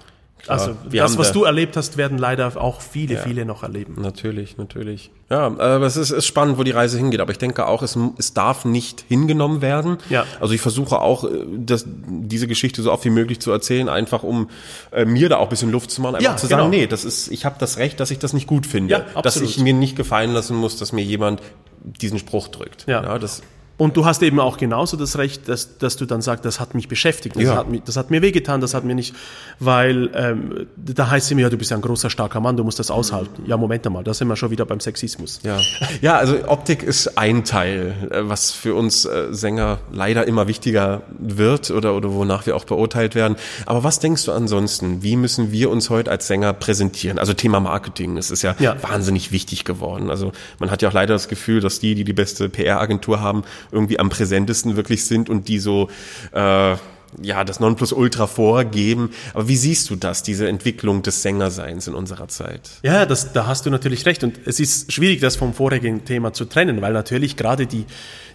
Also 0.49 0.77
wir 0.89 1.03
das, 1.03 1.17
was 1.19 1.29
da- 1.29 1.33
du 1.35 1.45
erlebt 1.45 1.77
hast, 1.77 1.97
werden 1.97 2.19
leider 2.19 2.61
auch 2.61 2.81
viele, 2.81 3.19
viele 3.19 3.45
noch 3.45 3.63
erleben. 3.63 3.97
Natürlich, 4.01 4.57
natürlich. 4.59 5.11
Ja, 5.31 5.47
aber 5.47 5.87
es 5.87 5.97
ist, 5.97 6.11
ist 6.11 6.27
spannend, 6.27 6.59
wo 6.59 6.63
die 6.65 6.71
Reise 6.71 6.99
hingeht. 6.99 7.21
Aber 7.21 7.33
ich 7.33 7.39
denke 7.39 7.67
auch, 7.67 7.83
es, 7.83 7.99
es 8.19 8.35
darf 8.35 8.65
nicht 8.65 9.05
hingenommen 9.09 9.63
werden. 9.63 9.99
Ja. 10.11 10.27
Also 10.41 10.53
ich 10.55 10.61
versuche 10.61 11.01
auch, 11.01 11.25
äh, 11.25 11.29
das, 11.59 11.87
diese 11.87 12.47
Geschichte 12.47 12.83
so 12.83 12.93
oft 12.93 13.05
wie 13.05 13.11
möglich 13.11 13.41
zu 13.41 13.51
erzählen, 13.51 13.89
einfach 13.89 14.23
um 14.23 14.51
äh, 14.93 15.05
mir 15.05 15.29
da 15.29 15.39
auch 15.39 15.45
ein 15.45 15.49
bisschen 15.49 15.71
Luft 15.73 15.91
zu 15.91 16.03
machen, 16.03 16.17
einfach 16.17 16.31
Ja, 16.33 16.37
zu 16.37 16.47
sagen, 16.47 16.71
genau. 16.71 16.71
nee, 16.71 16.87
das 16.87 17.05
ist, 17.05 17.29
ich 17.29 17.45
habe 17.45 17.57
das 17.59 17.79
Recht, 17.79 17.99
dass 18.01 18.11
ich 18.11 18.19
das 18.19 18.33
nicht 18.35 18.47
gut 18.47 18.67
finde, 18.67 18.93
Ja, 18.93 18.99
dass 19.01 19.17
absolut. 19.17 19.49
ich 19.49 19.59
mir 19.61 19.73
nicht 19.75 19.97
gefallen 19.97 20.33
lassen 20.33 20.57
muss, 20.57 20.77
dass 20.79 20.93
mir 20.93 21.03
jemand 21.03 21.41
diesen 21.83 22.19
Spruch 22.19 22.49
drückt. 22.49 22.87
Ja. 22.87 23.19
das, 23.19 23.43
Und 23.77 23.97
du 23.97 24.05
hast 24.05 24.23
eben 24.23 24.39
auch 24.39 24.57
genauso 24.57 24.97
das 24.97 25.19
Recht, 25.19 25.49
dass, 25.49 25.79
dass 25.79 25.97
du 25.97 26.07
dann 26.07 26.23
sagst, 26.23 26.45
das 26.45 26.61
hat 26.61 26.75
mich 26.75 26.87
beschäftigt, 26.87 27.35
das, 27.35 27.43
Ja. 27.43 27.57
hat, 27.57 27.69
mich, 27.71 27.83
das 27.85 27.97
hat 27.97 28.11
mir 28.11 28.23
wehgetan, 28.23 28.61
das 28.61 28.73
hat 28.73 28.85
mir 28.85 28.95
nicht, 28.95 29.15
weil 29.59 30.11
ähm, 30.15 30.67
da 30.77 31.11
heißt 31.11 31.27
es 31.27 31.31
immer, 31.33 31.41
ja, 31.41 31.51
du 31.51 31.57
bist 31.57 31.71
ja 31.73 31.77
ein 31.77 31.81
großer, 31.83 32.09
starker 32.09 32.39
Mann, 32.41 32.57
du 32.57 32.63
musst 32.63 32.79
das 32.79 32.91
aushalten. 32.93 33.43
Ja, 33.47 33.57
Moment 33.57 33.85
einmal, 33.87 34.05
da 34.05 34.15
sind 34.15 34.29
wir 34.29 34.37
schon 34.37 34.51
wieder 34.51 34.65
beim 34.65 34.79
Sexismus. 34.79 35.41
Ja. 35.43 35.59
ja, 36.01 36.17
also 36.17 36.37
Optik 36.49 36.83
ist 36.85 37.19
ein 37.19 37.45
Teil, 37.45 37.95
äh, 38.11 38.21
was 38.29 38.53
für 38.53 38.75
uns 38.77 39.07
äh, 39.07 39.29
Sänger 39.33 39.79
leider 39.93 40.27
immer 40.27 40.47
wichtiger 40.47 41.03
wird 41.19 41.71
oder, 41.73 41.95
oder 41.97 42.13
wonach 42.13 42.47
wir 42.47 42.55
auch 42.55 42.65
beurteilt 42.65 43.15
werden. 43.17 43.37
Aber 43.67 43.83
was 43.83 43.99
denkst 43.99 44.25
du 44.27 44.33
ansonsten? 44.33 45.03
Wie 45.03 45.17
müssen 45.17 45.51
wir 45.51 45.69
uns 45.71 45.91
heute 45.91 46.13
als 46.13 46.29
Sänger 46.29 46.53
präsentieren? 46.53 47.19
Also 47.19 47.33
Thema 47.33 47.59
Marketing, 47.59 48.17
es 48.19 48.31
ist 48.31 48.43
ja, 48.43 48.55
Ja. 48.61 48.77
wahnsinnig 48.83 49.33
wichtig 49.33 49.65
geworden. 49.65 50.11
Also 50.11 50.31
man 50.61 50.71
hat 50.71 50.81
ja 50.83 50.89
auch 50.91 50.93
leider 50.93 51.15
das 51.15 51.27
Gefühl, 51.29 51.61
dass 51.61 51.81
die, 51.81 51.97
die 51.97 52.05
die 52.05 52.13
beste 52.13 52.49
PR-Agentur 52.49 53.21
haben, 53.21 53.43
irgendwie 53.75 53.99
am 53.99 54.09
präsentesten 54.09 54.77
wirklich 54.77 55.05
sind 55.05 55.29
und 55.29 55.49
die 55.49 55.59
so 55.59 55.91
äh, 56.33 56.77
ja 57.23 57.45
das 57.45 57.61
Nonplusultra 57.61 58.27
vorgeben. 58.27 59.11
Aber 59.33 59.49
wie 59.49 59.57
siehst 59.57 59.91
du 59.91 59.97
das, 59.97 60.23
diese 60.23 60.49
Entwicklung 60.49 61.03
des 61.03 61.23
Sängerseins 61.23 61.87
in 61.87 61.95
unserer 61.95 62.29
Zeit? 62.29 62.71
Ja, 62.83 63.07
das, 63.07 63.33
da 63.33 63.47
hast 63.47 63.67
du 63.67 63.71
natürlich 63.71 64.07
recht. 64.07 64.25
Und 64.25 64.41
es 64.47 64.61
ist 64.61 64.93
schwierig, 64.93 65.21
das 65.21 65.37
vom 65.37 65.55
vorigen 65.55 66.05
Thema 66.05 66.33
zu 66.33 66.45
trennen, 66.45 66.81
weil 66.83 66.93
natürlich 66.93 67.37
gerade 67.37 67.67
die, 67.67 67.85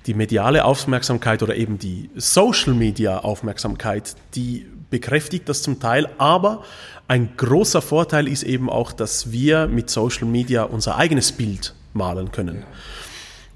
die 0.05 0.13
mediale 0.13 0.65
Aufmerksamkeit 0.65 1.43
oder 1.43 1.55
eben 1.55 1.79
die 1.79 2.09
Social 2.15 2.73
Media 2.73 3.19
Aufmerksamkeit, 3.19 4.15
die 4.35 4.65
bekräftigt 4.89 5.47
das 5.49 5.61
zum 5.61 5.79
Teil. 5.79 6.09
Aber 6.17 6.63
ein 7.07 7.35
großer 7.37 7.81
Vorteil 7.81 8.27
ist 8.27 8.43
eben 8.43 8.69
auch, 8.69 8.91
dass 8.91 9.31
wir 9.31 9.67
mit 9.67 9.89
Social 9.89 10.27
Media 10.27 10.63
unser 10.63 10.97
eigenes 10.97 11.31
Bild 11.31 11.73
malen 11.93 12.31
können. 12.31 12.63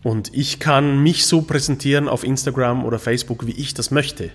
Und 0.03 0.33
ich 0.33 0.59
kann 0.59 1.01
mich 1.01 1.25
so 1.25 1.41
präsentieren 1.41 2.09
auf 2.09 2.23
Instagram 2.25 2.83
oder 2.83 2.99
Facebook, 2.99 3.47
wie 3.47 3.51
ich 3.53 3.73
das 3.73 3.89
möchte. 3.89 4.31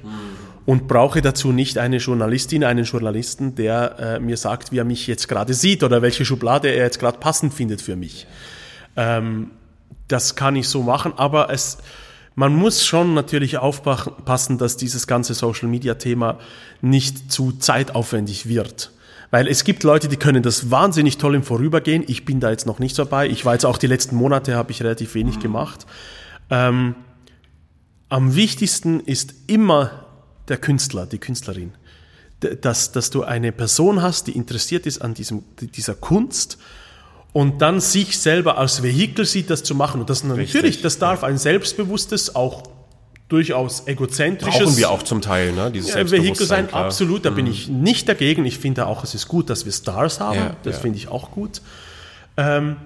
Und 0.65 0.89
brauche 0.89 1.23
dazu 1.23 1.53
nicht 1.53 1.79
eine 1.79 1.99
Journalistin, 1.99 2.65
einen 2.65 2.85
Journalisten, 2.85 3.55
der 3.55 3.99
äh, 3.99 4.21
mir 4.21 4.37
sagt, 4.37 4.73
wie 4.73 4.79
er 4.79 4.85
mich 4.85 5.07
jetzt 5.07 5.29
gerade 5.29 5.55
sieht 5.55 5.83
oder 5.83 6.03
welche 6.03 6.25
Schublade 6.25 6.69
er 6.69 6.85
jetzt 6.85 6.99
gerade 6.99 7.19
passend 7.19 7.53
findet 7.55 7.83
für 7.83 7.97
mich. 7.97 8.27
Ähm, 8.97 9.51
das 10.09 10.37
kann 10.37 10.57
ich 10.57 10.69
so 10.69 10.83
machen, 10.83 11.13
aber 11.17 11.51
es, 11.51 11.79
man 12.35 12.55
muss 12.55 12.87
schon 12.87 13.15
natürlich 13.15 13.59
aufpassen, 13.59 14.59
dass 14.59 14.77
dieses 14.77 15.07
ganze 15.07 15.35
Social 15.35 15.69
Media 15.69 15.95
Thema 15.95 16.39
nicht 16.81 17.31
zu 17.31 17.53
zeitaufwendig 17.53 18.49
wird. 18.49 18.91
Weil 19.31 19.47
es 19.47 19.65
gibt 19.65 19.83
Leute, 19.83 20.09
die 20.09 20.17
können 20.17 20.43
das 20.43 20.71
wahnsinnig 20.71 21.19
toll 21.19 21.35
im 21.35 21.43
Vorübergehen. 21.43 22.05
Ich 22.07 22.25
bin 22.25 22.41
da 22.41 22.51
jetzt 22.51 22.67
noch 22.67 22.79
nicht 22.79 22.97
so 22.97 23.05
dabei. 23.05 23.29
Ich 23.29 23.45
war 23.45 23.53
jetzt 23.53 23.67
auch 23.67 23.79
die 23.79 23.87
letzten 23.87 24.17
Monate, 24.17 24.57
habe 24.57 24.71
ich 24.71 24.83
relativ 24.83 25.15
wenig 25.15 25.39
gemacht. 25.39 25.87
Ähm, 26.51 26.95
am 28.09 28.35
wichtigsten 28.35 29.01
ist 29.01 29.35
immer 29.47 30.07
der 30.49 30.57
Künstler, 30.57 31.07
die 31.07 31.19
Künstlerin. 31.19 31.73
Dass, 32.41 32.93
dass 32.93 33.11
du 33.11 33.25
eine 33.25 33.53
Person 33.53 34.01
hast, 34.01 34.29
die 34.29 34.33
interessiert 34.33 34.87
ist 34.87 35.03
an 35.03 35.13
diesem, 35.13 35.43
dieser 35.61 35.95
Kunst 35.95 36.57
und 37.33 37.61
dann 37.61 37.81
sich 37.81 38.19
selber 38.19 38.57
als 38.57 38.83
Vehikel 38.83 39.27
sieht, 39.27 39.51
das 39.51 39.63
zu 39.63 39.75
machen. 39.75 40.01
Und 40.01 40.09
das 40.09 40.25
natürlich, 40.25 40.81
das 40.81 40.99
darf 40.99 41.25
ein 41.25 41.37
selbstbewusstes, 41.37 42.35
auch 42.35 42.63
durchaus 43.29 43.87
egozentrisches 43.87 44.61
Brauchen 44.63 44.77
wir 44.77 44.91
auch 44.91 45.03
zum 45.03 45.21
Teil, 45.21 45.53
ne? 45.53 45.71
Dieses 45.71 45.95
äh, 45.95 46.11
Vehikel 46.11 46.47
sein, 46.47 46.69
klar. 46.69 46.83
Mhm. 46.83 46.87
absolut, 46.87 47.25
da 47.25 47.31
bin 47.31 47.47
ich 47.47 47.69
nicht 47.69 48.09
dagegen. 48.09 48.45
Ich 48.47 48.59
finde 48.59 48.87
auch, 48.87 49.05
es 49.05 49.15
ist 49.15 49.29
gut, 49.29 49.51
dass 49.51 49.65
wir 49.65 49.73
Stars 49.73 50.21
haben, 50.21 50.39
Ja, 50.39 50.57
das 50.63 50.77
ja. 50.77 50.81
finde 50.83 50.99
ich 50.99 51.09
auch 51.09 51.31
gut. 51.31 51.61
Ähm, 52.37 52.77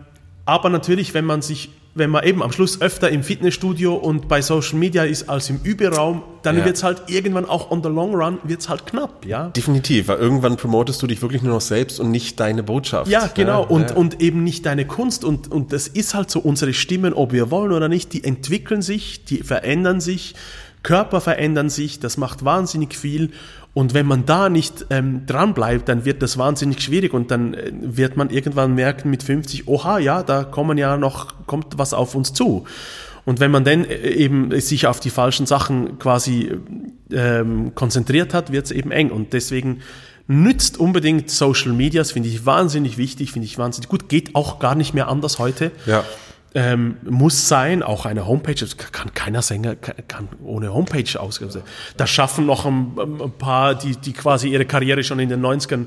aber 0.45 0.69
natürlich, 0.69 1.15
wenn 1.15 1.25
man 1.25 1.43
sich 1.43 1.71
wenn 1.95 2.09
man 2.09 2.25
eben 2.25 2.43
am 2.43 2.51
Schluss 2.53 2.81
öfter 2.81 3.11
im 3.11 3.23
Fitnessstudio 3.23 3.95
und 3.95 4.27
bei 4.27 4.41
Social 4.41 4.79
Media 4.79 5.05
ist 5.05 5.29
als 5.29 5.51
im 5.51 5.61
Überraum, 5.63 6.23
dann 6.43 6.57
Ja. 6.59 6.65
wird 6.65 6.77
es 6.77 6.83
halt 6.83 7.03
irgendwann 7.09 7.45
auch 7.45 7.71
on 7.71 7.83
the 7.83 7.91
long 7.91 8.15
run 8.15 8.39
wird's 8.45 8.69
halt 8.71 8.87
knapp, 8.87 9.27
ja. 9.27 9.49
Definitiv, 9.51 10.09
weil 10.09 10.19
irgendwann 10.19 10.57
promotest 10.57 11.03
du 11.03 11.07
dich 11.07 11.21
wirklich 11.21 11.43
nur 11.43 11.53
noch 11.53 11.61
selbst 11.61 12.01
und 12.01 12.11
nicht 12.11 12.41
deine 12.41 12.63
Botschaft. 12.63 13.11
Ja, 13.11 13.27
genau. 13.35 13.63
Ja, 13.63 13.69
und, 13.69 13.91
ja. 13.91 13.97
und 13.97 14.21
eben 14.23 14.43
nicht 14.43 14.65
deine 14.65 14.87
Kunst. 14.87 15.23
Und, 15.25 15.53
und 15.53 15.73
das 15.75 15.87
ist 15.87 16.15
halt 16.15 16.31
so, 16.31 16.41
unsere 16.41 16.73
Stimmen, 16.73 17.13
ob 17.13 17.33
wir 17.33 17.51
wollen 17.51 17.73
oder 17.73 17.89
nicht, 17.89 18.13
die 18.15 18.25
entwickeln 18.25 18.81
sich, 18.81 19.25
die 19.27 19.43
verändern 19.43 20.01
sich, 20.01 20.35
Körper 20.83 21.21
verändern 21.21 21.69
sich, 21.71 22.01
das 22.01 22.17
macht 22.17 22.45
wahnsinnig 22.45 22.97
viel. 22.97 23.31
Und 23.75 23.95
wenn 23.95 24.07
man 24.07 24.27
da 24.27 24.49
nicht 24.51 24.87
ähm, 24.91 25.25
dran 25.27 25.55
bleibt, 25.55 25.89
dann 25.89 26.05
wird 26.05 26.23
das 26.23 26.37
wahnsinnig 26.37 26.83
schwierig 26.83 27.15
und 27.15 27.31
dann 27.31 27.55
äh, 27.55 27.73
wird 27.73 28.17
man 28.17 28.29
irgendwann 28.29 28.75
merken 28.75 29.09
mit 29.09 29.23
50, 29.23 29.67
oha, 29.67 29.99
ja, 29.99 30.23
da 30.23 30.45
kommen 30.45 30.77
ja 30.77 30.97
noch, 30.97 31.47
kommt 31.47 31.79
was 31.79 31.95
auf 31.95 32.15
uns 32.15 32.35
zu. 32.35 32.67
Und 33.25 33.41
wenn 33.41 33.51
man 33.51 33.65
dann 33.65 33.85
äh, 33.85 34.11
eben 34.11 34.61
sich 34.61 34.87
auf 34.87 35.01
die 35.01 35.11
falschen 35.11 35.47
Sachen 35.47 35.99
quasi 35.99 36.53
ähm, 37.11 37.75
konzentriert 37.75 38.35
hat, 38.35 38.53
wird 38.53 38.67
es 38.67 38.73
eben 38.73 38.91
eng. 38.91 39.11
Und 39.11 39.33
deswegen 39.33 39.81
nützt 40.27 40.79
unbedingt 40.79 41.31
Social 41.31 41.73
Medias, 41.73 42.13
finde 42.13 42.29
ich 42.29 42.45
wahnsinnig 42.45 42.99
wichtig, 42.99 43.33
finde 43.33 43.47
ich 43.47 43.57
wahnsinnig 43.57 43.89
gut. 43.89 44.09
Geht 44.09 44.35
auch 44.35 44.59
gar 44.59 44.75
nicht 44.75 44.93
mehr 44.93 45.09
anders 45.09 45.39
heute. 45.39 45.71
Ja. 45.87 46.05
Ähm, 46.55 46.99
muss 47.03 47.49
sein, 47.49 47.83
auch 47.83 48.05
eine 48.05 48.27
Homepage, 48.27 48.55
das 48.55 48.77
kann 48.77 49.15
keiner 49.15 49.41
Sänger 49.41 49.75
kann, 49.75 49.95
kann 50.07 50.29
ohne 50.45 50.75
Homepage 50.75 51.19
ausgeben. 51.19 51.63
Da 51.97 52.07
schaffen 52.07 52.45
noch 52.45 52.67
ein, 52.67 52.93
ein 52.99 53.33
paar, 53.39 53.75
die, 53.75 53.97
die 53.97 54.13
quasi 54.13 54.49
ihre 54.49 54.67
Karriere 54.67 55.03
schon 55.03 55.19
in 55.19 55.31
den 55.31 55.41
90ern 55.41 55.87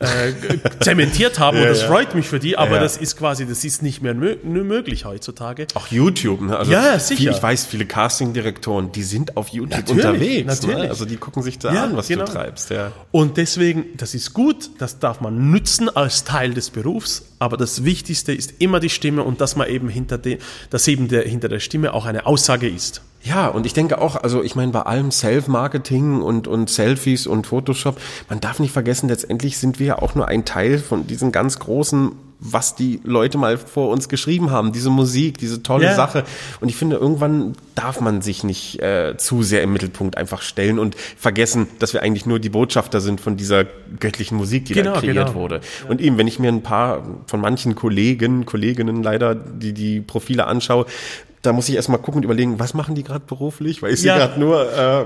äh, 0.00 0.32
zementiert 0.80 1.38
haben 1.38 1.58
und 1.60 1.64
das 1.64 1.82
ja. 1.82 1.88
freut 1.88 2.14
mich 2.14 2.26
für 2.26 2.38
die, 2.38 2.56
aber 2.56 2.76
Ja. 2.76 2.80
das 2.80 2.96
ist 2.96 3.16
quasi, 3.16 3.46
das 3.46 3.64
ist 3.64 3.82
nicht 3.82 4.02
mehr 4.02 4.14
mö 4.14 4.36
möglich 4.44 5.04
heutzutage. 5.04 5.66
Auch 5.74 5.88
YouTube, 5.88 6.40
ne? 6.42 6.56
Also 6.56 6.72
Ja, 6.72 6.98
sicher. 6.98 7.18
Viel, 7.18 7.30
ich 7.30 7.42
weiß, 7.42 7.66
viele 7.66 7.86
Castingdirektoren, 7.86 8.92
die 8.92 9.02
sind 9.02 9.36
auf 9.36 9.48
YouTube 9.48 9.70
Natürlich, 9.78 10.04
unterwegs. 10.04 10.62
Ne? 10.62 10.68
natürlich. 10.68 10.90
Also 10.90 11.04
die 11.04 11.16
gucken 11.16 11.42
sich 11.42 11.58
da 11.58 11.72
Ja, 11.72 11.84
an, 11.84 11.96
was 11.96 12.08
genau. 12.08 12.24
du 12.24 12.32
treibst. 12.32 12.70
Ja. 12.70 12.92
Und 13.10 13.36
deswegen, 13.36 13.84
das 13.96 14.14
ist 14.14 14.32
gut, 14.34 14.70
das 14.78 14.98
darf 14.98 15.20
man 15.20 15.50
nützen 15.50 15.94
als 15.94 16.24
Teil 16.24 16.54
des 16.54 16.70
Berufs, 16.70 17.24
aber 17.38 17.56
das 17.56 17.84
Wichtigste 17.84 18.32
ist 18.32 18.54
immer 18.58 18.80
die 18.80 18.90
Stimme 18.90 19.22
und 19.22 19.40
dass 19.40 19.56
man 19.56 19.68
eben 19.68 19.88
hinter 19.88 20.18
der, 20.18 20.38
dass 20.70 20.88
eben 20.88 21.08
der, 21.08 21.22
hinter 21.22 21.48
der 21.48 21.60
Stimme 21.60 21.92
auch 21.92 22.06
eine 22.06 22.26
Aussage 22.26 22.68
ist. 22.68 23.02
Ja, 23.24 23.48
und 23.48 23.64
ich 23.64 23.72
denke 23.72 24.02
auch, 24.02 24.16
also 24.16 24.42
ich 24.42 24.54
meine, 24.54 24.70
bei 24.70 24.82
allem 24.82 25.10
Self-Marketing 25.10 26.20
und, 26.20 26.46
und 26.46 26.68
Selfies 26.68 27.26
und 27.26 27.46
Photoshop, 27.46 27.98
man 28.28 28.40
darf 28.40 28.60
nicht 28.60 28.72
vergessen, 28.72 29.08
letztendlich 29.08 29.56
sind 29.56 29.78
wir 29.78 29.86
ja 29.86 29.98
auch 29.98 30.14
nur 30.14 30.28
ein 30.28 30.44
Teil 30.44 30.78
von 30.78 31.06
diesen 31.06 31.32
ganz 31.32 31.58
großen, 31.58 32.12
was 32.46 32.74
die 32.74 33.00
Leute 33.04 33.38
mal 33.38 33.56
vor 33.56 33.88
uns 33.88 34.08
geschrieben 34.10 34.50
haben, 34.50 34.72
diese 34.72 34.90
Musik, 34.90 35.38
diese 35.38 35.62
tolle 35.62 35.86
Ja. 35.86 35.94
Sache. 35.94 36.24
Und 36.60 36.68
ich 36.68 36.76
finde, 36.76 36.96
irgendwann 36.96 37.54
darf 37.74 38.00
man 38.02 38.20
sich 38.20 38.44
nicht 38.44 38.80
äh, 38.82 39.16
zu 39.16 39.42
sehr 39.42 39.62
im 39.62 39.72
Mittelpunkt 39.72 40.18
einfach 40.18 40.42
stellen 40.42 40.78
und 40.78 40.94
vergessen, 41.16 41.66
dass 41.78 41.94
wir 41.94 42.02
eigentlich 42.02 42.26
nur 42.26 42.38
die 42.38 42.50
Botschafter 42.50 43.00
sind 43.00 43.20
von 43.20 43.36
dieser 43.38 43.64
göttlichen 43.98 44.36
Musik, 44.36 44.66
die 44.66 44.74
Genau, 44.74 44.92
da 44.94 45.00
kreiert 45.00 45.16
genau. 45.28 45.34
wurde. 45.34 45.60
Und 45.88 46.00
eben, 46.02 46.18
wenn 46.18 46.26
ich 46.28 46.38
mir 46.38 46.48
ein 46.52 46.62
paar 46.62 47.02
von 47.26 47.40
manchen 47.40 47.74
Kollegen, 47.74 48.44
Kolleginnen 48.44 49.02
leider, 49.02 49.34
die 49.34 49.72
die 49.72 50.00
Profile 50.02 50.46
anschaue, 50.46 50.84
da 51.42 51.52
muss 51.52 51.68
ich 51.68 51.74
erstmal 51.74 51.98
gucken 51.98 52.20
und 52.20 52.24
überlegen, 52.24 52.58
was 52.58 52.72
machen 52.72 52.94
die 52.94 53.02
gerade 53.04 53.24
beruflich? 53.26 53.82
Weil 53.82 53.92
ich 53.92 54.00
sehe 54.00 54.08
Ja. 54.12 54.16
gerade 54.18 54.40
nur, 54.40 54.62
äh, 54.72 55.04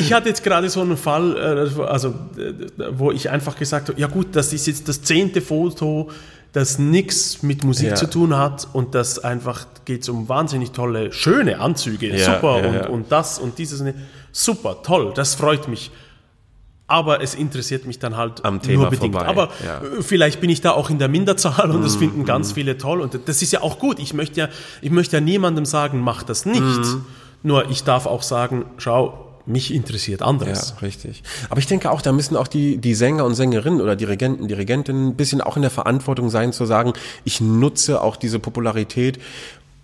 Ich 0.00 0.12
hatte 0.12 0.28
jetzt 0.28 0.42
gerade 0.44 0.70
so 0.70 0.80
einen 0.80 0.96
Fall, 0.96 1.68
äh, 1.76 1.82
also 1.82 2.08
äh, 2.38 2.52
wo 2.92 3.10
ich 3.10 3.28
einfach 3.28 3.56
gesagt 3.56 3.88
habe, 3.90 4.00
ja 4.00 4.06
gut, 4.06 4.28
das 4.32 4.52
ist 4.54 4.66
jetzt 4.66 4.88
das 4.88 5.02
zehnte 5.02 5.40
Foto, 5.42 6.08
das 6.52 6.78
nichts 6.78 7.42
mit 7.42 7.64
Musik 7.64 7.88
Ja. 7.90 7.94
zu 7.94 8.06
tun 8.08 8.36
hat 8.36 8.68
und 8.72 8.94
das 8.94 9.18
einfach 9.18 9.66
geht 9.84 10.06
um 10.08 10.28
wahnsinnig 10.28 10.72
tolle, 10.72 11.12
schöne 11.12 11.58
Anzüge, 11.60 12.14
Ja, 12.16 12.34
super 12.36 12.60
ja, 12.62 12.82
und, 12.86 12.90
und 12.90 13.12
das 13.12 13.38
und 13.38 13.58
dieses, 13.58 13.82
super, 14.32 14.82
toll, 14.82 15.12
das 15.14 15.34
freut 15.34 15.68
mich. 15.68 15.90
Aber 16.88 17.22
es 17.22 17.34
interessiert 17.34 17.86
mich 17.86 17.98
dann 18.00 18.18
halt 18.18 18.44
Am 18.44 18.60
Thema 18.60 18.82
nur 18.82 18.90
bedingt. 18.90 19.14
vorbei, 19.14 19.26
Aber 19.28 19.44
äh, 19.44 20.02
vielleicht 20.02 20.42
bin 20.42 20.50
ich 20.50 20.60
da 20.60 20.72
auch 20.72 20.90
in 20.90 20.98
der 20.98 21.08
Minderzahl 21.08 21.70
und 21.70 21.82
das 21.82 21.96
finden 21.96 22.26
ganz 22.26 22.52
viele 22.52 22.76
toll. 22.76 23.00
Und 23.00 23.18
das 23.26 23.40
ist 23.40 23.50
ja 23.52 23.62
auch 23.62 23.78
gut. 23.78 23.98
Ich 23.98 24.12
möchte 24.12 24.40
ja, 24.40 24.48
ich 24.82 24.90
möchte 24.90 25.16
ja 25.16 25.20
niemandem 25.22 25.64
sagen, 25.64 26.00
mach 26.00 26.22
das 26.22 26.44
nicht. 26.44 26.60
Mhm. 26.60 27.06
Nur 27.42 27.70
ich 27.70 27.84
darf 27.84 28.04
auch 28.04 28.22
sagen, 28.22 28.66
schau, 28.76 29.31
mich 29.46 29.72
interessiert 29.74 30.20
ja, 30.20 30.26
anderes. 30.26 30.74
richtig. 30.82 31.22
Aber 31.50 31.58
ich 31.58 31.66
denke 31.66 31.90
auch, 31.90 32.02
da 32.02 32.12
müssen 32.12 32.36
auch 32.36 32.48
die, 32.48 32.78
die 32.78 32.94
Sänger 32.94 33.24
und 33.24 33.34
Sängerinnen 33.34 33.80
oder 33.80 33.96
Dirigenten, 33.96 34.48
Dirigentinnen 34.48 35.08
ein 35.08 35.16
bisschen 35.16 35.40
auch 35.40 35.56
in 35.56 35.62
der 35.62 35.70
Verantwortung 35.70 36.30
sein, 36.30 36.52
zu 36.52 36.66
sagen, 36.66 36.92
ich 37.24 37.40
nutze 37.40 38.02
auch 38.02 38.16
diese 38.16 38.38
Popularität, 38.38 39.18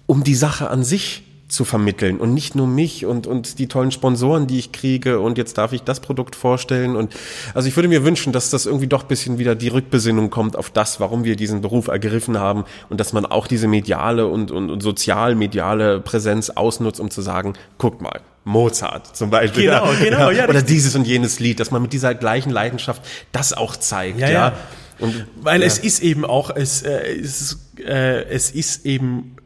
um 0.06 0.24
die 0.24 0.34
Sache 0.34 0.70
an 0.70 0.84
sich 0.84 1.22
zu 1.48 1.64
vermitteln 1.64 2.18
und 2.18 2.34
nicht 2.34 2.54
nur 2.54 2.66
mich 2.66 3.06
und, 3.06 3.26
und 3.26 3.58
die 3.58 3.68
tollen 3.68 3.90
Sponsoren, 3.90 4.46
die 4.46 4.58
ich 4.58 4.70
kriege 4.70 5.18
und 5.20 5.38
jetzt 5.38 5.56
darf 5.56 5.72
ich 5.72 5.82
das 5.82 6.00
Produkt 6.00 6.36
vorstellen 6.36 6.94
und 6.94 7.14
also 7.54 7.68
ich 7.68 7.76
würde 7.76 7.88
mir 7.88 8.04
wünschen, 8.04 8.32
dass 8.32 8.50
das 8.50 8.66
irgendwie 8.66 8.86
doch 8.86 9.04
bisschen 9.04 9.38
wieder 9.38 9.54
die 9.54 9.68
Rückbesinnung 9.68 10.28
kommt 10.28 10.56
auf 10.56 10.70
das, 10.70 11.00
warum 11.00 11.24
wir 11.24 11.36
diesen 11.36 11.62
Beruf 11.62 11.88
ergriffen 11.88 12.38
haben 12.38 12.64
und 12.90 13.00
dass 13.00 13.14
man 13.14 13.24
auch 13.24 13.46
diese 13.46 13.66
mediale 13.66 14.26
und, 14.26 14.50
und, 14.50 14.70
und 14.70 14.82
sozial-mediale 14.82 16.00
Präsenz 16.00 16.50
ausnutzt, 16.50 17.00
um 17.00 17.10
zu 17.10 17.22
sagen, 17.22 17.54
guckt 17.78 18.02
mal, 18.02 18.20
Mozart 18.48 19.16
zum 19.16 19.30
Beispiel. 19.30 19.64
Genau, 19.64 19.88
genau, 20.00 20.30
ja, 20.30 20.48
Oder 20.48 20.62
dieses 20.62 20.94
und 20.94 21.06
jenes 21.06 21.38
Lied, 21.38 21.60
dass 21.60 21.70
man 21.70 21.82
mit 21.82 21.92
dieser 21.92 22.14
gleichen 22.14 22.50
Leidenschaft 22.50 23.02
das 23.32 23.52
auch 23.52 23.76
zeigt. 23.76 24.18
Ja, 24.18 24.28
Ja, 24.28 24.32
ja. 24.32 24.58
Und, 24.98 25.26
Weil 25.40 25.60
ja. 25.60 25.66
es 25.66 25.78
ist 25.78 26.00
eben 26.00 26.24
auch, 26.24 26.50
es, 26.54 26.82
äh, 26.82 27.18
es, 27.20 27.40
ist, 27.40 27.58
äh, 27.78 28.24
es 28.24 28.50
ist 28.50 28.84
eben 28.84 29.36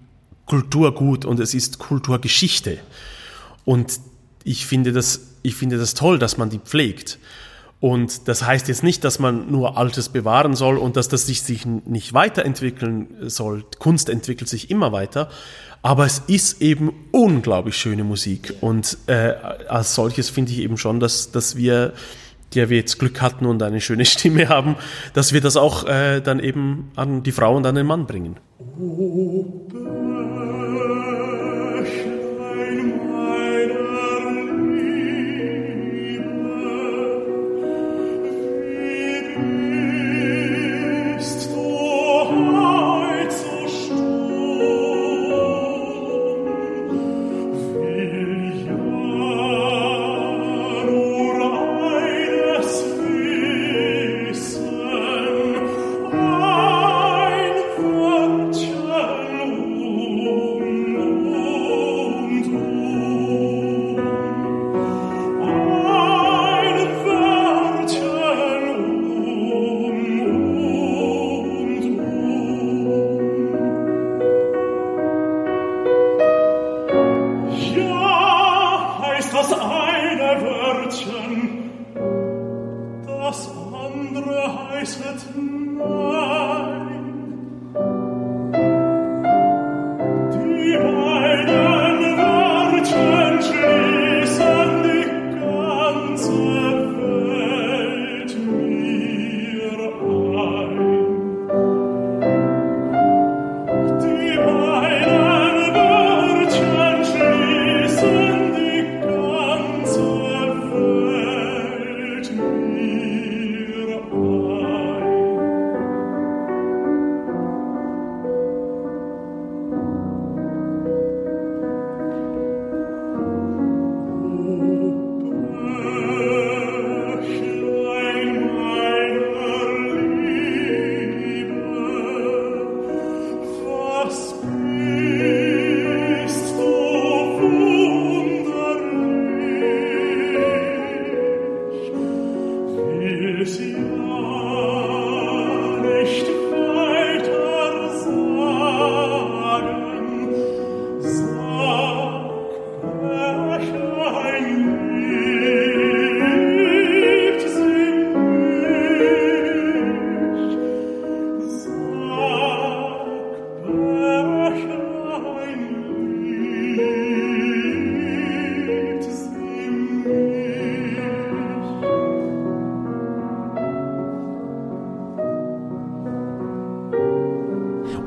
Kulturgut 0.46 1.24
und 1.24 1.40
es 1.40 1.52
ist 1.52 1.78
Kulturgeschichte. 1.78 2.78
Und 3.64 4.00
ich 4.44 4.66
finde 4.66 4.92
das, 4.92 5.20
ich 5.42 5.54
finde 5.54 5.78
das 5.78 5.94
toll, 5.94 6.18
dass 6.18 6.38
man 6.38 6.50
die 6.50 6.58
pflegt. 6.58 7.18
Und 7.82 8.28
das 8.28 8.46
heißt 8.46 8.68
jetzt 8.68 8.84
nicht, 8.84 9.02
dass 9.02 9.18
man 9.18 9.50
nur 9.50 9.76
Altes 9.76 10.08
bewahren 10.08 10.54
soll 10.54 10.78
und 10.78 10.96
dass 10.96 11.08
das 11.08 11.26
sich, 11.26 11.42
sich 11.42 11.66
nicht 11.66 12.14
weiterentwickeln 12.14 13.08
soll. 13.22 13.64
Kunst 13.80 14.08
entwickelt 14.08 14.48
sich 14.48 14.70
immer 14.70 14.92
weiter. 14.92 15.28
Aber 15.82 16.06
es 16.06 16.20
ist 16.28 16.62
eben 16.62 16.92
unglaublich 17.10 17.76
schöne 17.76 18.04
Musik. 18.04 18.54
Und 18.60 18.98
äh, 19.08 19.32
als 19.66 19.96
solches 19.96 20.30
finde 20.30 20.52
ich 20.52 20.60
eben 20.60 20.78
schon, 20.78 21.00
dass, 21.00 21.32
dass 21.32 21.56
wir, 21.56 21.92
der 22.54 22.70
wir 22.70 22.76
jetzt 22.76 23.00
Glück 23.00 23.20
hatten 23.20 23.46
und 23.46 23.60
eine 23.64 23.80
schöne 23.80 24.04
Stimme 24.12 24.48
haben, 24.48 24.76
dass 25.12 25.32
wir 25.32 25.40
das 25.40 25.56
auch 25.56 25.84
äh, 25.84 26.20
dann 26.20 26.38
eben 26.38 26.92
an 26.94 27.24
die 27.24 27.32
Frau 27.32 27.56
und 27.56 27.66
an 27.66 27.74
den 27.74 27.86
Mann 27.86 28.06
bringen. 28.06 28.36
Bächlein 31.82 32.21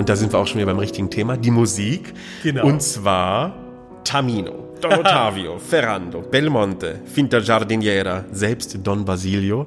Und 0.06 0.10
da 0.10 0.16
sind 0.16 0.32
wir 0.34 0.38
auch 0.38 0.46
schon 0.46 0.58
wieder 0.58 0.68
beim 0.68 0.78
richtigen 0.78 1.10
Thema, 1.10 1.36
die 1.36 1.50
Musik. 1.50 2.14
Genau. 2.44 2.68
Und 2.68 2.80
zwar 2.84 3.56
Tamino, 4.04 4.76
Don 4.80 4.94
Ottavio, 5.00 5.58
Ferrando, 5.58 6.22
Belmonte, 6.22 7.00
Finta 7.12 7.40
Giardiniera, 7.40 8.24
selbst 8.32 8.78
Don 8.84 9.04
Basilio. 9.04 9.66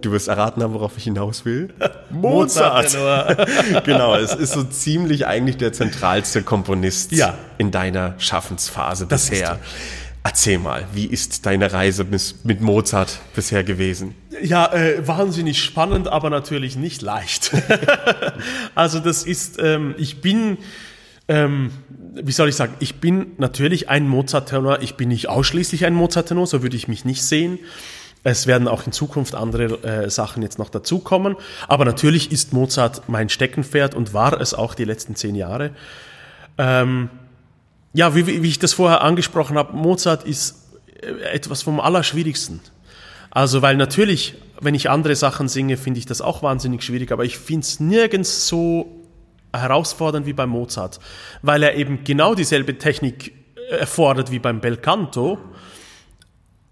Du 0.00 0.10
wirst 0.12 0.28
erraten 0.28 0.62
haben, 0.62 0.72
worauf 0.72 0.96
ich 0.96 1.04
hinaus 1.04 1.44
will. 1.44 1.68
Mozart. 2.10 2.96
genau, 3.84 4.14
es 4.14 4.34
ist 4.34 4.54
so 4.54 4.64
ziemlich 4.64 5.26
eigentlich 5.26 5.58
der 5.58 5.74
zentralste 5.74 6.42
Komponist 6.42 7.12
Ja. 7.12 7.34
in 7.58 7.70
deiner 7.70 8.14
Schaffensphase 8.16 9.06
Das 9.06 9.28
bisher. 9.28 9.58
Erzähl 10.26 10.58
mal, 10.58 10.86
wie 10.94 11.04
ist 11.04 11.44
deine 11.44 11.70
Reise 11.74 12.06
mit 12.44 12.62
Mozart 12.62 13.20
bisher 13.34 13.62
gewesen? 13.62 14.14
Ja, 14.42 14.72
äh, 14.72 15.06
wahnsinnig 15.06 15.62
spannend, 15.62 16.08
aber 16.08 16.30
natürlich 16.30 16.76
nicht 16.76 17.02
leicht. 17.02 17.52
also 18.74 19.00
das 19.00 19.24
ist, 19.24 19.58
ähm, 19.62 19.94
ich 19.98 20.22
bin, 20.22 20.56
ähm, 21.28 21.72
wie 22.14 22.32
soll 22.32 22.48
ich 22.48 22.56
sagen, 22.56 22.72
ich 22.80 23.00
bin 23.00 23.32
natürlich 23.36 23.90
ein 23.90 24.08
Mozart-Tenor, 24.08 24.80
ich 24.80 24.94
bin 24.94 25.10
nicht 25.10 25.28
ausschließlich 25.28 25.84
ein 25.84 25.92
Mozart-Tenor, 25.92 26.46
so 26.46 26.62
würde 26.62 26.76
ich 26.76 26.88
mich 26.88 27.04
nicht 27.04 27.22
sehen. 27.22 27.58
Es 28.22 28.46
werden 28.46 28.66
auch 28.66 28.86
in 28.86 28.92
Zukunft 28.92 29.34
andere 29.34 29.82
äh, 29.82 30.08
Sachen 30.08 30.42
jetzt 30.42 30.58
noch 30.58 30.70
dazukommen. 30.70 31.36
Aber 31.68 31.84
natürlich 31.84 32.32
ist 32.32 32.54
Mozart 32.54 33.10
mein 33.10 33.28
Steckenpferd 33.28 33.94
und 33.94 34.14
war 34.14 34.40
es 34.40 34.54
auch 34.54 34.74
die 34.74 34.84
letzten 34.84 35.16
zehn 35.16 35.34
Jahre. 35.34 35.72
Ähm, 36.56 37.10
ja, 37.94 38.14
wie, 38.14 38.42
wie 38.42 38.48
ich 38.48 38.58
das 38.58 38.72
vorher 38.72 39.02
angesprochen 39.02 39.56
habe, 39.56 39.74
Mozart 39.74 40.24
ist 40.24 40.68
äh, 41.00 41.30
etwas 41.32 41.62
vom 41.62 41.80
Allerschwierigsten. 41.80 42.60
Also, 43.30 43.62
weil 43.62 43.76
natürlich, 43.76 44.34
wenn 44.60 44.74
ich 44.74 44.90
andere 44.90 45.16
Sachen 45.16 45.48
singe, 45.48 45.76
finde 45.76 46.00
ich 46.00 46.06
das 46.06 46.20
auch 46.20 46.42
wahnsinnig 46.42 46.82
schwierig, 46.82 47.12
aber 47.12 47.24
ich 47.24 47.38
finde 47.38 47.62
es 47.62 47.80
nirgends 47.80 48.48
so 48.48 49.00
herausfordernd 49.52 50.26
wie 50.26 50.32
bei 50.32 50.46
Mozart, 50.46 50.98
weil 51.42 51.62
er 51.62 51.76
eben 51.76 52.02
genau 52.02 52.34
dieselbe 52.34 52.78
Technik 52.78 53.32
äh, 53.70 53.76
erfordert 53.76 54.32
wie 54.32 54.40
beim 54.40 54.60
Belcanto, 54.60 55.38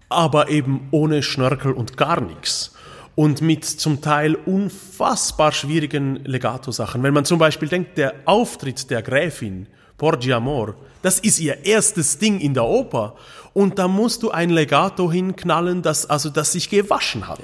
aber 0.09 0.49
eben 0.49 0.89
ohne 0.91 1.23
Schnörkel 1.23 1.71
und 1.71 1.95
gar 1.95 2.19
nichts. 2.19 2.75
Und 3.15 3.41
mit 3.41 3.63
zum 3.63 4.01
Teil 4.01 4.35
unfassbar 4.35 5.51
schwierigen 5.51 6.25
Legato-Sachen. 6.25 7.03
Wenn 7.03 7.13
man 7.13 7.25
zum 7.25 7.39
Beispiel 7.39 7.69
denkt, 7.69 7.97
der 7.97 8.15
Auftritt 8.25 8.89
der 8.89 9.03
Gräfin, 9.03 9.67
Porgi 9.97 10.33
Amor, 10.33 10.75
das 11.01 11.19
ist 11.19 11.39
ihr 11.39 11.65
erstes 11.65 12.17
Ding 12.17 12.39
in 12.39 12.53
der 12.53 12.65
Oper. 12.65 13.15
Und 13.53 13.77
da 13.77 13.87
musst 13.87 14.23
du 14.23 14.31
ein 14.31 14.49
Legato 14.49 15.11
hinknallen, 15.11 15.81
das, 15.81 16.09
also, 16.09 16.29
das 16.29 16.53
sich 16.53 16.69
gewaschen 16.69 17.27
hat. 17.27 17.39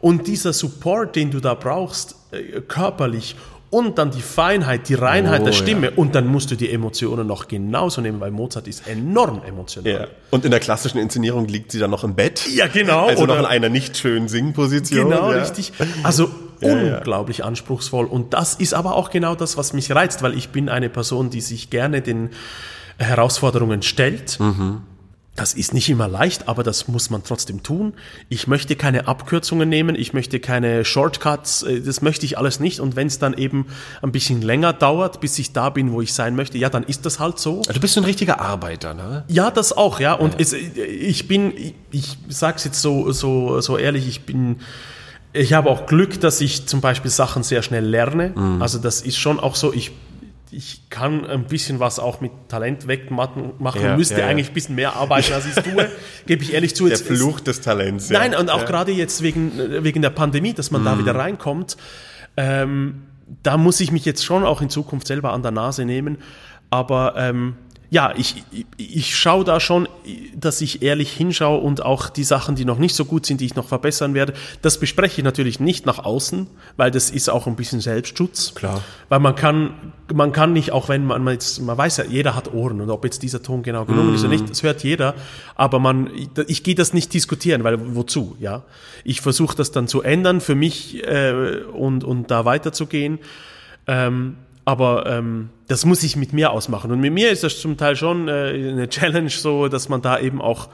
Und 0.00 0.26
dieser 0.26 0.52
Support, 0.52 1.16
den 1.16 1.30
du 1.30 1.40
da 1.40 1.54
brauchst, 1.54 2.14
äh, 2.30 2.60
körperlich 2.60 3.36
und 3.70 3.98
dann 3.98 4.10
die 4.10 4.22
Feinheit, 4.22 4.88
die 4.88 4.94
Reinheit 4.94 5.42
Oh, 5.42 5.44
der 5.44 5.52
ja. 5.52 5.58
Stimme 5.58 5.90
und 5.92 6.14
dann 6.14 6.26
musst 6.26 6.50
du 6.50 6.56
die 6.56 6.70
Emotionen 6.70 7.26
noch 7.26 7.46
genauso 7.48 8.00
nehmen, 8.00 8.20
weil 8.20 8.30
Mozart 8.32 8.66
ist 8.66 8.86
enorm 8.88 9.42
emotional. 9.46 10.08
Und 10.30 10.44
in 10.44 10.50
der 10.50 10.60
klassischen 10.60 10.98
Inszenierung 10.98 11.46
liegt 11.46 11.70
sie 11.72 11.78
dann 11.78 11.90
noch 11.90 12.02
im 12.02 12.14
Bett. 12.14 12.46
Ja, 12.52 12.66
genau. 12.66 13.06
Also 13.06 13.26
noch 13.26 13.34
Oder- 13.34 13.40
in 13.40 13.46
einer 13.46 13.68
nicht 13.68 13.96
schönen 13.96 14.28
Singposition. 14.28 15.08
Genau, 15.10 15.30
ja. 15.32 15.38
richtig. 15.38 15.72
Also 16.02 16.30
ja. 16.60 16.96
unglaublich 16.96 17.44
anspruchsvoll. 17.44 18.06
Und 18.06 18.34
das 18.34 18.54
ist 18.54 18.74
aber 18.74 18.94
auch 18.94 19.10
genau 19.10 19.34
das, 19.34 19.56
was 19.56 19.72
mich 19.72 19.90
reizt, 19.92 20.22
weil 20.22 20.34
ich 20.34 20.50
bin 20.50 20.68
eine 20.68 20.88
Person, 20.88 21.30
die 21.30 21.40
sich 21.40 21.70
gerne 21.70 22.02
den 22.02 22.30
Herausforderungen 22.98 23.82
stellt. 23.82 24.38
Mhm. 24.40 24.82
Das 25.36 25.54
ist 25.54 25.72
nicht 25.72 25.88
immer 25.88 26.08
leicht, 26.08 26.48
aber 26.48 26.62
das 26.62 26.88
muss 26.88 27.08
man 27.08 27.22
trotzdem 27.22 27.62
tun. 27.62 27.94
Ich 28.28 28.46
möchte 28.46 28.76
keine 28.76 29.06
Abkürzungen 29.06 29.68
nehmen, 29.68 29.94
ich 29.94 30.12
möchte 30.12 30.40
keine 30.40 30.84
Shortcuts, 30.84 31.62
äh, 31.62 31.80
das 31.80 32.02
möchte 32.02 32.26
ich 32.26 32.36
alles 32.36 32.60
nicht. 32.60 32.80
Und 32.80 32.96
wenn 32.96 33.06
es 33.06 33.18
dann 33.18 33.34
eben 33.34 33.66
ein 34.02 34.12
bisschen 34.12 34.42
länger 34.42 34.72
dauert, 34.72 35.20
bis 35.20 35.38
ich 35.38 35.52
da 35.52 35.70
bin, 35.70 35.92
wo 35.92 36.02
ich 36.02 36.12
sein 36.12 36.34
möchte, 36.34 36.58
ja, 36.58 36.68
dann 36.68 36.82
ist 36.82 37.06
das 37.06 37.20
halt 37.20 37.38
so. 37.38 37.62
Du 37.62 37.80
bist 37.80 37.96
ein 37.96 38.04
richtiger 38.04 38.40
Arbeiter, 38.40 38.92
ne? 38.92 39.24
Ja, 39.28 39.50
das 39.50 39.72
auch, 39.72 40.00
ja. 40.00 40.14
Und 40.14 40.38
Es, 40.38 40.52
ich 40.52 41.28
bin, 41.28 41.56
ich, 41.56 41.74
ich 41.92 42.18
sag's 42.28 42.64
jetzt 42.64 42.82
so, 42.82 43.10
so, 43.12 43.60
so 43.60 43.78
ehrlich, 43.78 44.08
ich 44.08 44.26
bin, 44.26 44.56
ich 45.32 45.52
habe 45.52 45.70
auch 45.70 45.86
Glück, 45.86 46.20
dass 46.20 46.40
ich 46.40 46.66
zum 46.66 46.80
Beispiel 46.80 47.10
Sachen 47.10 47.42
sehr 47.42 47.62
schnell 47.62 47.84
lerne. 47.84 48.34
Also 48.60 48.78
das 48.78 49.00
ist 49.02 49.16
schon 49.18 49.38
auch 49.40 49.54
so, 49.54 49.72
ich, 49.72 49.92
ich 50.50 50.88
kann 50.90 51.24
ein 51.24 51.44
bisschen 51.44 51.78
was 51.78 51.98
auch 52.00 52.20
mit 52.20 52.32
Talent 52.48 52.88
wegmachen, 52.88 53.52
machen, 53.58 53.82
Ja, 53.82 53.96
müsste 53.96 54.20
ja, 54.20 54.26
eigentlich 54.26 54.48
ein 54.48 54.54
bisschen 54.54 54.74
mehr 54.74 54.96
arbeiten, 54.96 55.32
als 55.32 55.46
ich 55.46 55.56
es 55.56 55.62
tue, 55.62 55.88
gebe 56.26 56.42
ich 56.42 56.52
ehrlich 56.52 56.74
zu. 56.74 56.84
Der 56.88 56.96
Jetzt 56.96 57.08
ist- 57.08 57.18
Fluch 57.20 57.38
des 57.40 57.60
Talents. 57.60 58.08
ja. 58.08 58.18
Nein, 58.18 58.34
und 58.34 58.50
auch 58.50 58.64
gerade 58.64 58.90
jetzt 58.92 59.22
wegen, 59.22 59.52
wegen 59.84 60.02
der 60.02 60.10
Pandemie, 60.10 60.52
dass 60.52 60.70
man 60.72 60.84
da 60.84 60.98
wieder 60.98 61.14
reinkommt, 61.14 61.76
ähm, 62.36 63.02
da 63.44 63.56
muss 63.56 63.78
ich 63.80 63.92
mich 63.92 64.04
jetzt 64.04 64.24
schon 64.24 64.44
auch 64.44 64.60
in 64.60 64.70
Zukunft 64.70 65.06
selber 65.06 65.32
an 65.32 65.42
der 65.42 65.52
Nase 65.52 65.84
nehmen. 65.84 66.18
Aber 66.70 67.14
ähm, 67.16 67.54
ja, 67.92 68.14
ich, 68.16 68.44
ich, 68.52 68.66
ich 68.76 69.16
schaue 69.16 69.44
da 69.44 69.58
schon, 69.58 69.88
dass 70.36 70.60
ich 70.60 70.80
ehrlich 70.82 71.12
hinschaue 71.12 71.60
und 71.60 71.84
auch 71.84 72.08
die 72.08 72.22
Sachen, 72.22 72.54
die 72.54 72.64
noch 72.64 72.78
nicht 72.78 72.94
so 72.94 73.04
gut 73.04 73.26
sind, 73.26 73.40
die 73.40 73.46
ich 73.46 73.56
noch 73.56 73.66
verbessern 73.66 74.14
werde, 74.14 74.32
das 74.62 74.78
bespreche 74.78 75.20
ich 75.20 75.24
natürlich 75.24 75.58
nicht 75.58 75.86
nach 75.86 75.98
außen, 75.98 76.46
weil 76.76 76.92
das 76.92 77.10
ist 77.10 77.28
auch 77.28 77.48
ein 77.48 77.56
bisschen 77.56 77.80
Selbstschutz. 77.80 78.54
Klar. 78.54 78.80
Weil 79.08 79.18
man 79.18 79.34
kann, 79.34 79.92
man 80.14 80.30
kann 80.30 80.52
nicht, 80.52 80.70
auch 80.70 80.88
wenn 80.88 81.04
man 81.04 81.26
jetzt, 81.28 81.60
man 81.62 81.76
weiß 81.76 81.96
ja, 81.96 82.04
jeder 82.04 82.36
hat 82.36 82.54
Ohren 82.54 82.80
und 82.80 82.90
ob 82.90 83.04
jetzt 83.04 83.24
dieser 83.24 83.42
Ton 83.42 83.64
genau 83.64 83.84
gelungen 83.84 84.14
ist 84.14 84.20
oder 84.20 84.30
nicht, 84.30 84.48
das 84.48 84.62
hört 84.62 84.84
jeder. 84.84 85.16
Aber 85.56 85.80
man, 85.80 86.10
ich, 86.14 86.28
ich 86.46 86.62
gehe 86.62 86.76
das 86.76 86.92
nicht 86.92 87.12
diskutieren, 87.12 87.64
weil 87.64 87.96
wozu, 87.96 88.36
ja? 88.38 88.62
Ich 89.02 89.20
versuche 89.20 89.56
das 89.56 89.72
dann 89.72 89.88
zu 89.88 90.02
ändern 90.02 90.40
für 90.40 90.54
mich 90.54 91.04
äh, 91.04 91.62
und, 91.72 92.04
und 92.04 92.30
da 92.30 92.44
weiterzugehen. 92.44 93.18
Ähm, 93.88 94.36
aber 94.70 95.04
ähm, 95.06 95.48
das 95.66 95.84
muss 95.84 96.04
ich 96.04 96.14
mit 96.14 96.32
mir 96.32 96.52
ausmachen. 96.52 96.92
Und 96.92 97.00
mit 97.00 97.12
mir 97.12 97.32
ist 97.32 97.42
das 97.42 97.58
zum 97.58 97.76
Teil 97.76 97.96
schon 97.96 98.28
äh, 98.28 98.70
eine 98.70 98.88
Challenge, 98.88 99.28
so 99.28 99.66
dass 99.66 99.88
man 99.88 100.00
da 100.00 100.20
eben 100.20 100.40
auch 100.40 100.68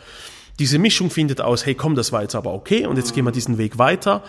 diese 0.58 0.78
Mischung 0.78 1.08
findet 1.08 1.40
aus, 1.40 1.64
hey 1.64 1.74
komm, 1.74 1.94
das 1.94 2.12
war 2.12 2.20
jetzt 2.20 2.34
aber 2.34 2.52
okay 2.52 2.84
und 2.84 2.98
jetzt 2.98 3.14
gehen 3.14 3.24
wir 3.24 3.32
diesen 3.32 3.56
Weg 3.56 3.78
weiter. 3.78 4.22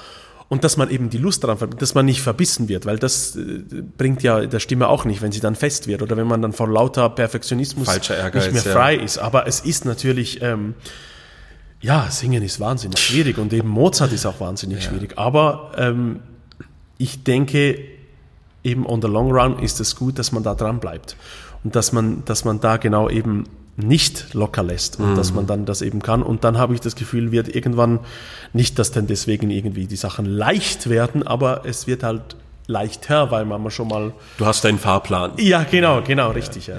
Und 0.47 0.63
dass 0.63 0.77
man 0.77 0.89
eben 0.89 1.09
die 1.09 1.17
Lust 1.17 1.43
daran 1.43 1.57
dass 1.77 1.95
man 1.95 2.05
nicht 2.05 2.21
verbissen 2.21 2.69
wird, 2.69 2.85
weil 2.85 2.97
das 2.97 3.35
äh, 3.35 3.63
bringt 3.97 4.23
ja 4.23 4.45
der 4.45 4.61
Stimme 4.61 4.87
auch 4.87 5.03
nicht, 5.03 5.21
wenn 5.21 5.33
sie 5.33 5.41
dann 5.41 5.55
fest 5.55 5.87
wird 5.87 6.01
oder 6.01 6.15
wenn 6.15 6.27
man 6.27 6.41
dann 6.41 6.53
vor 6.53 6.69
lauter 6.69 7.09
Perfektionismus 7.09 7.87
Ehrgeiz, 7.89 8.45
nicht 8.45 8.53
mehr 8.53 8.63
ja. 8.63 8.71
frei 8.71 8.95
ist. 8.95 9.17
Aber 9.17 9.47
es 9.47 9.59
ist 9.59 9.83
natürlich, 9.83 10.41
ähm, 10.41 10.75
ja, 11.81 12.09
Singen 12.09 12.41
ist 12.41 12.61
wahnsinnig 12.61 12.99
schwierig 12.99 13.37
und 13.37 13.51
eben 13.51 13.67
Mozart 13.67 14.13
ist 14.13 14.25
auch 14.25 14.39
wahnsinnig 14.39 14.81
schwierig. 14.81 15.17
Aber 15.17 15.73
ähm, 15.75 16.21
ich 16.97 17.25
denke, 17.25 17.96
eben 18.63 18.85
on 18.85 19.01
the 19.01 19.07
long 19.07 19.31
run 19.31 19.59
ist 19.59 19.79
es 19.79 19.95
gut, 19.95 20.19
dass 20.19 20.31
man 20.31 20.43
da 20.43 20.55
dran 20.55 20.79
bleibt 20.79 21.15
und 21.63 21.75
dass 21.75 21.91
man, 21.91 22.23
dass 22.25 22.45
man 22.45 22.59
da 22.59 22.77
genau 22.77 23.09
eben 23.09 23.45
nicht 23.77 24.33
locker 24.33 24.63
lässt 24.63 24.99
und 24.99 25.15
dass 25.15 25.33
man 25.33 25.45
dann 25.45 25.65
das 25.65 25.83
eben 25.83 26.01
kann. 26.01 26.23
Und 26.23 26.43
dann 26.43 26.57
habe 26.57 26.73
ich 26.73 26.81
das 26.81 26.95
Gefühl, 26.95 27.31
wird 27.31 27.47
irgendwann 27.53 27.99
nicht, 28.51 28.79
dass 28.79 28.91
dann 28.91 29.05
deswegen 29.05 29.51
irgendwie 29.51 29.85
die 29.85 29.95
Sachen 29.95 30.25
leicht 30.25 30.89
werden, 30.89 31.25
aber 31.25 31.61
es 31.63 31.85
wird 31.85 32.01
halt 32.01 32.35
leichter, 32.65 33.29
weil 33.29 33.45
man 33.45 33.69
schon 33.69 33.87
mal. 33.87 34.13
Du 34.39 34.45
hast 34.47 34.63
deinen 34.63 34.79
Fahrplan. 34.79 35.33
Ja, 35.37 35.63
genau, 35.63 36.01
genau, 36.01 36.31
richtig, 36.31 36.67
ja. 36.67 36.77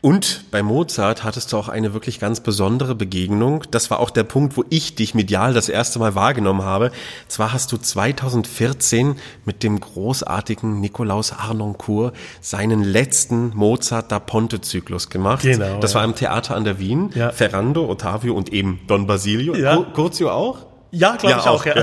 Und 0.00 0.44
bei 0.52 0.62
Mozart 0.62 1.24
hattest 1.24 1.52
du 1.52 1.56
auch 1.56 1.68
eine 1.68 1.92
wirklich 1.92 2.20
ganz 2.20 2.38
besondere 2.38 2.94
Begegnung. 2.94 3.64
Das 3.72 3.90
war 3.90 3.98
auch 3.98 4.10
der 4.10 4.22
Punkt, 4.22 4.56
wo 4.56 4.64
ich 4.70 4.94
dich 4.94 5.12
medial 5.16 5.52
das 5.54 5.68
erste 5.68 5.98
Mal 5.98 6.14
wahrgenommen 6.14 6.62
habe. 6.62 6.92
Zwar 7.26 7.52
hast 7.52 7.72
du 7.72 7.76
2014 7.78 9.16
mit 9.44 9.64
dem 9.64 9.80
großartigen 9.80 10.78
Nikolaus 10.80 11.32
Arnoncourt 11.32 12.14
seinen 12.40 12.84
letzten 12.84 13.48
Mozart 13.56 14.12
da 14.12 14.20
Ponte 14.20 14.60
Zyklus 14.60 15.10
gemacht. 15.10 15.42
Genau, 15.42 15.80
Das 15.80 15.96
war 15.96 16.04
im 16.04 16.14
Theater 16.14 16.54
an 16.54 16.62
der 16.64 16.78
Wien. 16.78 17.10
Ja. 17.16 17.32
Ferrando, 17.32 17.90
Ottavio 17.90 18.34
und 18.34 18.52
eben 18.52 18.78
Don 18.86 19.08
Basilio. 19.08 19.56
Ja. 19.56 19.74
Cur- 19.78 19.92
Curzio 19.94 20.30
auch? 20.30 20.67
Ja, 20.90 21.16
glaube 21.16 21.40
ich 21.40 21.46
auch, 21.46 21.66
ja. 21.66 21.74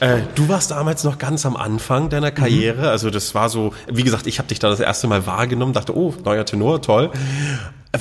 Äh, 0.00 0.22
du 0.34 0.48
warst 0.48 0.70
damals 0.70 1.04
noch 1.04 1.18
ganz 1.18 1.44
am 1.44 1.56
Anfang 1.56 2.08
deiner 2.08 2.30
Karriere. 2.30 2.90
Also 2.90 3.10
das 3.10 3.34
war 3.34 3.48
so, 3.48 3.72
wie 3.88 4.02
gesagt, 4.04 4.26
ich 4.26 4.38
habe 4.38 4.48
dich 4.48 4.58
da 4.58 4.68
das 4.70 4.80
erste 4.80 5.06
Mal 5.08 5.26
wahrgenommen, 5.26 5.72
dachte, 5.72 5.96
oh, 5.96 6.14
neuer 6.24 6.44
Tenor, 6.44 6.82
toll. 6.82 7.10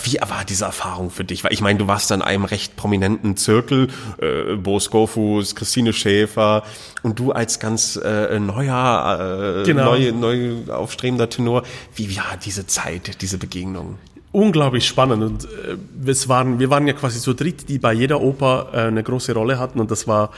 Wie 0.03 0.19
war 0.21 0.45
diese 0.47 0.63
Erfahrung 0.65 1.09
für 1.09 1.25
dich? 1.25 1.43
Weil 1.43 1.51
ich 1.51 1.59
meine, 1.61 1.77
du 1.77 1.85
warst 1.87 2.11
in 2.11 2.21
einem 2.21 2.45
recht 2.45 2.77
prominenten 2.77 3.35
Zirkel, 3.35 3.89
äh, 4.21 4.55
Bo 4.55 4.79
Skofus, 4.79 5.53
Christine 5.55 5.91
Schäfer 5.91 6.63
und 7.03 7.19
du 7.19 7.33
als 7.33 7.59
ganz 7.59 7.97
äh, 7.97 8.39
neuer, 8.39 9.59
äh, 9.59 9.63
Genau. 9.65 9.91
neu, 9.95 10.11
neu 10.13 10.71
aufstrebender 10.71 11.29
Tenor. 11.29 11.63
Wie 11.95 12.15
war 12.15 12.37
diese 12.43 12.65
Zeit, 12.67 13.21
diese 13.21 13.37
Begegnung? 13.37 13.97
Unglaublich 14.31 14.87
spannend 14.87 15.23
und 15.23 15.45
äh, 15.45 16.09
es 16.09 16.29
waren, 16.29 16.59
wir 16.59 16.69
waren 16.69 16.87
ja 16.87 16.93
quasi 16.93 17.19
so 17.19 17.33
dritt, 17.33 17.69
die 17.69 17.79
bei 17.79 17.93
jeder 17.93 18.21
Oper 18.21 18.69
äh, 18.73 18.77
eine 18.77 19.03
große 19.03 19.33
Rolle 19.33 19.59
hatten 19.59 19.79
und 19.79 19.91
das 19.91 20.07
war 20.07 20.31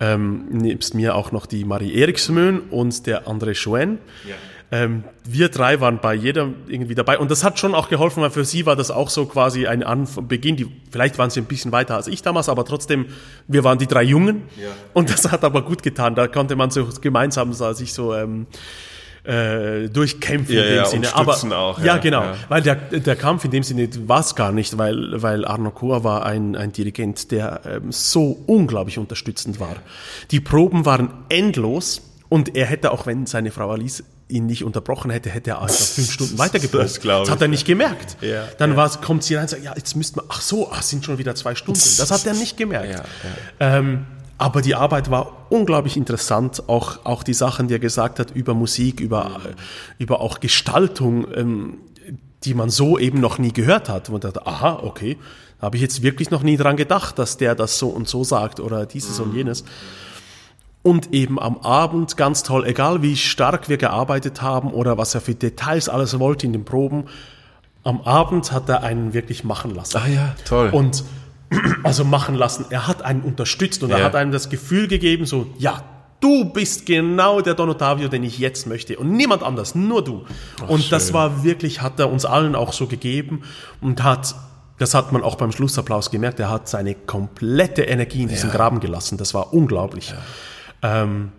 ähm, 0.00 0.46
nebst 0.50 0.94
mir 0.94 1.14
auch 1.14 1.30
noch 1.30 1.46
die 1.46 1.64
Marie 1.64 1.94
Eriksmön 1.94 2.60
und 2.70 3.06
der 3.06 3.26
André 3.26 3.54
Schoen. 3.54 3.98
Ähm, 4.72 5.04
wir 5.24 5.48
drei 5.48 5.80
waren 5.80 5.98
bei 6.00 6.14
jeder 6.14 6.48
irgendwie 6.68 6.94
dabei 6.94 7.18
und 7.18 7.30
das 7.30 7.42
hat 7.42 7.58
schon 7.58 7.74
auch 7.74 7.88
geholfen, 7.88 8.22
weil 8.22 8.30
für 8.30 8.44
sie 8.44 8.66
war 8.66 8.76
das 8.76 8.90
auch 8.92 9.10
so 9.10 9.26
quasi 9.26 9.66
ein 9.66 9.82
Anf 9.82 10.20
Beginn. 10.22 10.56
Die, 10.56 10.68
vielleicht 10.90 11.18
waren 11.18 11.28
sie 11.28 11.40
ein 11.40 11.46
bisschen 11.46 11.72
weiter 11.72 11.96
als 11.96 12.06
ich 12.06 12.22
damals, 12.22 12.48
aber 12.48 12.64
trotzdem, 12.64 13.06
wir 13.48 13.64
waren 13.64 13.78
die 13.78 13.88
drei 13.88 14.04
Jungen 14.04 14.42
und 14.94 15.10
das 15.10 15.30
hat 15.30 15.42
aber 15.44 15.62
gut 15.62 15.82
getan. 15.82 16.14
Da 16.14 16.28
konnte 16.28 16.54
man 16.54 16.70
so 16.70 16.88
gemeinsam 17.00 17.52
so, 17.52 17.72
sich 17.72 17.92
so 17.92 18.14
ähm, 18.14 18.46
äh, 19.24 19.88
durchkämpfen 19.88 20.54
Ja, 20.54 20.62
in 20.62 20.68
dem 20.68 20.76
ja, 20.76 20.84
Sinne. 20.86 21.14
Aber 21.14 21.32
auch, 21.34 21.78
ja, 21.78 21.84
ja, 21.84 21.96
genau, 21.98 22.22
ja. 22.22 22.34
weil 22.48 22.62
der, 22.62 22.76
der 22.76 23.16
Kampf 23.16 23.44
in 23.44 23.50
dem 23.50 23.62
Sinne 23.62 23.88
war 24.06 24.20
es 24.20 24.34
gar 24.34 24.52
nicht, 24.52 24.78
weil, 24.78 25.22
weil 25.22 25.44
Arno 25.44 25.70
Kohr 25.70 26.04
war 26.04 26.24
ein, 26.24 26.56
ein 26.56 26.72
Dirigent, 26.72 27.30
der 27.30 27.60
ähm, 27.66 27.92
so 27.92 28.42
unglaublich 28.46 28.98
unterstützend 28.98 29.60
war. 29.60 29.76
Die 30.30 30.40
Proben 30.40 30.86
waren 30.86 31.10
endlos 31.28 32.02
und 32.28 32.56
er 32.56 32.66
hätte 32.66 32.92
auch, 32.92 33.06
wenn 33.06 33.26
seine 33.26 33.50
Frau 33.50 33.70
Alice 33.70 34.04
ihn 34.30 34.46
nicht 34.46 34.64
unterbrochen 34.64 35.10
hätte, 35.10 35.28
hätte 35.30 35.50
er 35.50 35.62
einfach 35.62 35.74
fünf 35.74 36.12
Stunden 36.12 36.38
weitergeprobt. 36.38 36.84
Das 36.84 37.00
glaub 37.00 37.28
hat 37.28 37.42
er 37.42 37.48
nicht 37.48 37.66
gemerkt. 37.66 38.16
Ja, 38.20 38.44
Dann 38.58 38.76
war's, 38.76 39.00
kommt 39.00 39.24
sie 39.24 39.34
rein 39.34 39.42
und 39.42 39.50
sagt, 39.50 39.64
ja, 39.64 39.74
jetzt 39.76 39.96
müssten 39.96 40.20
wir, 40.20 40.24
ach 40.28 40.40
so, 40.40 40.70
ach, 40.70 40.82
sind 40.82 41.04
schon 41.04 41.18
wieder 41.18 41.34
zwei 41.34 41.54
Stunden. 41.54 41.80
Das 41.80 42.10
hat 42.10 42.26
er 42.26 42.34
nicht 42.34 42.56
gemerkt. 42.56 42.94
Ja, 42.94 43.02
Ähm, 43.58 44.06
aber 44.40 44.62
die 44.62 44.74
Arbeit 44.74 45.10
war 45.10 45.32
unglaublich 45.50 45.98
interessant, 45.98 46.66
auch, 46.66 47.04
auch 47.04 47.22
die 47.22 47.34
Sachen, 47.34 47.68
die 47.68 47.74
er 47.74 47.78
gesagt 47.78 48.18
hat 48.18 48.30
über 48.30 48.54
Musik, 48.54 48.98
über, 48.98 49.38
über 49.98 50.22
auch 50.22 50.40
Gestaltung, 50.40 51.26
ähm, 51.34 51.78
die 52.44 52.54
man 52.54 52.70
so 52.70 52.98
eben 52.98 53.20
noch 53.20 53.36
nie 53.36 53.52
gehört 53.52 53.90
hat. 53.90 54.08
Und 54.08 54.24
dachte, 54.24 54.46
aha, 54.46 54.80
okay, 54.82 55.18
da 55.58 55.66
habe 55.66 55.76
ich 55.76 55.82
jetzt 55.82 56.02
wirklich 56.02 56.30
noch 56.30 56.42
nie 56.42 56.56
dran 56.56 56.76
gedacht, 56.76 57.18
dass 57.18 57.36
der 57.36 57.54
das 57.54 57.78
so 57.78 57.88
und 57.88 58.08
so 58.08 58.24
sagt 58.24 58.60
oder 58.60 58.86
dieses 58.86 59.20
und 59.20 59.34
jenes. 59.34 59.62
Und 60.82 61.12
eben 61.12 61.38
am 61.38 61.58
Abend 61.58 62.16
ganz 62.16 62.42
toll, 62.42 62.64
egal 62.64 63.02
wie 63.02 63.18
stark 63.18 63.68
wir 63.68 63.76
gearbeitet 63.76 64.40
haben 64.40 64.72
oder 64.72 64.96
was 64.96 65.14
er 65.14 65.20
für 65.20 65.34
Details 65.34 65.90
alles 65.90 66.18
wollte 66.18 66.46
in 66.46 66.54
den 66.54 66.64
Proben, 66.64 67.04
am 67.84 68.00
Abend 68.00 68.52
hat 68.52 68.70
er 68.70 68.82
einen 68.84 69.12
wirklich 69.12 69.44
machen 69.44 69.74
lassen. 69.74 69.98
Ah 69.98 70.08
ja, 70.08 70.34
toll. 70.46 70.70
Und 70.72 71.04
also 71.82 72.04
machen 72.04 72.34
lassen. 72.34 72.64
Er 72.70 72.86
hat 72.86 73.02
einen 73.02 73.22
unterstützt 73.22 73.82
und 73.82 73.90
Ja. 73.90 73.98
er 73.98 74.04
hat 74.04 74.14
einem 74.14 74.32
das 74.32 74.48
Gefühl 74.50 74.86
gegeben, 74.88 75.26
so, 75.26 75.46
ja, 75.58 75.82
du 76.20 76.44
bist 76.44 76.86
genau 76.86 77.40
der 77.40 77.54
Don 77.54 77.68
Ottavio, 77.70 78.08
den 78.08 78.22
ich 78.24 78.38
jetzt 78.38 78.66
möchte 78.66 78.98
und 78.98 79.10
niemand 79.12 79.42
anders, 79.42 79.74
nur 79.74 80.04
du. 80.04 80.24
und 80.68 80.92
das 80.92 81.06
schön. 81.06 81.14
war 81.14 81.42
wirklich, 81.44 81.82
hat 81.82 81.98
er 81.98 82.10
uns 82.10 82.24
allen 82.24 82.54
auch 82.54 82.72
so 82.72 82.86
gegeben 82.86 83.42
und 83.80 84.02
hat, 84.02 84.34
das 84.78 84.94
hat 84.94 85.12
man 85.12 85.22
auch 85.22 85.34
beim 85.36 85.50
Schlussapplaus 85.52 86.10
gemerkt, 86.10 86.38
er 86.40 86.50
hat 86.50 86.68
seine 86.68 86.94
komplette 86.94 87.82
Energie 87.82 88.22
in 88.22 88.28
diesen 88.28 88.50
Ja. 88.50 88.56
Graben 88.56 88.80
gelassen. 88.80 89.18
Das 89.18 89.34
war 89.34 89.52
unglaublich. 89.52 90.14
Ähm, 90.82 91.32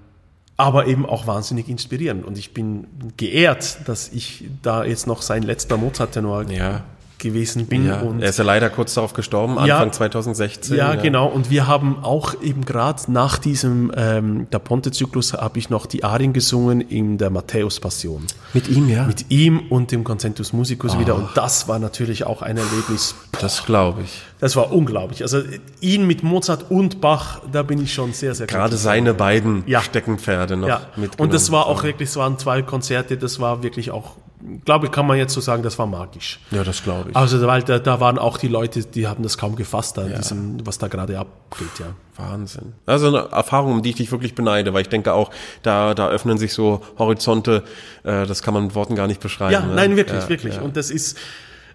aber 0.57 0.85
eben 0.85 1.07
auch 1.07 1.25
wahnsinnig 1.25 1.67
inspirierend. 1.69 2.23
Und 2.23 2.37
ich 2.37 2.53
bin 2.53 2.85
geehrt, 3.17 3.79
dass 3.87 4.09
ich 4.09 4.45
da 4.61 4.83
jetzt 4.83 5.07
noch 5.07 5.23
sein 5.23 5.41
letzter 5.41 5.77
Mozart-Tenor 5.77 6.51
Ja. 6.51 6.83
Gewesen 7.21 7.67
bin. 7.67 7.87
ja. 7.87 8.01
Und 8.01 8.21
er 8.21 8.29
ist 8.29 8.37
ja 8.39 8.43
leider 8.43 8.69
kurz 8.69 8.93
darauf 8.95 9.13
gestorben, 9.13 9.53
Ja. 9.65 9.77
Anfang 9.77 9.93
2016. 9.93 10.75
ja, 10.75 10.95
genau. 10.95 11.27
Und 11.27 11.49
wir 11.49 11.67
haben 11.67 12.03
auch 12.03 12.33
eben 12.41 12.65
gerade 12.65 13.09
nach 13.11 13.37
diesem 13.37 13.91
ähm, 13.95 14.47
der 14.51 14.59
Ponte-Zyklus 14.59 15.33
habe 15.33 15.57
ich 15.59 15.69
noch 15.69 15.85
die 15.85 16.03
Arien 16.03 16.33
gesungen 16.33 16.81
in 16.81 17.17
der 17.17 17.29
Matthäus-Passion. 17.29 18.25
Mit 18.53 18.67
ihm, 18.67 18.89
ja. 18.89 19.05
Mit 19.05 19.25
ihm 19.29 19.59
und 19.69 19.91
dem 19.91 20.03
Concentus 20.03 20.51
Musicus 20.51 20.99
wieder. 20.99 21.13
Ah. 21.13 21.17
Und 21.17 21.29
das 21.35 21.67
war 21.69 21.79
natürlich 21.79 22.25
auch 22.25 22.41
ein 22.41 22.57
Erlebnis. 22.57 23.15
das 23.39 23.65
glaube 23.65 24.01
ich. 24.03 24.21
Das 24.39 24.55
war 24.55 24.71
unglaublich. 24.71 25.21
Also 25.21 25.41
ihn 25.81 26.07
mit 26.07 26.23
Mozart 26.23 26.65
und 26.71 26.99
Bach, 26.99 27.41
da 27.51 27.61
bin 27.63 27.81
ich 27.81 27.93
schon 27.93 28.11
sehr, 28.13 28.33
sehr 28.33 28.47
Gerade 28.47 28.75
seine 28.75 29.13
beiden 29.13 29.63
Ja. 29.67 29.81
Steckenpferde 29.81 30.57
noch 30.57 30.67
Ja, 30.67 30.81
und 31.17 31.31
das 31.33 31.51
war 31.51 31.67
auch 31.67 31.83
wirklich, 31.83 32.09
es 32.09 32.15
waren 32.15 32.37
zwei 32.39 32.61
Konzerte, 32.63 33.17
das 33.17 33.39
war 33.39 33.61
wirklich 33.63 33.91
auch, 33.91 34.15
glaube 34.65 34.87
ich, 34.87 34.91
kann 34.91 35.07
man 35.07 35.17
jetzt 35.17 35.33
so 35.33 35.41
sagen, 35.41 35.63
das 35.63 35.77
war 35.79 35.85
magisch. 35.87 36.39
Ja, 36.51 36.63
das 36.63 36.83
glaube 36.83 37.11
ich. 37.11 37.15
Also, 37.15 37.45
weil 37.47 37.63
da, 37.63 37.79
da 37.79 37.99
waren 37.99 38.17
auch 38.17 38.37
die 38.37 38.47
Leute, 38.47 38.83
die 38.83 39.07
haben 39.07 39.23
das 39.23 39.37
kaum 39.37 39.55
gefasst, 39.55 39.97
da, 39.97 40.03
diesem, 40.03 40.65
was 40.65 40.77
da 40.77 40.87
gerade 40.87 41.17
abgeht, 41.19 41.79
ja. 41.79 41.87
Wahnsinn. 42.17 42.73
Also 42.85 43.07
eine 43.07 43.29
Erfahrung, 43.31 43.73
um 43.73 43.81
die 43.81 43.89
ich 43.89 43.95
dich 43.95 44.11
wirklich 44.11 44.35
beneide, 44.35 44.73
weil 44.73 44.81
ich 44.81 44.89
denke 44.89 45.13
auch, 45.13 45.31
da, 45.63 45.93
da 45.93 46.09
öffnen 46.09 46.37
sich 46.37 46.53
so 46.53 46.81
Horizonte, 46.99 47.63
äh, 48.03 48.25
das 48.25 48.43
kann 48.43 48.53
man 48.53 48.63
mit 48.65 48.75
Worten 48.75 48.95
gar 48.95 49.07
nicht 49.07 49.21
beschreiben. 49.21 49.53
Ja, 49.53 49.61
ne? 49.61 49.75
nein, 49.75 49.95
wirklich, 49.95 50.23
Ja, 50.23 50.29
wirklich. 50.29 50.55
ja. 50.55 50.61
Und 50.61 50.77
das 50.77 50.91
ist, 50.91 51.17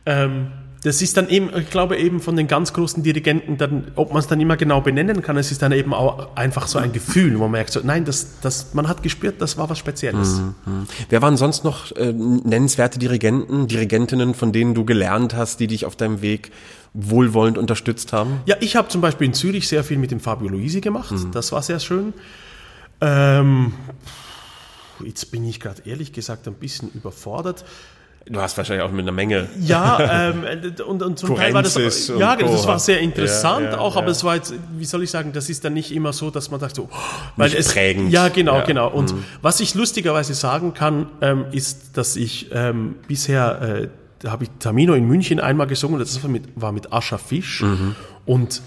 ähm, 0.05 0.53
das 0.87 1.03
ist 1.03 1.17
dann 1.17 1.29
eben, 1.29 1.51
ich 1.59 1.69
glaube 1.69 1.97
eben 1.97 2.21
von 2.21 2.37
den 2.37 2.47
ganz 2.47 2.73
großen 2.73 3.03
Dirigenten, 3.03 3.59
dann, 3.59 3.91
ob 3.97 4.11
man 4.11 4.21
es 4.21 4.29
dann 4.29 4.41
immer 4.41 4.57
genau 4.57 4.81
benennen 4.81 5.21
kann, 5.21 5.37
es 5.37 5.51
ist 5.51 5.61
dann 5.61 5.73
eben 5.73 5.93
auch 5.93 6.37
einfach 6.37 6.69
so 6.69 6.79
ein 6.79 6.93
Gefühl, 6.93 7.35
wo 7.35 7.41
man 7.41 7.51
merkt, 7.51 7.73
so, 7.73 7.81
nein, 7.83 8.05
das, 8.05 8.39
das, 8.41 8.73
man 8.73 8.87
hat 8.87 9.03
gespürt, 9.03 9.41
das 9.41 9.59
war 9.59 9.69
was 9.69 9.81
Spezielles. 9.81 10.41
Mhm. 10.65 10.87
Wer 11.09 11.23
waren 11.23 11.37
sonst 11.37 11.65
noch 11.65 11.91
äh, 11.97 12.13
nennenswerte 12.13 13.01
Dirigenten, 13.01 13.67
Dirigentinnen, 13.67 14.33
von 14.35 14.53
denen 14.53 14.75
du 14.75 14.85
gelernt 14.85 15.35
hast, 15.35 15.59
die 15.59 15.67
dich 15.67 15.87
auf 15.87 15.97
deinem 15.97 16.23
Weg 16.23 16.53
wohlwollend 16.95 17.59
unterstützt 17.59 18.13
haben? 18.13 18.41
Ja, 18.47 18.55
ich 18.61 18.77
habe 18.77 18.87
zum 18.87 19.01
Beispiel 19.01 19.27
in 19.27 19.35
Zürich 19.35 19.67
sehr 19.67 19.83
viel 19.83 19.99
mit 19.99 20.13
dem 20.13 20.21
Fabio 20.21 20.51
Luisi 20.51 20.81
gemacht. 20.81 21.11
Mhm. 21.11 21.33
Das 21.33 21.51
war 21.51 21.63
sehr 21.63 21.81
schön. 21.81 22.13
Ähm, 23.01 23.73
jetzt 25.05 25.33
bin 25.33 25.45
ich 25.45 25.59
gerade 25.59 25.83
ehrlich 25.85 26.13
gesagt 26.13 26.47
ein 26.47 26.55
bisschen 26.55 26.93
überfordert. 26.95 27.65
Du 28.29 28.41
hast 28.41 28.57
wahrscheinlich 28.59 28.85
auch 28.85 28.91
mit 28.91 29.03
einer 29.03 29.13
Menge. 29.13 29.49
Ja, 29.61 30.31
ähm, 30.31 30.45
und, 30.87 31.03
und 31.03 31.19
zum 31.19 31.37
Teil 31.37 31.55
war 31.55 31.63
das, 31.63 31.77
ja, 32.09 32.35
das 32.35 32.67
war 32.67 32.79
sehr 32.81 32.99
interessant 33.01 33.67
Ja, 33.67 33.71
ja, 33.73 33.79
auch, 33.79 33.97
aber 33.97 34.09
es 34.09 34.25
war 34.25 34.35
jetzt, 34.35 34.53
wie 34.77 34.85
soll 34.85 35.05
ich 35.05 35.11
sagen, 35.13 35.33
das 35.33 35.49
ist 35.49 35.65
dann 35.65 35.75
nicht 35.75 35.93
immer 35.95 36.13
so, 36.13 36.31
dass 36.31 36.51
man 36.51 36.59
sagt 36.59 36.75
so, 36.75 36.89
oh, 36.91 36.97
weil 37.37 37.51
Nicht 37.51 37.61
es, 37.61 37.73
prägend. 37.73 38.11
ja, 38.13 38.29
genau. 38.29 38.61
Mhm. 38.61 38.65
genau. 38.67 38.89
Und 38.91 39.15
was 39.43 39.61
ich 39.61 39.75
lustigerweise 39.77 40.35
sagen 40.35 40.75
kann, 40.75 41.07
ähm, 41.21 41.45
ist, 41.53 41.97
dass 41.97 42.17
ich 42.17 42.51
ähm, 42.53 42.97
bisher, 43.07 43.63
äh, 43.63 43.89
da 44.19 44.33
habe 44.33 44.45
ich 44.45 44.51
Tamino 44.59 44.95
in 44.95 45.07
München 45.07 45.39
einmal 45.39 45.69
gesungen, 45.69 46.01
das 46.01 46.21
war 46.23 46.29
mit, 46.31 46.45
war 46.57 46.73
mit 46.73 46.93
Ascha 46.93 47.19
Fisch 47.19 47.63
Mhm. 47.63 47.95
und 48.25 48.61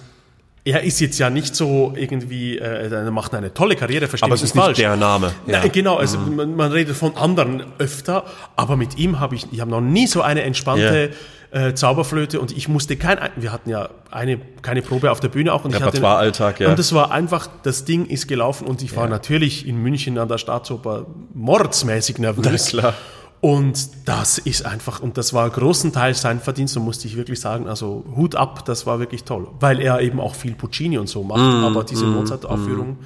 er 0.66 0.84
ist 0.84 1.00
jetzt 1.00 1.18
ja 1.20 1.30
nicht 1.30 1.56
so 1.56 1.94
irgendwie, 1.96 2.58
äh, 2.58 2.92
er 2.92 3.12
macht 3.12 3.34
eine 3.34 3.54
tolle 3.54 3.76
Karriere, 3.76 4.08
verstehe 4.08 4.28
Aber 4.28 4.36
es 4.36 4.44
ist 4.44 4.56
nicht 4.56 4.78
der 4.78 4.96
Name. 4.96 5.32
Ja. 5.48 5.60
Nein, 5.60 5.72
genau, 5.72 5.96
also 5.96 6.18
man, 6.18 6.56
man 6.56 6.72
redet 6.72 6.96
von 6.96 7.16
anderen 7.16 7.64
öfter, 7.78 8.26
aber 8.56 8.76
mit 8.76 8.98
ihm 8.98 9.20
habe 9.20 9.36
ich, 9.36 9.48
ich 9.52 9.62
habe 9.62 9.72
noch 9.72 9.82
nie 9.82 10.08
so 10.08 10.22
eine 10.22 10.44
entspannte 10.44 11.12
äh, 11.52 11.74
Zauberflöte 11.74 12.40
und 12.40 12.56
ich 12.56 12.68
musste 12.68 12.96
kein, 12.96 13.18
wir 13.36 13.52
hatten 13.52 13.70
ja 13.70 13.90
eine, 14.12 14.40
keine 14.62 14.82
Probe 14.82 15.12
auf 15.12 15.20
der 15.20 15.30
Bühne 15.30 15.54
auch 15.54 15.66
und 15.66 15.72
ich 15.72 15.78
hatte, 15.78 15.98
Repertoirealltag, 15.98 16.60
ja. 16.60 16.70
und 16.70 16.78
das 16.78 16.94
war 16.94 17.12
einfach, 17.12 17.48
das 17.64 17.86
Ding 17.86 18.06
ist 18.06 18.28
gelaufen 18.28 18.68
und 18.68 18.84
ich 18.84 18.96
war 18.96 19.08
natürlich 19.08 19.68
in 19.68 19.82
München 19.82 20.18
an 20.20 20.28
der 20.28 20.38
Staatsoper 20.38 21.08
mordsmäßig 21.34 22.20
nervös. 22.20 22.68
klar. 22.68 22.94
Und 23.42 23.90
das 24.06 24.38
ist 24.38 24.66
einfach, 24.66 25.00
und 25.00 25.18
das 25.18 25.34
war 25.34 25.50
großenteils 25.50 26.22
sein 26.22 26.42
Verdienst, 26.42 26.74
so 26.74 26.82
musste 26.82 27.08
ich 27.08 27.16
wirklich 27.16 27.40
sagen, 27.40 27.68
also 27.70 28.04
Hut 28.16 28.36
ab, 28.36 28.66
das 28.66 28.86
war 28.86 29.00
wirklich 29.00 29.24
toll, 29.24 29.48
weil 29.62 29.80
er 29.80 30.02
eben 30.02 30.20
auch 30.20 30.36
viel 30.36 30.56
Puccini 30.56 30.98
und 30.98 31.08
so 31.08 31.24
macht, 31.24 31.40
Mm, 31.40 31.64
aber 31.64 31.86
diese 31.86 32.06
Mozart-Aufführung, 32.06 32.98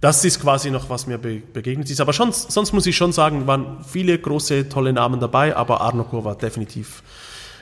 das 0.00 0.24
ist 0.24 0.40
quasi 0.40 0.72
noch, 0.72 0.90
was 0.90 1.06
mir 1.06 1.16
be 1.16 1.42
begegnet 1.52 1.88
ist. 1.88 2.00
Aber 2.00 2.12
schon, 2.12 2.32
sonst 2.32 2.72
muss 2.72 2.86
ich 2.86 2.96
schon 2.96 3.12
sagen, 3.12 3.46
waren 3.46 3.84
viele 3.88 4.18
große, 4.18 4.68
tolle 4.68 4.92
Namen 4.92 5.20
dabei, 5.20 5.54
aber 5.54 5.80
Arno 5.80 6.02
Kur 6.02 6.24
war 6.24 6.34
definitiv 6.34 7.04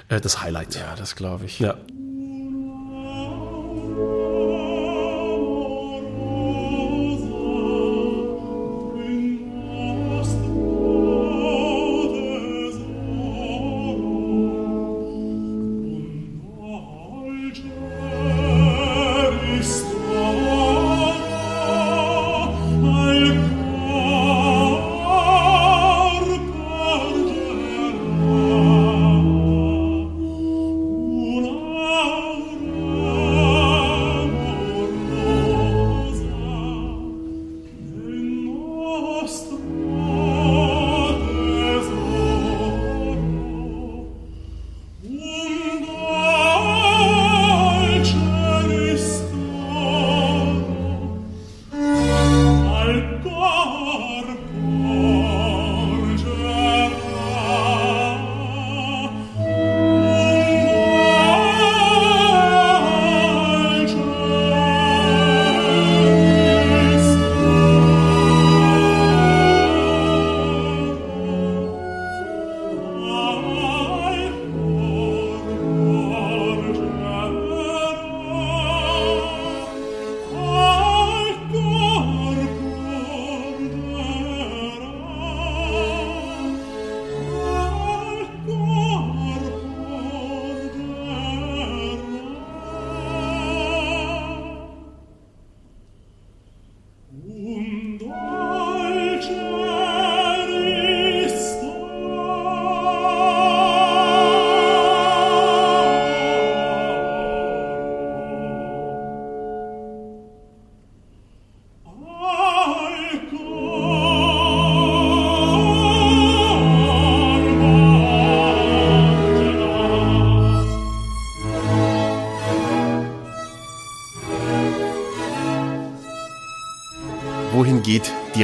äh, 0.09 0.23
das 0.23 0.41
Highlight. 0.41 0.77
Ja, 0.77 0.95
das 0.97 1.17
glaube 1.17 1.45
ich. 1.45 1.61
Ja. 1.61 1.75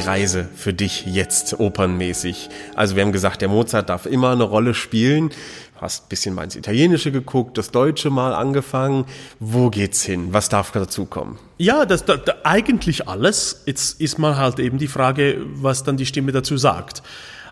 Reise 0.07 0.49
für 0.55 0.73
dich 0.73 1.07
jetzt 1.07 1.59
opernmäßig? 1.59 2.49
Also 2.75 2.97
wir 2.97 3.03
haben 3.03 3.13
gesagt, 3.13 3.43
der 3.43 3.49
Mozart 3.49 3.89
darf 3.89 4.07
immer 4.07 4.33
eine 4.33 4.45
Rolle 4.45 4.75
spielen. 4.75 5.31
Du 5.31 5.81
hast 5.83 6.05
ein 6.05 6.09
bisschen 6.09 6.35
mal 6.35 6.45
ins 6.45 6.57
Italienische 6.57 7.13
geguckt, 7.13 7.59
das 7.59 7.71
Deutsche 7.71 8.09
mal 8.09 8.35
angefangen. 8.35 9.05
Wo 9.41 9.69
geht's 9.69 10.03
hin? 10.03 10.33
Was 10.33 10.49
darf 10.49 10.73
dazukommen? 10.73 11.39
Ja, 11.59 11.85
das, 11.85 12.05
da, 12.05 12.17
da, 12.17 12.35
eigentlich 12.45 13.09
alles. 13.09 13.63
Jetzt 13.67 14.01
ist 14.01 14.19
mal 14.19 14.37
halt 14.37 14.59
eben 14.59 14.79
die 14.79 14.89
Frage, 14.89 15.39
was 15.45 15.85
dann 15.85 15.97
die 15.97 16.07
Stimme 16.07 16.33
dazu 16.33 16.57
sagt. 16.57 17.03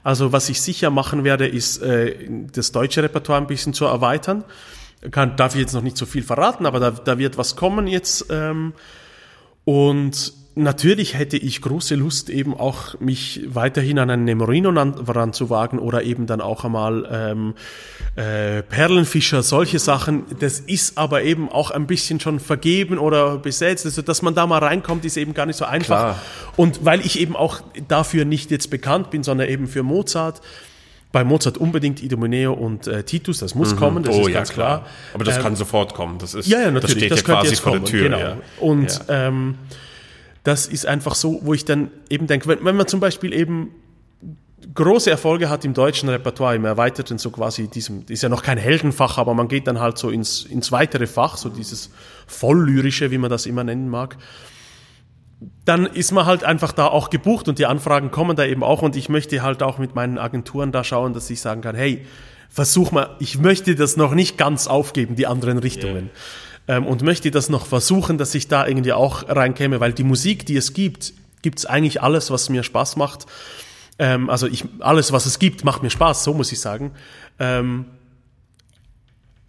Also 0.02 0.32
was 0.32 0.48
ich 0.48 0.60
sicher 0.60 0.90
machen 0.90 1.24
werde, 1.24 1.46
ist 1.46 1.82
äh, 1.82 2.28
das 2.52 2.72
deutsche 2.72 3.02
Repertoire 3.02 3.40
ein 3.40 3.46
bisschen 3.46 3.74
zu 3.74 3.84
erweitern. 3.86 4.44
Kann, 5.10 5.36
darf 5.36 5.54
ich 5.54 5.60
jetzt 5.60 5.74
noch 5.74 5.82
nicht 5.82 5.96
so 5.96 6.06
viel 6.06 6.22
verraten, 6.22 6.64
aber 6.64 6.80
da, 6.80 6.90
da 6.92 7.18
wird 7.18 7.36
was 7.36 7.56
kommen 7.56 7.86
jetzt. 7.86 8.26
Ähm, 8.30 8.72
und 9.64 10.32
natürlich 10.54 11.14
hätte 11.14 11.36
ich 11.36 11.60
große 11.60 11.94
Lust, 11.94 12.30
eben 12.30 12.54
auch 12.54 12.98
mich 13.00 13.42
weiterhin 13.46 13.98
an 13.98 14.10
einen 14.10 14.24
Nemorino 14.24 14.70
ranzuwagen 14.70 15.78
oder 15.78 16.02
eben 16.02 16.26
dann 16.26 16.40
auch 16.40 16.64
einmal 16.64 17.08
ähm, 17.10 17.54
äh, 18.16 18.62
Perlenfischer, 18.62 19.42
solche 19.42 19.78
Sachen. 19.78 20.24
Das 20.38 20.60
ist 20.60 20.96
aber 20.96 21.22
eben 21.22 21.48
auch 21.48 21.70
ein 21.70 21.86
bisschen 21.86 22.20
schon 22.20 22.38
vergeben 22.38 22.98
oder 22.98 23.38
besetzt. 23.38 23.84
Also, 23.84 24.02
dass 24.02 24.22
man 24.22 24.34
da 24.34 24.46
mal 24.46 24.58
reinkommt, 24.58 25.04
ist 25.04 25.16
eben 25.16 25.34
gar 25.34 25.46
nicht 25.46 25.56
so 25.56 25.64
einfach. 25.64 25.98
Klar. 25.98 26.22
Und 26.56 26.84
weil 26.84 27.00
ich 27.00 27.18
eben 27.18 27.34
auch 27.34 27.60
dafür 27.88 28.24
nicht 28.24 28.50
jetzt 28.50 28.70
bekannt 28.70 29.10
bin, 29.10 29.22
sondern 29.22 29.48
eben 29.48 29.66
für 29.66 29.82
Mozart, 29.82 30.40
bei 31.10 31.24
Mozart 31.24 31.58
unbedingt 31.58 32.02
Idomeneo 32.02 32.52
und 32.52 32.88
äh, 32.88 33.04
Titus, 33.04 33.38
das 33.38 33.54
muss 33.54 33.72
mhm. 33.72 33.78
kommen, 33.78 34.02
das 34.02 34.16
oh, 34.16 34.22
ist 34.22 34.28
ja, 34.28 34.34
ganz 34.34 34.52
klar. 34.52 34.78
klar. 34.80 34.90
Aber 35.14 35.24
das 35.24 35.36
ähm, 35.36 35.42
kann 35.42 35.56
sofort 35.56 35.94
kommen, 35.94 36.18
das 36.18 36.34
ist 36.34 36.48
ja, 36.48 36.60
ja, 36.60 36.70
natürlich, 36.72 36.82
das 36.82 36.92
steht 36.92 37.10
das 37.12 37.20
ja 37.20 37.24
quasi 37.24 37.56
vor 37.56 37.72
kommen, 37.72 37.84
der 37.84 37.90
Tür. 37.90 38.02
Genau. 38.02 38.18
Ja. 38.18 38.36
Und 38.58 39.00
ja. 39.08 39.28
Ähm, 39.28 39.54
das 40.44 40.66
ist 40.66 40.86
einfach 40.86 41.14
so, 41.14 41.40
wo 41.42 41.54
ich 41.54 41.64
dann 41.64 41.90
eben 42.10 42.26
denke, 42.26 42.46
wenn, 42.46 42.64
wenn 42.64 42.76
man 42.76 42.86
zum 42.86 43.00
Beispiel 43.00 43.32
eben 43.32 43.70
große 44.72 45.10
Erfolge 45.10 45.48
hat 45.48 45.64
im 45.64 45.74
deutschen 45.74 46.08
Repertoire, 46.08 46.54
im 46.56 46.64
erweiterten, 46.64 47.18
so 47.18 47.30
quasi 47.30 47.68
diesem, 47.68 48.04
ist 48.08 48.22
ja 48.22 48.28
noch 48.28 48.42
kein 48.42 48.58
Heldenfach, 48.58 49.18
aber 49.18 49.34
man 49.34 49.48
geht 49.48 49.66
dann 49.66 49.80
halt 49.80 49.98
so 49.98 50.10
ins, 50.10 50.44
ins 50.44 50.70
weitere 50.70 51.06
Fach, 51.06 51.36
so 51.36 51.48
dieses 51.48 51.90
volllyrische, 52.26 53.10
wie 53.10 53.18
man 53.18 53.30
das 53.30 53.46
immer 53.46 53.64
nennen 53.64 53.88
mag. 53.88 54.16
Dann 55.64 55.86
ist 55.86 56.12
man 56.12 56.26
halt 56.26 56.44
einfach 56.44 56.72
da 56.72 56.86
auch 56.86 57.10
gebucht 57.10 57.48
und 57.48 57.58
die 57.58 57.66
Anfragen 57.66 58.10
kommen 58.10 58.36
da 58.36 58.44
eben 58.44 58.62
auch 58.62 58.82
und 58.82 58.96
ich 58.96 59.08
möchte 59.08 59.42
halt 59.42 59.62
auch 59.62 59.78
mit 59.78 59.94
meinen 59.94 60.18
Agenturen 60.18 60.72
da 60.72 60.84
schauen, 60.84 61.14
dass 61.14 61.28
ich 61.30 61.40
sagen 61.40 61.62
kann, 61.62 61.74
hey, 61.74 62.06
versuch 62.48 62.92
mal, 62.92 63.16
ich 63.18 63.38
möchte 63.38 63.74
das 63.74 63.96
noch 63.96 64.14
nicht 64.14 64.38
ganz 64.38 64.66
aufgeben, 64.66 65.16
die 65.16 65.26
anderen 65.26 65.58
Richtungen. 65.58 66.04
Yeah 66.04 66.20
ähm, 66.68 66.86
und 66.86 67.02
möchte 67.02 67.30
das 67.30 67.48
noch 67.48 67.66
versuchen, 67.66 68.18
dass 68.18 68.34
ich 68.34 68.48
da 68.48 68.66
irgendwie 68.66 68.92
auch 68.92 69.28
reinkäme, 69.28 69.80
weil 69.80 69.92
die 69.92 70.04
Musik, 70.04 70.46
die 70.46 70.56
es 70.56 70.72
gibt, 70.72 71.12
gibt 71.42 71.58
es 71.58 71.66
eigentlich 71.66 72.02
alles, 72.02 72.30
was 72.30 72.48
mir 72.48 72.62
Spaß 72.62 72.96
macht. 72.96 73.26
Ähm, 73.98 74.30
also 74.30 74.46
ich, 74.46 74.64
alles, 74.80 75.12
was 75.12 75.26
es 75.26 75.38
gibt, 75.38 75.64
macht 75.64 75.82
mir 75.82 75.90
Spaß, 75.90 76.24
so 76.24 76.34
muss 76.34 76.50
ich 76.52 76.60
sagen. 76.60 76.92
Ähm, 77.38 77.86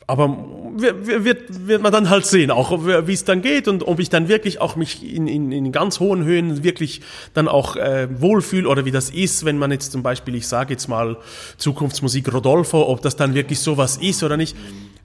aber 0.08 0.38
wird, 0.78 1.68
wird 1.68 1.82
man 1.82 1.92
dann 1.92 2.10
halt 2.10 2.26
sehen, 2.26 2.52
auch 2.52 2.86
wie 3.08 3.14
es 3.14 3.24
dann 3.24 3.42
geht 3.42 3.68
und 3.68 3.88
ob 3.88 4.00
ich 4.00 4.10
dann 4.10 4.28
wirklich 4.28 4.62
auch 4.62 4.76
mich 4.76 5.04
in, 5.04 5.28
in, 5.28 5.52
in 5.52 5.72
ganz 5.72 6.00
hohen 6.00 6.24
Höhen 6.26 6.64
wirklich 6.64 7.02
dann 7.34 7.48
auch 7.48 7.76
äh, 7.76 8.08
wohlfühle 8.22 8.68
oder 8.68 8.86
wie 8.86 8.92
das 8.92 9.10
ist, 9.10 9.46
wenn 9.46 9.58
man 9.58 9.72
jetzt 9.72 9.92
zum 9.92 10.04
Beispiel, 10.04 10.36
ich 10.36 10.48
sage 10.48 10.74
jetzt 10.74 10.88
mal 10.88 11.18
Zukunftsmusik 11.58 12.32
Rodolfo, 12.32 12.88
ob 12.88 13.02
das 13.02 13.16
dann 13.16 13.34
wirklich 13.34 13.60
sowas 13.60 13.98
ist 13.98 14.22
oder 14.22 14.38
nicht 14.38 14.56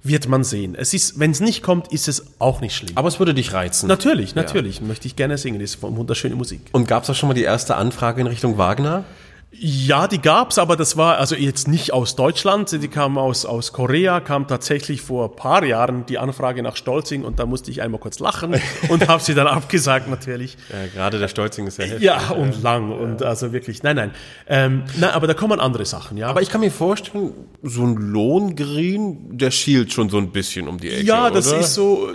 wird 0.02 0.28
man 0.28 0.44
sehen. 0.44 0.74
Es 0.74 0.94
ist, 0.94 1.18
wenn 1.18 1.30
es 1.30 1.40
nicht 1.40 1.62
kommt, 1.62 1.92
ist 1.92 2.08
es 2.08 2.24
auch 2.38 2.60
nicht 2.60 2.74
schlimm. 2.74 2.96
Aber 2.96 3.08
es 3.08 3.18
würde 3.18 3.34
dich 3.34 3.52
reizen. 3.52 3.86
Natürlich, 3.86 4.34
natürlich. 4.34 4.80
Ja. 4.80 4.86
Möchte 4.86 5.06
ich 5.06 5.16
gerne 5.16 5.36
singen. 5.36 5.60
Das 5.60 5.74
ist 5.74 5.82
wunderschöne 5.82 6.34
Musik. 6.34 6.60
Und 6.72 6.88
gab 6.88 7.02
es 7.02 7.10
auch 7.10 7.14
schon 7.14 7.28
mal 7.28 7.34
die 7.34 7.42
erste 7.42 7.76
Anfrage 7.76 8.20
in 8.20 8.26
Richtung 8.26 8.56
Wagner? 8.56 9.04
Ja, 9.52 10.06
die 10.06 10.20
gab's, 10.20 10.58
aber 10.58 10.76
das 10.76 10.96
war 10.96 11.18
also 11.18 11.34
jetzt 11.34 11.66
nicht 11.66 11.92
aus 11.92 12.14
Deutschland, 12.14 12.70
die 12.70 12.86
kam 12.86 13.18
aus, 13.18 13.44
aus 13.44 13.72
Korea, 13.72 14.20
kam 14.20 14.46
tatsächlich 14.46 15.02
vor 15.02 15.34
paar 15.34 15.64
Jahren 15.64 16.06
die 16.06 16.18
Anfrage 16.18 16.62
nach 16.62 16.76
Stolzing 16.76 17.24
und 17.24 17.40
da 17.40 17.46
musste 17.46 17.72
ich 17.72 17.82
einmal 17.82 18.00
kurz 18.00 18.20
lachen 18.20 18.54
und 18.88 19.08
habe 19.08 19.20
sie 19.20 19.34
dann 19.34 19.48
abgesagt 19.48 20.08
natürlich. 20.08 20.56
Ja, 20.70 20.86
gerade 20.94 21.18
der 21.18 21.26
Stolzing 21.26 21.66
ist 21.66 21.78
ja 21.78 21.84
heftig. 21.86 22.02
Ja, 22.02 22.30
und 22.30 22.54
ja. 22.54 22.60
lang 22.62 22.92
und 22.92 23.24
also 23.24 23.52
wirklich, 23.52 23.82
nein, 23.82 23.96
nein. 23.96 24.10
Ähm, 24.46 24.84
nein, 24.98 25.10
aber 25.10 25.26
da 25.26 25.34
kommen 25.34 25.58
andere 25.58 25.84
Sachen, 25.84 26.16
ja. 26.16 26.28
Aber 26.28 26.42
ich 26.42 26.48
kann 26.48 26.60
mir 26.60 26.70
vorstellen, 26.70 27.32
so 27.60 27.82
ein 27.82 27.96
Lohngrin, 27.96 29.36
der 29.36 29.50
schielt 29.50 29.92
schon 29.92 30.10
so 30.10 30.18
ein 30.18 30.30
bisschen 30.30 30.68
um 30.68 30.78
die 30.78 30.90
Ecke, 30.90 31.06
Ja, 31.06 31.28
das 31.28 31.48
oder? 31.48 31.58
ist 31.58 31.74
so, 31.74 32.08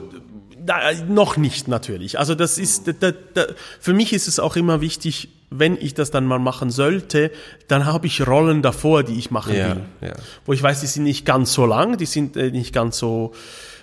da, 0.65 0.79
noch 1.07 1.35
nicht 1.35 1.67
natürlich. 1.67 2.17
Also 2.17 2.33
das 2.33 2.57
ist, 2.57 2.87
da, 3.01 3.11
da, 3.11 3.45
für 3.81 3.93
mich 3.93 4.13
ist 4.13 4.29
es 4.29 4.39
auch 4.39 4.55
immer 4.55 4.79
wichtig, 4.79 5.29
wenn 5.59 5.77
ich 5.79 5.93
das 5.93 6.11
dann 6.11 6.25
mal 6.25 6.39
machen 6.39 6.69
sollte, 6.69 7.31
dann 7.67 7.85
habe 7.85 8.07
ich 8.07 8.25
Rollen 8.25 8.61
davor, 8.61 9.03
die 9.03 9.17
ich 9.17 9.31
machen 9.31 9.55
ja, 9.55 9.69
will. 9.69 9.81
Ja. 10.01 10.13
Wo 10.45 10.53
ich 10.53 10.61
weiß, 10.61 10.81
die 10.81 10.87
sind 10.87 11.03
nicht 11.03 11.25
ganz 11.25 11.53
so 11.53 11.65
lang, 11.65 11.97
die 11.97 12.05
sind 12.05 12.37
äh, 12.37 12.51
nicht 12.51 12.73
ganz 12.73 12.97
so 12.97 13.33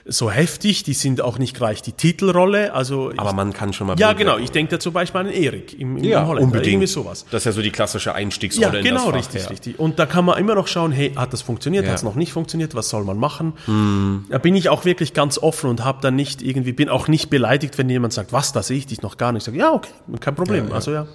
so 0.05 0.31
heftig, 0.31 0.83
die 0.83 0.95
sind 0.95 1.21
auch 1.21 1.39
nicht 1.39 1.55
gleich 1.55 1.83
die 1.83 1.93
Titelrolle. 1.93 2.75
Also 2.75 3.13
Aber 3.17 3.33
man 3.33 3.53
kann 3.53 3.73
schon 3.73 3.87
mal. 3.87 3.99
Ja, 3.99 4.13
genau. 4.13 4.39
Ich 4.39 4.51
denke 4.51 4.73
da 4.73 4.81
zum 4.81 4.93
Beispiel 4.93 5.21
an 5.21 5.29
Erik 5.29 5.79
im, 5.79 5.97
im 5.97 6.05
ja, 6.05 6.27
Holländer. 6.27 6.45
Unbedingt. 6.45 6.75
Irgendwie 6.75 6.87
sowas. 6.87 7.25
Das 7.31 7.43
ist 7.43 7.45
ja 7.47 7.53
so 7.53 7.63
die 7.63 7.71
klassische 7.71 8.15
Einstiegsrolle 8.15 8.79
ja, 8.79 8.83
genau, 8.83 8.89
in 8.89 8.95
das 8.95 9.05
Fach, 9.05 9.15
richtig, 9.15 9.43
ja. 9.43 9.49
richtig. 9.49 9.79
Und 9.79 9.99
da 9.99 10.07
kann 10.07 10.25
man 10.25 10.39
immer 10.39 10.55
noch 10.55 10.67
schauen, 10.67 10.93
hey, 10.93 11.13
hat 11.15 11.33
das 11.33 11.43
funktioniert, 11.43 11.85
ja. 11.85 11.91
hat 11.91 11.99
es 11.99 12.03
noch 12.03 12.17
nicht 12.17 12.33
funktioniert, 12.33 12.75
was 12.75 12.89
soll 12.89 13.05
man 13.05 13.19
machen? 13.19 13.53
Hm. 13.67 14.27
Da 14.29 14.39
bin 14.39 14.57
ich 14.57 14.69
auch 14.69 14.85
wirklich 14.85 15.15
ganz 15.15 15.39
offen 15.39 15.71
und 15.71 15.85
habe 15.85 15.99
dann 16.03 16.17
nicht 16.17 16.43
irgendwie, 16.43 16.73
bin 16.73 16.89
auch 16.89 17.09
nicht 17.09 17.31
beleidigt, 17.31 17.79
wenn 17.79 17.89
jemand 17.89 18.13
sagt, 18.13 18.33
was, 18.33 18.53
da 18.53 18.63
sehe 18.63 18.79
ich 18.79 18.87
dich 18.87 19.03
noch 19.03 19.17
gar 19.17 19.33
nicht. 19.33 19.43
Ich 19.43 19.47
sage, 19.47 19.59
ja, 19.59 19.73
okay, 19.73 19.91
kein 20.21 20.35
Problem. 20.35 20.73
Also 20.73 20.93
ja. 20.93 21.07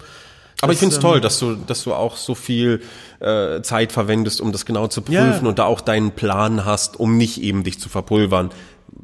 Aber 0.61 0.73
ich 0.73 0.79
finde 0.79 0.95
es 0.95 1.01
toll, 1.01 1.17
ähm, 1.17 1.21
dass 1.21 1.39
du, 1.39 1.55
dass 1.55 1.83
du 1.83 1.93
auch 1.93 2.17
so 2.17 2.33
viel 2.33 2.81
äh, 3.19 3.61
Zeit 3.61 3.91
verwendest, 3.91 4.41
um 4.41 4.51
das 4.51 4.65
genau 4.65 4.87
zu 4.87 5.01
prüfen 5.01 5.43
ja. 5.43 5.47
und 5.47 5.59
da 5.59 5.65
auch 5.65 5.81
deinen 5.81 6.11
Plan 6.11 6.65
hast, 6.65 6.99
um 6.99 7.17
nicht 7.17 7.41
eben 7.41 7.63
dich 7.63 7.79
zu 7.79 7.89
verpulvern 7.89 8.51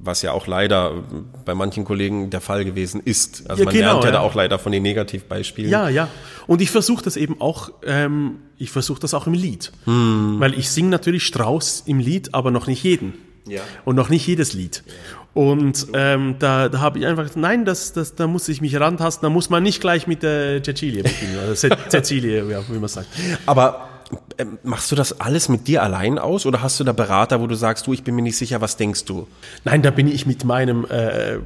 was 0.06 0.22
ja 0.22 0.32
auch 0.32 0.47
leider 0.47 1.04
bei 1.45 1.56
manchen 1.56 1.86
Kollegen 1.86 2.30
der 2.30 2.41
Fall 2.41 2.66
gewesen 2.66 3.01
ist. 3.04 3.49
Also 3.49 3.62
ja, 3.62 3.66
man 3.66 3.74
genau, 3.74 3.88
lernt 3.88 4.04
ja, 4.04 4.10
ja, 4.10 4.16
da 4.18 4.20
auch 4.22 4.36
leider 4.36 4.60
von 4.60 4.72
den 4.72 4.84
Negativbeispielen. 4.84 5.72
Ja, 5.72 5.89
ja. 5.89 6.10
Und 6.47 6.62
ich 6.62 6.72
versuche 6.72 7.04
das 7.04 7.16
eben 7.16 7.39
auch, 7.39 7.72
ähm, 7.86 8.39
ich 8.58 8.70
versuche 8.70 8.99
das 8.99 9.14
auch 9.14 9.28
im 9.28 9.34
Lied. 9.34 9.72
Hm. 9.86 10.39
Weil 10.39 10.58
ich 10.58 10.70
singe 10.70 10.89
natürlich 10.89 11.26
Strauß 11.26 11.84
im 11.86 11.99
Lied, 11.99 12.34
aber 12.34 12.51
noch 12.51 12.68
nicht 12.68 12.84
jeden. 12.84 13.14
Ja. 13.47 13.62
Und 13.86 13.95
noch 13.95 14.10
nicht 14.10 14.26
jedes 14.26 14.54
Lied. 14.54 14.84
Ja. 14.86 14.93
Und 15.34 15.88
ähm, 15.94 16.36
da, 16.38 16.70
da 16.70 16.80
habe 16.80 17.00
ich 17.00 17.08
einfach 17.08 17.24
gesagt, 17.24 17.40
nein, 17.40 17.66
das, 17.66 17.94
das, 17.94 18.14
da 18.14 18.28
muss 18.28 18.48
ich 18.50 18.62
mich 18.62 18.80
rantasten, 18.80 19.26
da 19.26 19.30
muss 19.30 19.50
man 19.50 19.64
nicht 19.64 19.82
gleich 19.82 20.06
mit 20.06 20.22
der 20.22 20.62
Cecilie 20.64 21.02
beginnen, 21.02 21.40
also 21.40 21.70
Cecilie, 21.90 22.48
ja, 22.50 22.62
wie 22.70 22.78
man 22.78 22.88
sagt. 22.88 23.08
Aber 23.48 23.90
ähm, 24.38 24.60
machst 24.64 24.92
du 24.92 24.96
das 24.96 25.20
alles 25.20 25.50
mit 25.50 25.68
dir 25.68 25.82
allein 25.82 26.20
aus 26.20 26.46
oder 26.46 26.62
hast 26.62 26.80
du 26.80 26.84
da 26.84 26.92
Berater, 26.92 27.42
wo 27.42 27.48
du 27.48 27.56
sagst, 27.56 27.88
du, 27.88 27.94
ich 27.94 28.04
bin 28.04 28.16
mir 28.16 28.22
nicht 28.22 28.38
sicher, 28.38 28.62
was 28.62 28.78
denkst 28.78 29.06
du? 29.06 29.28
Nein, 29.64 29.82
da 29.82 29.90
bin 29.90 30.08
ich 30.08 30.26
mit 30.26 30.44
meinem 30.44 30.86
äh, 30.86 31.40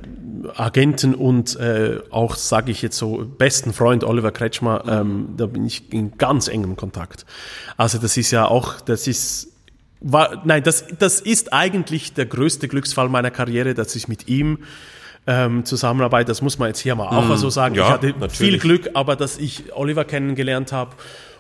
Agenten 0.56 1.16
und 1.16 1.56
äh, 1.58 2.00
auch, 2.10 2.36
sage 2.36 2.72
ich 2.72 2.82
jetzt 2.82 2.98
so, 2.98 3.26
besten 3.38 3.74
Freund 3.74 4.04
Oliver 4.04 4.32
Kretschmer, 4.32 4.84
ähm, 4.88 5.30
da 5.38 5.46
bin 5.46 5.66
ich 5.66 5.94
in 5.94 6.18
ganz 6.18 6.48
engem 6.48 6.76
Kontakt. 6.76 7.26
Also 7.78 7.98
das 7.98 8.18
ist 8.18 8.32
ja 8.32 8.46
auch, 8.46 8.82
das 8.82 9.08
ist 9.08 9.50
war, 10.00 10.42
nein, 10.46 10.64
das, 10.64 10.86
das 11.00 11.22
ist 11.22 11.54
eigentlich 11.54 12.14
der 12.14 12.26
größte 12.26 12.68
Glücksfall 12.68 13.10
meiner 13.10 13.32
Karriere, 13.32 13.74
dass 13.74 13.96
ich 13.96 14.08
mit 14.08 14.28
ihm 14.28 14.60
ähm, 15.26 15.66
zusammenarbeite. 15.66 16.28
Das 16.28 16.42
muss 16.42 16.58
man 16.58 16.70
jetzt 16.70 16.80
hier 16.80 16.96
mal 16.96 17.08
auch 17.08 17.26
mal 17.26 17.38
so 17.38 17.50
sagen. 17.50 17.76
Ja, 17.76 17.86
ich 17.86 17.90
hatte 17.92 18.08
natürlich. 18.08 18.38
viel 18.38 18.60
Glück, 18.60 18.90
aber 18.94 19.16
dass 19.16 19.38
ich 19.38 19.74
Oliver 19.76 20.06
kennengelernt 20.06 20.72
habe 20.72 20.96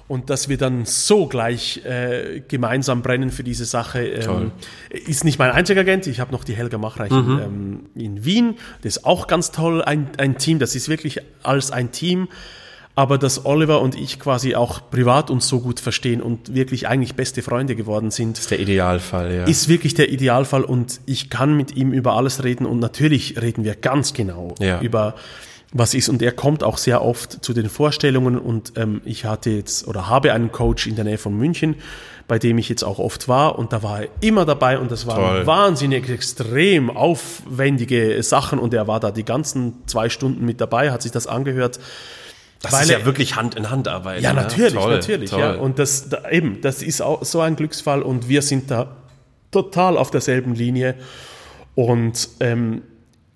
und 0.07 0.29
dass 0.29 0.47
wir 0.47 0.57
dann 0.57 0.85
so 0.85 1.27
gleich 1.27 1.85
äh, 1.85 2.41
gemeinsam 2.47 3.01
brennen 3.01 3.29
für 3.29 3.43
diese 3.43 3.65
Sache. 3.65 4.05
Ähm, 4.05 4.51
ist 4.89 5.23
nicht 5.23 5.37
mein 5.37 5.51
einziger 5.51 5.81
Agent, 5.81 6.07
ich 6.07 6.19
habe 6.19 6.31
noch 6.31 6.43
die 6.43 6.53
Helga 6.53 6.77
Machreich 6.77 7.11
mhm. 7.11 7.39
ähm, 7.43 7.79
in 7.95 8.25
Wien. 8.25 8.55
Das 8.83 8.97
ist 8.97 9.05
auch 9.05 9.27
ganz 9.27 9.51
toll, 9.51 9.81
ein, 9.81 10.09
ein 10.17 10.37
Team, 10.37 10.59
das 10.59 10.75
ist 10.75 10.89
wirklich 10.89 11.19
als 11.43 11.71
ein 11.71 11.91
Team. 11.91 12.29
Aber 12.97 13.19
dass 13.19 13.45
Oliver 13.45 13.81
und 13.81 13.93
ich 13.93 14.19
quasi 14.19 14.55
auch 14.55 14.81
privat 14.89 15.29
uns 15.29 15.47
so 15.47 15.59
gut 15.59 15.79
verstehen 15.79 16.19
und 16.19 16.55
wirklich 16.55 16.87
eigentlich 16.87 17.13
beste 17.13 17.43
Freunde 17.43 17.75
geworden 17.75 18.09
sind. 18.09 18.39
ist 18.39 18.49
der 18.49 18.59
Idealfall, 18.59 19.35
ja. 19.35 19.43
Ist 19.43 19.69
wirklich 19.69 19.93
der 19.93 20.09
Idealfall 20.11 20.63
und 20.63 20.99
ich 21.05 21.29
kann 21.29 21.55
mit 21.55 21.75
ihm 21.75 21.93
über 21.93 22.13
alles 22.13 22.43
reden 22.43 22.65
und 22.65 22.79
natürlich 22.79 23.39
reden 23.39 23.63
wir 23.63 23.75
ganz 23.75 24.13
genau 24.13 24.55
ja. 24.59 24.81
über 24.81 25.13
was 25.71 25.93
ist. 25.93 26.09
Und 26.09 26.23
er 26.23 26.31
kommt 26.31 26.63
auch 26.63 26.79
sehr 26.79 27.03
oft 27.03 27.45
zu 27.45 27.53
den 27.53 27.69
Vorstellungen 27.69 28.35
und 28.39 28.73
ähm, 28.77 29.01
ich 29.05 29.25
hatte 29.25 29.51
jetzt 29.51 29.87
oder 29.87 30.07
habe 30.07 30.33
einen 30.33 30.51
Coach 30.51 30.87
in 30.87 30.95
der 30.95 31.05
Nähe 31.05 31.19
von 31.19 31.37
München, 31.37 31.75
bei 32.27 32.39
dem 32.39 32.57
ich 32.57 32.67
jetzt 32.67 32.81
auch 32.81 32.97
oft 32.97 33.27
war 33.27 33.59
und 33.59 33.73
da 33.73 33.83
war 33.83 34.01
er 34.01 34.07
immer 34.21 34.43
dabei 34.43 34.79
und 34.79 34.89
das 34.89 35.05
waren 35.05 35.45
wahnsinnig 35.45 36.09
extrem 36.09 36.89
aufwendige 36.89 38.23
Sachen 38.23 38.57
und 38.57 38.73
er 38.73 38.87
war 38.87 38.99
da 38.99 39.11
die 39.11 39.23
ganzen 39.23 39.83
zwei 39.85 40.09
Stunden 40.09 40.45
mit 40.45 40.59
dabei, 40.59 40.89
hat 40.89 41.03
sich 41.03 41.11
das 41.11 41.27
angehört. 41.27 41.79
Das 42.61 42.71
Weil 42.71 42.83
ist 42.83 42.89
ja 42.89 43.05
wirklich 43.05 43.35
Hand 43.35 43.55
in 43.55 43.69
Hand 43.69 43.87
arbeiten. 43.87 44.23
Ja, 44.23 44.33
natürlich, 44.33 44.73
toll, 44.73 44.95
natürlich. 44.95 45.29
Toll. 45.29 45.39
Ja. 45.39 45.51
Und 45.55 45.77
das 45.79 46.09
da, 46.09 46.29
eben, 46.29 46.61
das 46.61 46.81
ist 46.81 47.01
auch 47.01 47.23
so 47.23 47.39
ein 47.41 47.55
Glücksfall 47.55 48.01
und 48.01 48.27
wir 48.29 48.41
sind 48.41 48.71
da 48.71 48.95
total 49.51 49.97
auf 49.97 50.09
derselben 50.11 50.55
Linie 50.55 50.95
und 51.75 52.29
ähm, 52.39 52.81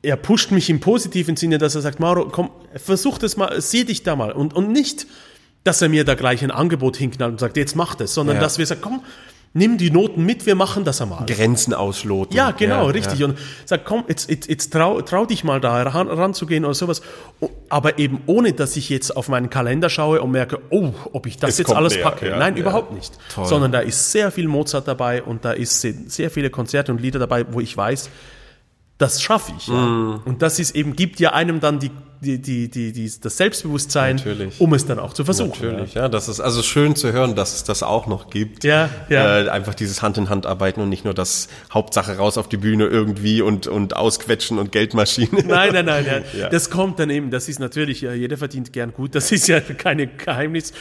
er 0.01 0.15
pusht 0.17 0.49
mich 0.51 0.69
im 0.69 0.79
positiven 0.79 1.35
Sinne, 1.37 1.59
dass 1.59 1.75
er 1.75 1.81
sagt, 1.81 1.99
Mauro, 1.99 2.27
komm, 2.29 2.49
versuch 2.75 3.19
das 3.19 3.37
mal, 3.37 3.61
sieh 3.61 3.85
dich 3.85 4.01
da 4.01 4.15
mal. 4.15 4.31
Und, 4.31 4.55
und 4.55 4.71
nicht, 4.71 5.05
dass 5.63 5.81
er 5.83 5.89
mir 5.89 6.03
da 6.03 6.15
gleich 6.15 6.43
ein 6.43 6.49
Angebot 6.49 6.97
hinknallt 6.97 7.33
und 7.33 7.39
sagt, 7.39 7.55
jetzt 7.55 7.75
mach 7.75 7.93
das, 7.93 8.15
sondern 8.15 8.37
Ja. 8.37 8.41
dass 8.41 8.57
wir 8.57 8.65
sagen, 8.65 8.81
komm, 8.81 9.03
nimm 9.53 9.77
die 9.77 9.91
Noten 9.91 10.25
mit, 10.25 10.45
wir 10.45 10.55
machen 10.55 10.85
das 10.85 11.01
einmal. 11.01 11.25
Grenzen 11.25 11.73
ausloten. 11.73 12.35
Ja, 12.37 12.51
genau, 12.51 12.85
richtig. 12.87 13.19
Ja. 13.19 13.25
Und 13.27 13.37
sag, 13.65 13.83
komm, 13.83 14.05
jetzt, 14.07 14.29
jetzt, 14.29 14.47
jetzt 14.49 14.71
trau, 14.71 15.01
trau 15.01 15.25
dich 15.25 15.43
mal 15.43 15.59
da 15.59 15.81
ran, 15.83 16.07
ranzugehen 16.07 16.63
oder 16.63 16.73
sowas. 16.73 17.01
Aber 17.67 17.99
eben 17.99 18.21
ohne, 18.27 18.53
dass 18.53 18.77
ich 18.77 18.87
jetzt 18.89 19.15
auf 19.17 19.27
meinen 19.27 19.49
Kalender 19.49 19.89
schaue 19.89 20.21
und 20.21 20.31
merke, 20.31 20.59
oh, 20.69 20.93
ob 21.11 21.25
ich 21.25 21.37
das 21.37 21.51
Es 21.51 21.57
jetzt 21.57 21.73
alles 21.73 21.95
näher, 21.95 22.03
packe. 22.03 22.29
ja, 22.29 22.37
Nein, 22.37 22.55
ja. 22.55 22.61
überhaupt 22.61 22.93
nicht. 22.93 23.11
Toll. 23.33 23.45
Sondern 23.45 23.71
da 23.73 23.79
ist 23.79 24.11
sehr 24.11 24.31
viel 24.31 24.47
Mozart 24.47 24.87
dabei 24.87 25.21
und 25.21 25.43
da 25.43 25.51
ist 25.51 25.81
se- 25.81 25.95
sehr 26.07 26.31
viele 26.31 26.49
Konzerte 26.49 26.91
und 26.93 27.01
Lieder 27.01 27.19
dabei, 27.19 27.45
wo 27.51 27.59
ich 27.59 27.75
weiß, 27.75 28.09
das 28.97 29.21
schaffe 29.21 29.51
ich. 29.57 29.67
Ja. 29.67 29.73
Mm. 29.73 30.21
Und 30.25 30.41
das 30.41 30.59
ist 30.59 30.75
eben, 30.75 30.95
gibt 30.95 31.19
ja 31.19 31.33
einem 31.33 31.59
dann 31.59 31.79
die, 31.79 31.91
die, 32.21 32.39
die, 32.39 32.69
die, 32.69 32.91
die, 32.91 33.11
das 33.19 33.37
Selbstbewusstsein, 33.37 34.17
Natürlich. 34.17 34.61
um 34.61 34.73
es 34.75 34.85
dann 34.85 34.99
auch 34.99 35.13
zu 35.13 35.25
versuchen. 35.25 35.67
Natürlich, 35.67 35.95
ja, 35.95 36.07
das 36.07 36.29
ist 36.29 36.39
also 36.39 36.61
schön 36.61 36.95
zu 36.95 37.11
hören, 37.11 37.33
dass 37.35 37.55
es 37.55 37.63
das 37.63 37.81
auch 37.81 38.05
noch 38.05 38.29
gibt. 38.29 38.63
Ja, 38.63 38.89
ja. 39.09 39.39
Äh, 39.39 39.49
einfach 39.49 39.73
dieses 39.73 40.03
Hand 40.03 40.19
in 40.19 40.29
Hand 40.29 40.45
arbeiten 40.45 40.81
und 40.81 40.89
nicht 40.89 41.03
nur 41.03 41.15
das 41.15 41.47
Hauptsache 41.73 42.17
raus 42.17 42.37
auf 42.37 42.47
die 42.47 42.57
Bühne 42.57 42.85
irgendwie 42.85 43.41
und 43.41 43.65
und 43.65 43.95
ausquetschen 43.95 44.59
und 44.59 44.71
Geldmaschine. 44.71 45.43
Nein, 45.45 45.73
nein, 45.73 45.85
nein, 45.85 46.05
nein. 46.07 46.23
Ja. 46.37 46.49
Das 46.49 46.69
kommt 46.69 46.99
dann 46.99 47.09
eben, 47.09 47.29
das 47.29 47.49
ist 47.49 47.59
natürlich, 47.59 48.01
ja, 48.01 48.13
jeder 48.13 48.37
verdient 48.37 48.71
gern 48.71 48.93
gut, 48.93 49.15
das 49.15 49.31
ist 49.31 49.47
ja 49.47 49.59
keine 49.77 50.07
Geheimnis, 50.07 50.71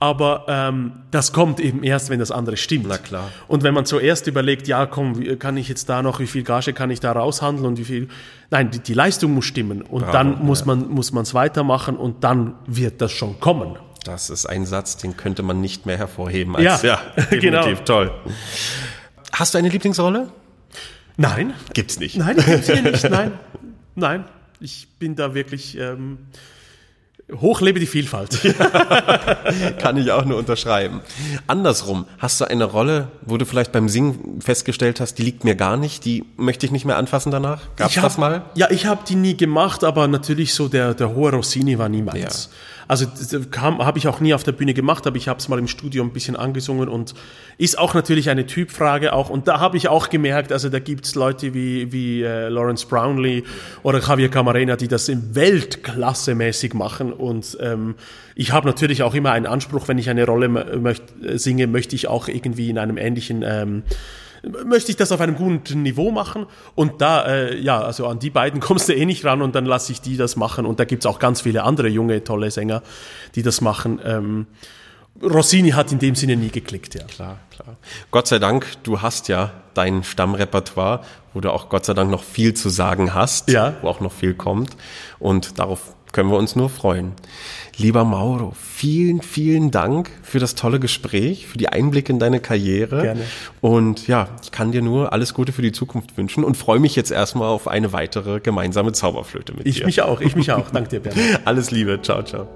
aber 0.00 0.44
ähm, 0.48 0.92
das 1.10 1.32
kommt 1.32 1.60
eben 1.60 1.82
erst, 1.82 2.10
wenn 2.10 2.18
das 2.18 2.30
andere 2.30 2.56
stimmt. 2.56 2.86
Na 2.88 2.98
klar. 2.98 3.30
Und 3.46 3.62
wenn 3.62 3.72
man 3.72 3.86
zuerst 3.86 4.26
überlegt, 4.26 4.68
ja 4.68 4.86
komm, 4.86 5.38
kann 5.38 5.56
ich 5.56 5.68
jetzt 5.68 5.88
da 5.88 6.02
noch, 6.02 6.18
wie 6.20 6.26
viel 6.26 6.42
Gage 6.42 6.72
kann 6.72 6.90
ich 6.90 7.00
da 7.00 7.12
raushandeln 7.12 7.66
und 7.66 7.78
wie 7.78 7.84
viel, 7.84 8.08
nein, 8.50 8.70
die, 8.70 8.78
die 8.80 8.94
Leistung 8.94 9.34
muss 9.34 9.44
stimmen 9.46 9.82
und 9.82 10.00
Bravo, 10.02 10.12
dann 10.12 10.44
muss 10.44 10.64
man 10.64 10.88
muss 10.88 11.12
man 11.12 11.22
es 11.22 11.34
weitermachen 11.34 11.96
und 11.96 12.24
dann 12.24 12.54
wird 12.66 13.00
das 13.00 13.12
schon 13.12 13.38
kommen. 13.40 13.76
Das 14.04 14.30
ist 14.30 14.46
ein 14.46 14.64
Satz, 14.64 14.96
den 14.96 15.16
könnte 15.16 15.42
man 15.42 15.60
nicht 15.60 15.84
mehr 15.86 15.98
hervorheben 15.98 16.56
als 16.56 16.82
Ja, 16.82 17.00
definitiv 17.16 17.40
genau. 17.40 17.84
toll. 17.84 18.10
Hast 19.32 19.54
du 19.54 19.58
eine 19.58 19.68
Lieblingsrolle? 19.68 20.28
Nein, 21.16 21.52
Gibt's 21.74 21.98
nicht. 21.98 22.16
nein, 22.16 22.36
gibt's 22.36 22.66
hier 22.70 22.80
nicht, 22.82 23.02
nein, 23.10 23.32
nein, 23.96 24.24
ich 24.60 24.88
bin 25.00 25.16
da 25.16 25.34
wirklich, 25.34 25.76
ähm, 25.76 26.18
hochlebe 27.32 27.78
die 27.78 27.86
Vielfalt. 27.86 28.40
Kann 29.78 29.96
ich 29.96 30.10
auch 30.12 30.24
nur 30.24 30.38
unterschreiben. 30.38 31.00
Andersrum, 31.46 32.06
hast 32.18 32.40
du 32.40 32.46
eine 32.46 32.64
Rolle, 32.64 33.08
wo 33.22 33.36
du 33.36 33.44
vielleicht 33.44 33.72
beim 33.72 33.88
Singen 33.88 34.40
festgestellt 34.40 35.00
hast, 35.00 35.14
die 35.14 35.22
liegt 35.22 35.44
mir 35.44 35.54
gar 35.54 35.76
nicht, 35.76 36.04
die 36.04 36.24
möchte 36.36 36.66
ich 36.66 36.72
nicht 36.72 36.84
mehr 36.84 36.96
anfassen 36.96 37.30
danach? 37.30 37.62
Gab's 37.76 37.92
Ich 37.92 37.98
hab, 37.98 38.04
das 38.04 38.18
mal? 38.18 38.42
Ja, 38.54 38.70
ich 38.70 38.86
habe 38.86 39.02
die 39.06 39.14
nie 39.14 39.36
gemacht, 39.36 39.84
aber 39.84 40.08
natürlich 40.08 40.54
so 40.54 40.68
der, 40.68 40.94
der 40.94 41.14
hohe 41.14 41.32
Rossini 41.32 41.78
war 41.78 41.88
nie 41.88 42.02
meins. 42.02 42.50
Also 42.88 43.06
kam 43.50 43.84
habe 43.84 43.98
ich 43.98 44.08
auch 44.08 44.18
nie 44.18 44.32
auf 44.32 44.44
der 44.44 44.52
Bühne 44.52 44.72
gemacht, 44.72 45.06
aber 45.06 45.16
ich 45.16 45.28
habe 45.28 45.38
es 45.38 45.48
mal 45.48 45.58
im 45.58 45.68
Studio 45.68 46.02
ein 46.02 46.12
bisschen 46.14 46.36
angesungen 46.36 46.88
und 46.88 47.14
ist 47.58 47.78
auch 47.78 47.92
natürlich 47.92 48.30
eine 48.30 48.46
Typfrage 48.46 49.12
auch. 49.12 49.28
Und 49.28 49.46
da 49.46 49.60
habe 49.60 49.76
ich 49.76 49.88
auch 49.88 50.08
gemerkt, 50.08 50.52
also 50.52 50.70
da 50.70 50.78
gibt's 50.78 51.14
Leute 51.14 51.52
wie, 51.52 51.92
wie 51.92 52.22
äh, 52.22 52.48
Lawrence 52.48 52.86
Brownlee 52.86 53.44
oder 53.82 54.00
Javier 54.00 54.30
Camarena, 54.30 54.76
die 54.76 54.88
das 54.88 55.10
in 55.10 55.34
Weltklassemäßig 55.34 56.72
machen. 56.72 57.12
Und 57.12 57.58
ähm, 57.60 57.94
ich 58.34 58.52
habe 58.52 58.66
natürlich 58.66 59.02
auch 59.02 59.14
immer 59.14 59.32
einen 59.32 59.46
Anspruch, 59.46 59.86
wenn 59.86 59.98
ich 59.98 60.08
eine 60.08 60.24
Rolle 60.24 60.46
mö- 60.46 60.78
möcht, 60.78 61.02
äh, 61.22 61.38
singe, 61.38 61.66
möchte 61.66 61.94
ich 61.94 62.08
auch 62.08 62.26
irgendwie 62.26 62.70
in 62.70 62.78
einem 62.78 62.96
ähnlichen 62.96 63.44
ähm, 63.46 63.82
möchte 64.64 64.90
ich 64.90 64.96
das 64.96 65.12
auf 65.12 65.20
einem 65.20 65.34
guten 65.36 65.82
Niveau 65.82 66.10
machen 66.10 66.46
und 66.74 67.00
da, 67.00 67.26
äh, 67.26 67.58
ja, 67.58 67.80
also 67.80 68.06
an 68.06 68.18
die 68.18 68.30
beiden 68.30 68.60
kommst 68.68 68.88
du 68.88 68.94
eh 68.94 69.04
nicht 69.06 69.24
ran 69.24 69.42
und 69.42 69.54
dann 69.54 69.66
lasse 69.66 69.92
ich 69.92 70.00
die 70.00 70.16
das 70.16 70.36
machen 70.36 70.66
und 70.66 70.80
da 70.80 70.84
gibt's 70.84 71.06
auch 71.06 71.18
ganz 71.18 71.40
viele 71.42 71.64
andere 71.64 71.88
junge, 71.88 72.22
tolle 72.24 72.50
Sänger, 72.50 72.82
die 73.34 73.42
das 73.42 73.60
machen. 73.60 74.00
Ähm, 74.04 74.46
Rossini 75.20 75.70
hat 75.70 75.90
in 75.90 75.98
dem 75.98 76.14
Sinne 76.14 76.36
nie 76.36 76.50
geklickt, 76.50 76.94
ja. 76.94 77.04
Klar, 77.04 77.38
klar. 77.50 77.76
Gott 78.12 78.28
sei 78.28 78.38
Dank, 78.38 78.66
du 78.84 79.02
hast 79.02 79.26
ja 79.26 79.50
dein 79.74 80.04
Stammrepertoire, 80.04 81.00
wo 81.34 81.40
du 81.40 81.52
auch 81.52 81.68
Gott 81.68 81.84
sei 81.86 81.94
Dank 81.94 82.08
noch 82.10 82.22
viel 82.22 82.54
zu 82.54 82.68
sagen 82.68 83.14
hast, 83.14 83.50
Ja. 83.50 83.74
wo 83.82 83.88
auch 83.88 83.98
noch 84.00 84.12
viel 84.12 84.34
kommt. 84.34 84.76
Und 85.18 85.58
darauf 85.58 85.96
können 86.12 86.30
wir 86.30 86.36
uns 86.38 86.56
nur 86.56 86.68
freuen. 86.70 87.12
Lieber 87.76 88.04
Mauro, 88.04 88.54
vielen, 88.60 89.22
vielen 89.22 89.70
Dank 89.70 90.10
für 90.22 90.40
das 90.40 90.56
tolle 90.56 90.80
Gespräch, 90.80 91.46
für 91.46 91.58
die 91.58 91.68
Einblicke 91.68 92.12
in 92.12 92.18
deine 92.18 92.40
Karriere. 92.40 93.02
Gerne. 93.02 93.20
Und 93.60 94.08
ja, 94.08 94.26
ich 94.42 94.50
kann 94.50 94.72
dir 94.72 94.82
nur 94.82 95.12
alles 95.12 95.32
Gute 95.32 95.52
für 95.52 95.62
die 95.62 95.70
Zukunft 95.72 96.16
wünschen 96.16 96.42
und 96.42 96.56
freue 96.56 96.80
mich 96.80 96.96
jetzt 96.96 97.12
erstmal 97.12 97.48
auf 97.48 97.68
eine 97.68 97.92
weitere 97.92 98.40
gemeinsame 98.40 98.90
Zauberflöte 98.92 99.52
mit 99.54 99.66
Ich 99.66 99.76
dir. 99.76 99.86
mich 99.86 100.02
auch, 100.02 100.20
ich 100.20 100.34
mich 100.34 100.50
auch. 100.50 100.70
Danke 100.70 100.88
dir, 100.90 101.00
Bernd. 101.00 101.18
Alles 101.44 101.70
Liebe, 101.70 102.00
ciao, 102.02 102.22
ciao. 102.24 102.48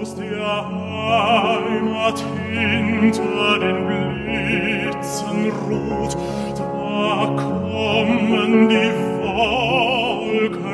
Aus 0.00 0.14
der 0.16 0.68
Heimat 1.08 2.22
hinter 2.52 3.58
den 3.58 3.86
Blitzen 4.24 5.50
ruht, 5.68 6.16
da 6.56 7.34
kommen 7.36 8.68
die 8.68 8.92
Wolken 9.22 10.73